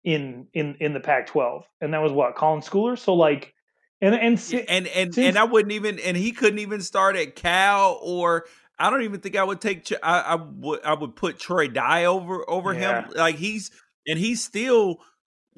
in 0.04 0.46
in 0.54 0.76
in 0.80 0.94
the 0.94 1.00
Pac-12, 1.00 1.64
and 1.80 1.92
that 1.92 2.02
was 2.02 2.12
what 2.12 2.34
Colin 2.34 2.60
Schooler. 2.60 2.98
So 2.98 3.14
like, 3.14 3.52
and 4.00 4.14
and 4.14 4.38
and 4.68 4.86
and, 4.86 5.14
since, 5.14 5.26
and 5.26 5.38
I 5.38 5.44
wouldn't 5.44 5.72
even, 5.72 5.98
and 5.98 6.16
he 6.16 6.32
couldn't 6.32 6.60
even 6.60 6.80
start 6.80 7.16
at 7.16 7.34
Cal 7.36 7.98
or. 8.02 8.46
I 8.80 8.90
don't 8.90 9.02
even 9.02 9.18
think 9.18 9.34
I 9.34 9.42
would 9.42 9.60
take. 9.60 9.90
I, 10.04 10.20
I 10.20 10.34
would. 10.36 10.84
I 10.84 10.94
would 10.94 11.16
put 11.16 11.40
Troy 11.40 11.66
Dye 11.66 12.04
over 12.04 12.48
over 12.48 12.72
yeah. 12.72 13.02
him. 13.06 13.12
Like 13.16 13.34
he's 13.34 13.72
and 14.09 14.18
he's 14.18 14.43
still 14.43 15.01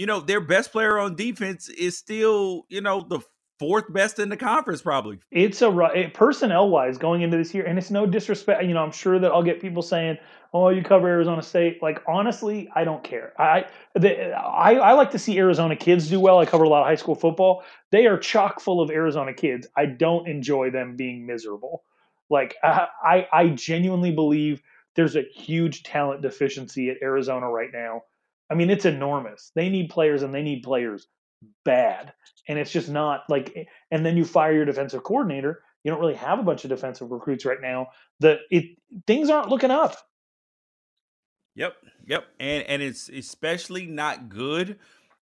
you 0.00 0.06
know, 0.06 0.18
their 0.18 0.40
best 0.40 0.72
player 0.72 0.98
on 0.98 1.14
defense 1.14 1.68
is 1.68 1.98
still, 1.98 2.64
you 2.70 2.80
know, 2.80 3.04
the 3.06 3.20
fourth 3.58 3.92
best 3.92 4.18
in 4.18 4.30
the 4.30 4.36
conference, 4.38 4.80
probably. 4.80 5.18
It's 5.30 5.60
a 5.60 6.10
personnel 6.14 6.70
wise 6.70 6.96
going 6.96 7.20
into 7.20 7.36
this 7.36 7.52
year, 7.52 7.66
and 7.66 7.78
it's 7.78 7.90
no 7.90 8.06
disrespect. 8.06 8.64
You 8.64 8.72
know, 8.72 8.82
I'm 8.82 8.92
sure 8.92 9.18
that 9.18 9.30
I'll 9.30 9.42
get 9.42 9.60
people 9.60 9.82
saying, 9.82 10.16
"Oh, 10.54 10.70
you 10.70 10.82
cover 10.82 11.06
Arizona 11.06 11.42
State." 11.42 11.82
Like, 11.82 12.02
honestly, 12.08 12.70
I 12.74 12.84
don't 12.84 13.04
care. 13.04 13.38
I, 13.38 13.66
the, 13.94 14.32
I, 14.32 14.76
I 14.76 14.92
like 14.94 15.10
to 15.10 15.18
see 15.18 15.36
Arizona 15.36 15.76
kids 15.76 16.08
do 16.08 16.18
well. 16.18 16.38
I 16.38 16.46
cover 16.46 16.64
a 16.64 16.68
lot 16.70 16.80
of 16.80 16.86
high 16.86 16.94
school 16.94 17.14
football. 17.14 17.62
They 17.92 18.06
are 18.06 18.16
chock 18.16 18.60
full 18.60 18.80
of 18.80 18.90
Arizona 18.90 19.34
kids. 19.34 19.66
I 19.76 19.84
don't 19.84 20.26
enjoy 20.26 20.70
them 20.70 20.96
being 20.96 21.26
miserable. 21.26 21.82
Like, 22.30 22.56
I, 22.64 22.86
I, 23.04 23.28
I 23.30 23.48
genuinely 23.48 24.12
believe 24.12 24.62
there's 24.96 25.14
a 25.14 25.24
huge 25.34 25.82
talent 25.82 26.22
deficiency 26.22 26.88
at 26.88 26.96
Arizona 27.02 27.50
right 27.50 27.70
now 27.70 28.04
I 28.50 28.54
mean, 28.54 28.70
it's 28.70 28.84
enormous. 28.84 29.52
They 29.54 29.68
need 29.68 29.90
players 29.90 30.22
and 30.22 30.34
they 30.34 30.42
need 30.42 30.62
players 30.62 31.06
bad. 31.64 32.12
And 32.48 32.58
it's 32.58 32.70
just 32.70 32.88
not 32.88 33.22
like, 33.28 33.52
eh, 33.56 33.64
and 33.90 34.04
then 34.04 34.16
you 34.16 34.24
fire 34.24 34.52
your 34.52 34.64
defensive 34.64 35.04
coordinator. 35.04 35.62
You 35.84 35.90
don't 35.90 36.00
really 36.00 36.14
have 36.14 36.38
a 36.38 36.42
bunch 36.42 36.64
of 36.64 36.70
defensive 36.70 37.10
recruits 37.10 37.44
right 37.44 37.60
now. 37.60 37.88
The 38.18 38.38
it 38.50 38.76
things 39.06 39.30
aren't 39.30 39.48
looking 39.48 39.70
up. 39.70 39.96
Yep, 41.54 41.74
yep, 42.06 42.24
and 42.38 42.64
and 42.64 42.82
it's 42.82 43.08
especially 43.08 43.86
not 43.86 44.28
good 44.28 44.78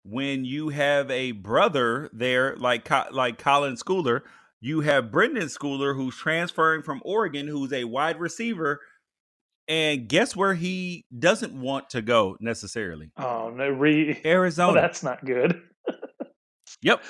when 0.04 0.44
you 0.44 0.68
have 0.68 1.10
a 1.10 1.32
brother 1.32 2.10
there 2.12 2.54
like 2.56 2.88
like 3.12 3.38
Colin 3.38 3.76
Schooler. 3.76 4.22
You 4.60 4.80
have 4.80 5.06
Brenden 5.06 5.50
Schooler 5.50 5.96
who's 5.96 6.16
transferring 6.16 6.82
from 6.82 7.00
Oregon, 7.04 7.48
who's 7.48 7.72
a 7.72 7.84
wide 7.84 8.20
receiver 8.20 8.80
and 9.72 10.06
guess 10.06 10.36
where 10.36 10.52
he 10.52 11.06
doesn't 11.18 11.58
want 11.58 11.88
to 11.90 12.02
go 12.02 12.36
necessarily? 12.40 13.10
Oh 13.16 13.48
no, 13.48 13.70
re- 13.70 14.20
Arizona. 14.24 14.78
Oh, 14.78 14.82
that's 14.82 15.02
not 15.02 15.24
good. 15.24 15.62
yep, 16.82 17.02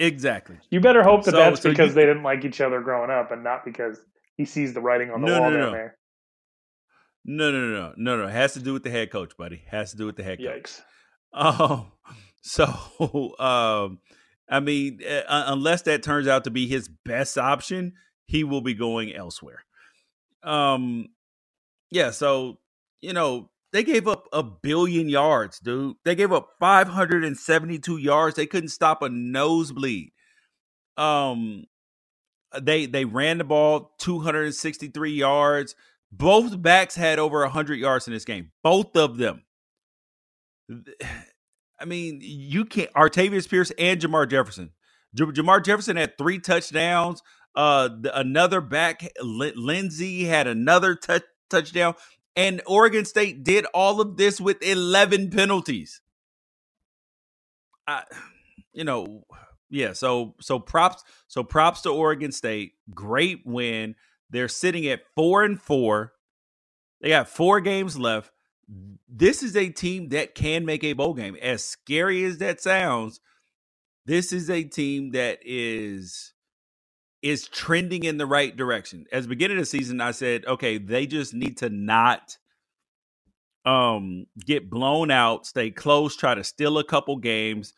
exactly. 0.00 0.58
You 0.70 0.80
better 0.80 1.04
hope 1.04 1.24
that 1.24 1.30
so, 1.30 1.36
that's 1.36 1.62
so 1.62 1.70
because 1.70 1.90
you, 1.90 1.94
they 1.94 2.06
didn't 2.06 2.24
like 2.24 2.44
each 2.44 2.60
other 2.60 2.80
growing 2.80 3.10
up, 3.10 3.30
and 3.30 3.44
not 3.44 3.64
because 3.64 4.00
he 4.36 4.44
sees 4.44 4.74
the 4.74 4.80
writing 4.80 5.12
on 5.12 5.20
the 5.20 5.28
no, 5.28 5.40
wall 5.40 5.50
no, 5.52 5.56
no, 5.56 5.62
down 5.66 5.72
there. 5.72 5.98
No, 7.24 7.52
no, 7.52 7.60
no, 7.60 7.72
no, 7.72 7.94
no, 7.96 8.16
no. 8.16 8.26
It 8.26 8.32
has 8.32 8.54
to 8.54 8.60
do 8.60 8.72
with 8.72 8.82
the 8.82 8.90
head 8.90 9.12
coach, 9.12 9.36
buddy. 9.36 9.62
It 9.64 9.70
has 9.70 9.92
to 9.92 9.96
do 9.96 10.04
with 10.06 10.16
the 10.16 10.24
head 10.24 10.40
Yikes. 10.40 10.62
coach. 10.62 10.72
Oh, 11.30 11.92
so 12.40 12.64
um, 13.38 13.98
I 14.48 14.60
mean, 14.60 15.00
uh, 15.06 15.44
unless 15.46 15.82
that 15.82 16.02
turns 16.02 16.26
out 16.26 16.44
to 16.44 16.50
be 16.50 16.66
his 16.66 16.88
best 17.04 17.36
option, 17.36 17.92
he 18.26 18.44
will 18.44 18.62
be 18.62 18.72
going 18.72 19.14
elsewhere. 19.14 19.62
Um, 20.42 21.08
yeah, 21.90 22.10
so 22.10 22.58
you 23.00 23.12
know 23.12 23.50
they 23.72 23.84
gave 23.84 24.08
up 24.08 24.28
a 24.32 24.42
billion 24.42 25.08
yards, 25.08 25.58
dude. 25.60 25.96
They 26.04 26.14
gave 26.14 26.32
up 26.32 26.50
572 26.58 27.98
yards. 27.98 28.36
They 28.36 28.46
couldn't 28.46 28.70
stop 28.70 29.02
a 29.02 29.08
nosebleed. 29.08 30.12
Um, 30.96 31.64
they 32.60 32.86
they 32.86 33.04
ran 33.04 33.38
the 33.38 33.44
ball 33.44 33.94
263 33.98 35.12
yards. 35.12 35.74
Both 36.10 36.60
backs 36.62 36.96
had 36.96 37.18
over 37.18 37.40
100 37.40 37.74
yards 37.78 38.06
in 38.06 38.14
this 38.14 38.24
game. 38.24 38.52
Both 38.62 38.96
of 38.96 39.18
them. 39.18 39.42
I 41.80 41.84
mean, 41.84 42.18
you 42.22 42.64
can't. 42.64 42.92
Artavis 42.94 43.48
Pierce 43.48 43.70
and 43.78 44.00
Jamar 44.00 44.28
Jefferson. 44.28 44.70
J- 45.14 45.26
Jermar 45.26 45.64
Jefferson 45.64 45.96
had 45.96 46.18
three 46.18 46.40
touchdowns. 46.40 47.22
Uh, 47.54 47.88
the, 48.00 48.18
another 48.18 48.60
back, 48.60 49.08
L- 49.20 49.52
Lindsey 49.54 50.24
had 50.24 50.48
another 50.48 50.96
touch 50.96 51.22
touchdown. 51.48 51.94
And 52.36 52.62
Oregon 52.66 53.04
State 53.04 53.42
did 53.44 53.66
all 53.74 54.00
of 54.00 54.16
this 54.16 54.40
with 54.40 54.62
11 54.62 55.30
penalties. 55.30 56.00
I, 57.86 58.04
you 58.72 58.84
know, 58.84 59.24
yeah. 59.70 59.92
So 59.92 60.34
so 60.40 60.58
props 60.58 61.02
so 61.26 61.42
props 61.42 61.82
to 61.82 61.90
Oregon 61.90 62.32
State. 62.32 62.72
Great 62.94 63.40
win. 63.44 63.94
They're 64.30 64.48
sitting 64.48 64.86
at 64.86 65.00
four 65.16 65.42
and 65.42 65.60
four. 65.60 66.12
They 67.00 67.08
got 67.10 67.28
four 67.28 67.60
games 67.60 67.98
left. 67.98 68.30
This 69.08 69.42
is 69.42 69.56
a 69.56 69.70
team 69.70 70.10
that 70.10 70.34
can 70.34 70.66
make 70.66 70.84
a 70.84 70.92
bowl 70.92 71.14
game. 71.14 71.36
As 71.40 71.64
scary 71.64 72.24
as 72.24 72.38
that 72.38 72.60
sounds, 72.60 73.20
this 74.04 74.32
is 74.32 74.50
a 74.50 74.64
team 74.64 75.12
that 75.12 75.38
is 75.42 76.34
is 77.22 77.48
trending 77.48 78.04
in 78.04 78.16
the 78.16 78.26
right 78.26 78.56
direction. 78.56 79.06
As 79.12 79.26
beginning 79.26 79.58
of 79.58 79.62
the 79.62 79.66
season, 79.66 80.00
I 80.00 80.12
said, 80.12 80.46
okay, 80.46 80.78
they 80.78 81.06
just 81.06 81.34
need 81.34 81.58
to 81.58 81.70
not 81.70 82.36
um 83.64 84.26
get 84.44 84.70
blown 84.70 85.10
out, 85.10 85.46
stay 85.46 85.70
close, 85.70 86.16
try 86.16 86.34
to 86.34 86.44
steal 86.44 86.78
a 86.78 86.84
couple 86.84 87.16
games. 87.16 87.74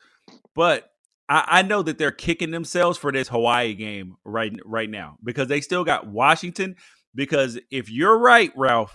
But 0.55 0.91
I, 1.29 1.45
I 1.47 1.63
know 1.63 1.83
that 1.83 1.99
they're 1.99 2.11
kicking 2.11 2.51
themselves 2.51 2.99
for 2.99 3.13
this 3.13 3.29
Hawaii 3.29 3.75
game 3.75 4.17
right 4.25 4.53
right 4.65 4.91
now 4.91 5.17
because 5.25 5.49
they 5.49 5.61
still 5.61 5.85
got 5.85 6.07
Washington. 6.07 6.77
Because 7.15 7.59
if 7.71 7.91
you're 7.91 8.19
right, 8.19 8.53
Ralph, 8.55 8.95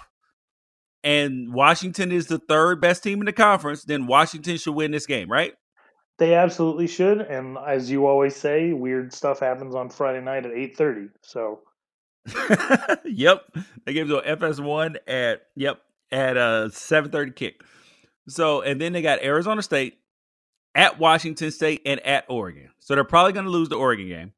and 1.04 1.54
Washington 1.54 2.12
is 2.12 2.28
the 2.28 2.40
third 2.40 2.80
best 2.82 3.04
team 3.04 3.20
in 3.20 3.26
the 3.26 3.34
conference, 3.34 3.84
then 3.84 4.08
Washington 4.08 4.58
should 4.58 4.74
win 4.74 4.92
this 4.92 5.06
game, 5.06 5.30
right? 5.30 5.54
They 6.18 6.34
absolutely 6.34 6.88
should, 6.88 7.20
and 7.20 7.58
as 7.58 7.92
you 7.92 8.08
always 8.08 8.36
say, 8.36 8.72
weird 8.72 9.14
stuff 9.14 9.40
happens 9.40 9.76
on 9.76 9.90
Friday 9.90 10.22
night 10.22 10.46
at 10.46 10.54
eight 10.54 10.78
thirty. 10.78 11.10
So, 11.22 11.62
yep, 13.06 13.44
they 13.86 13.94
gave 13.94 14.08
to 14.08 14.22
FS1 14.22 14.96
at 15.08 15.42
yep 15.56 15.82
at 16.12 16.38
a 16.38 16.70
seven 16.72 17.12
thirty 17.12 17.32
kick. 17.32 17.62
So, 18.30 18.62
and 18.62 18.80
then 18.80 18.94
they 18.94 19.02
got 19.02 19.22
Arizona 19.22 19.62
State 19.62 20.00
at 20.74 21.00
Washington 21.00 21.52
State 21.52 21.82
and 21.86 22.00
at 22.06 22.26
Oregon. 22.30 22.70
So 22.80 22.96
they're 22.96 23.04
probably 23.04 23.34
going 23.34 23.46
to 23.46 23.52
lose 23.52 23.70
the 23.70 23.76
Oregon 23.76 24.08
game. 24.08 24.34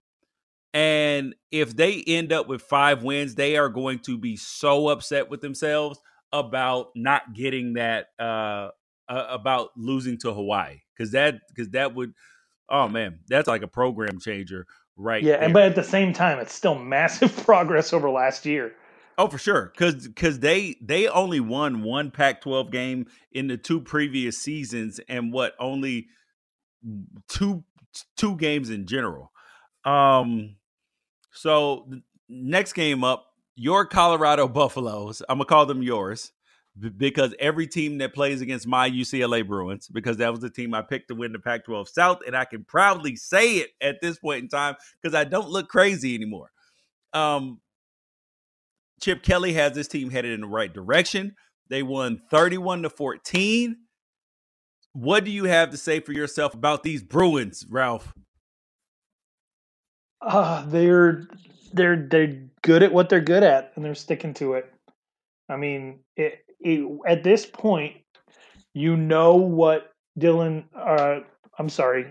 And 0.74 1.36
if 1.52 1.76
they 1.76 2.04
end 2.06 2.34
up 2.34 2.48
with 2.48 2.62
five 2.64 3.04
wins, 3.04 3.36
they 3.36 3.56
are 3.56 3.70
going 3.70 4.00
to 4.00 4.18
be 4.18 4.36
so 4.36 4.90
upset 4.90 5.30
with 5.30 5.42
themselves 5.42 6.00
about 6.32 6.90
not 6.96 7.34
getting 7.34 7.74
that 7.74 8.08
uh, 8.20 8.70
uh, 9.08 9.28
about 9.30 9.70
losing 9.78 10.18
to 10.20 10.34
Hawaii 10.34 10.80
because 10.98 11.12
that 11.12 11.40
because 11.50 11.70
that 11.72 11.94
would 11.96 12.14
oh 12.70 12.88
man 12.88 13.20
that's 13.28 13.48
like 13.48 13.62
a 13.62 13.68
program 13.68 14.20
changer 14.20 14.66
right 14.96 15.24
yeah 15.24 15.36
and 15.36 15.54
but 15.54 15.64
at 15.64 15.76
the 15.76 15.84
same 15.84 16.14
time 16.14 16.40
it's 16.40 16.54
still 16.54 16.76
massive 16.76 17.36
progress 17.46 17.94
over 17.94 18.10
last 18.10 18.46
year. 18.46 18.74
Oh 19.20 19.28
for 19.28 19.40
sure 19.40 19.72
because 19.74 20.08
because 20.08 20.40
they 20.40 20.76
they 20.82 21.08
only 21.08 21.40
won 21.40 21.82
one 21.82 22.12
pac 22.12 22.42
12 22.42 22.72
game 22.72 23.08
in 23.32 23.48
the 23.48 23.58
two 23.58 23.82
previous 23.82 24.38
seasons 24.38 25.00
and 25.10 25.34
what 25.34 25.54
only 25.60 26.08
two 27.28 27.64
two 28.16 28.36
games 28.36 28.70
in 28.70 28.86
general. 28.86 29.32
Um 29.86 30.58
so 31.32 31.88
next 32.30 32.74
game 32.74 33.04
up 33.04 33.26
your 33.56 33.86
colorado 33.86 34.48
buffaloes 34.48 35.22
i'm 35.30 35.38
gonna 35.38 35.46
call 35.46 35.66
them 35.66 35.82
yours 35.82 36.32
because 36.98 37.34
every 37.40 37.68
team 37.68 37.98
that 38.00 38.14
plays 38.14 38.42
against 38.42 38.68
my 38.68 38.90
UCLA 38.90 39.46
Bruins, 39.46 39.88
because 39.88 40.18
that 40.18 40.32
was 40.32 40.42
the 40.42 40.50
team 40.50 40.74
I 40.74 40.82
picked 40.82 41.08
to 41.10 41.16
win 41.16 41.32
the 41.32 41.40
Pac 41.40 41.66
12 41.66 41.90
South, 41.90 42.20
and 42.26 42.36
I 42.36 42.46
can 42.46 42.64
proudly 42.64 43.16
say 43.16 43.58
it 43.58 43.70
at 43.82 44.02
this 44.02 44.20
point 44.20 44.44
in 44.44 44.50
time 44.50 44.76
because 45.02 45.16
I 45.16 45.24
don't 45.24 45.50
look 45.50 45.70
crazy 45.70 46.16
anymore. 46.16 46.52
Um, 47.14 47.60
Chip 49.02 49.24
Kelly 49.24 49.54
has 49.54 49.74
this 49.74 49.88
team 49.88 50.10
headed 50.10 50.32
in 50.34 50.42
the 50.42 50.48
right 50.48 50.72
direction. 50.72 51.36
They 51.70 51.84
won 51.84 52.22
31 52.30 52.84
to 52.84 52.90
14. 52.90 53.78
What 54.94 55.24
do 55.24 55.32
you 55.32 55.46
have 55.46 55.72
to 55.72 55.78
say 55.78 56.00
for 56.00 56.12
yourself 56.12 56.54
about 56.54 56.84
these 56.84 57.04
Bruins, 57.04 57.66
Ralph? 57.70 58.14
Uh, 60.22 60.66
they're 60.66 61.28
they're 61.74 62.08
they're 62.10 62.42
good 62.64 62.82
at 62.82 62.92
what 62.92 63.10
they're 63.10 63.22
good 63.22 63.44
at, 63.44 63.72
and 63.76 63.86
they're 63.86 63.94
sticking 63.94 64.34
to 64.36 64.54
it. 64.54 64.74
I 65.50 65.56
mean, 65.56 66.00
it, 66.16 66.40
it, 66.62 66.88
at 67.08 67.24
this 67.24 67.46
point, 67.46 67.98
you 68.74 68.98
know 68.98 69.36
what 69.36 69.92
Dylan. 70.20 70.66
Uh, 70.78 71.22
I'm 71.60 71.70
sorry, 71.70 72.08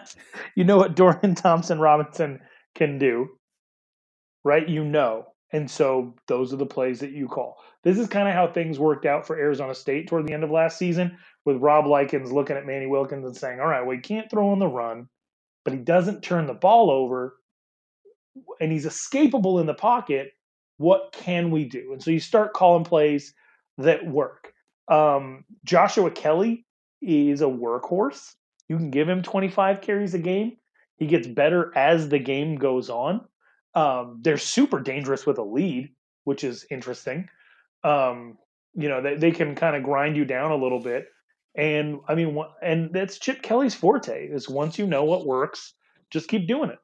you 0.56 0.64
know 0.64 0.78
what 0.78 0.96
Dorian 0.96 1.34
Thompson 1.34 1.80
Robinson 1.80 2.40
can 2.74 2.98
do, 2.98 3.28
right? 4.44 4.68
You 4.68 4.84
know, 4.84 5.26
and 5.52 5.70
so 5.70 6.14
those 6.28 6.52
are 6.52 6.56
the 6.58 6.66
plays 6.66 7.00
that 7.00 7.12
you 7.12 7.28
call. 7.28 7.56
This 7.84 7.98
is 7.98 8.08
kind 8.08 8.28
of 8.28 8.34
how 8.34 8.48
things 8.48 8.78
worked 8.78 9.06
out 9.06 9.26
for 9.26 9.38
Arizona 9.38 9.74
State 9.74 10.08
toward 10.08 10.26
the 10.26 10.34
end 10.34 10.44
of 10.44 10.50
last 10.50 10.78
season, 10.78 11.18
with 11.46 11.58
Rob 11.58 11.86
Likens 11.86 12.32
looking 12.32 12.56
at 12.56 12.66
Manny 12.66 12.86
Wilkins 12.86 13.26
and 13.26 13.36
saying, 13.36 13.60
"All 13.60 13.68
right, 13.68 13.82
well, 13.86 13.96
he 13.96 14.02
can't 14.02 14.30
throw 14.30 14.50
on 14.50 14.58
the 14.60 14.68
run, 14.68 15.08
but 15.64 15.74
he 15.74 15.80
doesn't 15.80 16.22
turn 16.22 16.46
the 16.46 16.54
ball 16.54 16.90
over." 16.90 17.34
and 18.60 18.72
he's 18.72 18.86
escapable 18.86 19.60
in 19.60 19.66
the 19.66 19.74
pocket, 19.74 20.32
what 20.78 21.12
can 21.12 21.50
we 21.50 21.64
do? 21.66 21.92
And 21.92 22.02
so 22.02 22.10
you 22.10 22.20
start 22.20 22.52
calling 22.52 22.84
plays 22.84 23.32
that 23.82 24.06
work. 24.06 24.52
Um, 24.88 25.44
Joshua 25.64 26.10
Kelly 26.10 26.66
is 27.00 27.40
a 27.40 27.46
workhorse. 27.46 28.34
You 28.68 28.76
can 28.76 28.90
give 28.90 29.08
him 29.08 29.22
25 29.22 29.80
carries 29.80 30.14
a 30.14 30.18
game. 30.18 30.56
He 30.96 31.06
gets 31.06 31.26
better 31.26 31.72
as 31.76 32.08
the 32.08 32.18
game 32.18 32.56
goes 32.56 32.90
on. 32.90 33.22
Um, 33.74 34.18
they're 34.22 34.38
super 34.38 34.80
dangerous 34.80 35.26
with 35.26 35.38
a 35.38 35.42
lead, 35.42 35.90
which 36.24 36.44
is 36.44 36.66
interesting. 36.70 37.28
Um, 37.84 38.36
you 38.74 38.88
know, 38.88 39.02
they, 39.02 39.16
they 39.16 39.30
can 39.30 39.54
kind 39.54 39.76
of 39.76 39.82
grind 39.82 40.16
you 40.16 40.24
down 40.24 40.50
a 40.50 40.56
little 40.56 40.80
bit. 40.80 41.06
And 41.56 42.00
I 42.06 42.14
mean, 42.14 42.38
and 42.62 42.92
that's 42.92 43.18
Chip 43.18 43.42
Kelly's 43.42 43.74
forte 43.74 44.26
is 44.26 44.48
once 44.48 44.78
you 44.78 44.86
know 44.86 45.04
what 45.04 45.26
works, 45.26 45.74
just 46.10 46.28
keep 46.28 46.46
doing 46.46 46.70
it. 46.70 46.78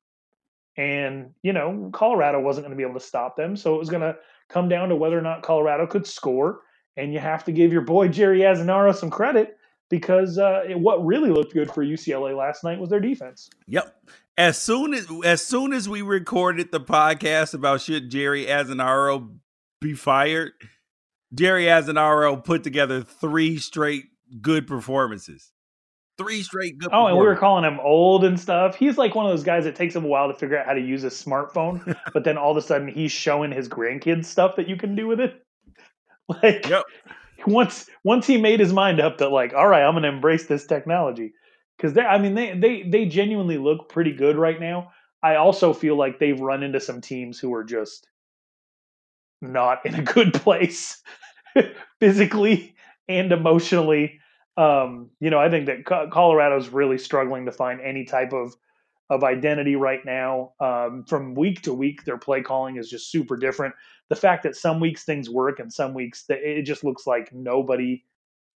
And, 0.77 1.31
you 1.43 1.52
know, 1.52 1.90
Colorado 1.93 2.40
wasn't 2.40 2.66
going 2.66 2.77
to 2.77 2.77
be 2.77 2.89
able 2.89 3.01
to 3.01 3.06
stop 3.06 3.36
them. 3.36 3.56
So 3.56 3.74
it 3.74 3.78
was 3.78 3.89
going 3.89 4.02
to 4.02 4.16
come 4.48 4.68
down 4.68 4.89
to 4.89 4.97
whether 4.97 5.18
or 5.18 5.23
not 5.23 5.43
Colorado 5.43 5.86
could 5.86 6.06
score. 6.06 6.60
And 6.97 7.12
you 7.12 7.18
have 7.18 7.44
to 7.44 7.52
give 7.52 7.73
your 7.73 7.82
boy 7.82 8.09
Jerry 8.09 8.40
Azzinaro 8.40 8.94
some 8.94 9.10
credit 9.10 9.59
because 9.90 10.39
uh, 10.39 10.62
it, 10.68 10.78
what 10.78 11.05
really 11.05 11.31
looked 11.31 11.52
good 11.52 11.70
for 11.70 11.85
UCLA 11.85 12.36
last 12.36 12.64
night 12.64 12.78
was 12.78 12.90
their 12.90 13.01
defense. 13.01 13.48
Yep. 13.66 13.94
As 14.39 14.59
soon 14.59 14.93
as 14.94 15.06
as 15.24 15.47
soon 15.47 15.73
as 15.73 15.89
we 15.89 16.02
recorded 16.02 16.70
the 16.70 16.81
podcast 16.81 17.55
about 17.55 17.81
should 17.81 18.10
Jerry 18.10 18.47
Azzinaro 18.47 19.36
be 19.81 19.94
fired, 19.94 20.52
Jerry 21.32 21.64
Azzinaro 21.64 22.43
put 22.43 22.62
together 22.64 23.02
three 23.02 23.59
straight 23.59 24.05
good 24.40 24.66
performances. 24.66 25.52
Three 26.18 26.43
straight 26.43 26.78
good. 26.78 26.90
Oh, 26.93 27.06
and 27.06 27.18
we 27.18 27.27
were 27.27 27.36
calling 27.36 27.64
him 27.64 27.78
old 27.81 28.24
and 28.24 28.40
stuff. 28.40 28.74
He's 28.74 28.97
like 28.97 29.14
one 29.14 29.27
of 29.27 29.32
those 29.32 29.44
guys 29.44 29.64
that 29.64 29.77
takes 29.77 29.94
him 29.94 30.05
a 30.05 30.09
while 30.09 30.28
to 30.28 30.35
figure 30.35 30.59
out 30.59 30.66
how 30.66 30.73
to 30.73 30.81
use 30.81 31.05
a 31.05 31.09
smartphone, 31.09 31.94
but 32.14 32.24
then 32.24 32.39
all 32.39 32.51
of 32.51 32.56
a 32.56 32.62
sudden 32.62 32.89
he's 32.89 33.12
showing 33.12 33.52
his 33.52 33.68
grandkids 33.68 34.24
stuff 34.24 34.56
that 34.56 34.68
you 34.68 34.77
can 34.77 34.94
do 34.94 35.06
with 35.06 35.20
it. 35.20 35.45
Like, 36.43 36.69
yep. 36.69 36.82
once 37.47 37.89
once 38.03 38.27
he 38.27 38.36
made 38.36 38.59
his 38.59 38.73
mind 38.73 39.01
up 39.01 39.19
that 39.19 39.31
like, 39.31 39.55
all 39.55 39.69
right, 39.69 39.85
I'm 39.85 39.93
going 39.93 40.03
to 40.03 40.09
embrace 40.09 40.47
this 40.47 40.66
technology 40.66 41.35
because 41.77 41.93
they, 41.93 42.03
I 42.03 42.19
mean, 42.19 42.35
they 42.35 42.59
they 42.59 42.82
they 42.82 43.07
genuinely 43.07 43.59
look 43.59 43.89
pretty 43.89 44.12
good 44.12 44.36
right 44.36 44.59
now. 44.59 44.90
I 45.23 45.36
also 45.36 45.73
feel 45.73 45.97
like 45.97 46.19
they've 46.19 46.40
run 46.40 46.65
into 46.65 46.81
some 46.81 47.01
teams 47.01 47.39
who 47.39 47.55
are 47.55 47.62
just 47.65 48.09
not 49.40 49.85
in 49.86 49.94
a 49.94 50.03
good 50.03 50.35
place 50.43 51.01
physically 52.01 52.74
and 53.09 53.31
emotionally 53.31 54.19
um, 54.57 55.11
you 55.20 55.31
know, 55.31 55.39
I 55.39 55.51
think 55.51 55.66
that 55.66 55.85
Colorado's 55.85 56.70
really 56.70 56.98
struggling 56.98 57.44
to 57.47 57.53
find 57.53 57.81
any 57.81 58.05
type 58.05 58.32
of 58.32 58.55
of 59.11 59.24
identity 59.24 59.77
right 59.77 60.05
now. 60.05 60.53
Um, 60.61 61.05
from 61.05 61.35
week 61.35 61.62
to 61.62 61.74
week, 61.74 62.05
their 62.05 62.19
play 62.19 62.43
calling 62.43 62.77
is 62.77 62.91
just 62.91 63.11
super 63.11 63.37
different. 63.37 63.74
The 64.09 64.16
fact 64.16 64.43
that 64.45 64.57
some 64.57 64.81
weeks 64.81 65.05
things 65.05 65.31
work 65.31 65.59
and 65.59 65.73
some 65.73 65.95
weeks 65.95 66.24
it 66.28 66.62
just 66.62 66.85
looks 66.85 67.07
like 67.07 67.33
nobody 67.33 68.05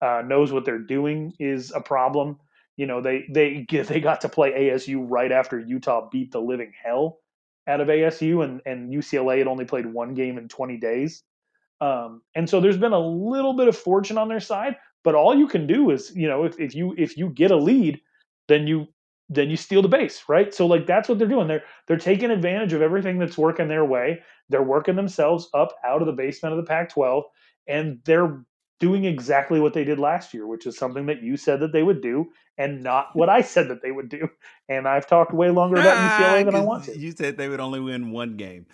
uh, 0.00 0.22
knows 0.24 0.52
what 0.52 0.64
they're 0.64 0.78
doing 0.78 1.34
is 1.38 1.72
a 1.74 1.80
problem. 1.80 2.38
You 2.76 2.86
know, 2.86 3.00
they 3.00 3.26
they 3.30 3.66
they 3.82 4.00
got 4.00 4.20
to 4.22 4.28
play 4.28 4.52
ASU 4.52 5.04
right 5.08 5.32
after 5.32 5.58
Utah 5.58 6.08
beat 6.10 6.32
the 6.32 6.40
living 6.40 6.72
hell 6.82 7.18
out 7.66 7.80
of 7.80 7.88
ASU, 7.88 8.44
and 8.44 8.60
and 8.64 8.92
UCLA 8.92 9.38
had 9.38 9.48
only 9.48 9.64
played 9.64 9.86
one 9.86 10.14
game 10.14 10.38
in 10.38 10.48
20 10.48 10.78
days. 10.78 11.22
Um, 11.80 12.22
and 12.34 12.48
so 12.48 12.60
there's 12.60 12.78
been 12.78 12.92
a 12.92 12.98
little 12.98 13.52
bit 13.52 13.68
of 13.68 13.76
fortune 13.76 14.18
on 14.18 14.28
their 14.28 14.40
side, 14.40 14.76
but 15.04 15.14
all 15.14 15.36
you 15.36 15.46
can 15.46 15.66
do 15.66 15.90
is, 15.90 16.10
you 16.14 16.26
know, 16.26 16.44
if, 16.44 16.58
if 16.58 16.74
you 16.74 16.94
if 16.98 17.16
you 17.16 17.28
get 17.30 17.50
a 17.50 17.56
lead, 17.56 18.00
then 18.48 18.66
you 18.66 18.88
then 19.28 19.50
you 19.50 19.56
steal 19.56 19.82
the 19.82 19.88
base, 19.88 20.24
right? 20.28 20.52
So 20.54 20.66
like 20.66 20.86
that's 20.86 21.08
what 21.08 21.18
they're 21.18 21.28
doing. 21.28 21.48
They're 21.48 21.64
they're 21.86 21.98
taking 21.98 22.30
advantage 22.30 22.72
of 22.72 22.82
everything 22.82 23.18
that's 23.18 23.38
working 23.38 23.68
their 23.68 23.84
way. 23.84 24.20
They're 24.48 24.62
working 24.62 24.96
themselves 24.96 25.48
up 25.54 25.74
out 25.84 26.00
of 26.02 26.06
the 26.06 26.12
basement 26.12 26.54
of 26.54 26.58
the 26.58 26.68
Pac-12, 26.68 27.22
and 27.66 28.00
they're 28.04 28.42
doing 28.80 29.04
exactly 29.04 29.60
what 29.60 29.74
they 29.74 29.84
did 29.84 29.98
last 29.98 30.32
year, 30.32 30.46
which 30.46 30.66
is 30.66 30.78
something 30.78 31.06
that 31.06 31.22
you 31.22 31.36
said 31.36 31.60
that 31.60 31.72
they 31.72 31.82
would 31.82 32.00
do, 32.00 32.26
and 32.56 32.82
not 32.82 33.08
what 33.14 33.28
I 33.28 33.42
said 33.42 33.68
that 33.68 33.82
they 33.82 33.90
would 33.90 34.08
do. 34.08 34.28
And 34.68 34.88
I've 34.88 35.06
talked 35.06 35.34
way 35.34 35.50
longer 35.50 35.78
about 35.78 35.98
UCLA 35.98 36.44
than 36.44 36.54
I 36.54 36.60
want 36.60 36.84
to. 36.84 36.98
You 36.98 37.12
said 37.12 37.36
they 37.36 37.48
would 37.48 37.60
only 37.60 37.80
win 37.80 38.10
one 38.10 38.36
game. 38.36 38.66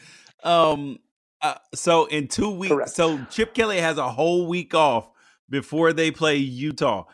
Um, 0.44 0.98
uh, 1.42 1.54
so 1.74 2.06
in 2.06 2.28
two 2.28 2.50
weeks, 2.50 2.72
Correct. 2.72 2.90
so 2.90 3.24
Chip 3.30 3.54
Kelly 3.54 3.78
has 3.80 3.98
a 3.98 4.08
whole 4.10 4.46
week 4.46 4.74
off 4.74 5.10
before 5.50 5.92
they 5.92 6.10
play 6.10 6.36
Utah. 6.36 7.04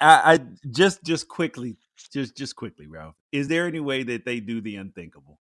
I, 0.00 0.34
I 0.34 0.38
just 0.70 1.02
just 1.04 1.28
quickly, 1.28 1.76
just 2.08 2.36
just 2.36 2.56
quickly, 2.56 2.86
Ralph. 2.86 3.14
Is 3.32 3.48
there 3.48 3.66
any 3.66 3.80
way 3.80 4.02
that 4.02 4.24
they 4.24 4.40
do 4.40 4.60
the 4.60 4.76
unthinkable 4.76 5.38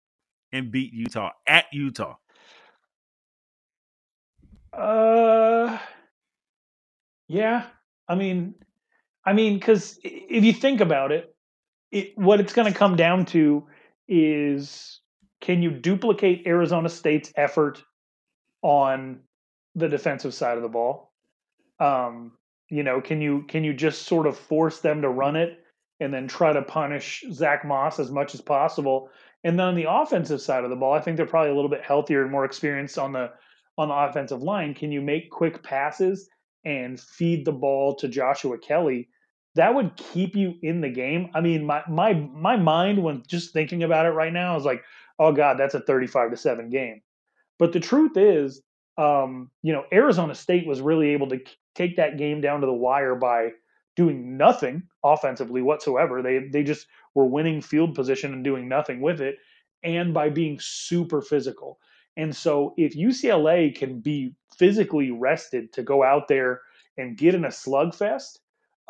and 0.52 0.72
beat 0.72 0.94
Utah 0.94 1.32
at 1.48 1.66
Utah? 1.72 2.16
Uh, 4.74 5.78
yeah. 7.28 7.66
I 8.08 8.16
mean, 8.16 8.56
I 9.26 9.34
mean, 9.34 9.56
because 9.56 10.00
if 10.04 10.44
you 10.44 10.54
think 10.54 10.82
about 10.82 11.12
it, 11.12 11.36
it 11.92 12.18
what 12.18 12.40
it's 12.40 12.54
going 12.54 12.72
to 12.72 12.78
come 12.78 12.96
down 12.96 13.26
to 13.28 13.68
is 14.08 15.00
can 15.42 15.62
you 15.62 15.72
duplicate 15.72 16.46
Arizona 16.46 16.90
State's 16.90 17.32
effort 17.36 17.84
on 18.62 19.20
the 19.76 19.90
defensive 19.90 20.34
side 20.34 20.58
of 20.58 20.64
the 20.64 20.70
ball? 20.70 21.12
Um, 21.80 22.34
you 22.70 22.84
know, 22.84 23.02
can 23.02 23.22
you 23.22 23.44
can 23.48 23.64
you 23.64 23.74
just 23.74 24.04
sort 24.04 24.28
of 24.28 24.38
force 24.38 24.80
them 24.80 25.02
to 25.02 25.10
run 25.10 25.36
it 25.36 25.61
and 26.02 26.14
then 26.14 26.28
try 26.28 26.52
to 26.52 26.62
punish 26.62 27.24
Zach 27.32 27.64
Moss 27.64 28.00
as 28.00 28.12
much 28.12 28.34
as 28.34 28.42
possible? 28.42 29.10
And 29.44 29.58
then 29.58 29.68
on 29.68 29.76
the 29.76 29.90
offensive 29.90 30.42
side 30.42 30.64
of 30.64 30.70
the 30.70 30.76
ball, 30.76 30.94
I 30.94 31.00
think 31.00 31.18
they're 31.18 31.26
probably 31.26 31.52
a 31.52 31.56
little 31.56 31.70
bit 31.70 31.84
healthier 31.84 32.22
and 32.22 32.32
more 32.32 32.46
experienced 32.46 32.98
on 32.98 33.14
the 33.14 33.32
on 33.78 33.88
the 33.88 33.96
offensive 33.96 34.44
line. 34.44 34.74
Can 34.74 34.92
you 34.92 35.02
make 35.02 35.32
quick 35.32 35.64
passes 35.64 36.30
and 36.66 37.00
feed 37.00 37.46
the 37.46 37.52
ball 37.52 37.96
to 37.96 38.08
Joshua 38.08 38.58
Kelly? 38.58 39.10
That 39.56 39.74
would 39.74 39.96
keep 39.96 40.36
you 40.36 40.56
in 40.62 40.82
the 40.82 40.90
game. 40.90 41.32
I 41.34 41.42
mean, 41.42 41.66
my 41.66 41.84
my 41.88 42.14
my 42.14 42.58
mind 42.58 43.02
when 43.02 43.24
just 43.28 43.54
thinking 43.54 43.84
about 43.84 44.06
it 44.06 44.10
right 44.10 44.34
now 44.34 44.58
is 44.58 44.66
like, 44.66 44.84
oh 45.20 45.32
god, 45.32 45.58
that's 45.58 45.76
a 45.76 45.82
35 45.82 46.32
to 46.32 46.38
7 46.38 46.70
game. 46.70 47.02
But 47.58 47.74
the 47.74 47.80
truth 47.80 48.18
is, 48.18 48.62
um, 48.98 49.50
you 49.62 49.74
know, 49.74 49.86
Arizona 49.92 50.36
State 50.36 50.68
was 50.68 50.82
really 50.82 51.10
able 51.10 51.30
to 51.30 51.40
take 51.76 51.98
that 51.98 52.18
game 52.18 52.42
down 52.42 52.62
to 52.62 52.68
the 52.68 52.74
wire 52.74 53.16
by 53.16 53.50
doing 53.96 54.38
nothing 54.38 54.84
offensively 55.04 55.62
whatsoever. 55.62 56.22
They 56.22 56.48
they 56.52 56.64
just 56.64 56.88
were 57.16 57.26
winning 57.26 57.62
field 57.62 57.96
position 57.96 58.34
and 58.34 58.44
doing 58.44 58.68
nothing 58.68 59.02
with 59.02 59.22
it, 59.22 59.38
and 59.84 60.14
by 60.14 60.30
being 60.30 60.60
super 60.62 61.22
physical. 61.22 61.80
And 62.18 62.36
so, 62.36 62.74
if 62.78 62.96
UCLA 62.96 63.74
can 63.76 64.00
be 64.00 64.36
physically 64.58 65.12
rested 65.12 65.72
to 65.74 65.84
go 65.84 66.04
out 66.04 66.28
there 66.28 66.62
and 66.98 67.18
get 67.18 67.36
in 67.36 67.46
a 67.46 67.50
slugfest, 67.50 68.40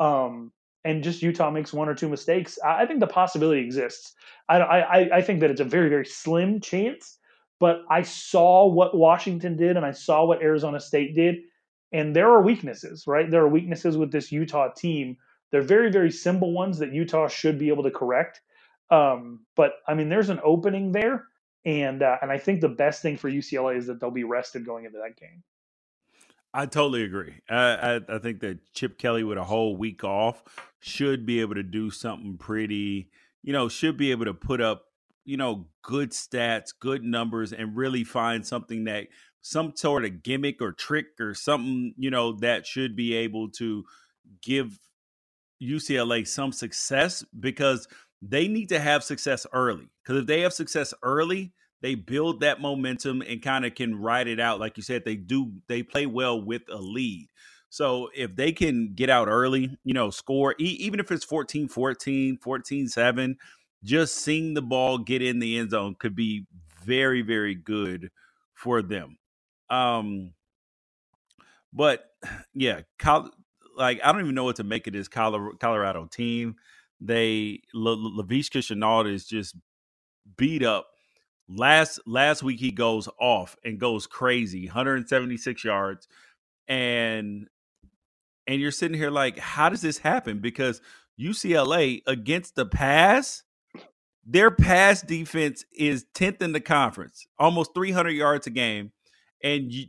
um, 0.00 0.52
and 0.84 1.04
just 1.04 1.22
Utah 1.22 1.50
makes 1.50 1.72
one 1.72 1.88
or 1.88 1.94
two 1.94 2.08
mistakes, 2.08 2.58
I, 2.64 2.84
think 2.86 2.98
the 2.98 3.06
possibility 3.06 3.60
exists. 3.60 4.14
I, 4.48 4.58
I 4.58 5.16
I 5.18 5.22
think 5.22 5.40
that 5.40 5.50
it's 5.50 5.60
a 5.60 5.64
very 5.64 5.88
very 5.88 6.04
slim 6.04 6.60
chance, 6.60 7.18
but 7.60 7.82
I 7.88 8.02
saw 8.02 8.66
what 8.66 8.96
Washington 8.96 9.56
did 9.56 9.76
and 9.76 9.86
I 9.86 9.92
saw 9.92 10.24
what 10.24 10.42
Arizona 10.42 10.80
State 10.80 11.14
did, 11.14 11.36
and 11.92 12.16
there 12.16 12.30
are 12.30 12.42
weaknesses, 12.42 13.06
right? 13.06 13.30
There 13.30 13.42
are 13.42 13.48
weaknesses 13.48 13.96
with 13.96 14.10
this 14.10 14.32
Utah 14.32 14.68
team. 14.72 15.16
They're 15.50 15.62
very, 15.62 15.90
very 15.90 16.10
simple 16.10 16.52
ones 16.52 16.78
that 16.78 16.92
Utah 16.92 17.28
should 17.28 17.58
be 17.58 17.68
able 17.68 17.82
to 17.82 17.90
correct. 17.90 18.40
Um, 18.90 19.40
but 19.54 19.74
I 19.86 19.94
mean, 19.94 20.08
there's 20.08 20.30
an 20.30 20.40
opening 20.42 20.92
there, 20.92 21.26
and 21.64 22.02
uh, 22.02 22.16
and 22.22 22.30
I 22.30 22.38
think 22.38 22.60
the 22.60 22.68
best 22.68 23.02
thing 23.02 23.16
for 23.16 23.30
UCLA 23.30 23.76
is 23.76 23.86
that 23.86 24.00
they'll 24.00 24.10
be 24.10 24.24
rested 24.24 24.66
going 24.66 24.84
into 24.84 24.98
that 24.98 25.16
game. 25.16 25.42
I 26.54 26.66
totally 26.66 27.02
agree. 27.02 27.34
I, 27.48 27.96
I, 27.96 28.00
I 28.16 28.18
think 28.18 28.40
that 28.40 28.58
Chip 28.74 28.98
Kelly 28.98 29.24
with 29.24 29.38
a 29.38 29.44
whole 29.44 29.76
week 29.76 30.04
off 30.04 30.42
should 30.80 31.24
be 31.24 31.40
able 31.40 31.54
to 31.54 31.62
do 31.62 31.90
something 31.90 32.36
pretty. 32.36 33.08
You 33.42 33.52
know, 33.52 33.68
should 33.68 33.96
be 33.96 34.10
able 34.10 34.26
to 34.26 34.34
put 34.34 34.60
up 34.60 34.86
you 35.24 35.36
know 35.36 35.66
good 35.82 36.10
stats, 36.10 36.72
good 36.78 37.02
numbers, 37.02 37.52
and 37.52 37.76
really 37.76 38.04
find 38.04 38.46
something 38.46 38.84
that 38.84 39.08
some 39.42 39.74
sort 39.76 40.04
of 40.04 40.22
gimmick 40.22 40.62
or 40.62 40.72
trick 40.72 41.06
or 41.20 41.34
something 41.34 41.94
you 41.98 42.10
know 42.10 42.32
that 42.32 42.66
should 42.66 42.96
be 42.96 43.14
able 43.14 43.50
to 43.50 43.84
give 44.40 44.78
UCLA 45.62 46.26
some 46.26 46.52
success 46.52 47.24
because 47.38 47.86
they 48.20 48.48
need 48.48 48.68
to 48.70 48.78
have 48.78 49.04
success 49.04 49.46
early. 49.52 49.88
Because 50.02 50.22
if 50.22 50.26
they 50.26 50.40
have 50.40 50.52
success 50.52 50.92
early, 51.02 51.52
they 51.80 51.94
build 51.94 52.40
that 52.40 52.60
momentum 52.60 53.22
and 53.22 53.42
kind 53.42 53.64
of 53.64 53.74
can 53.74 54.00
ride 54.00 54.28
it 54.28 54.40
out. 54.40 54.60
Like 54.60 54.76
you 54.76 54.82
said, 54.82 55.04
they 55.04 55.16
do, 55.16 55.52
they 55.68 55.82
play 55.82 56.06
well 56.06 56.40
with 56.40 56.62
a 56.70 56.78
lead. 56.78 57.28
So 57.70 58.10
if 58.14 58.36
they 58.36 58.52
can 58.52 58.92
get 58.94 59.08
out 59.08 59.28
early, 59.28 59.76
you 59.82 59.94
know, 59.94 60.10
score, 60.10 60.54
e- 60.60 60.76
even 60.80 61.00
if 61.00 61.10
it's 61.10 61.24
14 61.24 61.68
14, 61.68 62.38
14 62.38 62.88
7, 62.88 63.36
just 63.82 64.16
seeing 64.16 64.54
the 64.54 64.62
ball 64.62 64.98
get 64.98 65.22
in 65.22 65.38
the 65.38 65.58
end 65.58 65.70
zone 65.70 65.96
could 65.98 66.14
be 66.14 66.46
very, 66.84 67.22
very 67.22 67.54
good 67.54 68.10
for 68.54 68.82
them. 68.82 69.16
Um, 69.72 70.32
but 71.72 72.04
yeah, 72.54 72.82
like 73.76 74.00
I 74.04 74.12
don't 74.12 74.22
even 74.22 74.34
know 74.34 74.44
what 74.44 74.56
to 74.56 74.64
make 74.64 74.86
of 74.86 74.92
this 74.92 75.08
Colorado 75.08 76.06
team. 76.06 76.56
They 77.00 77.62
Laviska 77.74 78.60
Shenault 78.60 79.12
is 79.12 79.26
just 79.26 79.56
beat 80.36 80.62
up. 80.62 80.88
Last 81.48 82.00
last 82.06 82.42
week 82.42 82.60
he 82.60 82.70
goes 82.70 83.08
off 83.20 83.56
and 83.64 83.80
goes 83.80 84.06
crazy, 84.06 84.66
176 84.66 85.64
yards, 85.64 86.08
and 86.68 87.48
and 88.46 88.60
you're 88.60 88.70
sitting 88.70 88.98
here 88.98 89.10
like, 89.10 89.38
how 89.38 89.68
does 89.68 89.82
this 89.82 89.98
happen? 89.98 90.40
Because 90.40 90.80
UCLA 91.20 92.02
against 92.06 92.54
the 92.56 92.66
pass, 92.66 93.42
their 94.24 94.50
pass 94.50 95.02
defense 95.02 95.64
is 95.76 96.06
10th 96.14 96.42
in 96.42 96.52
the 96.52 96.60
conference, 96.60 97.26
almost 97.38 97.74
300 97.74 98.10
yards 98.10 98.46
a 98.46 98.50
game, 98.50 98.92
and 99.42 99.72
you, 99.72 99.86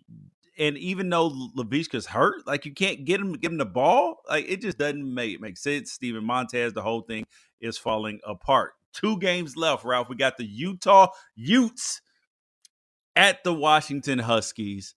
and 0.57 0.77
even 0.77 1.09
though 1.09 1.29
Laviska's 1.55 2.05
hurt, 2.05 2.45
like 2.45 2.65
you 2.65 2.73
can't 2.73 3.05
get 3.05 3.19
him 3.19 3.33
give 3.33 3.51
him 3.51 3.57
the 3.57 3.65
ball, 3.65 4.17
like 4.29 4.45
it 4.47 4.61
just 4.61 4.77
doesn't 4.77 5.13
make 5.13 5.41
make 5.41 5.57
sense. 5.57 5.91
Steven 5.91 6.23
Montez, 6.23 6.73
the 6.73 6.81
whole 6.81 7.01
thing 7.01 7.25
is 7.59 7.77
falling 7.77 8.19
apart. 8.25 8.73
Two 8.93 9.17
games 9.17 9.57
left, 9.57 9.83
Ralph. 9.83 10.09
We 10.09 10.15
got 10.15 10.37
the 10.37 10.45
Utah 10.45 11.07
Utes 11.35 12.01
at 13.15 13.43
the 13.43 13.53
Washington 13.53 14.19
Huskies. 14.19 14.95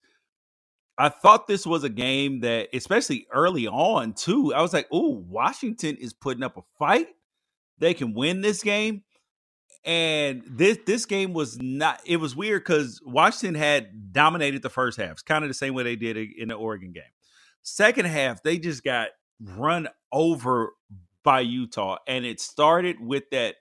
I 0.98 1.08
thought 1.10 1.46
this 1.46 1.66
was 1.66 1.84
a 1.84 1.90
game 1.90 2.40
that, 2.40 2.68
especially 2.72 3.26
early 3.30 3.66
on, 3.66 4.14
too. 4.14 4.54
I 4.54 4.62
was 4.62 4.72
like, 4.72 4.88
"Oh, 4.90 5.24
Washington 5.28 5.96
is 5.96 6.12
putting 6.12 6.42
up 6.42 6.56
a 6.56 6.62
fight. 6.78 7.08
They 7.78 7.94
can 7.94 8.14
win 8.14 8.40
this 8.40 8.62
game." 8.62 9.02
And 9.84 10.42
this 10.46 10.78
this 10.86 11.06
game 11.06 11.32
was 11.32 11.60
not. 11.60 12.00
It 12.04 12.16
was 12.18 12.34
weird 12.34 12.62
because 12.62 13.00
Washington 13.04 13.54
had 13.54 14.12
dominated 14.12 14.62
the 14.62 14.70
first 14.70 14.98
half, 14.98 15.24
kind 15.24 15.44
of 15.44 15.50
the 15.50 15.54
same 15.54 15.74
way 15.74 15.82
they 15.82 15.96
did 15.96 16.16
in 16.16 16.48
the 16.48 16.54
Oregon 16.54 16.92
game. 16.92 17.04
Second 17.62 18.06
half, 18.06 18.42
they 18.42 18.58
just 18.58 18.84
got 18.84 19.08
run 19.40 19.88
over 20.12 20.72
by 21.22 21.40
Utah, 21.40 21.98
and 22.06 22.24
it 22.24 22.40
started 22.40 23.00
with 23.00 23.24
that. 23.30 23.56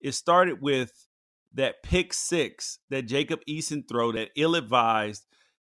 It 0.00 0.12
started 0.12 0.60
with 0.60 1.06
that 1.54 1.82
pick 1.82 2.12
six 2.12 2.78
that 2.90 3.02
Jacob 3.02 3.40
Eason 3.48 3.88
throw 3.88 4.12
that 4.12 4.30
ill 4.36 4.54
advised. 4.54 5.24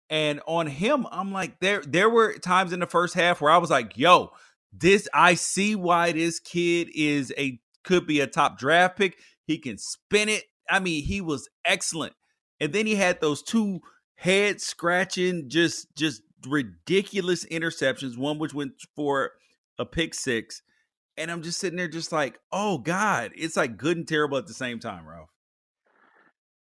And 0.08 0.40
on 0.46 0.66
him, 0.66 1.06
I'm 1.10 1.32
like, 1.32 1.60
there 1.60 1.82
there 1.82 2.10
were 2.10 2.34
times 2.34 2.72
in 2.72 2.80
the 2.80 2.86
first 2.86 3.14
half 3.14 3.40
where 3.40 3.50
I 3.50 3.58
was 3.58 3.70
like, 3.70 3.96
yo, 3.96 4.30
this 4.72 5.08
I 5.12 5.34
see 5.34 5.74
why 5.74 6.12
this 6.12 6.38
kid 6.38 6.88
is 6.94 7.32
a 7.36 7.60
could 7.84 8.06
be 8.06 8.20
a 8.20 8.26
top 8.26 8.58
draft 8.58 8.96
pick. 8.96 9.18
He 9.46 9.58
can 9.58 9.78
spin 9.78 10.28
it. 10.28 10.44
I 10.68 10.80
mean, 10.80 11.04
he 11.04 11.20
was 11.20 11.48
excellent. 11.64 12.14
And 12.60 12.72
then 12.72 12.86
he 12.86 12.94
had 12.94 13.20
those 13.20 13.42
two 13.42 13.80
head 14.16 14.60
scratching, 14.60 15.48
just 15.48 15.94
just 15.96 16.22
ridiculous 16.46 17.44
interceptions. 17.46 18.16
One 18.16 18.38
which 18.38 18.54
went 18.54 18.72
for 18.94 19.32
a 19.78 19.84
pick 19.84 20.14
six, 20.14 20.62
and 21.16 21.30
I'm 21.30 21.42
just 21.42 21.58
sitting 21.58 21.76
there, 21.76 21.88
just 21.88 22.12
like, 22.12 22.38
oh 22.52 22.78
god, 22.78 23.32
it's 23.36 23.56
like 23.56 23.76
good 23.76 23.96
and 23.96 24.06
terrible 24.06 24.38
at 24.38 24.46
the 24.46 24.54
same 24.54 24.78
time, 24.78 25.06
Ralph. 25.06 25.30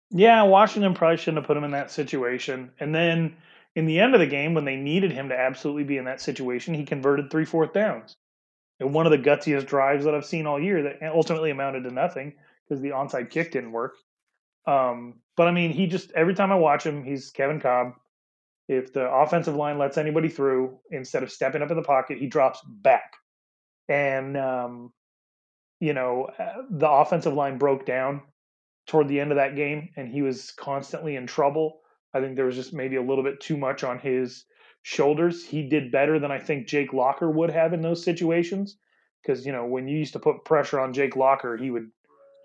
Yeah, 0.10 0.44
Washington 0.44 0.94
probably 0.94 1.18
shouldn't 1.18 1.38
have 1.38 1.48
put 1.48 1.58
him 1.58 1.64
in 1.64 1.72
that 1.72 1.92
situation. 1.92 2.72
And 2.80 2.96
then 2.96 3.36
in 3.76 3.86
the 3.86 4.00
end 4.00 4.14
of 4.14 4.20
the 4.20 4.28
game, 4.28 4.54
when 4.54 4.66
they 4.66 4.76
needed 4.76 5.12
him 5.12 5.30
to 5.30 5.38
absolutely 5.38 5.84
be 5.84 5.98
in 5.98 6.06
that 6.06 6.22
situation, 6.22 6.74
he 6.74 6.86
converted 6.86 7.30
three 7.30 7.46
fourth 7.46 7.74
downs. 7.74 8.16
And 8.80 8.94
one 8.94 9.06
of 9.06 9.12
the 9.12 9.18
gutsiest 9.18 9.66
drives 9.66 10.06
that 10.06 10.16
I've 10.16 10.26
seen 10.26 10.48
all 10.48 10.62
year 10.62 10.84
that 10.84 11.12
ultimately 11.12 11.50
amounted 11.50 11.84
to 11.84 11.92
nothing 11.92 12.34
because 12.68 12.82
the 12.82 12.90
onside 12.90 13.30
kick 13.30 13.52
didn't 13.52 13.72
work. 13.72 13.96
Um, 14.66 15.22
but 15.36 15.48
I 15.48 15.52
mean, 15.52 15.72
he 15.72 15.88
just 15.88 16.12
every 16.12 16.36
time 16.36 16.52
I 16.52 16.56
watch 16.56 16.86
him, 16.86 17.04
he's 17.04 17.32
Kevin 17.32 17.60
Kolb. 17.60 17.94
If 18.68 18.92
the 18.92 19.10
offensive 19.10 19.56
line 19.56 19.78
lets 19.78 19.98
anybody 19.98 20.28
through, 20.28 20.78
instead 20.92 21.24
of 21.24 21.32
stepping 21.32 21.62
up 21.62 21.72
in 21.72 21.78
the 21.78 21.84
pocket, 21.84 22.18
he 22.18 22.28
drops 22.28 22.60
back. 22.68 23.14
And 23.88 24.36
um, 24.36 24.92
you 25.80 25.94
know, 25.94 26.30
uh, 26.38 26.64
the 26.70 26.90
offensive 26.90 27.34
line 27.34 27.58
broke 27.58 27.86
down 27.86 28.24
toward 28.88 29.08
the 29.08 29.20
end 29.20 29.32
of 29.32 29.38
that 29.38 29.56
game, 29.56 29.90
and 29.96 30.10
he 30.10 30.22
was 30.22 30.52
constantly 30.52 31.16
in 31.16 31.28
trouble. 31.28 31.82
I 32.14 32.20
think 32.20 32.36
there 32.36 32.46
was 32.46 32.56
just 32.56 32.74
maybe 32.74 32.96
a 32.96 33.02
little 33.02 33.24
bit 33.24 33.40
too 33.40 33.58
much 33.58 33.84
on 33.84 34.00
his 34.00 34.46
shoulders. 34.82 35.46
He 35.46 35.68
did 35.68 35.92
better 35.92 36.20
than 36.20 36.32
I 36.32 36.40
think 36.40 36.68
Jake 36.68 36.94
Locker 36.94 37.30
would 37.30 37.52
have 37.52 37.74
in 37.74 37.82
those 37.82 38.04
situations. 38.04 38.78
Because 39.22 39.46
you 39.46 39.52
know, 39.52 39.66
when 39.66 39.88
you 39.88 39.98
used 39.98 40.14
to 40.14 40.20
put 40.20 40.46
pressure 40.46 40.80
on 40.80 40.94
Jake 40.94 41.16
Locker, 41.16 41.58
he 41.58 41.70
would 41.70 41.90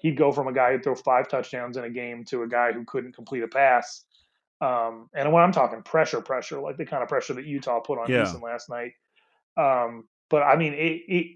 he'd 0.02 0.16
go 0.16 0.32
from 0.32 0.48
a 0.48 0.52
guy 0.52 0.72
who'd 0.72 0.82
throw 0.82 0.94
five 0.94 1.28
touchdowns 1.28 1.76
in 1.76 1.84
a 1.84 1.90
game 1.90 2.24
to 2.24 2.42
a 2.42 2.48
guy 2.48 2.72
who 2.72 2.84
couldn't 2.84 3.14
complete 3.14 3.42
a 3.42 3.48
pass. 3.48 4.04
Um, 4.60 5.08
and 5.14 5.32
when 5.32 5.42
I'm 5.42 5.52
talking 5.52 5.82
pressure, 5.82 6.20
pressure, 6.20 6.60
like 6.60 6.76
the 6.76 6.84
kind 6.84 7.02
of 7.02 7.08
pressure 7.08 7.34
that 7.34 7.46
Utah 7.46 7.80
put 7.80 7.98
on 7.98 8.10
yeah. 8.10 8.24
Eason 8.24 8.42
last 8.42 8.68
night. 8.68 8.92
Um, 9.56 10.08
but 10.28 10.42
I 10.42 10.56
mean, 10.56 10.74
it, 10.74 11.02
it, 11.08 11.26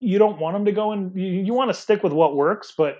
you 0.00 0.18
don't 0.18 0.40
want 0.40 0.54
them 0.54 0.64
to 0.64 0.72
go 0.72 0.92
and 0.92 1.14
you, 1.14 1.26
you 1.26 1.54
want 1.54 1.70
to 1.70 1.74
stick 1.74 2.02
with 2.02 2.12
what 2.12 2.34
works, 2.34 2.72
but 2.76 2.96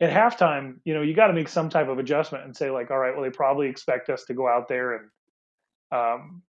at 0.00 0.10
halftime, 0.10 0.76
you 0.84 0.94
know, 0.94 1.02
you 1.02 1.14
got 1.14 1.28
to 1.28 1.32
make 1.32 1.48
some 1.48 1.68
type 1.70 1.88
of 1.88 1.98
adjustment 1.98 2.44
and 2.44 2.56
say 2.56 2.70
like, 2.70 2.90
all 2.90 2.98
right, 2.98 3.14
well, 3.14 3.22
they 3.22 3.30
probably 3.30 3.68
expect 3.68 4.10
us 4.10 4.24
to 4.24 4.34
go 4.34 4.48
out 4.48 4.68
there 4.68 4.94
and, 4.96 5.08
um, 5.92 6.42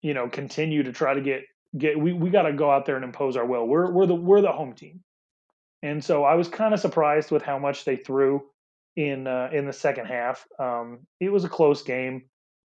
you 0.00 0.14
know, 0.14 0.28
continue 0.28 0.82
to 0.82 0.92
try 0.92 1.12
to 1.12 1.20
get 1.20 1.42
get. 1.76 1.98
We 1.98 2.12
we 2.12 2.30
got 2.30 2.42
to 2.42 2.52
go 2.52 2.70
out 2.70 2.86
there 2.86 2.96
and 2.96 3.04
impose 3.04 3.36
our 3.36 3.44
will. 3.44 3.66
We're 3.66 3.90
we're 3.90 4.06
the 4.06 4.14
we're 4.14 4.40
the 4.40 4.52
home 4.52 4.74
team. 4.74 5.02
And 5.82 6.04
so 6.04 6.24
I 6.24 6.34
was 6.34 6.48
kind 6.48 6.74
of 6.74 6.80
surprised 6.80 7.30
with 7.30 7.42
how 7.42 7.58
much 7.58 7.84
they 7.84 7.96
threw 7.96 8.42
in 8.96 9.26
uh, 9.26 9.48
in 9.52 9.66
the 9.66 9.72
second 9.72 10.06
half. 10.06 10.46
Um, 10.58 11.06
it 11.20 11.30
was 11.30 11.44
a 11.44 11.48
close 11.48 11.82
game. 11.82 12.24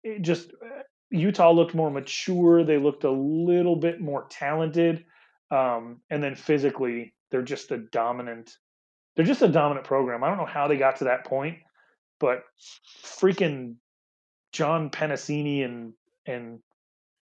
It 0.04 0.22
just 0.22 0.52
uh, 0.52 0.84
Utah 1.10 1.52
looked 1.52 1.74
more 1.74 1.90
mature. 1.90 2.64
They 2.64 2.78
looked 2.78 3.04
a 3.04 3.12
little 3.12 3.76
bit 3.76 4.00
more 4.02 4.28
talented, 4.30 5.06
um, 5.50 6.02
and 6.10 6.24
then 6.24 6.36
physically, 6.36 7.14
they're 7.32 7.42
just 7.42 7.72
a 7.72 7.78
dominant. 7.78 8.52
They're 9.16 9.26
just 9.26 9.42
a 9.42 9.48
dominant 9.48 9.86
program. 9.86 10.24
I 10.24 10.30
don't 10.30 10.38
know 10.38 10.46
how 10.46 10.68
they 10.68 10.78
got 10.78 10.98
to 10.98 11.06
that 11.06 11.26
point, 11.26 11.58
but 12.20 12.44
freaking 13.04 13.76
John 14.54 14.90
Penisini 14.90 15.66
and 15.66 15.94
and 16.26 16.60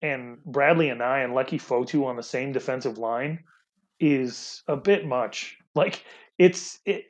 and 0.01 0.37
Bradlee 0.47 0.95
Anae 0.95 1.23
and 1.23 1.33
Leki 1.33 1.59
Fotu 1.59 2.05
on 2.05 2.15
the 2.15 2.23
same 2.23 2.51
defensive 2.51 2.97
line 2.97 3.43
is 3.99 4.63
a 4.67 4.75
bit 4.75 5.05
much. 5.05 5.57
Like 5.75 6.03
it's 6.39 6.79
it, 6.85 7.05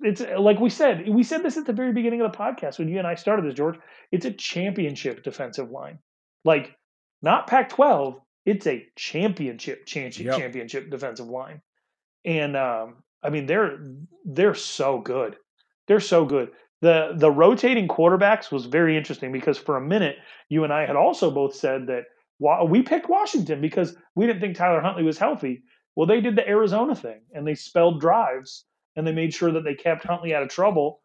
it's 0.00 0.22
like 0.38 0.60
we 0.60 0.70
said. 0.70 1.08
We 1.08 1.22
said 1.22 1.42
this 1.42 1.56
at 1.56 1.66
the 1.66 1.72
very 1.72 1.92
beginning 1.92 2.20
of 2.20 2.30
the 2.30 2.38
podcast 2.38 2.78
when 2.78 2.88
you 2.88 2.98
and 2.98 3.06
I 3.06 3.14
started 3.14 3.44
this, 3.44 3.54
George. 3.54 3.78
It's 4.12 4.26
a 4.26 4.30
championship 4.30 5.22
defensive 5.22 5.70
line, 5.70 5.98
like 6.44 6.76
not 7.22 7.46
Pac-12. 7.46 8.20
It's 8.46 8.66
a 8.66 8.86
championship 8.96 9.86
championship, 9.86 10.26
yep. 10.26 10.38
championship 10.38 10.90
defensive 10.90 11.28
line, 11.28 11.60
and 12.24 12.56
um, 12.56 12.96
I 13.22 13.30
mean 13.30 13.46
they're 13.46 13.78
they're 14.24 14.54
so 14.54 14.98
good. 14.98 15.36
They're 15.88 16.00
so 16.00 16.24
good. 16.24 16.50
The 16.80 17.12
the 17.16 17.30
rotating 17.30 17.88
quarterbacks 17.88 18.50
was 18.50 18.64
very 18.64 18.96
interesting 18.96 19.32
because 19.32 19.58
for 19.58 19.76
a 19.76 19.82
minute 19.82 20.16
you 20.48 20.64
and 20.64 20.72
I 20.72 20.86
had 20.86 20.96
also 20.96 21.30
both 21.30 21.54
said 21.54 21.86
that 21.88 22.04
we 22.68 22.80
picked 22.82 23.10
Washington 23.10 23.60
because 23.60 23.94
we 24.14 24.26
didn't 24.26 24.40
think 24.40 24.56
Tyler 24.56 24.80
Huntley 24.80 25.02
was 25.02 25.18
healthy. 25.18 25.62
Well, 25.96 26.06
they 26.06 26.20
did 26.20 26.36
the 26.36 26.48
Arizona 26.48 26.94
thing 26.94 27.22
and 27.34 27.46
they 27.46 27.54
spelled 27.54 28.00
drives 28.00 28.66
and 28.96 29.06
they 29.06 29.12
made 29.12 29.34
sure 29.34 29.52
that 29.52 29.64
they 29.64 29.74
kept 29.74 30.04
Huntley 30.04 30.34
out 30.34 30.42
of 30.42 30.48
trouble. 30.48 31.02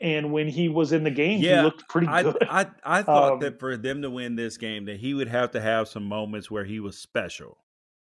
And 0.00 0.32
when 0.32 0.48
he 0.48 0.68
was 0.68 0.92
in 0.92 1.04
the 1.04 1.10
game, 1.10 1.42
yeah, 1.42 1.56
he 1.56 1.62
looked 1.64 1.88
pretty 1.88 2.08
good. 2.08 2.36
I, 2.48 2.60
I, 2.62 2.66
I 2.84 3.02
thought 3.02 3.34
um, 3.34 3.40
that 3.40 3.58
for 3.60 3.76
them 3.76 4.02
to 4.02 4.10
win 4.10 4.36
this 4.36 4.56
game, 4.56 4.86
that 4.86 4.98
he 4.98 5.14
would 5.14 5.28
have 5.28 5.52
to 5.52 5.60
have 5.60 5.88
some 5.88 6.04
moments 6.04 6.50
where 6.50 6.64
he 6.64 6.80
was 6.80 6.98
special, 6.98 7.58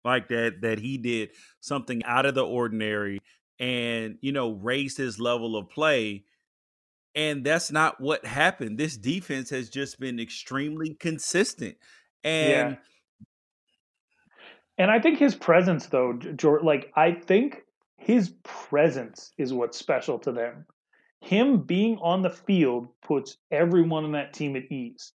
like 0.04 0.28
that, 0.30 0.62
that 0.62 0.80
he 0.80 0.98
did 0.98 1.30
something 1.60 2.04
out 2.06 2.26
of 2.26 2.36
the 2.36 2.46
ordinary 2.46 3.20
and, 3.60 4.18
you 4.22 4.32
know, 4.32 4.52
raised 4.52 4.98
his 4.98 5.20
level 5.20 5.56
of 5.58 5.70
play 5.70 6.26
And 7.16 7.44
that's 7.44 7.72
not 7.72 8.00
what 8.00 8.26
happened. 8.26 8.78
This 8.78 8.96
defense 8.98 9.50
has 9.50 9.70
just 9.70 10.00
been 10.00 10.20
extremely 10.20 10.96
consistent. 11.00 11.78
And 12.24 12.72
Yeah. 12.72 12.76
And 14.80 14.89
I 14.89 14.99
think 14.99 15.19
his 15.19 15.35
presence, 15.35 15.88
though, 15.88 16.14
George, 16.14 16.64
like 16.64 16.91
I 16.95 17.11
think 17.11 17.64
his 17.97 18.30
presence 18.43 19.31
is 19.38 19.53
what's 19.53 19.77
special 19.77 20.18
to 20.19 20.31
them. 20.31 20.65
Him 21.19 21.64
being 21.64 21.97
on 22.01 22.22
the 22.22 22.30
field 22.30 22.88
puts 23.03 23.35
everyone 23.51 24.06
on 24.06 24.14
that 24.14 24.34
team 24.34 24.56
at 24.56 24.72
ease. 24.72 25.11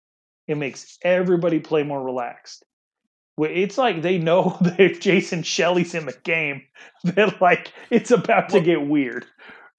It 0.46 0.58
makes 0.58 0.98
everybody 1.02 1.60
play 1.60 1.82
more 1.82 2.02
relaxed. 2.02 2.62
It's 3.38 3.78
like 3.78 4.02
they 4.02 4.18
know 4.18 4.58
that 4.60 4.78
if 4.78 5.00
Jason 5.00 5.42
Shelley's 5.42 5.94
in 5.94 6.04
the 6.04 6.16
game, 6.24 6.62
that 7.04 7.40
like 7.40 7.72
it's 7.88 8.10
about 8.10 8.50
to 8.50 8.60
get 8.60 8.86
weird, 8.86 9.24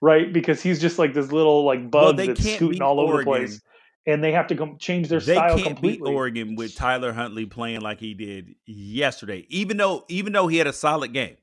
right? 0.01 0.33
Because 0.33 0.63
he's 0.63 0.81
just 0.81 0.97
like 0.97 1.13
this 1.13 1.31
little 1.31 1.63
like 1.63 1.91
bug 1.91 2.17
they 2.17 2.27
that's 2.27 2.43
scooting 2.55 2.81
all 2.81 2.99
over 2.99 3.13
Oregon. 3.13 3.33
the 3.33 3.39
place, 3.39 3.61
and 4.05 4.23
they 4.23 4.31
have 4.31 4.47
to 4.47 4.55
com- 4.55 4.77
change 4.77 5.07
their 5.07 5.19
they 5.19 5.33
style 5.35 5.55
can't 5.57 5.69
completely. 5.69 6.09
beat 6.09 6.15
Oregon 6.15 6.55
with 6.55 6.75
Tyler 6.75 7.11
Huntley 7.11 7.45
playing 7.45 7.81
like 7.81 7.99
he 7.99 8.13
did 8.13 8.55
yesterday. 8.65 9.45
Even 9.49 9.77
though 9.77 10.05
even 10.09 10.33
though 10.33 10.47
he 10.47 10.57
had 10.57 10.67
a 10.67 10.73
solid 10.73 11.13
game. 11.13 11.37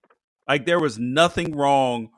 Like 0.49 0.67
there 0.67 0.81
was 0.81 0.99
nothing 0.99 1.57
wrong 1.57 2.11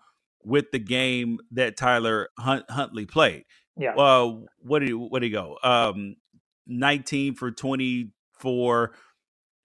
with 0.42 0.70
the 0.72 0.78
game 0.78 1.38
that 1.52 1.76
Tyler 1.76 2.28
Hunt, 2.38 2.64
Huntley 2.70 3.06
played. 3.06 3.44
Yeah, 3.76 3.94
Uh 3.94 4.40
what 4.60 4.80
did 4.80 4.88
he, 4.88 4.94
what 4.94 5.20
did 5.20 5.26
he 5.26 5.30
go? 5.32 5.58
Um 5.62 6.16
19 6.66 7.34
for 7.34 7.50
24, 7.50 8.92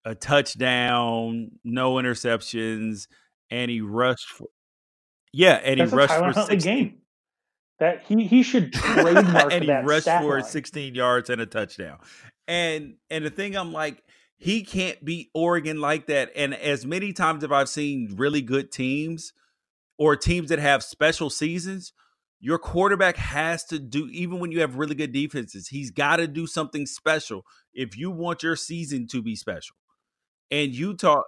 a 0.05 0.15
touchdown, 0.15 1.51
no 1.63 1.93
interceptions, 1.95 3.07
and 3.49 3.71
he 3.71 3.81
rushed 3.81 4.27
for 4.29 4.47
Yeah, 5.31 5.53
and 5.53 5.79
that's 5.79 5.91
he 5.91 5.97
rushed 5.97 6.13
Tyler 6.13 6.33
for 6.33 6.39
Huntley 6.39 6.55
16 6.59 6.75
game. 6.77 6.97
That 7.79 8.03
he 8.07 8.27
he 8.27 8.43
should 8.43 8.73
trademark 8.73 9.53
and 9.53 9.63
he 9.63 9.67
that 9.67 9.85
rushed 9.85 10.07
for 10.07 10.41
line. 10.41 10.43
16 10.43 10.95
yards 10.95 11.29
and 11.29 11.41
a 11.41 11.45
touchdown. 11.45 11.99
And 12.47 12.95
and 13.09 13.25
the 13.25 13.29
thing 13.29 13.55
I'm 13.55 13.71
like, 13.73 14.03
he 14.37 14.63
can't 14.63 15.03
beat 15.03 15.29
Oregon 15.33 15.81
like 15.81 16.07
that. 16.07 16.31
And 16.35 16.53
as 16.53 16.85
many 16.85 17.13
times 17.13 17.43
as 17.43 17.51
I've 17.51 17.69
seen 17.69 18.15
really 18.17 18.41
good 18.41 18.71
teams 18.71 19.33
or 19.97 20.15
teams 20.15 20.49
that 20.49 20.59
have 20.59 20.83
special 20.83 21.29
seasons, 21.29 21.93
your 22.39 22.57
quarterback 22.57 23.17
has 23.17 23.65
to 23.65 23.79
do, 23.79 24.07
even 24.11 24.39
when 24.39 24.51
you 24.51 24.61
have 24.61 24.77
really 24.77 24.95
good 24.95 25.11
defenses, 25.11 25.67
he's 25.69 25.91
got 25.91 26.17
to 26.17 26.27
do 26.27 26.47
something 26.47 26.85
special 26.85 27.45
if 27.73 27.97
you 27.97 28.11
want 28.11 28.43
your 28.43 28.55
season 28.55 29.07
to 29.07 29.21
be 29.21 29.35
special. 29.35 29.75
And 30.51 30.73
Utah, 30.73 31.23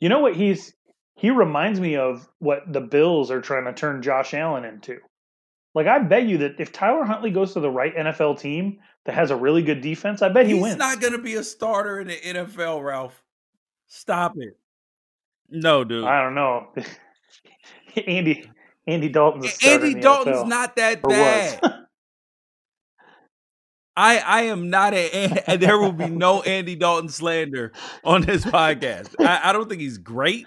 You 0.00 0.08
know 0.08 0.20
what 0.20 0.34
he's 0.36 0.74
he 1.20 1.28
reminds 1.28 1.78
me 1.78 1.96
of 1.96 2.26
what 2.38 2.72
the 2.72 2.80
Bills 2.80 3.30
are 3.30 3.42
trying 3.42 3.66
to 3.66 3.74
turn 3.74 4.00
Josh 4.00 4.32
Allen 4.32 4.64
into. 4.64 5.00
Like 5.74 5.86
I 5.86 5.98
bet 5.98 6.26
you 6.26 6.38
that 6.38 6.58
if 6.58 6.72
Tyler 6.72 7.04
Huntley 7.04 7.30
goes 7.30 7.52
to 7.52 7.60
the 7.60 7.68
right 7.68 7.94
NFL 7.94 8.40
team 8.40 8.78
that 9.04 9.14
has 9.14 9.30
a 9.30 9.36
really 9.36 9.62
good 9.62 9.82
defense, 9.82 10.22
I 10.22 10.30
bet 10.30 10.46
he 10.46 10.54
he's 10.54 10.62
wins. 10.62 10.74
He's 10.76 10.78
not 10.78 10.98
going 10.98 11.12
to 11.12 11.18
be 11.18 11.34
a 11.34 11.44
starter 11.44 12.00
in 12.00 12.08
the 12.08 12.16
NFL, 12.16 12.82
Ralph. 12.82 13.22
Stop 13.86 14.32
it. 14.38 14.56
No, 15.50 15.84
dude. 15.84 16.04
I 16.04 16.22
don't 16.22 16.34
know. 16.34 16.68
Andy 18.06 18.50
Andy 18.86 19.10
Dalton's 19.10 19.44
a 19.44 19.48
starter 19.48 19.74
Andy 19.74 19.88
in 19.88 19.98
the 19.98 20.00
Dalton's 20.00 20.36
NFL, 20.38 20.48
not 20.48 20.76
that 20.76 21.02
bad. 21.02 21.60
I 23.94 24.18
I 24.18 24.42
am 24.44 24.70
not 24.70 24.94
a 24.94 25.42
and 25.46 25.60
there 25.60 25.78
will 25.78 25.92
be 25.92 26.08
no 26.08 26.40
Andy 26.40 26.76
Dalton 26.76 27.10
slander 27.10 27.72
on 28.04 28.22
this 28.22 28.42
podcast. 28.42 29.14
I, 29.20 29.50
I 29.50 29.52
don't 29.52 29.68
think 29.68 29.82
he's 29.82 29.98
great, 29.98 30.46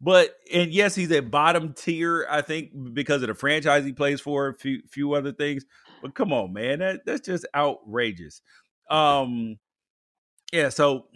but 0.00 0.36
and 0.52 0.70
yes, 0.70 0.94
he's 0.94 1.10
a 1.12 1.20
bottom 1.20 1.74
tier. 1.74 2.26
I 2.30 2.42
think 2.42 2.70
because 2.94 3.22
of 3.22 3.28
the 3.28 3.34
franchise 3.34 3.84
he 3.84 3.92
plays 3.92 4.20
for, 4.20 4.48
a 4.48 4.54
few 4.54 4.82
few 4.88 5.14
other 5.14 5.32
things. 5.32 5.64
But 6.02 6.14
come 6.14 6.32
on, 6.32 6.52
man, 6.52 6.78
that 6.78 7.04
that's 7.04 7.26
just 7.26 7.46
outrageous. 7.54 8.42
Um, 8.88 9.58
yeah. 10.52 10.70
So, 10.70 11.06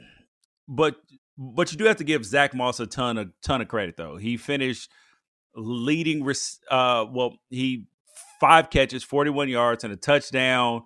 but 0.69 0.97
but 1.39 1.73
you 1.73 1.78
do 1.78 1.85
have 1.85 1.97
to 1.97 2.05
give 2.05 2.24
Zach 2.24 2.55
Moss 2.55 2.81
a 2.81 2.86
ton 2.86 3.19
a 3.19 3.27
ton 3.43 3.61
of 3.61 3.69
credit 3.69 3.97
though. 3.97 4.16
He 4.16 4.36
finished 4.36 4.90
leading. 5.56 6.28
Uh, 6.70 7.06
well, 7.11 7.36
he 7.51 7.86
five 8.40 8.70
catches, 8.70 9.02
forty 9.02 9.31
one 9.31 9.48
yards, 9.48 9.85
and 9.85 9.93
a 9.93 9.97
touchdown 9.97 10.82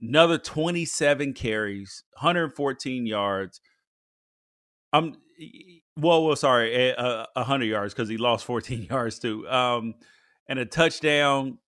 another 0.00 0.38
27 0.38 1.32
carries, 1.32 2.04
114 2.14 3.06
yards. 3.06 3.60
I'm 4.92 5.16
well, 5.96 6.24
well, 6.24 6.36
sorry, 6.36 6.74
a, 6.74 6.94
a, 6.96 7.26
100 7.34 7.64
yards 7.66 7.94
because 7.94 8.08
he 8.08 8.16
lost 8.16 8.44
14 8.44 8.82
yards 8.90 9.18
too. 9.18 9.48
Um, 9.48 9.94
and 10.48 10.58
a 10.58 10.66
touchdown. 10.66 11.58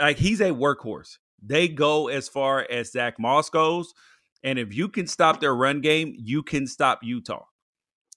Like 0.00 0.16
he's 0.16 0.40
a 0.40 0.50
workhorse. 0.50 1.18
They 1.42 1.68
go 1.68 2.08
as 2.08 2.28
far 2.28 2.66
as 2.70 2.92
Zach 2.92 3.18
Moss 3.18 3.50
goes, 3.50 3.92
and 4.42 4.58
if 4.58 4.74
you 4.74 4.88
can 4.88 5.06
stop 5.06 5.40
their 5.40 5.54
run 5.54 5.82
game, 5.82 6.14
you 6.16 6.42
can 6.42 6.66
stop 6.66 7.00
Utah. 7.02 7.44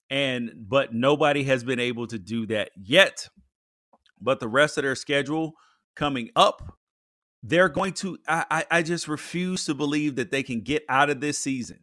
And 0.10 0.52
but 0.58 0.94
nobody 0.94 1.44
has 1.44 1.66
been 1.66 1.80
able 1.80 2.08
to 2.08 2.18
do 2.18 2.46
that 2.48 2.72
yet. 2.78 3.28
But 4.22 4.40
the 4.40 4.48
rest 4.48 4.78
of 4.78 4.84
their 4.84 4.96
schedule 4.96 5.54
coming 5.96 6.30
up 6.36 6.78
they're 7.44 7.70
going 7.70 7.94
to 7.94 8.18
I, 8.28 8.46
I 8.50 8.66
I 8.72 8.82
just 8.82 9.08
refuse 9.08 9.66
to 9.66 9.74
believe 9.74 10.16
that 10.16 10.32
they 10.32 10.44
can 10.44 10.62
get 10.62 10.84
out 10.90 11.10
of 11.10 11.22
this 11.22 11.38
season 11.40 11.80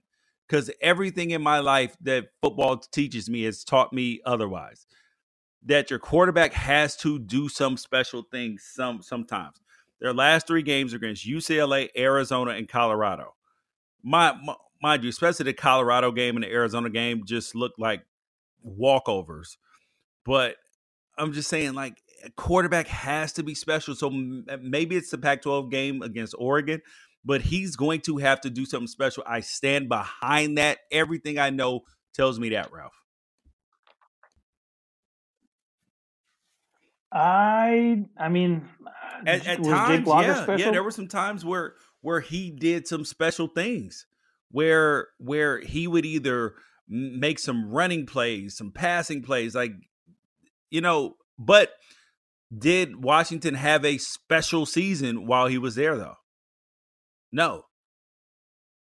because 0.48 0.70
everything 0.80 1.30
in 1.30 1.42
my 1.42 1.58
life 1.58 1.96
that 2.02 2.26
football 2.42 2.76
teaches 2.76 3.30
me 3.30 3.42
has 3.44 3.64
taught 3.64 3.92
me 3.92 4.20
otherwise. 4.24 4.86
That 5.66 5.88
your 5.90 5.98
quarterback 5.98 6.52
has 6.52 6.96
to 6.98 7.18
do 7.18 7.48
some 7.48 7.76
special 7.76 8.22
things 8.30 8.68
some 8.74 9.00
sometimes. 9.02 9.60
Their 10.00 10.12
last 10.12 10.46
three 10.46 10.62
games 10.62 10.92
are 10.92 10.98
against 10.98 11.26
ucla 11.26 11.88
arizona 11.96 12.52
and 12.52 12.68
colorado. 12.68 13.34
My, 14.02 14.36
my 14.44 14.54
mind 14.82 15.04
you 15.04 15.08
especially 15.08 15.44
the 15.44 15.54
colorado 15.54 16.12
game 16.12 16.36
and 16.36 16.44
the 16.44 16.50
arizona 16.50 16.90
game 16.90 17.22
just 17.24 17.54
looked 17.54 17.78
like 17.78 18.02
walkovers. 18.66 19.56
But 20.26 20.56
i'm 21.16 21.32
just 21.32 21.48
saying 21.48 21.74
like 21.74 22.02
a 22.24 22.30
quarterback 22.30 22.88
has 22.88 23.32
to 23.34 23.42
be 23.42 23.54
special. 23.54 23.94
So 23.94 24.10
maybe 24.10 24.96
it's 24.96 25.10
the 25.10 25.18
Pac 25.18 25.42
12 25.42 25.70
game 25.70 26.02
against 26.02 26.34
Oregon, 26.38 26.80
but 27.24 27.42
he's 27.42 27.76
going 27.76 28.00
to 28.02 28.18
have 28.18 28.40
to 28.42 28.50
do 28.50 28.64
something 28.66 28.86
special. 28.86 29.22
I 29.26 29.40
stand 29.40 29.88
behind 29.88 30.58
that. 30.58 30.78
Everything 30.90 31.38
I 31.38 31.50
know 31.50 31.80
tells 32.14 32.38
me 32.38 32.50
that, 32.50 32.72
Ralph. 32.72 32.94
I 37.12 38.04
I 38.18 38.28
mean 38.28 38.68
uh, 38.86 38.90
At, 39.26 39.46
at 39.46 39.58
was 39.60 39.68
times, 39.68 40.06
yeah, 40.06 40.42
special? 40.42 40.66
yeah, 40.66 40.70
there 40.72 40.82
were 40.82 40.90
some 40.90 41.08
times 41.08 41.44
where 41.44 41.74
where 42.00 42.20
he 42.20 42.50
did 42.50 42.88
some 42.88 43.04
special 43.04 43.46
things, 43.46 44.06
where 44.50 45.08
where 45.18 45.60
he 45.60 45.86
would 45.86 46.04
either 46.04 46.54
make 46.88 47.38
some 47.38 47.70
running 47.70 48.04
plays, 48.04 48.56
some 48.56 48.72
passing 48.72 49.22
plays, 49.22 49.54
like 49.54 49.72
you 50.70 50.80
know. 50.80 51.16
But 51.38 51.70
did 52.56 53.02
Washington 53.02 53.54
have 53.54 53.84
a 53.84 53.98
special 53.98 54.66
season 54.66 55.26
while 55.26 55.46
he 55.46 55.58
was 55.58 55.76
there, 55.76 55.96
though? 55.96 56.16
No. 57.34 57.66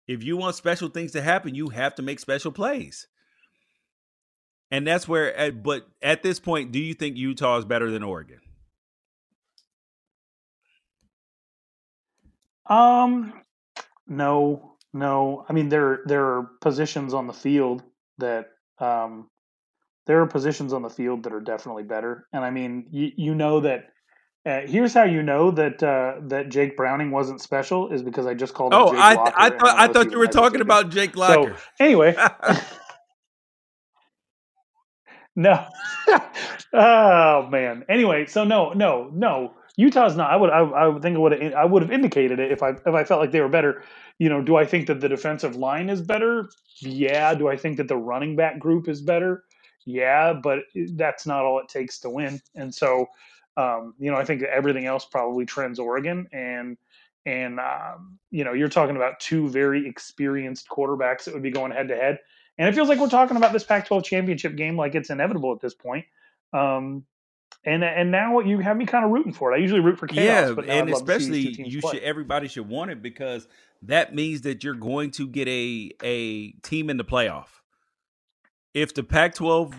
If 0.06 0.22
you 0.22 0.36
want 0.36 0.56
special 0.56 0.90
things 0.90 1.14
to 1.14 1.22
happen, 1.22 1.56
you 1.56 1.70
have 1.70 1.96
to 1.96 2.02
make 2.02 2.20
special 2.20 2.52
plays. 2.52 3.08
And 4.70 4.86
that's 4.86 5.08
where, 5.08 5.52
but 5.54 5.88
at 6.02 6.24
this 6.24 6.42
point, 6.42 6.74
do 6.74 6.80
you 6.80 6.94
think 6.94 7.16
Utah 7.16 7.58
is 7.58 7.64
better 7.66 7.90
than 7.90 8.04
Oregon? 8.04 8.42
Um, 12.66 13.34
no, 14.08 14.76
no. 14.94 15.46
I 15.48 15.54
mean, 15.54 15.70
there 15.70 16.02
there 16.06 16.26
are 16.26 16.50
positions 16.60 17.14
on 17.14 17.28
the 17.28 17.34
field 17.34 17.84
that 18.18 18.48
um, 18.80 19.30
there 20.08 20.22
are 20.22 20.28
positions 20.28 20.74
on 20.74 20.82
the 20.82 20.90
field 20.90 21.24
that 21.24 21.34
are 21.34 21.42
definitely 21.42 21.84
better. 21.84 22.28
And 22.34 22.44
I 22.44 22.50
mean, 22.50 22.88
you 22.92 23.12
you 23.16 23.36
know 23.36 23.62
that. 23.62 23.93
Uh, 24.46 24.62
here's 24.66 24.94
how 24.94 25.04
you 25.04 25.24
know 25.24 25.52
that 25.52 25.82
uh, 25.84 26.16
that 26.24 26.50
Jake 26.50 26.78
Browning 26.78 27.12
wasn't 27.12 27.42
special 27.42 27.92
is 27.92 28.04
because 28.04 28.26
I 28.28 28.34
just 28.34 28.54
called 28.54 28.76
him. 28.76 28.82
Oh, 28.82 28.88
Jake 28.88 29.00
I 29.00 29.14
Locker, 29.14 29.34
I 29.38 29.48
and 29.48 29.60
thought 29.60 29.76
I 29.80 29.88
thought 29.88 30.12
you 30.12 30.20
were 30.20 30.28
talking 30.28 30.62
about 30.62 30.90
Jake 30.90 31.16
Locker. 31.16 31.56
So 31.58 31.64
anyway, 31.80 32.16
no. 35.36 35.66
oh 36.74 37.48
man. 37.50 37.86
Anyway, 37.90 38.26
so 38.28 38.44
no, 38.44 38.74
no, 38.74 39.10
no. 39.14 39.54
Utah's 39.78 40.16
not. 40.16 40.32
I 40.32 40.36
would. 40.36 40.50
I, 40.52 40.60
I 40.60 40.88
would 40.88 41.02
think 41.02 41.16
I 41.16 41.20
would. 41.20 41.54
I 41.54 41.66
would 41.66 41.82
have 41.82 41.92
indicated 41.92 42.40
it 42.40 42.52
if 42.52 42.64
I 42.64 42.72
if 42.72 42.88
I 42.94 43.04
felt 43.06 43.22
like 43.22 43.32
they 43.32 43.42
were 43.42 43.50
better. 43.50 43.84
You 44.20 44.30
know, 44.30 44.42
do 44.42 44.58
I 44.58 44.66
think 44.66 44.88
that 44.88 45.02
the 45.02 45.10
defensive 45.10 45.56
line 45.56 45.90
is 45.90 46.02
better? 46.02 46.50
Yeah. 46.82 47.34
Do 47.36 47.48
I 47.48 47.58
think 47.58 47.78
that 47.78 47.88
the 47.88 47.98
running 47.98 48.36
back 48.36 48.60
group 48.60 48.88
is 48.90 49.02
better? 49.02 49.44
Yeah, 49.86 50.34
but 50.34 50.60
that's 50.96 51.26
not 51.26 51.46
all 51.46 51.60
it 51.60 51.70
takes 51.70 52.00
to 52.02 52.10
win. 52.10 52.42
And 52.56 52.74
so, 52.74 53.08
um, 53.58 53.94
you 54.00 54.12
know, 54.12 54.18
I 54.18 54.26
think 54.26 54.44
everything 54.44 54.86
else 54.86 55.06
probably 55.06 55.46
trends 55.46 55.80
Oregon. 55.80 56.28
And 56.32 56.78
and 57.26 57.60
um, 57.60 58.20
you 58.32 58.44
know, 58.44 58.54
you're 58.54 58.70
talking 58.70 58.96
about 58.96 59.20
two 59.20 59.50
very 59.50 59.88
experienced 59.88 60.68
quarterbacks 60.70 61.26
that 61.26 61.34
would 61.34 61.44
be 61.44 61.52
going 61.52 61.72
head 61.72 61.88
to 61.88 61.96
head. 61.96 62.20
And 62.58 62.70
it 62.70 62.76
feels 62.76 62.90
like 62.90 63.00
we're 63.00 63.10
talking 63.10 63.38
about 63.38 63.52
this 63.52 63.64
Pac-12 63.64 64.04
championship 64.04 64.56
game 64.56 64.78
like 64.78 64.94
it's 64.94 65.10
inevitable 65.10 65.52
at 65.54 65.60
this 65.60 65.74
point. 65.74 66.06
Um, 66.54 67.06
and 67.66 67.84
and 67.84 68.12
now 68.12 68.40
you 68.40 68.60
have 68.60 68.76
me 68.76 68.86
kind 68.86 69.06
of 69.06 69.12
rooting 69.12 69.32
for 69.32 69.52
it. 69.52 69.56
I 69.56 69.60
usually 69.60 69.80
root 69.80 69.98
for 69.98 70.08
chaos, 70.08 70.50
yeah, 70.50 70.54
but 70.54 70.66
and 70.66 70.90
I'd 70.90 70.94
love 70.94 71.06
to 71.06 71.20
see 71.20 71.50
especially 71.50 71.70
you 71.70 71.82
play. 71.82 71.94
should 71.94 72.04
everybody 72.04 72.48
should 72.48 72.68
want 72.68 72.92
it 72.92 73.02
because 73.02 73.48
that 73.84 74.14
means 74.14 74.42
that 74.42 74.64
you're 74.64 74.74
going 74.74 75.12
to 75.12 75.28
get 75.28 75.48
a 75.48 75.92
a 76.04 76.52
team 76.62 76.90
in 76.90 76.98
the 76.98 77.06
playoff. 77.06 77.48
If 78.74 78.94
the 78.94 79.04
Pac-12, 79.04 79.76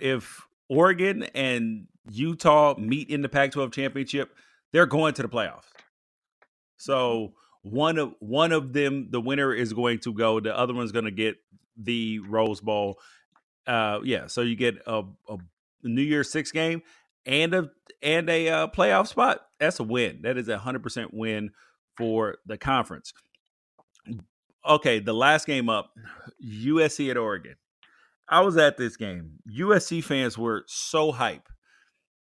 if 0.00 0.46
Oregon 0.68 1.24
and 1.34 1.86
Utah 2.10 2.74
meet 2.78 3.10
in 3.10 3.22
the 3.22 3.28
Pac-12 3.28 3.72
championship, 3.72 4.34
they're 4.72 4.86
going 4.86 5.14
to 5.14 5.22
the 5.22 5.28
playoffs. 5.28 5.66
So 6.76 7.34
one 7.62 7.98
of 7.98 8.14
one 8.20 8.52
of 8.52 8.72
them, 8.72 9.08
the 9.10 9.20
winner 9.20 9.52
is 9.52 9.72
going 9.72 9.98
to 10.00 10.12
go. 10.12 10.40
The 10.40 10.56
other 10.56 10.74
one's 10.74 10.92
going 10.92 11.04
to 11.04 11.10
get 11.10 11.36
the 11.76 12.20
Rose 12.20 12.60
Bowl. 12.60 12.98
Uh, 13.66 14.00
yeah, 14.04 14.26
so 14.26 14.40
you 14.42 14.56
get 14.56 14.76
a, 14.86 15.02
a 15.28 15.36
New 15.82 16.02
Year's 16.02 16.30
Six 16.30 16.52
game 16.52 16.82
and 17.26 17.54
a 17.54 17.70
and 18.02 18.30
a 18.30 18.48
uh, 18.48 18.66
playoff 18.68 19.08
spot. 19.08 19.40
That's 19.58 19.80
a 19.80 19.84
win. 19.84 20.20
That 20.22 20.38
is 20.38 20.48
a 20.48 20.58
hundred 20.58 20.82
percent 20.82 21.12
win 21.12 21.50
for 21.96 22.36
the 22.46 22.56
conference. 22.56 23.12
Okay, 24.66 24.98
the 24.98 25.14
last 25.14 25.46
game 25.46 25.68
up, 25.68 25.92
USC 26.44 27.10
at 27.10 27.16
Oregon. 27.16 27.56
I 28.28 28.40
was 28.40 28.56
at 28.56 28.76
this 28.76 28.96
game. 28.96 29.38
USC 29.50 30.04
fans 30.04 30.36
were 30.36 30.64
so 30.66 31.12
hype. 31.12 31.48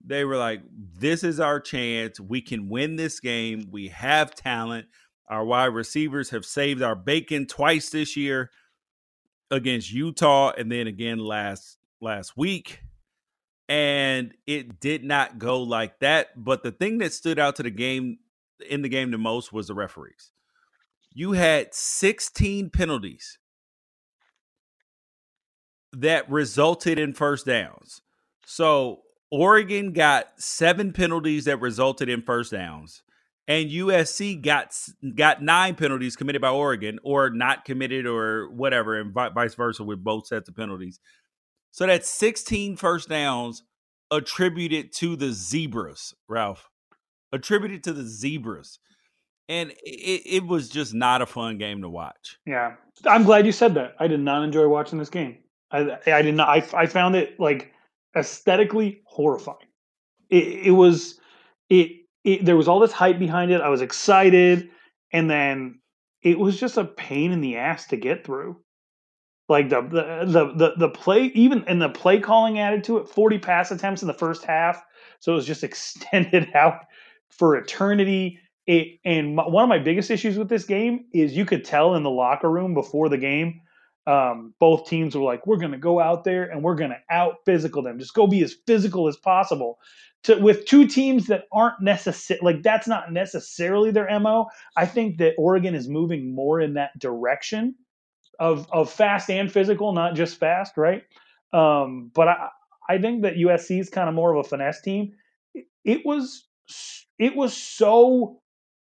They 0.03 0.23
were 0.23 0.37
like, 0.37 0.61
"This 0.71 1.23
is 1.23 1.39
our 1.39 1.59
chance. 1.59 2.19
We 2.19 2.41
can 2.41 2.69
win 2.69 2.95
this 2.95 3.19
game. 3.19 3.69
We 3.71 3.89
have 3.89 4.35
talent. 4.35 4.87
Our 5.27 5.43
wide 5.43 5.65
receivers 5.65 6.29
have 6.29 6.45
saved 6.45 6.81
our 6.81 6.95
bacon 6.95 7.47
twice 7.47 7.89
this 7.89 8.15
year 8.15 8.51
against 9.49 9.91
Utah, 9.91 10.51
and 10.57 10.71
then 10.71 10.87
again 10.87 11.19
last 11.19 11.77
last 12.01 12.37
week." 12.37 12.81
And 13.67 14.35
it 14.45 14.79
did 14.79 15.03
not 15.03 15.39
go 15.39 15.61
like 15.63 15.99
that. 15.99 16.43
But 16.43 16.61
the 16.61 16.71
thing 16.71 16.99
that 16.99 17.13
stood 17.13 17.39
out 17.39 17.55
to 17.55 17.63
the 17.63 17.71
game 17.71 18.19
in 18.69 18.83
the 18.83 18.89
game 18.89 19.11
the 19.11 19.17
most 19.17 19.51
was 19.51 19.67
the 19.67 19.73
referees. 19.73 20.31
You 21.11 21.31
had 21.31 21.73
16 21.73 22.69
penalties 22.69 23.39
that 25.93 26.29
resulted 26.29 26.99
in 26.99 27.13
first 27.13 27.45
downs. 27.45 28.01
So 28.45 29.04
Oregon 29.35 29.91
got 29.91 30.27
seven 30.37 30.93
penalties 30.93 31.43
that 31.43 31.59
resulted 31.59 32.07
in 32.07 32.21
first 32.21 32.53
downs, 32.53 33.03
and 33.49 33.69
USC 33.69 34.41
got 34.41 34.73
got 35.13 35.43
nine 35.43 35.75
penalties 35.75 36.15
committed 36.15 36.41
by 36.41 36.49
Oregon 36.49 36.99
or 37.03 37.29
not 37.29 37.65
committed 37.65 38.05
or 38.05 38.49
whatever, 38.49 38.97
and 38.97 39.13
vice 39.13 39.53
versa 39.55 39.83
with 39.83 40.01
both 40.01 40.27
sets 40.27 40.47
of 40.47 40.55
penalties. 40.55 41.01
So 41.71 41.85
that's 41.85 42.09
16 42.09 42.77
first 42.77 43.09
downs 43.09 43.63
attributed 44.09 44.93
to 44.93 45.17
the 45.17 45.33
zebras, 45.33 46.13
Ralph. 46.29 46.69
Attributed 47.33 47.83
to 47.83 47.91
the 47.91 48.03
zebras. 48.03 48.79
And 49.49 49.71
it, 49.83 50.21
it 50.25 50.47
was 50.47 50.69
just 50.69 50.93
not 50.93 51.21
a 51.21 51.25
fun 51.25 51.57
game 51.57 51.81
to 51.81 51.89
watch. 51.89 52.37
Yeah, 52.45 52.75
I'm 53.05 53.25
glad 53.25 53.45
you 53.45 53.51
said 53.51 53.73
that. 53.73 53.97
I 53.99 54.07
did 54.07 54.21
not 54.21 54.45
enjoy 54.45 54.69
watching 54.69 54.97
this 54.97 55.09
game. 55.09 55.39
I, 55.71 55.97
I 56.07 56.21
did 56.21 56.35
not. 56.35 56.47
I, 56.47 56.65
I 56.73 56.85
found 56.85 57.17
it 57.17 57.37
like 57.37 57.73
aesthetically 58.15 59.01
horrifying. 59.05 59.57
It, 60.29 60.67
it 60.67 60.71
was 60.71 61.19
it, 61.69 61.91
it. 62.23 62.45
There 62.45 62.57
was 62.57 62.67
all 62.67 62.79
this 62.79 62.91
hype 62.91 63.19
behind 63.19 63.51
it. 63.51 63.61
I 63.61 63.69
was 63.69 63.81
excited, 63.81 64.69
and 65.11 65.29
then 65.29 65.79
it 66.21 66.39
was 66.39 66.59
just 66.59 66.77
a 66.77 66.85
pain 66.85 67.31
in 67.31 67.41
the 67.41 67.57
ass 67.57 67.87
to 67.87 67.97
get 67.97 68.25
through. 68.25 68.57
Like 69.47 69.69
the 69.69 69.81
the 69.81 70.25
the 70.25 70.53
the, 70.55 70.73
the 70.77 70.89
play, 70.89 71.25
even 71.35 71.63
and 71.65 71.81
the 71.81 71.89
play 71.89 72.19
calling 72.19 72.59
added 72.59 72.83
to 72.85 72.97
it. 72.97 73.07
Forty 73.07 73.37
pass 73.37 73.71
attempts 73.71 74.01
in 74.01 74.07
the 74.07 74.13
first 74.13 74.43
half, 74.43 74.81
so 75.19 75.33
it 75.33 75.35
was 75.35 75.45
just 75.45 75.63
extended 75.65 76.49
out 76.55 76.79
for 77.29 77.55
eternity. 77.55 78.39
It, 78.65 78.99
and 79.05 79.35
my, 79.35 79.47
one 79.47 79.61
of 79.61 79.69
my 79.69 79.77
biggest 79.77 80.09
issues 80.09 80.39
with 80.39 80.49
this 80.49 80.65
game 80.65 81.05
is 81.13 81.37
you 81.37 81.45
could 81.45 81.63
tell 81.63 81.93
in 81.93 82.01
the 82.01 82.09
locker 82.09 82.49
room 82.49 82.73
before 82.73 83.09
the 83.09 83.17
game 83.17 83.61
um, 84.07 84.53
both 84.59 84.87
teams 84.87 85.15
were 85.15 85.23
like, 85.23 85.47
we're 85.47 85.57
going 85.57 85.71
to 85.71 85.77
go 85.77 85.99
out 85.99 86.23
there 86.23 86.43
and 86.43 86.63
we're 86.63 86.75
going 86.75 86.91
to 86.91 86.99
out 87.09 87.37
physical 87.45 87.81
them. 87.81 87.99
Just 87.99 88.13
go 88.13 88.27
be 88.27 88.43
as 88.43 88.55
physical 88.67 89.07
as 89.07 89.17
possible. 89.17 89.79
To, 90.23 90.35
with 90.37 90.65
two 90.65 90.87
teams 90.87 91.27
that 91.27 91.45
aren't 91.51 91.81
necessary, 91.81 92.39
like 92.41 92.63
that's 92.63 92.87
not 92.87 93.11
necessarily 93.11 93.91
their 93.91 94.07
mo. 94.19 94.47
I 94.75 94.85
think 94.85 95.17
that 95.19 95.35
Oregon 95.37 95.75
is 95.75 95.87
moving 95.87 96.33
more 96.33 96.59
in 96.59 96.73
that 96.75 96.97
direction 96.97 97.75
of 98.39 98.67
of 98.71 98.91
fast 98.91 99.29
and 99.29 99.51
physical, 99.51 99.93
not 99.93 100.15
just 100.15 100.37
fast, 100.37 100.77
right? 100.77 101.03
Um, 101.53 102.11
but 102.13 102.27
I 102.27 102.49
I 102.89 102.97
think 102.97 103.21
that 103.21 103.35
USC 103.35 103.79
is 103.79 103.89
kind 103.89 104.09
of 104.09 104.15
more 104.15 104.35
of 104.35 104.45
a 104.45 104.49
finesse 104.49 104.81
team. 104.81 105.13
It 105.83 106.05
was 106.05 106.47
it 107.19 107.35
was 107.35 107.55
so 107.55 108.41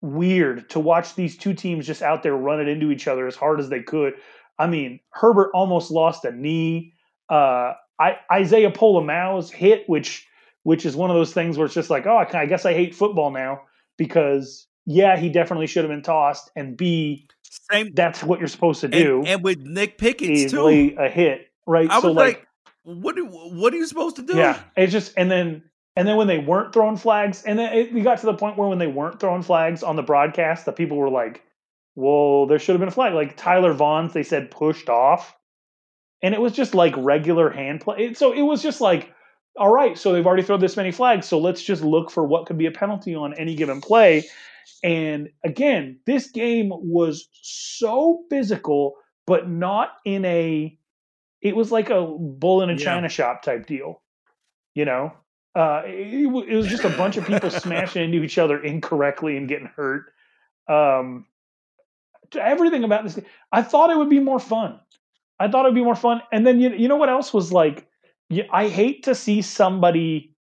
weird 0.02 0.70
to 0.70 0.80
watch 0.80 1.16
these 1.16 1.38
two 1.38 1.54
teams 1.54 1.86
just 1.86 2.02
out 2.02 2.24
there 2.24 2.36
run 2.36 2.62
it 2.62 2.68
into 2.68 2.92
each 2.92 3.08
other 3.08 3.28
as 3.28 3.36
hard 3.36 3.60
as 3.60 3.70
they 3.70 3.82
could. 3.82 4.14
I 4.60 4.68
mean, 4.68 5.00
Herbert 5.12 5.52
almost 5.54 5.90
lost 5.90 6.26
a 6.26 6.32
knee. 6.32 6.94
Uh, 7.30 7.74
I, 7.98 8.18
Isaiah 8.32 8.72
Pola-Mao's 8.72 9.50
hit, 9.50 9.88
which 9.88 10.28
which 10.64 10.86
is 10.86 10.96
one 10.96 11.10
of 11.10 11.16
those 11.16 11.34
things 11.34 11.58
where 11.58 11.66
it's 11.66 11.74
just 11.74 11.90
like, 11.90 12.06
oh, 12.06 12.18
I, 12.18 12.42
I 12.42 12.46
guess 12.46 12.66
I 12.66 12.74
hate 12.74 12.94
football 12.94 13.32
now 13.32 13.62
because 13.98 14.68
yeah, 14.86 15.18
he 15.18 15.30
definitely 15.30 15.68
should 15.68 15.84
have 15.84 15.92
been 15.92 16.02
tossed, 16.02 16.52
and 16.56 16.76
B, 16.76 17.28
same. 17.72 17.94
That's 17.94 18.24
what 18.24 18.40
you're 18.40 18.48
supposed 18.48 18.82
to 18.82 18.88
do. 18.88 19.20
And, 19.20 19.28
and 19.28 19.44
with 19.44 19.60
Nick 19.60 19.98
Pickens 19.98 20.52
too, 20.52 20.96
a 20.98 21.10
hit, 21.10 21.48
right? 21.66 21.90
I 21.90 22.02
so 22.02 22.08
was 22.08 22.16
like, 22.16 22.38
like, 22.38 22.48
what? 22.84 23.16
Do, 23.16 23.26
what 23.26 23.74
are 23.74 23.78
you 23.78 23.86
supposed 23.86 24.18
to 24.18 24.24
do? 24.24 24.36
Yeah, 24.36 24.60
it's 24.76 24.92
just 24.92 25.14
and 25.16 25.30
then 25.30 25.64
and 25.96 26.08
then 26.08 26.16
when 26.16 26.28
they 26.28 26.40
weren't 26.40 26.74
throwing 26.74 26.98
flags, 26.98 27.44
and 27.44 27.60
then 27.60 27.74
it, 27.74 27.94
we 27.94 28.02
got 28.02 28.20
to 28.20 28.26
the 28.26 28.34
point 28.34 28.58
where 28.58 28.68
when 28.68 28.80
they 28.80 28.88
weren't 28.88 29.20
throwing 29.20 29.44
flags 29.44 29.84
on 29.84 29.96
the 29.96 30.04
broadcast, 30.04 30.66
the 30.66 30.72
people 30.72 30.98
were 30.98 31.10
like, 31.10 31.44
well, 32.00 32.46
there 32.46 32.60
should 32.60 32.74
have 32.74 32.80
been 32.80 32.88
a 32.88 32.94
flag. 32.94 33.14
Like 33.14 33.36
Tyler 33.36 33.74
Vaughns, 33.74 34.14
they 34.14 34.24
said 34.24 34.52
pushed 34.52 34.88
off. 34.88 35.36
And 36.24 36.34
it 36.34 36.40
was 36.40 36.54
just 36.54 36.74
like 36.74 36.94
regular 36.98 37.50
hand 37.50 37.82
play. 37.82 38.14
So 38.14 38.32
it 38.32 38.42
was 38.42 38.64
just 38.64 38.80
like, 38.80 39.14
all 39.58 39.72
right, 39.72 39.98
so 39.98 40.14
they've 40.14 40.26
already 40.26 40.44
thrown 40.44 40.62
this 40.62 40.78
many 40.78 40.92
flags. 40.92 41.28
So 41.28 41.40
let's 41.40 41.62
just 41.62 41.84
look 41.84 42.10
for 42.10 42.24
what 42.24 42.46
could 42.46 42.58
be 42.58 42.68
a 42.68 42.72
penalty 42.72 43.16
on 43.16 43.34
any 43.34 43.54
given 43.54 43.82
play. 43.82 44.24
And 44.82 45.30
again, 45.44 46.00
this 46.06 46.32
game 46.32 46.72
was 46.74 47.28
so 47.34 48.24
physical, 48.30 48.96
but 49.28 49.50
not 49.50 49.98
in 50.06 50.24
a, 50.24 50.78
it 51.42 51.56
was 51.56 51.70
like 51.70 51.90
a 51.90 52.06
bull 52.06 52.62
in 52.62 52.70
a 52.70 52.74
yeah. 52.74 52.80
china 52.80 53.10
shop 53.10 53.44
type 53.44 53.68
deal. 53.68 54.02
You 54.74 54.86
know, 54.86 55.14
uh, 55.54 55.82
it, 55.86 56.24
it 56.24 56.56
was 56.56 56.68
just 56.68 56.86
a 56.86 56.90
bunch 56.90 57.18
of 57.18 57.28
people 57.28 57.50
smashing 57.50 58.04
into 58.04 58.24
each 58.24 58.38
other 58.38 58.62
incorrectly 58.64 59.36
and 59.36 59.50
getting 59.50 59.70
hurt. 59.76 60.14
Um, 60.70 61.26
everything 62.36 62.84
about 62.84 63.04
this. 63.04 63.20
I 63.52 63.62
thought 63.62 63.90
it 63.90 63.98
would 63.98 64.10
be 64.10 64.20
more 64.20 64.40
fun. 64.40 64.80
I 65.40 65.48
thought 65.48 65.66
it 65.66 65.70
would 65.70 65.76
be 65.76 65.84
more 65.84 65.96
fun. 65.96 66.22
And 66.32 66.46
then 66.46 66.60
you, 66.60 66.70
you 66.72 66.88
know 66.88 66.98
what 66.98 67.10
else 67.10 67.34
was 67.34 67.52
like? 67.52 67.88
I 68.52 68.68
hate 68.68 69.04
to 69.04 69.16
see 69.16 69.42
somebody. 69.42 70.36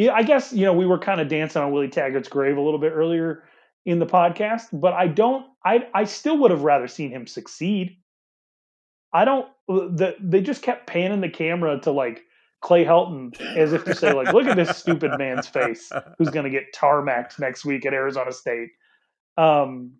I 0.00 0.22
guess 0.22 0.52
you 0.52 0.64
know 0.64 0.72
we 0.72 0.86
were 0.86 0.98
kind 0.98 1.20
of 1.20 1.28
dancing 1.28 1.62
on 1.62 1.72
Willie 1.72 1.88
Taggart's 1.88 2.28
grave 2.28 2.56
a 2.56 2.60
little 2.60 2.80
bit 2.80 2.92
earlier 2.92 3.44
in 3.84 3.98
the 3.98 4.06
podcast, 4.06 4.68
but 4.72 4.92
I 4.92 5.08
don't. 5.08 5.46
I 5.64 5.86
I 5.92 6.04
still 6.04 6.38
would 6.38 6.50
have 6.50 6.62
rather 6.62 6.88
seen 6.88 7.10
him 7.10 7.26
succeed. 7.26 7.98
I 9.12 9.24
don't. 9.24 9.46
The, 9.68 10.16
they 10.20 10.40
just 10.40 10.62
kept 10.62 10.86
panning 10.86 11.20
the 11.20 11.28
camera 11.28 11.78
to 11.80 11.90
like 11.90 12.24
Clay 12.64 12.84
Helton 12.84 13.38
as 13.56 13.74
if 13.74 13.84
to 13.84 13.94
say 13.94 14.12
like, 14.12 14.32
look 14.32 14.46
at 14.46 14.56
this 14.56 14.76
stupid 14.76 15.12
man's 15.18 15.46
face 15.46 15.92
who's 16.18 16.30
going 16.30 16.44
to 16.44 16.50
get 16.50 16.74
tarmacked 16.74 17.38
next 17.38 17.64
week 17.66 17.84
at 17.84 17.92
Arizona 17.92 18.32
State. 18.32 18.70
Um, 19.36 19.92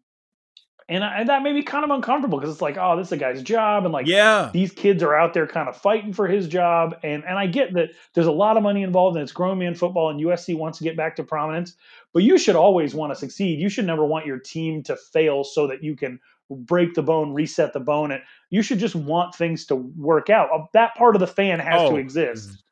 and, 0.88 1.02
I, 1.02 1.20
and 1.20 1.28
that 1.28 1.42
made 1.42 1.54
me 1.54 1.62
kind 1.62 1.84
of 1.84 1.90
uncomfortable 1.90 2.38
because 2.38 2.52
it's 2.52 2.62
like, 2.62 2.76
oh, 2.78 2.96
this 2.96 3.08
is 3.08 3.12
a 3.12 3.16
guy's 3.16 3.42
job, 3.42 3.84
and 3.84 3.92
like, 3.92 4.06
yeah, 4.06 4.50
these 4.52 4.72
kids 4.72 5.02
are 5.02 5.14
out 5.14 5.34
there 5.34 5.46
kind 5.46 5.68
of 5.68 5.76
fighting 5.76 6.12
for 6.12 6.26
his 6.26 6.46
job, 6.46 6.96
and 7.02 7.24
and 7.24 7.38
I 7.38 7.46
get 7.46 7.72
that 7.74 7.90
there's 8.14 8.26
a 8.26 8.32
lot 8.32 8.56
of 8.56 8.62
money 8.62 8.82
involved, 8.82 9.16
and 9.16 9.22
it's 9.22 9.32
grown 9.32 9.58
man 9.58 9.74
football, 9.74 10.10
and 10.10 10.20
USC 10.20 10.56
wants 10.56 10.78
to 10.78 10.84
get 10.84 10.96
back 10.96 11.16
to 11.16 11.24
prominence, 11.24 11.74
but 12.12 12.22
you 12.22 12.38
should 12.38 12.56
always 12.56 12.94
want 12.94 13.12
to 13.12 13.18
succeed. 13.18 13.58
You 13.58 13.68
should 13.68 13.86
never 13.86 14.04
want 14.04 14.26
your 14.26 14.38
team 14.38 14.82
to 14.84 14.96
fail 14.96 15.44
so 15.44 15.66
that 15.68 15.82
you 15.82 15.96
can 15.96 16.20
break 16.50 16.94
the 16.94 17.02
bone, 17.02 17.32
reset 17.32 17.72
the 17.72 17.80
bone, 17.80 18.10
and 18.10 18.22
you 18.50 18.62
should 18.62 18.78
just 18.78 18.94
want 18.94 19.34
things 19.34 19.66
to 19.66 19.76
work 19.76 20.30
out. 20.30 20.50
Uh, 20.52 20.64
that 20.72 20.94
part 20.94 21.16
of 21.16 21.20
the 21.20 21.26
fan 21.26 21.60
has 21.60 21.80
oh, 21.80 21.92
to 21.92 21.96
exist. 21.96 22.62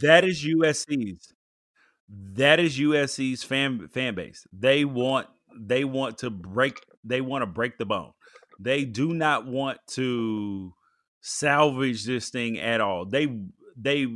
That 0.00 0.24
is 0.24 0.44
USC's. 0.44 1.32
That 2.08 2.58
is 2.58 2.78
USC's 2.78 3.44
fan 3.44 3.86
fan 3.88 4.14
base. 4.14 4.46
They 4.52 4.84
want 4.84 5.28
they 5.58 5.84
want 5.84 6.18
to 6.18 6.30
break 6.30 6.80
they 7.04 7.20
want 7.20 7.42
to 7.42 7.46
break 7.46 7.78
the 7.78 7.86
bone. 7.86 8.12
They 8.58 8.84
do 8.84 9.14
not 9.14 9.46
want 9.46 9.78
to 9.92 10.74
salvage 11.22 12.04
this 12.04 12.30
thing 12.30 12.58
at 12.58 12.80
all. 12.80 13.06
They 13.06 13.28
they 13.76 14.06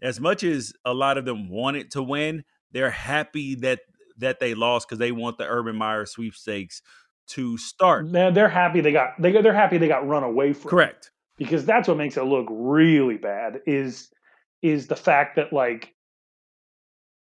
as 0.00 0.20
much 0.20 0.42
as 0.42 0.72
a 0.84 0.92
lot 0.92 1.18
of 1.18 1.24
them 1.24 1.48
wanted 1.48 1.92
to 1.92 2.02
win, 2.02 2.44
they're 2.72 2.90
happy 2.90 3.54
that 3.56 3.80
that 4.18 4.40
they 4.40 4.54
lost 4.54 4.88
because 4.88 4.98
they 4.98 5.12
want 5.12 5.38
the 5.38 5.46
Urban 5.46 5.76
Meyer 5.76 6.06
sweepstakes 6.06 6.82
to 7.28 7.56
start. 7.56 8.06
Man, 8.06 8.34
they're 8.34 8.48
happy 8.48 8.80
they 8.80 8.92
got 8.92 9.20
they 9.20 9.32
they're 9.32 9.54
happy 9.54 9.78
they 9.78 9.88
got 9.88 10.06
run 10.06 10.24
away 10.24 10.52
from. 10.52 10.70
Correct. 10.70 11.10
Because 11.38 11.64
that's 11.64 11.88
what 11.88 11.96
makes 11.96 12.16
it 12.16 12.24
look 12.24 12.46
really 12.50 13.16
bad 13.16 13.60
is 13.66 14.10
is 14.60 14.86
the 14.86 14.96
fact 14.96 15.36
that 15.36 15.52
like 15.52 15.94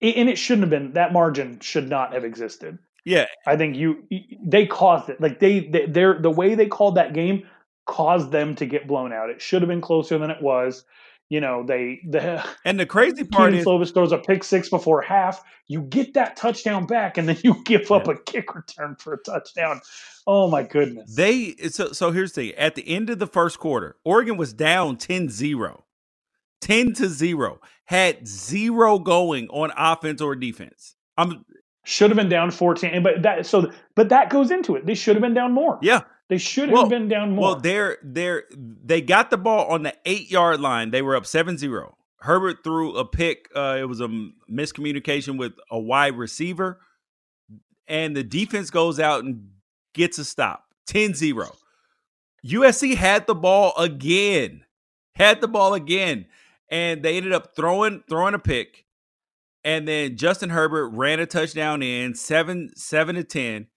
and 0.01 0.29
it 0.29 0.37
shouldn't 0.37 0.63
have 0.63 0.69
been 0.69 0.93
that 0.93 1.13
margin 1.13 1.59
should 1.59 1.87
not 1.87 2.13
have 2.13 2.25
existed. 2.25 2.79
Yeah, 3.03 3.25
I 3.47 3.57
think 3.57 3.75
you 3.75 4.03
they 4.43 4.65
caused 4.67 5.09
it. 5.09 5.19
Like 5.19 5.39
they, 5.39 5.61
they 5.61 5.85
they're 5.87 6.19
the 6.19 6.29
way 6.29 6.55
they 6.55 6.67
called 6.67 6.95
that 6.95 7.13
game 7.13 7.47
caused 7.85 8.31
them 8.31 8.55
to 8.55 8.65
get 8.65 8.87
blown 8.87 9.11
out. 9.11 9.29
It 9.29 9.41
should 9.41 9.61
have 9.61 9.69
been 9.69 9.81
closer 9.81 10.17
than 10.17 10.29
it 10.29 10.41
was. 10.41 10.85
You 11.29 11.41
know, 11.41 11.63
they 11.65 12.01
the 12.07 12.45
and 12.65 12.79
the 12.79 12.85
crazy 12.85 13.23
part 13.23 13.51
Kedon 13.51 13.59
is 13.59 13.65
Slovis 13.65 13.93
throws 13.93 14.11
a 14.11 14.17
pick 14.17 14.43
six 14.43 14.69
before 14.69 15.01
half. 15.01 15.43
You 15.67 15.81
get 15.81 16.13
that 16.15 16.35
touchdown 16.35 16.85
back, 16.85 17.17
and 17.17 17.27
then 17.27 17.37
you 17.43 17.61
give 17.65 17.91
up 17.91 18.07
a 18.07 18.17
kick 18.17 18.53
return 18.53 18.95
for 18.99 19.13
a 19.13 19.17
touchdown. 19.17 19.81
Oh 20.27 20.49
my 20.49 20.63
goodness. 20.63 21.15
they 21.15 21.55
so 21.69 21.91
so 21.93 22.11
here's 22.11 22.33
the 22.33 22.49
thing. 22.49 22.59
At 22.59 22.75
the 22.75 22.87
end 22.87 23.09
of 23.09 23.19
the 23.19 23.27
first 23.27 23.59
quarter, 23.59 23.95
Oregon 24.03 24.37
was 24.37 24.53
down 24.53 24.97
10-0. 24.97 25.81
10 26.61 26.93
to 26.93 27.09
0. 27.09 27.59
Had 27.85 28.27
zero 28.27 28.99
going 28.99 29.47
on 29.49 29.71
offense 29.75 30.21
or 30.21 30.35
defense. 30.35 30.95
I'm 31.17 31.43
should 31.83 32.09
have 32.09 32.17
been 32.17 32.29
down 32.29 32.51
14 32.51 33.01
but 33.03 33.23
that 33.23 33.45
so 33.45 33.71
but 33.95 34.09
that 34.09 34.29
goes 34.29 34.51
into 34.51 34.75
it 34.75 34.85
they 34.85 34.93
should 34.95 35.15
have 35.15 35.21
been 35.21 35.33
down 35.33 35.51
more 35.51 35.79
yeah. 35.81 36.01
they 36.29 36.37
should 36.37 36.69
have 36.69 36.73
Well- 36.73 36.89
been 36.89 37.07
down 37.07 37.31
more 37.31 37.41
Well, 37.51 37.55
they're 37.55 37.97
they're 38.03 38.43
they 38.55 39.01
got 39.01 39.29
the 39.31 39.37
ball 39.37 39.67
on 39.71 39.83
the 39.83 39.93
eight 40.05 40.29
yard 40.29 40.59
line. 40.61 40.91
They 40.91 41.01
were 41.01 41.15
up 41.15 41.23
7-0. 41.23 41.93
Herbert 42.19 42.63
threw 42.63 42.95
a 42.95 43.03
pick. 43.05 43.49
Uh, 43.55 43.77
it 43.79 43.85
was 43.85 43.99
a 43.99 44.07
miscommunication 44.49 45.37
with 45.39 45.53
a 45.71 45.79
wide 45.79 46.15
receiver, 46.15 46.79
and 47.87 48.15
the 48.15 48.23
defense 48.23 48.69
goes 48.69 48.99
out 48.99 49.23
and 49.23 49.49
gets 49.95 50.19
a 50.19 50.25
stop. 50.25 50.65
10-0. 50.87 51.51
USC 52.45 52.95
had 52.95 53.25
the 53.27 53.35
ball 53.35 53.73
again. 53.77 54.63
Had 55.15 55.41
the 55.41 55.47
ball 55.47 55.73
again. 55.73 56.25
And 56.69 57.03
they 57.03 57.17
ended 57.17 57.33
up 57.33 57.55
throwing 57.55 58.03
throwing 58.07 58.33
a 58.33 58.39
pick. 58.39 58.85
And 59.63 59.87
then 59.87 60.17
Justin 60.17 60.49
Herbert 60.49 60.89
ran 60.89 61.19
a 61.19 61.25
touchdown 61.25 61.83
in 61.83 62.15
seven, 62.15 62.71
seven 62.75 63.15
to 63.15 63.23
ten. 63.23 63.67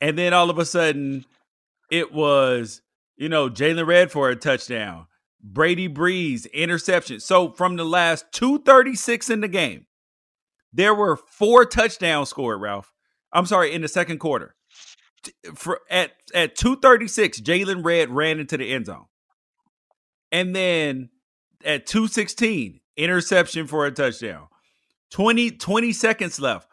And 0.00 0.18
then 0.18 0.34
all 0.34 0.50
of 0.50 0.58
a 0.58 0.64
sudden, 0.64 1.24
it 1.90 2.12
was, 2.12 2.82
you 3.16 3.28
know, 3.28 3.48
Jaylon 3.48 3.86
Redd 3.86 4.10
for 4.10 4.28
a 4.28 4.36
touchdown. 4.36 5.06
Brady 5.40 5.86
Breeze, 5.86 6.46
interception. 6.46 7.20
So 7.20 7.52
from 7.52 7.76
the 7.76 7.84
last 7.84 8.24
236 8.32 9.30
in 9.30 9.40
the 9.42 9.48
game, 9.48 9.86
there 10.72 10.94
were 10.94 11.16
four 11.16 11.64
touchdowns 11.64 12.30
scored, 12.30 12.60
Ralph. 12.60 12.92
I'm 13.32 13.46
sorry, 13.46 13.72
in 13.72 13.82
the 13.82 13.88
second 13.88 14.18
quarter. 14.18 14.56
For 15.54 15.80
at 15.90 16.12
at 16.34 16.56
236, 16.56 17.40
Jaylon 17.40 17.84
Redd 17.84 18.10
ran 18.10 18.40
into 18.40 18.56
the 18.56 18.72
end 18.72 18.86
zone. 18.86 19.06
And 20.32 20.54
then 20.54 21.10
at 21.64 21.86
216, 21.86 22.80
interception 22.96 23.66
for 23.66 23.86
a 23.86 23.90
touchdown. 23.90 24.48
20, 25.14 25.52
20 25.52 25.92
seconds 25.92 26.40
left. 26.40 26.68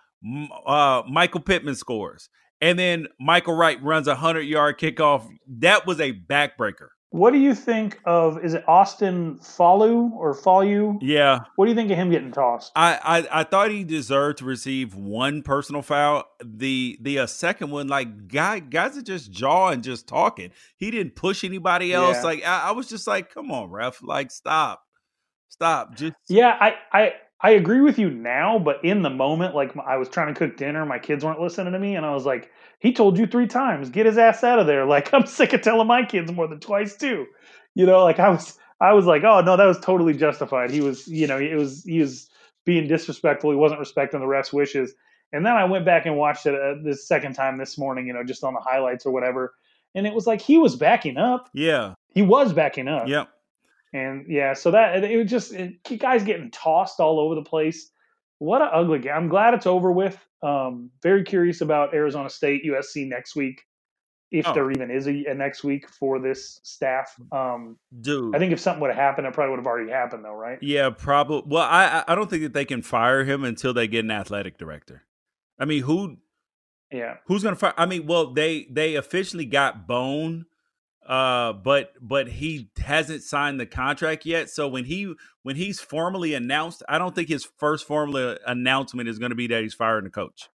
Uh, 0.65 1.03
Michael 1.07 1.41
Pittman 1.41 1.75
scores. 1.75 2.27
And 2.59 2.77
then 2.77 3.07
Mykael 3.21 3.55
Wright 3.55 3.81
runs 3.83 4.07
a 4.07 4.11
100 4.11 4.41
yard 4.41 4.79
kickoff. 4.79 5.27
That 5.47 5.85
was 5.85 5.99
a 5.99 6.11
backbreaker. 6.11 6.87
what 7.11 7.33
do 7.33 7.37
you 7.37 7.53
think 7.53 7.99
of 8.05 8.43
is 8.43 8.53
it 8.53 8.63
austin 8.67 9.37
Falu 9.43 10.11
or 10.13 10.33
Falu? 10.33 10.97
Yeah. 11.01 11.41
what 11.55 11.65
do 11.65 11.71
you 11.71 11.75
think 11.75 11.91
of 11.91 11.97
him 11.97 12.09
getting 12.09 12.31
tossed 12.31 12.71
I, 12.75 12.99
I 13.03 13.41
I 13.41 13.43
thought 13.43 13.69
he 13.69 13.83
deserved 13.83 14.39
to 14.39 14.45
receive 14.45 14.95
one 14.95 15.43
personal 15.43 15.81
foul. 15.83 16.23
The 16.43 16.97
the 17.01 17.19
uh, 17.19 17.25
second 17.27 17.69
one, 17.69 17.87
like 17.89 18.27
guy 18.27 18.57
guys 18.59 18.97
are 18.97 19.03
just 19.03 19.31
jawing, 19.31 19.81
just 19.81 20.07
talking. 20.07 20.51
He 20.77 20.89
didn't 20.89 21.15
push 21.15 21.43
anybody 21.43 21.93
else. 21.93 22.17
Yeah. 22.17 22.23
Like 22.23 22.45
I, 22.45 22.69
I 22.69 22.71
was 22.71 22.87
just 22.87 23.05
like, 23.05 23.31
come 23.33 23.51
on, 23.51 23.69
ref, 23.69 24.01
like 24.01 24.31
stop, 24.31 24.81
stop. 25.49 25.95
Just 25.95 26.15
yeah 26.27 26.57
i 26.59 26.73
i 26.91 27.11
i 27.43 27.51
agree 27.51 27.81
with 27.81 27.99
you 27.99 28.09
now 28.09 28.59
but 28.59 28.83
in 28.83 29.01
the 29.01 29.09
moment 29.09 29.55
like 29.55 29.75
i 29.85 29.97
was 29.97 30.09
trying 30.09 30.33
to 30.33 30.37
cook 30.37 30.57
dinner 30.57 30.85
my 30.85 30.99
kids 30.99 31.23
weren't 31.23 31.39
listening 31.39 31.73
to 31.73 31.79
me 31.79 31.95
and 31.95 32.05
i 32.05 32.13
was 32.13 32.25
like 32.25 32.51
he 32.81 32.91
told 32.91 33.17
you 33.17 33.27
three 33.27 33.47
times 33.47 33.89
get 33.89 34.07
his 34.07 34.17
ass 34.17 34.43
out 34.43 34.59
of 34.59 34.67
there. 34.67 34.85
Like 34.91 35.13
i'm 35.13 35.25
sick 35.25 35.53
of 35.53 35.61
telling 35.61 35.87
my 35.87 36.03
kids 36.03 36.31
more 36.31 36.47
than 36.47 36.59
twice 36.59 36.97
too. 36.97 37.25
You 37.75 37.85
know 37.85 38.03
like 38.03 38.19
i 38.19 38.29
was 38.29 38.57
i 38.81 38.93
was 38.93 39.05
like 39.05 39.23
oh 39.23 39.41
no 39.41 39.55
that 39.55 39.65
was 39.65 39.79
totally 39.79 40.13
justified. 40.13 40.71
He 40.71 40.81
was 40.81 41.07
you 41.07 41.27
know 41.27 41.37
it 41.37 41.55
was 41.55 41.83
he 41.85 41.99
was 41.99 42.29
being 42.65 42.87
disrespectful 42.87 43.51
he 43.51 43.57
wasn't 43.57 43.79
respecting 43.79 44.19
the 44.19 44.27
ref's 44.27 44.51
wishes. 44.51 44.93
And 45.31 45.45
then 45.45 45.53
i 45.53 45.63
went 45.63 45.85
back 45.85 46.05
and 46.05 46.17
watched 46.17 46.45
it 46.45 46.55
uh, 46.55 46.75
this 46.83 47.07
second 47.07 47.33
time 47.33 47.57
this 47.57 47.77
morning 47.77 48.07
you 48.07 48.13
know 48.13 48.23
just 48.23 48.43
on 48.43 48.53
the 48.53 48.59
highlights 48.59 49.05
or 49.05 49.11
whatever 49.11 49.53
and 49.95 50.07
it 50.07 50.13
was 50.13 50.27
like 50.27 50.41
he 50.41 50.57
was 50.57 50.75
backing 50.75 51.17
up. 51.17 51.49
Yeah, 51.53 51.93
he 52.13 52.21
was 52.21 52.53
backing 52.53 52.87
up. 52.87 53.07
Yep. 53.07 53.29
And 53.93 54.25
yeah, 54.29 54.53
so 54.53 54.71
that 54.71 55.03
it 55.03 55.17
was 55.17 55.29
just 55.29 55.53
it, 55.53 55.75
guys 55.99 56.23
getting 56.23 56.49
tossed 56.51 56.99
all 56.99 57.19
over 57.19 57.35
the 57.35 57.43
place. 57.43 57.89
What 58.39 58.61
an 58.61 58.69
ugly 58.71 58.99
game! 58.99 59.13
I'm 59.13 59.27
glad 59.27 59.53
it's 59.53 59.67
over 59.67 59.91
with. 59.91 60.17
Um, 60.41 60.89
very 61.03 61.23
curious 61.23 61.61
about 61.61 61.93
Arizona 61.93 62.29
State 62.29 62.63
USC 62.65 63.07
next 63.07 63.35
week, 63.35 63.61
if 64.31 64.47
Oh. 64.47 64.53
there 64.53 64.71
even 64.71 64.89
is 64.89 65.07
a, 65.07 65.25
a 65.25 65.35
next 65.35 65.63
week 65.63 65.87
for 65.89 66.19
this 66.19 66.59
staff. 66.63 67.13
Um, 67.31 67.77
Dude. 67.99 68.35
I 68.35 68.39
think 68.39 68.51
if 68.53 68.59
something 68.59 68.81
would 68.81 68.89
have 68.89 68.97
happened, 68.97 69.27
it 69.27 69.33
probably 69.33 69.51
would 69.51 69.59
have 69.59 69.67
already 69.67 69.91
happened, 69.91 70.25
though, 70.25 70.33
right? 70.33 70.57
Yeah, 70.61 70.89
probably. 70.89 71.43
Well, 71.45 71.61
I 71.63 72.03
I- 72.07 72.15
don't 72.15 72.29
think 72.29 72.41
that 72.43 72.53
they 72.53 72.65
can 72.65 72.81
fire 72.81 73.23
him 73.25 73.43
until 73.43 73.73
they 73.73 73.87
get 73.87 74.05
an 74.05 74.09
athletic 74.11 74.57
director. 74.57 75.03
I 75.59 75.65
mean, 75.65 75.83
who 75.83 76.17
Yeah, 76.91 77.17
who's 77.25 77.43
gonna 77.43 77.55
fire? 77.57 77.73
I 77.77 77.85
mean, 77.85 78.07
well, 78.07 78.33
they 78.33 78.67
they 78.71 78.95
officially 78.95 79.45
got 79.45 79.85
Bohn, 79.85 80.45
uh, 81.11 81.51
but 81.51 81.91
but 81.99 82.29
he 82.29 82.69
hasn't 82.81 83.21
signed 83.21 83.59
the 83.59 83.65
contract 83.65 84.25
yet. 84.25 84.49
So 84.49 84.69
when 84.69 84.85
he 84.85 85.13
when 85.43 85.57
he's 85.57 85.81
formally 85.81 86.33
announced, 86.33 86.83
I 86.87 86.97
don't 86.97 87.13
think 87.13 87.27
his 87.27 87.45
first 87.57 87.85
formal 87.85 88.37
announcement 88.47 89.09
is 89.09 89.19
going 89.19 89.31
to 89.31 89.35
be 89.35 89.45
that 89.47 89.61
he's 89.61 89.73
firing 89.73 90.05
the 90.05 90.09
coach. 90.09 90.47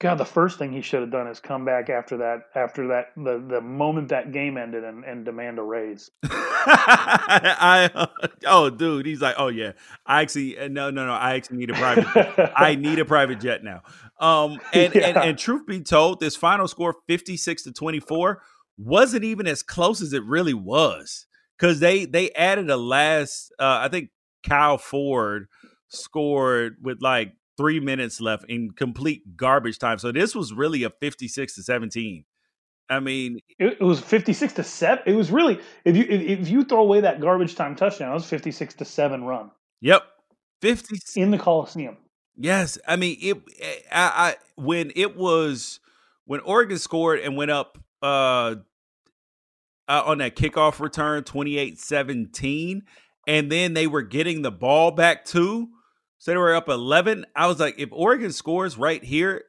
God, 0.00 0.18
the 0.18 0.24
first 0.24 0.58
thing 0.58 0.72
he 0.72 0.80
should 0.80 1.00
have 1.00 1.10
done 1.10 1.26
is 1.26 1.40
come 1.40 1.64
back 1.64 1.88
after 1.90 2.18
that, 2.18 2.42
after 2.54 2.86
that, 2.88 3.06
the 3.16 3.44
the 3.48 3.60
moment 3.60 4.10
that 4.10 4.30
game 4.30 4.56
ended, 4.56 4.84
and, 4.84 5.04
and 5.04 5.24
demand 5.24 5.58
a 5.58 5.62
raise. 5.62 6.08
I 6.24 8.08
oh, 8.46 8.70
dude, 8.70 9.06
he's 9.06 9.22
like, 9.22 9.34
oh 9.38 9.48
yeah, 9.48 9.72
I 10.06 10.22
actually 10.22 10.56
uh, 10.56 10.68
no 10.68 10.90
no 10.90 11.04
no, 11.04 11.12
I 11.14 11.34
actually 11.34 11.56
need 11.56 11.70
a 11.70 11.74
private. 11.74 12.52
I 12.56 12.74
need 12.78 13.00
a 13.00 13.04
private 13.04 13.40
jet 13.40 13.64
now. 13.64 13.82
Um, 14.20 14.60
and, 14.72 14.94
and 14.94 15.16
and 15.16 15.38
truth 15.38 15.66
be 15.66 15.80
told, 15.80 16.20
this 16.20 16.36
final 16.36 16.68
score, 16.68 16.94
fifty 17.08 17.36
six 17.36 17.64
to 17.64 17.72
twenty 17.72 17.98
four, 17.98 18.40
wasn't 18.76 19.24
even 19.24 19.46
as 19.46 19.62
close 19.62 20.00
as 20.02 20.12
it 20.12 20.24
really 20.24 20.54
was 20.54 21.26
because 21.58 21.80
they 21.80 22.04
they 22.04 22.30
added 22.32 22.70
a 22.70 22.76
last. 22.76 23.52
Uh, 23.58 23.78
I 23.82 23.88
think 23.88 24.10
Kyle 24.46 24.78
Ford 24.78 25.46
scored 25.88 26.76
with 26.82 27.00
like 27.00 27.32
three 27.56 27.80
minutes 27.80 28.20
left 28.20 28.44
in 28.48 28.70
complete 28.70 29.36
garbage 29.36 29.78
time. 29.78 29.98
So 29.98 30.12
this 30.12 30.34
was 30.34 30.52
really 30.52 30.82
a 30.82 30.90
fifty 30.90 31.28
six 31.28 31.54
to 31.54 31.62
seventeen. 31.62 32.24
I 32.90 33.00
mean, 33.00 33.38
It, 33.58 33.78
it 33.80 33.84
was 33.84 34.00
fifty 34.00 34.32
six 34.32 34.52
to 34.54 34.64
seven. 34.64 35.04
It 35.06 35.14
was 35.14 35.30
really 35.30 35.60
if 35.84 35.96
you 35.96 36.04
if, 36.04 36.40
if 36.40 36.48
you 36.48 36.64
throw 36.64 36.80
away 36.80 37.00
that 37.00 37.20
garbage 37.20 37.54
time 37.54 37.76
touchdown, 37.76 38.10
it 38.10 38.14
was 38.14 38.26
fifty 38.26 38.50
six 38.50 38.74
to 38.74 38.84
seven 38.84 39.24
run 39.24 39.50
yep, 39.80 40.02
fifty 40.60 40.98
in 41.20 41.30
the 41.30 41.38
Coliseum. 41.38 41.96
Yes, 42.36 42.78
I 42.86 42.96
mean 42.96 43.16
it. 43.20 43.36
I, 43.90 44.12
I 44.16 44.36
when 44.56 44.92
it 44.96 45.16
was 45.16 45.80
when 46.24 46.40
Oregon 46.40 46.78
scored 46.78 47.20
and 47.20 47.36
went 47.36 47.50
up 47.50 47.78
uh, 48.04 48.56
uh 49.88 50.02
on 50.04 50.18
that 50.18 50.36
kickoff 50.36 50.80
return 50.80 51.24
28-17 51.24 52.82
and 53.26 53.50
then 53.50 53.74
they 53.74 53.86
were 53.86 54.02
getting 54.02 54.42
the 54.42 54.52
ball 54.52 54.90
back 54.90 55.24
too. 55.24 55.68
So 56.18 56.30
they 56.30 56.36
were 56.36 56.54
up 56.54 56.68
11. 56.68 57.26
I 57.34 57.46
was 57.46 57.60
like 57.60 57.78
if 57.78 57.88
Oregon 57.92 58.32
scores 58.32 58.78
right 58.78 59.02
here, 59.02 59.44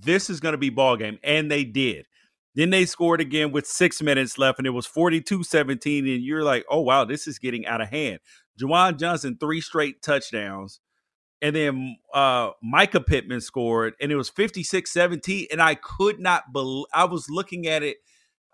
this 0.00 0.30
is 0.30 0.40
going 0.40 0.52
to 0.52 0.58
be 0.58 0.70
ball 0.70 0.96
game 0.96 1.18
and 1.22 1.50
they 1.50 1.64
did. 1.64 2.06
Then 2.54 2.70
they 2.70 2.84
scored 2.84 3.20
again 3.20 3.50
with 3.50 3.66
6 3.66 4.02
minutes 4.02 4.36
left 4.36 4.58
and 4.58 4.66
it 4.66 4.70
was 4.70 4.86
42-17 4.86 6.00
and 6.00 6.22
you're 6.22 6.44
like, 6.44 6.64
"Oh 6.68 6.80
wow, 6.80 7.04
this 7.04 7.26
is 7.26 7.38
getting 7.38 7.66
out 7.66 7.80
of 7.80 7.88
hand." 7.88 8.20
Juwan 8.60 8.98
Johnson 8.98 9.36
three 9.40 9.60
straight 9.60 10.02
touchdowns 10.02 10.80
and 11.42 11.54
then 11.54 11.96
uh 12.14 12.52
Micah 12.62 13.00
Pittman 13.00 13.42
scored 13.42 13.94
and 14.00 14.10
it 14.10 14.16
was 14.16 14.30
56-17 14.30 15.48
and 15.50 15.60
I 15.60 15.74
could 15.74 16.20
not 16.20 16.52
believe 16.52 16.86
I 16.94 17.04
was 17.04 17.28
looking 17.28 17.66
at 17.66 17.82
it 17.82 17.98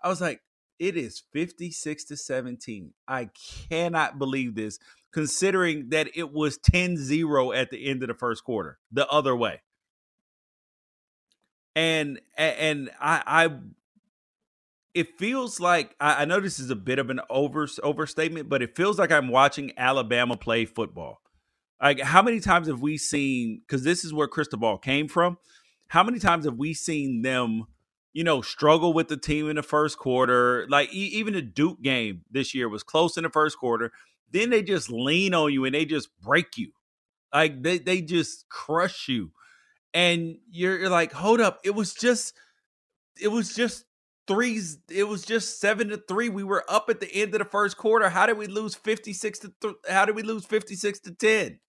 I 0.03 0.09
was 0.09 0.19
like 0.19 0.41
it 0.79 0.97
is 0.97 1.23
56 1.31 2.05
to 2.05 2.17
17 2.17 2.93
I 3.07 3.29
cannot 3.69 4.19
believe 4.19 4.55
this 4.55 4.79
considering 5.11 5.89
that 5.89 6.09
it 6.15 6.31
was 6.33 6.57
10-0 6.57 7.55
at 7.55 7.71
the 7.71 7.87
end 7.87 8.03
of 8.03 8.07
the 8.07 8.13
first 8.13 8.43
quarter 8.43 8.77
the 8.91 9.07
other 9.07 9.35
way. 9.35 9.61
And 11.75 12.19
and 12.37 12.89
I 12.99 13.23
I 13.25 13.49
it 14.93 15.17
feels 15.17 15.59
like 15.59 15.95
I, 15.99 16.23
I 16.23 16.25
know 16.25 16.39
this 16.39 16.59
is 16.59 16.69
a 16.69 16.75
bit 16.75 16.99
of 16.99 17.09
an 17.09 17.21
over 17.29 17.67
overstatement 17.83 18.49
but 18.49 18.61
it 18.61 18.75
feels 18.75 18.99
like 18.99 19.11
I'm 19.11 19.29
watching 19.29 19.71
Alabama 19.77 20.35
play 20.35 20.65
football 20.65 21.21
like, 21.81 21.99
how 22.01 22.21
many 22.21 22.39
times 22.39 22.67
have 22.67 22.81
we 22.81 22.97
seen? 22.97 23.61
Because 23.61 23.83
this 23.83 24.03
is 24.03 24.13
where 24.13 24.27
Cristobal 24.27 24.77
came 24.77 25.07
from. 25.07 25.37
How 25.87 26.03
many 26.03 26.19
times 26.19 26.45
have 26.45 26.57
we 26.57 26.73
seen 26.73 27.21
them, 27.21 27.65
you 28.13 28.23
know, 28.23 28.41
struggle 28.41 28.93
with 28.93 29.07
the 29.07 29.17
team 29.17 29.49
in 29.49 29.55
the 29.55 29.63
first 29.63 29.97
quarter? 29.97 30.67
Like, 30.69 30.93
e- 30.93 31.11
even 31.13 31.33
the 31.33 31.41
Duke 31.41 31.81
game 31.81 32.23
this 32.29 32.53
year 32.53 32.69
was 32.69 32.83
close 32.83 33.17
in 33.17 33.23
the 33.23 33.29
first 33.29 33.57
quarter. 33.57 33.91
Then 34.31 34.49
they 34.51 34.61
just 34.61 34.91
lean 34.91 35.33
on 35.33 35.51
you 35.51 35.65
and 35.65 35.73
they 35.73 35.85
just 35.85 36.09
break 36.21 36.57
you. 36.57 36.71
Like 37.33 37.61
they 37.61 37.77
they 37.77 38.01
just 38.01 38.49
crush 38.49 39.07
you, 39.07 39.31
and 39.93 40.37
you're, 40.49 40.79
you're 40.79 40.89
like, 40.89 41.11
hold 41.13 41.41
up, 41.41 41.59
it 41.63 41.75
was 41.75 41.93
just 41.93 42.33
it 43.21 43.29
was 43.29 43.53
just 43.53 43.85
threes. 44.27 44.79
It 44.89 45.05
was 45.07 45.25
just 45.25 45.59
seven 45.59 45.89
to 45.89 45.97
three. 45.97 46.29
We 46.29 46.43
were 46.43 46.63
up 46.69 46.89
at 46.89 46.99
the 46.99 47.13
end 47.13 47.33
of 47.35 47.39
the 47.39 47.45
first 47.45 47.77
quarter. 47.77 48.09
How 48.09 48.25
did 48.25 48.37
we 48.37 48.47
lose 48.47 48.75
fifty 48.75 49.13
six 49.13 49.39
to? 49.39 49.53
Th- 49.61 49.75
how 49.89 50.05
did 50.05 50.15
we 50.15 50.23
lose 50.23 50.45
fifty 50.45 50.75
six 50.75 50.99
to 51.01 51.11
ten? 51.11 51.59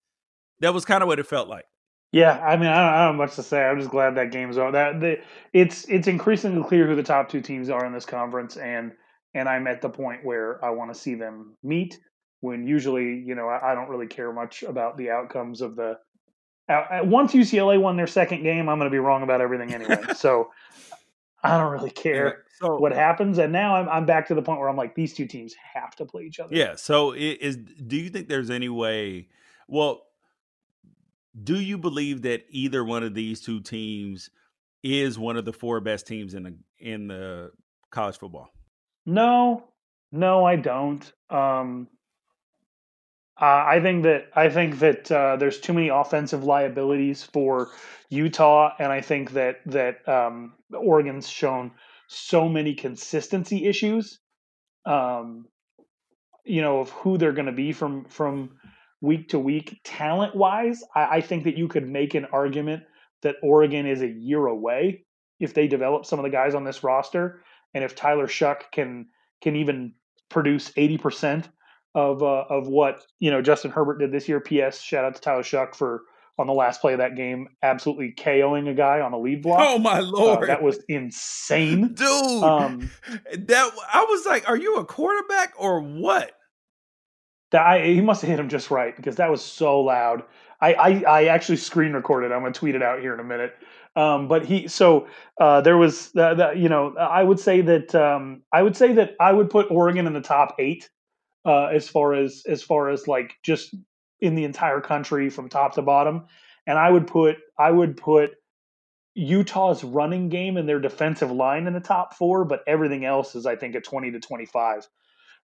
That 0.60 0.74
was 0.74 0.84
kind 0.84 1.02
of 1.02 1.06
what 1.06 1.18
it 1.18 1.26
felt 1.26 1.48
like. 1.48 1.64
Yeah, 2.12 2.40
I 2.40 2.56
mean, 2.56 2.66
I 2.66 2.76
don't, 2.76 2.94
I 2.94 2.98
don't, 3.04 3.06
have 3.08 3.28
much 3.28 3.36
to 3.36 3.42
say. 3.42 3.64
I'm 3.64 3.78
just 3.78 3.90
glad 3.90 4.16
that 4.16 4.32
game's 4.32 4.58
over. 4.58 4.72
That 4.72 5.00
the, 5.00 5.20
it's 5.52 5.88
it's 5.88 6.08
increasingly 6.08 6.66
clear 6.66 6.86
who 6.86 6.96
the 6.96 7.04
top 7.04 7.28
two 7.28 7.40
teams 7.40 7.70
are 7.70 7.84
in 7.86 7.92
this 7.92 8.04
conference, 8.04 8.56
and 8.56 8.92
and 9.34 9.48
I'm 9.48 9.68
at 9.68 9.80
the 9.80 9.88
point 9.88 10.24
where 10.24 10.62
I 10.64 10.70
want 10.70 10.92
to 10.92 10.98
see 10.98 11.14
them 11.14 11.56
meet. 11.62 12.00
When 12.40 12.66
usually, 12.66 13.18
you 13.18 13.34
know, 13.34 13.48
I, 13.48 13.72
I 13.72 13.74
don't 13.74 13.88
really 13.88 14.06
care 14.06 14.32
much 14.32 14.62
about 14.62 14.96
the 14.96 15.10
outcomes 15.10 15.60
of 15.60 15.76
the. 15.76 15.98
Uh, 16.68 17.00
once 17.02 17.32
UCLA 17.32 17.80
won 17.80 17.96
their 17.96 18.06
second 18.06 18.42
game, 18.42 18.68
I'm 18.68 18.78
going 18.78 18.90
to 18.90 18.94
be 18.94 18.98
wrong 18.98 19.22
about 19.22 19.40
everything 19.40 19.74
anyway. 19.74 20.02
so 20.16 20.50
I 21.44 21.58
don't 21.58 21.70
really 21.70 21.90
care 21.90 22.44
so, 22.60 22.76
what 22.76 22.92
happens. 22.92 23.38
And 23.38 23.52
now 23.52 23.76
I'm 23.76 23.88
I'm 23.88 24.06
back 24.06 24.26
to 24.28 24.34
the 24.34 24.42
point 24.42 24.58
where 24.58 24.68
I'm 24.68 24.76
like, 24.76 24.96
these 24.96 25.14
two 25.14 25.26
teams 25.26 25.54
have 25.74 25.94
to 25.96 26.04
play 26.04 26.24
each 26.24 26.40
other. 26.40 26.54
Yeah. 26.54 26.74
So 26.74 27.12
is 27.12 27.56
do 27.56 27.96
you 27.96 28.10
think 28.10 28.28
there's 28.28 28.50
any 28.50 28.68
way? 28.68 29.28
Well, 29.68 30.02
do 31.42 31.60
you 31.60 31.78
believe 31.78 32.22
that 32.22 32.42
either 32.50 32.84
one 32.84 33.02
of 33.02 33.14
these 33.14 33.40
two 33.40 33.60
teams 33.60 34.30
is 34.82 35.18
one 35.18 35.36
of 35.36 35.44
the 35.44 35.52
four 35.52 35.80
best 35.80 36.06
teams 36.06 36.34
in 36.34 36.42
the 36.42 36.56
in 36.78 37.08
the 37.08 37.50
college 37.90 38.18
football? 38.18 38.48
No, 39.06 39.64
no, 40.12 40.44
I 40.44 40.56
don't. 40.56 41.12
Um, 41.28 41.88
I 43.42 43.80
think 43.80 44.02
that 44.02 44.26
I 44.34 44.50
think 44.50 44.80
that 44.80 45.10
uh, 45.10 45.36
there's 45.36 45.60
too 45.60 45.72
many 45.72 45.88
offensive 45.88 46.44
liabilities 46.44 47.22
for 47.22 47.70
Utah, 48.10 48.72
and 48.78 48.92
I 48.92 49.00
think 49.00 49.32
that 49.32 49.60
that 49.66 50.06
um, 50.06 50.54
Oregon's 50.74 51.28
shown 51.28 51.72
so 52.06 52.48
many 52.48 52.74
consistency 52.74 53.66
issues. 53.66 54.18
Um, 54.84 55.46
you 56.44 56.62
know 56.62 56.80
of 56.80 56.90
who 56.90 57.16
they're 57.16 57.32
going 57.32 57.46
to 57.46 57.52
be 57.52 57.72
from 57.72 58.04
from 58.06 58.56
week 59.00 59.28
to 59.30 59.38
week. 59.38 59.80
Talent 59.84 60.34
wise, 60.34 60.82
I, 60.94 61.16
I 61.16 61.20
think 61.20 61.44
that 61.44 61.56
you 61.56 61.68
could 61.68 61.88
make 61.88 62.14
an 62.14 62.26
argument 62.26 62.84
that 63.22 63.36
Oregon 63.42 63.86
is 63.86 64.02
a 64.02 64.08
year 64.08 64.46
away 64.46 65.04
if 65.38 65.54
they 65.54 65.66
develop 65.66 66.04
some 66.04 66.18
of 66.18 66.24
the 66.24 66.30
guys 66.30 66.54
on 66.54 66.64
this 66.64 66.84
roster, 66.84 67.42
and 67.74 67.84
if 67.84 67.94
Tyler 67.94 68.26
Shough 68.26 68.62
can 68.72 69.06
can 69.40 69.56
even 69.56 69.94
produce 70.28 70.72
eighty 70.76 70.98
percent 70.98 71.48
of 71.94 72.22
uh, 72.22 72.44
of 72.48 72.68
what 72.68 73.06
you 73.18 73.30
know 73.30 73.42
Justin 73.42 73.70
Herbert 73.70 73.98
did 73.98 74.12
this 74.12 74.28
year. 74.28 74.40
P.S. 74.40 74.80
Shout 74.80 75.04
out 75.04 75.14
to 75.14 75.20
Tyler 75.20 75.42
Shough 75.42 75.74
for 75.74 76.02
on 76.38 76.46
the 76.46 76.52
last 76.54 76.80
play 76.80 76.92
of 76.92 76.98
that 76.98 77.16
game, 77.16 77.48
absolutely 77.62 78.14
KOing 78.16 78.70
a 78.70 78.74
guy 78.74 79.00
on 79.00 79.12
a 79.12 79.18
lead 79.18 79.42
block. 79.42 79.60
Oh 79.60 79.78
my 79.78 80.00
lord, 80.00 80.44
uh, 80.44 80.46
that 80.46 80.62
was 80.62 80.78
insane, 80.88 81.88
dude. 81.94 82.42
Um, 82.42 82.90
that 83.38 83.70
I 83.92 84.06
was 84.08 84.24
like, 84.26 84.48
are 84.48 84.56
you 84.56 84.76
a 84.76 84.84
quarterback 84.84 85.52
or 85.58 85.80
what? 85.80 86.32
That 87.52 87.66
I, 87.66 87.84
he 87.84 88.00
must 88.00 88.22
have 88.22 88.30
hit 88.30 88.38
him 88.38 88.48
just 88.48 88.70
right 88.70 88.94
because 88.96 89.16
that 89.16 89.30
was 89.30 89.44
so 89.44 89.80
loud. 89.80 90.22
I, 90.60 90.74
I, 90.74 90.90
I 91.02 91.24
actually 91.24 91.56
screen 91.56 91.92
recorded. 91.92 92.32
I'm 92.32 92.42
gonna 92.42 92.52
tweet 92.52 92.74
it 92.74 92.82
out 92.82 93.00
here 93.00 93.14
in 93.14 93.20
a 93.20 93.24
minute. 93.24 93.54
Um, 93.96 94.28
but 94.28 94.44
he 94.44 94.68
so 94.68 95.08
uh, 95.40 95.60
there 95.60 95.76
was 95.76 96.12
the, 96.12 96.34
the, 96.34 96.52
you 96.58 96.68
know 96.68 96.94
I 96.96 97.22
would 97.24 97.40
say 97.40 97.60
that 97.62 97.94
um, 97.94 98.42
I 98.52 98.62
would 98.62 98.76
say 98.76 98.92
that 98.92 99.16
I 99.18 99.32
would 99.32 99.50
put 99.50 99.70
Oregon 99.70 100.06
in 100.06 100.12
the 100.12 100.20
top 100.20 100.56
eight 100.58 100.88
uh, 101.44 101.66
as 101.66 101.88
far 101.88 102.14
as 102.14 102.44
as 102.46 102.62
far 102.62 102.90
as 102.90 103.08
like 103.08 103.34
just 103.42 103.74
in 104.20 104.34
the 104.34 104.44
entire 104.44 104.80
country 104.80 105.30
from 105.30 105.48
top 105.48 105.74
to 105.74 105.82
bottom. 105.82 106.26
And 106.66 106.78
I 106.78 106.90
would 106.90 107.06
put 107.06 107.38
I 107.58 107.70
would 107.70 107.96
put 107.96 108.32
Utah's 109.14 109.82
running 109.82 110.28
game 110.28 110.56
and 110.56 110.68
their 110.68 110.78
defensive 110.78 111.32
line 111.32 111.66
in 111.66 111.72
the 111.72 111.80
top 111.80 112.14
four, 112.14 112.44
but 112.44 112.62
everything 112.66 113.04
else 113.04 113.34
is 113.34 113.44
I 113.46 113.56
think 113.56 113.74
a 113.74 113.80
twenty 113.80 114.12
to 114.12 114.20
twenty 114.20 114.46
five 114.46 114.86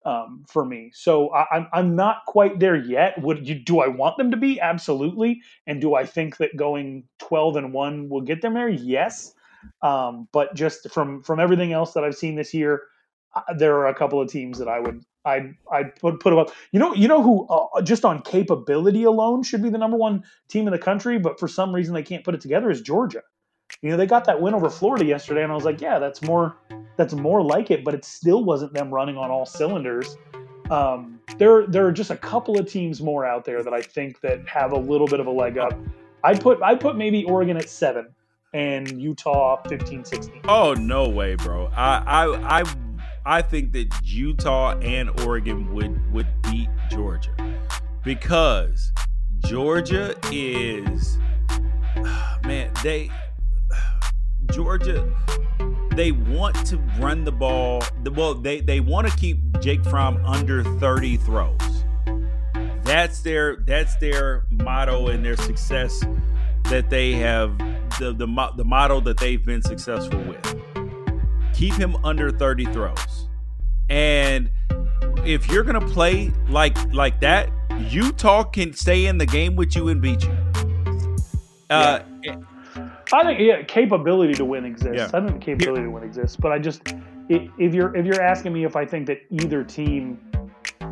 um, 0.05 0.45
for 0.47 0.63
me. 0.63 0.91
So 0.93 1.33
I, 1.33 1.45
I'm 1.51 1.67
I'm 1.73 1.95
not 1.95 2.25
quite 2.27 2.59
there 2.59 2.75
yet. 2.75 3.21
Would 3.21 3.47
you 3.47 3.55
do 3.55 3.79
I 3.79 3.87
want 3.87 4.17
them 4.17 4.31
to 4.31 4.37
be? 4.37 4.59
Absolutely. 4.61 5.41
And 5.67 5.81
do 5.81 5.95
I 5.95 6.05
think 6.05 6.37
that 6.37 6.55
going 6.55 7.05
twelve 7.19 7.55
and 7.55 7.73
one 7.73 8.09
will 8.09 8.21
get 8.21 8.41
them 8.41 8.53
there? 8.53 8.69
Yes. 8.69 9.33
Um, 9.81 10.27
but 10.31 10.53
just 10.55 10.89
from 10.91 11.23
from 11.23 11.39
everything 11.39 11.73
else 11.73 11.93
that 11.93 12.03
I've 12.03 12.15
seen 12.15 12.35
this 12.35 12.53
year, 12.53 12.83
uh, 13.35 13.53
there 13.57 13.75
are 13.77 13.87
a 13.87 13.95
couple 13.95 14.21
of 14.21 14.29
teams 14.29 14.59
that 14.59 14.67
I 14.67 14.79
would 14.79 15.03
I 15.25 15.53
I 15.71 15.83
put 15.83 16.19
put 16.19 16.33
up. 16.33 16.51
You 16.71 16.79
know 16.79 16.93
you 16.93 17.07
know 17.07 17.23
who 17.23 17.47
uh, 17.47 17.81
just 17.81 18.05
on 18.05 18.21
capability 18.21 19.03
alone 19.03 19.41
should 19.41 19.63
be 19.63 19.69
the 19.69 19.79
number 19.79 19.97
one 19.97 20.23
team 20.49 20.67
in 20.67 20.71
the 20.71 20.79
country, 20.79 21.17
but 21.17 21.39
for 21.39 21.47
some 21.47 21.73
reason 21.73 21.95
they 21.95 22.03
can't 22.03 22.23
put 22.23 22.35
it 22.35 22.41
together 22.41 22.69
is 22.69 22.81
Georgia. 22.81 23.23
You 23.85 23.91
know 23.91 23.97
they 23.97 24.07
got 24.07 24.25
that 24.25 24.41
win 24.41 24.55
over 24.55 24.67
Florida 24.67 25.05
yesterday, 25.05 25.43
and 25.43 25.51
I 25.51 25.55
was 25.55 25.63
like, 25.63 25.79
yeah, 25.79 25.99
that's 25.99 26.23
more 26.23 26.55
that's 26.97 27.13
more 27.13 27.43
like 27.43 27.69
it, 27.69 27.83
but 27.85 27.93
it 27.93 28.03
still 28.03 28.43
wasn't 28.43 28.73
them 28.73 28.91
running 28.91 29.15
on 29.15 29.29
all 29.29 29.45
cylinders. 29.45 30.17
Um, 30.71 31.19
there 31.37 31.67
there 31.67 31.85
are 31.85 31.91
just 31.91 32.09
a 32.09 32.17
couple 32.17 32.59
of 32.59 32.67
teams 32.67 32.99
more 32.99 33.27
out 33.27 33.45
there 33.45 33.61
that 33.61 33.75
I 33.75 33.83
think 33.83 34.21
that 34.21 34.47
have 34.47 34.71
a 34.71 34.75
little 34.75 35.05
bit 35.05 35.19
of 35.19 35.27
a 35.27 35.31
leg 35.31 35.59
up. 35.59 35.77
I'd 36.23 36.41
put 36.41 36.63
I'd 36.63 36.79
put 36.79 36.95
maybe 36.97 37.25
Oregon 37.25 37.57
at 37.57 37.69
seven 37.69 38.07
and 38.55 38.99
Utah 38.99 39.61
15, 39.69 40.03
16. 40.03 40.41
Oh 40.47 40.73
no 40.73 41.07
way, 41.07 41.35
bro! 41.35 41.67
I 41.67 41.97
I 42.07 42.61
I 42.61 42.63
I 43.23 43.41
think 43.43 43.71
that 43.73 43.93
Utah 44.03 44.79
and 44.79 45.11
Oregon 45.21 45.71
would 45.75 46.11
would 46.11 46.27
beat 46.41 46.69
Georgia 46.89 47.35
because 48.03 48.91
Georgia 49.45 50.15
is 50.31 51.19
man 52.43 52.71
they 52.81 53.11
Georgia 54.51 55.11
they 55.95 56.11
want 56.11 56.65
to 56.65 56.77
run 56.99 57.23
the 57.23 57.31
ball 57.31 57.81
well 58.11 58.33
they 58.33 58.59
they 58.59 58.79
want 58.79 59.07
to 59.07 59.15
keep 59.17 59.37
Jake 59.61 59.83
Fromm 59.85 60.19
under 60.25 60.63
30 60.63 61.17
throws 61.17 61.85
that's 62.83 63.21
their 63.21 63.57
that's 63.65 63.95
their 63.97 64.45
motto 64.49 65.07
and 65.07 65.23
their 65.23 65.37
success 65.37 66.03
that 66.65 66.89
they 66.89 67.13
have 67.13 67.57
the 67.99 68.13
the, 68.17 68.51
the 68.57 68.65
model 68.65 69.01
that 69.01 69.17
they've 69.17 69.43
been 69.43 69.61
successful 69.61 70.19
with 70.23 70.55
keep 71.55 71.73
him 71.73 71.95
under 72.05 72.29
30 72.31 72.65
throws. 72.65 73.29
And 73.89 74.51
if 75.25 75.49
you're 75.49 75.63
gonna 75.63 75.87
play 75.87 76.31
like 76.49 76.77
like 76.93 77.19
that, 77.21 77.49
Utah 77.89 78.43
can 78.43 78.73
stay 78.73 79.05
in 79.05 79.17
the 79.17 79.25
game 79.25 79.55
with 79.55 79.75
you 79.75 79.89
and 79.89 80.01
beat 80.01 80.23
you. 80.23 80.31
Uh, 81.69 81.99
yeah. 81.99 82.03
I 83.13 83.23
think 83.23 83.39
yeah, 83.39 83.63
capability 83.63 84.33
to 84.33 84.45
win 84.45 84.65
exists. 84.65 85.11
Yeah. 85.13 85.19
I 85.19 85.25
think 85.25 85.41
capability 85.41 85.81
yeah. 85.81 85.87
to 85.87 85.91
win 85.91 86.03
exists, 86.03 86.35
but 86.35 86.51
I 86.51 86.59
just 86.59 86.81
if 87.29 87.73
you're 87.73 87.95
if 87.95 88.05
you're 88.05 88.21
asking 88.21 88.53
me 88.53 88.63
if 88.63 88.75
I 88.75 88.85
think 88.85 89.07
that 89.07 89.21
either 89.29 89.63
team, 89.63 90.19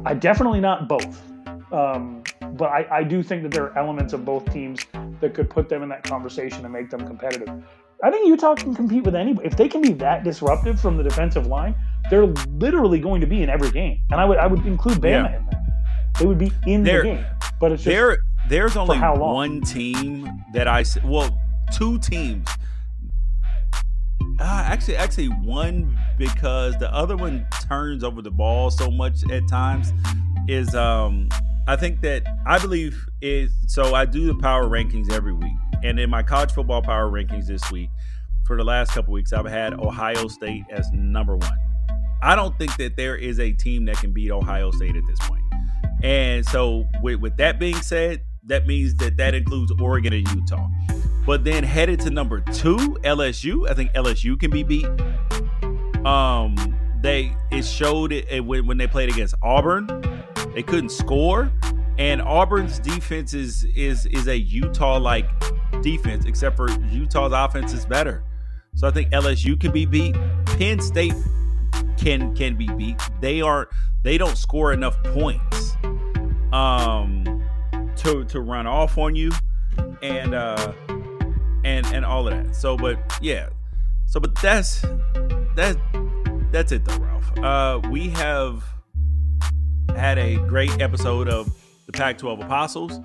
I 0.06 0.14
definitely 0.14 0.60
not 0.60 0.88
both. 0.88 1.22
Um, 1.72 2.24
but 2.54 2.70
I, 2.70 3.00
I 3.00 3.04
do 3.04 3.24
think 3.24 3.42
that 3.44 3.52
there 3.52 3.64
are 3.64 3.78
elements 3.78 4.14
of 4.14 4.24
both 4.24 4.52
teams 4.54 4.86
that 5.22 5.34
could 5.34 5.50
put 5.50 5.70
them 5.70 5.82
in 5.82 5.90
that 5.90 6.04
conversation 6.04 6.64
and 6.64 6.72
make 6.72 6.92
them 6.92 7.06
competitive. 7.06 7.50
I 8.04 8.12
think 8.12 8.28
Utah 8.28 8.54
can 8.54 8.76
compete 8.76 9.04
with 9.04 9.16
anybody. 9.16 9.48
If 9.48 9.58
they 9.58 9.68
can 9.68 9.82
be 9.82 9.94
that 9.94 10.24
disruptive 10.24 10.80
from 10.80 10.98
the 10.98 11.04
defensive 11.04 11.48
line, 11.48 11.74
they're 12.10 12.28
literally 12.28 13.00
going 13.00 13.22
to 13.22 13.28
be 13.28 13.42
in 13.42 13.50
every 13.50 13.72
game. 13.72 14.00
And 14.12 14.20
I 14.20 14.26
would 14.26 14.38
I 14.38 14.46
would 14.46 14.66
include 14.66 14.98
Bama 15.00 15.10
yeah. 15.10 15.38
in 15.38 15.46
that. 15.46 16.20
They 16.20 16.26
would 16.26 16.38
be 16.38 16.52
in 16.68 16.84
there, 16.84 17.02
the 17.02 17.08
game. 17.10 17.26
But 17.60 17.72
it's 17.72 17.84
just 17.84 17.96
there. 17.96 18.18
There's 18.50 18.76
only 18.76 19.00
one 19.00 19.62
team 19.62 20.30
that 20.54 20.68
I 20.68 20.84
well, 21.04 21.36
two 21.74 22.00
teams. 22.00 22.48
Uh, 24.40 24.64
actually, 24.66 24.96
actually 24.96 25.28
one 25.28 25.98
because 26.18 26.76
the 26.78 26.92
other 26.94 27.16
one 27.16 27.46
turns 27.68 28.04
over 28.04 28.22
the 28.22 28.32
ball 28.32 28.72
so 28.72 28.90
much 28.90 29.30
at 29.32 29.48
times. 29.48 29.94
Is 30.48 30.76
um, 30.76 31.30
I 31.68 31.76
think 31.76 32.02
that 32.02 32.24
I 32.46 32.60
believe 32.60 33.08
is 33.22 33.52
so. 33.68 33.96
I 33.96 34.06
do 34.06 34.28
the 34.28 34.36
power 34.36 34.66
rankings 34.66 35.12
every 35.12 35.34
week, 35.34 35.54
and 35.84 36.00
in 36.00 36.10
my 36.10 36.24
college 36.24 36.52
football 36.52 36.82
power 36.82 37.10
rankings 37.10 37.48
this 37.48 37.72
week, 37.72 37.90
for 38.46 38.58
the 38.58 38.64
last 38.64 38.92
couple 38.92 39.14
weeks, 39.14 39.32
I've 39.32 39.46
had 39.46 39.74
Ohio 39.74 40.28
State 40.28 40.64
as 40.72 40.90
number 40.92 41.38
one. 41.38 41.60
I 42.22 42.36
don't 42.36 42.58
think 42.58 42.76
that 42.78 42.96
there 42.98 43.16
is 43.16 43.40
a 43.40 43.52
team 43.52 43.86
that 43.86 43.98
can 43.98 44.12
beat 44.12 44.32
Ohio 44.32 44.72
State 44.72 44.96
at 44.96 45.04
this 45.08 45.20
point. 45.28 45.44
And 46.04 46.46
so, 46.46 46.86
with, 47.02 47.20
with 47.20 47.38
that 47.38 47.60
being 47.60 47.82
said, 47.82 48.22
that 48.46 48.68
means 48.68 48.96
that 48.96 49.18
that 49.18 49.34
includes 49.34 49.72
Oregon 49.80 50.14
and 50.14 50.28
Utah. 50.30 50.68
But 51.26 51.44
then 51.44 51.64
headed 51.64 52.02
to 52.02 52.10
number 52.10 52.42
two, 52.42 52.78
LSU. 53.04 53.70
I 53.70 53.74
think 53.74 53.94
LSU 53.94 54.38
can 54.40 54.52
be 54.52 54.64
beat. 54.64 54.86
Um, 56.06 56.56
they 57.02 57.36
it 57.52 57.64
showed 57.64 58.12
it 58.12 58.42
when, 58.42 58.68
when 58.68 58.78
they 58.78 58.88
played 58.88 59.10
against 59.10 59.36
Auburn. 59.42 59.88
They 60.54 60.64
couldn't 60.64 60.90
score, 60.90 61.52
and 61.98 62.22
Auburn's 62.22 62.80
defense 62.80 63.34
is 63.34 63.64
is 63.76 64.06
is 64.08 64.28
a 64.28 64.38
Utah 64.38 64.98
like 64.98 65.30
defense, 65.82 66.26
except 66.26 66.58
for 66.58 66.70
Utah's 66.90 67.32
offense 67.34 67.74
is 67.74 67.86
better. 67.86 68.24
So 68.76 68.88
I 68.88 68.92
think 68.92 69.12
LSU 69.12 69.60
can 69.60 69.72
be 69.72 69.86
beat. 69.86 70.16
Penn 70.46 70.80
State 70.80 71.14
can 71.98 72.36
can 72.36 72.56
be 72.56 72.68
beat. 72.78 73.00
They 73.22 73.42
aren't 73.42 73.70
they 74.04 74.18
don't 74.18 74.38
score 74.38 74.74
enough 74.74 75.02
points. 75.04 75.78
Um 76.52 77.43
to 77.98 78.24
to 78.26 78.42
run 78.42 78.68
off 78.68 78.98
on 78.98 79.16
you 79.16 79.32
and 80.02 80.34
uh 80.34 80.74
and 81.64 81.86
and 81.88 82.06
all 82.06 82.28
of 82.28 82.34
that. 82.34 82.56
So 82.56 82.78
but 82.78 82.98
yeah. 83.22 83.50
So 84.06 84.20
but 84.20 84.36
that's 84.42 84.82
that 85.56 85.78
that's 86.52 86.72
it 86.72 86.86
though, 86.86 86.98
Ralph. 86.98 87.38
Uh 87.40 87.90
we 87.90 88.10
have 88.10 88.64
had 89.96 90.18
a 90.18 90.38
great 90.48 90.82
episode 90.82 91.28
of 91.28 91.52
the 91.86 91.92
Pac 91.92 92.18
12 92.18 92.42
Apostles. 92.42 93.00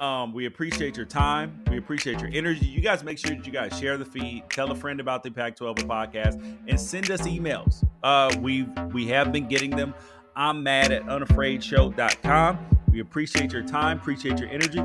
Um, 0.00 0.32
we 0.32 0.46
appreciate 0.46 0.96
your 0.96 1.06
time. 1.06 1.60
We 1.68 1.78
appreciate 1.78 2.20
your 2.20 2.30
energy. 2.32 2.66
You 2.66 2.80
guys 2.80 3.02
make 3.02 3.18
sure 3.18 3.34
that 3.34 3.44
you 3.44 3.52
guys 3.52 3.76
share 3.78 3.96
the 3.96 4.04
feed, 4.04 4.44
tell 4.48 4.70
a 4.70 4.74
friend 4.74 5.00
about 5.00 5.22
the 5.24 5.30
Pac 5.30 5.56
12 5.56 5.76
podcast, 5.78 6.40
and 6.68 6.80
send 6.80 7.10
us 7.10 7.22
emails. 7.22 7.84
Uh, 8.02 8.32
we 8.40 8.62
we 8.92 9.08
have 9.08 9.32
been 9.32 9.48
getting 9.48 9.70
them. 9.70 9.94
I'm 10.36 10.62
mad 10.62 10.92
at 10.92 11.02
unafraidshow.com. 11.04 12.77
We 12.90 13.00
appreciate 13.00 13.52
your 13.52 13.62
time, 13.62 13.98
appreciate 13.98 14.38
your 14.38 14.48
energy. 14.48 14.82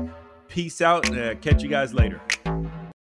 Peace 0.48 0.80
out, 0.80 1.16
uh, 1.16 1.34
catch 1.36 1.62
you 1.62 1.68
guys 1.68 1.94
later. 1.94 2.20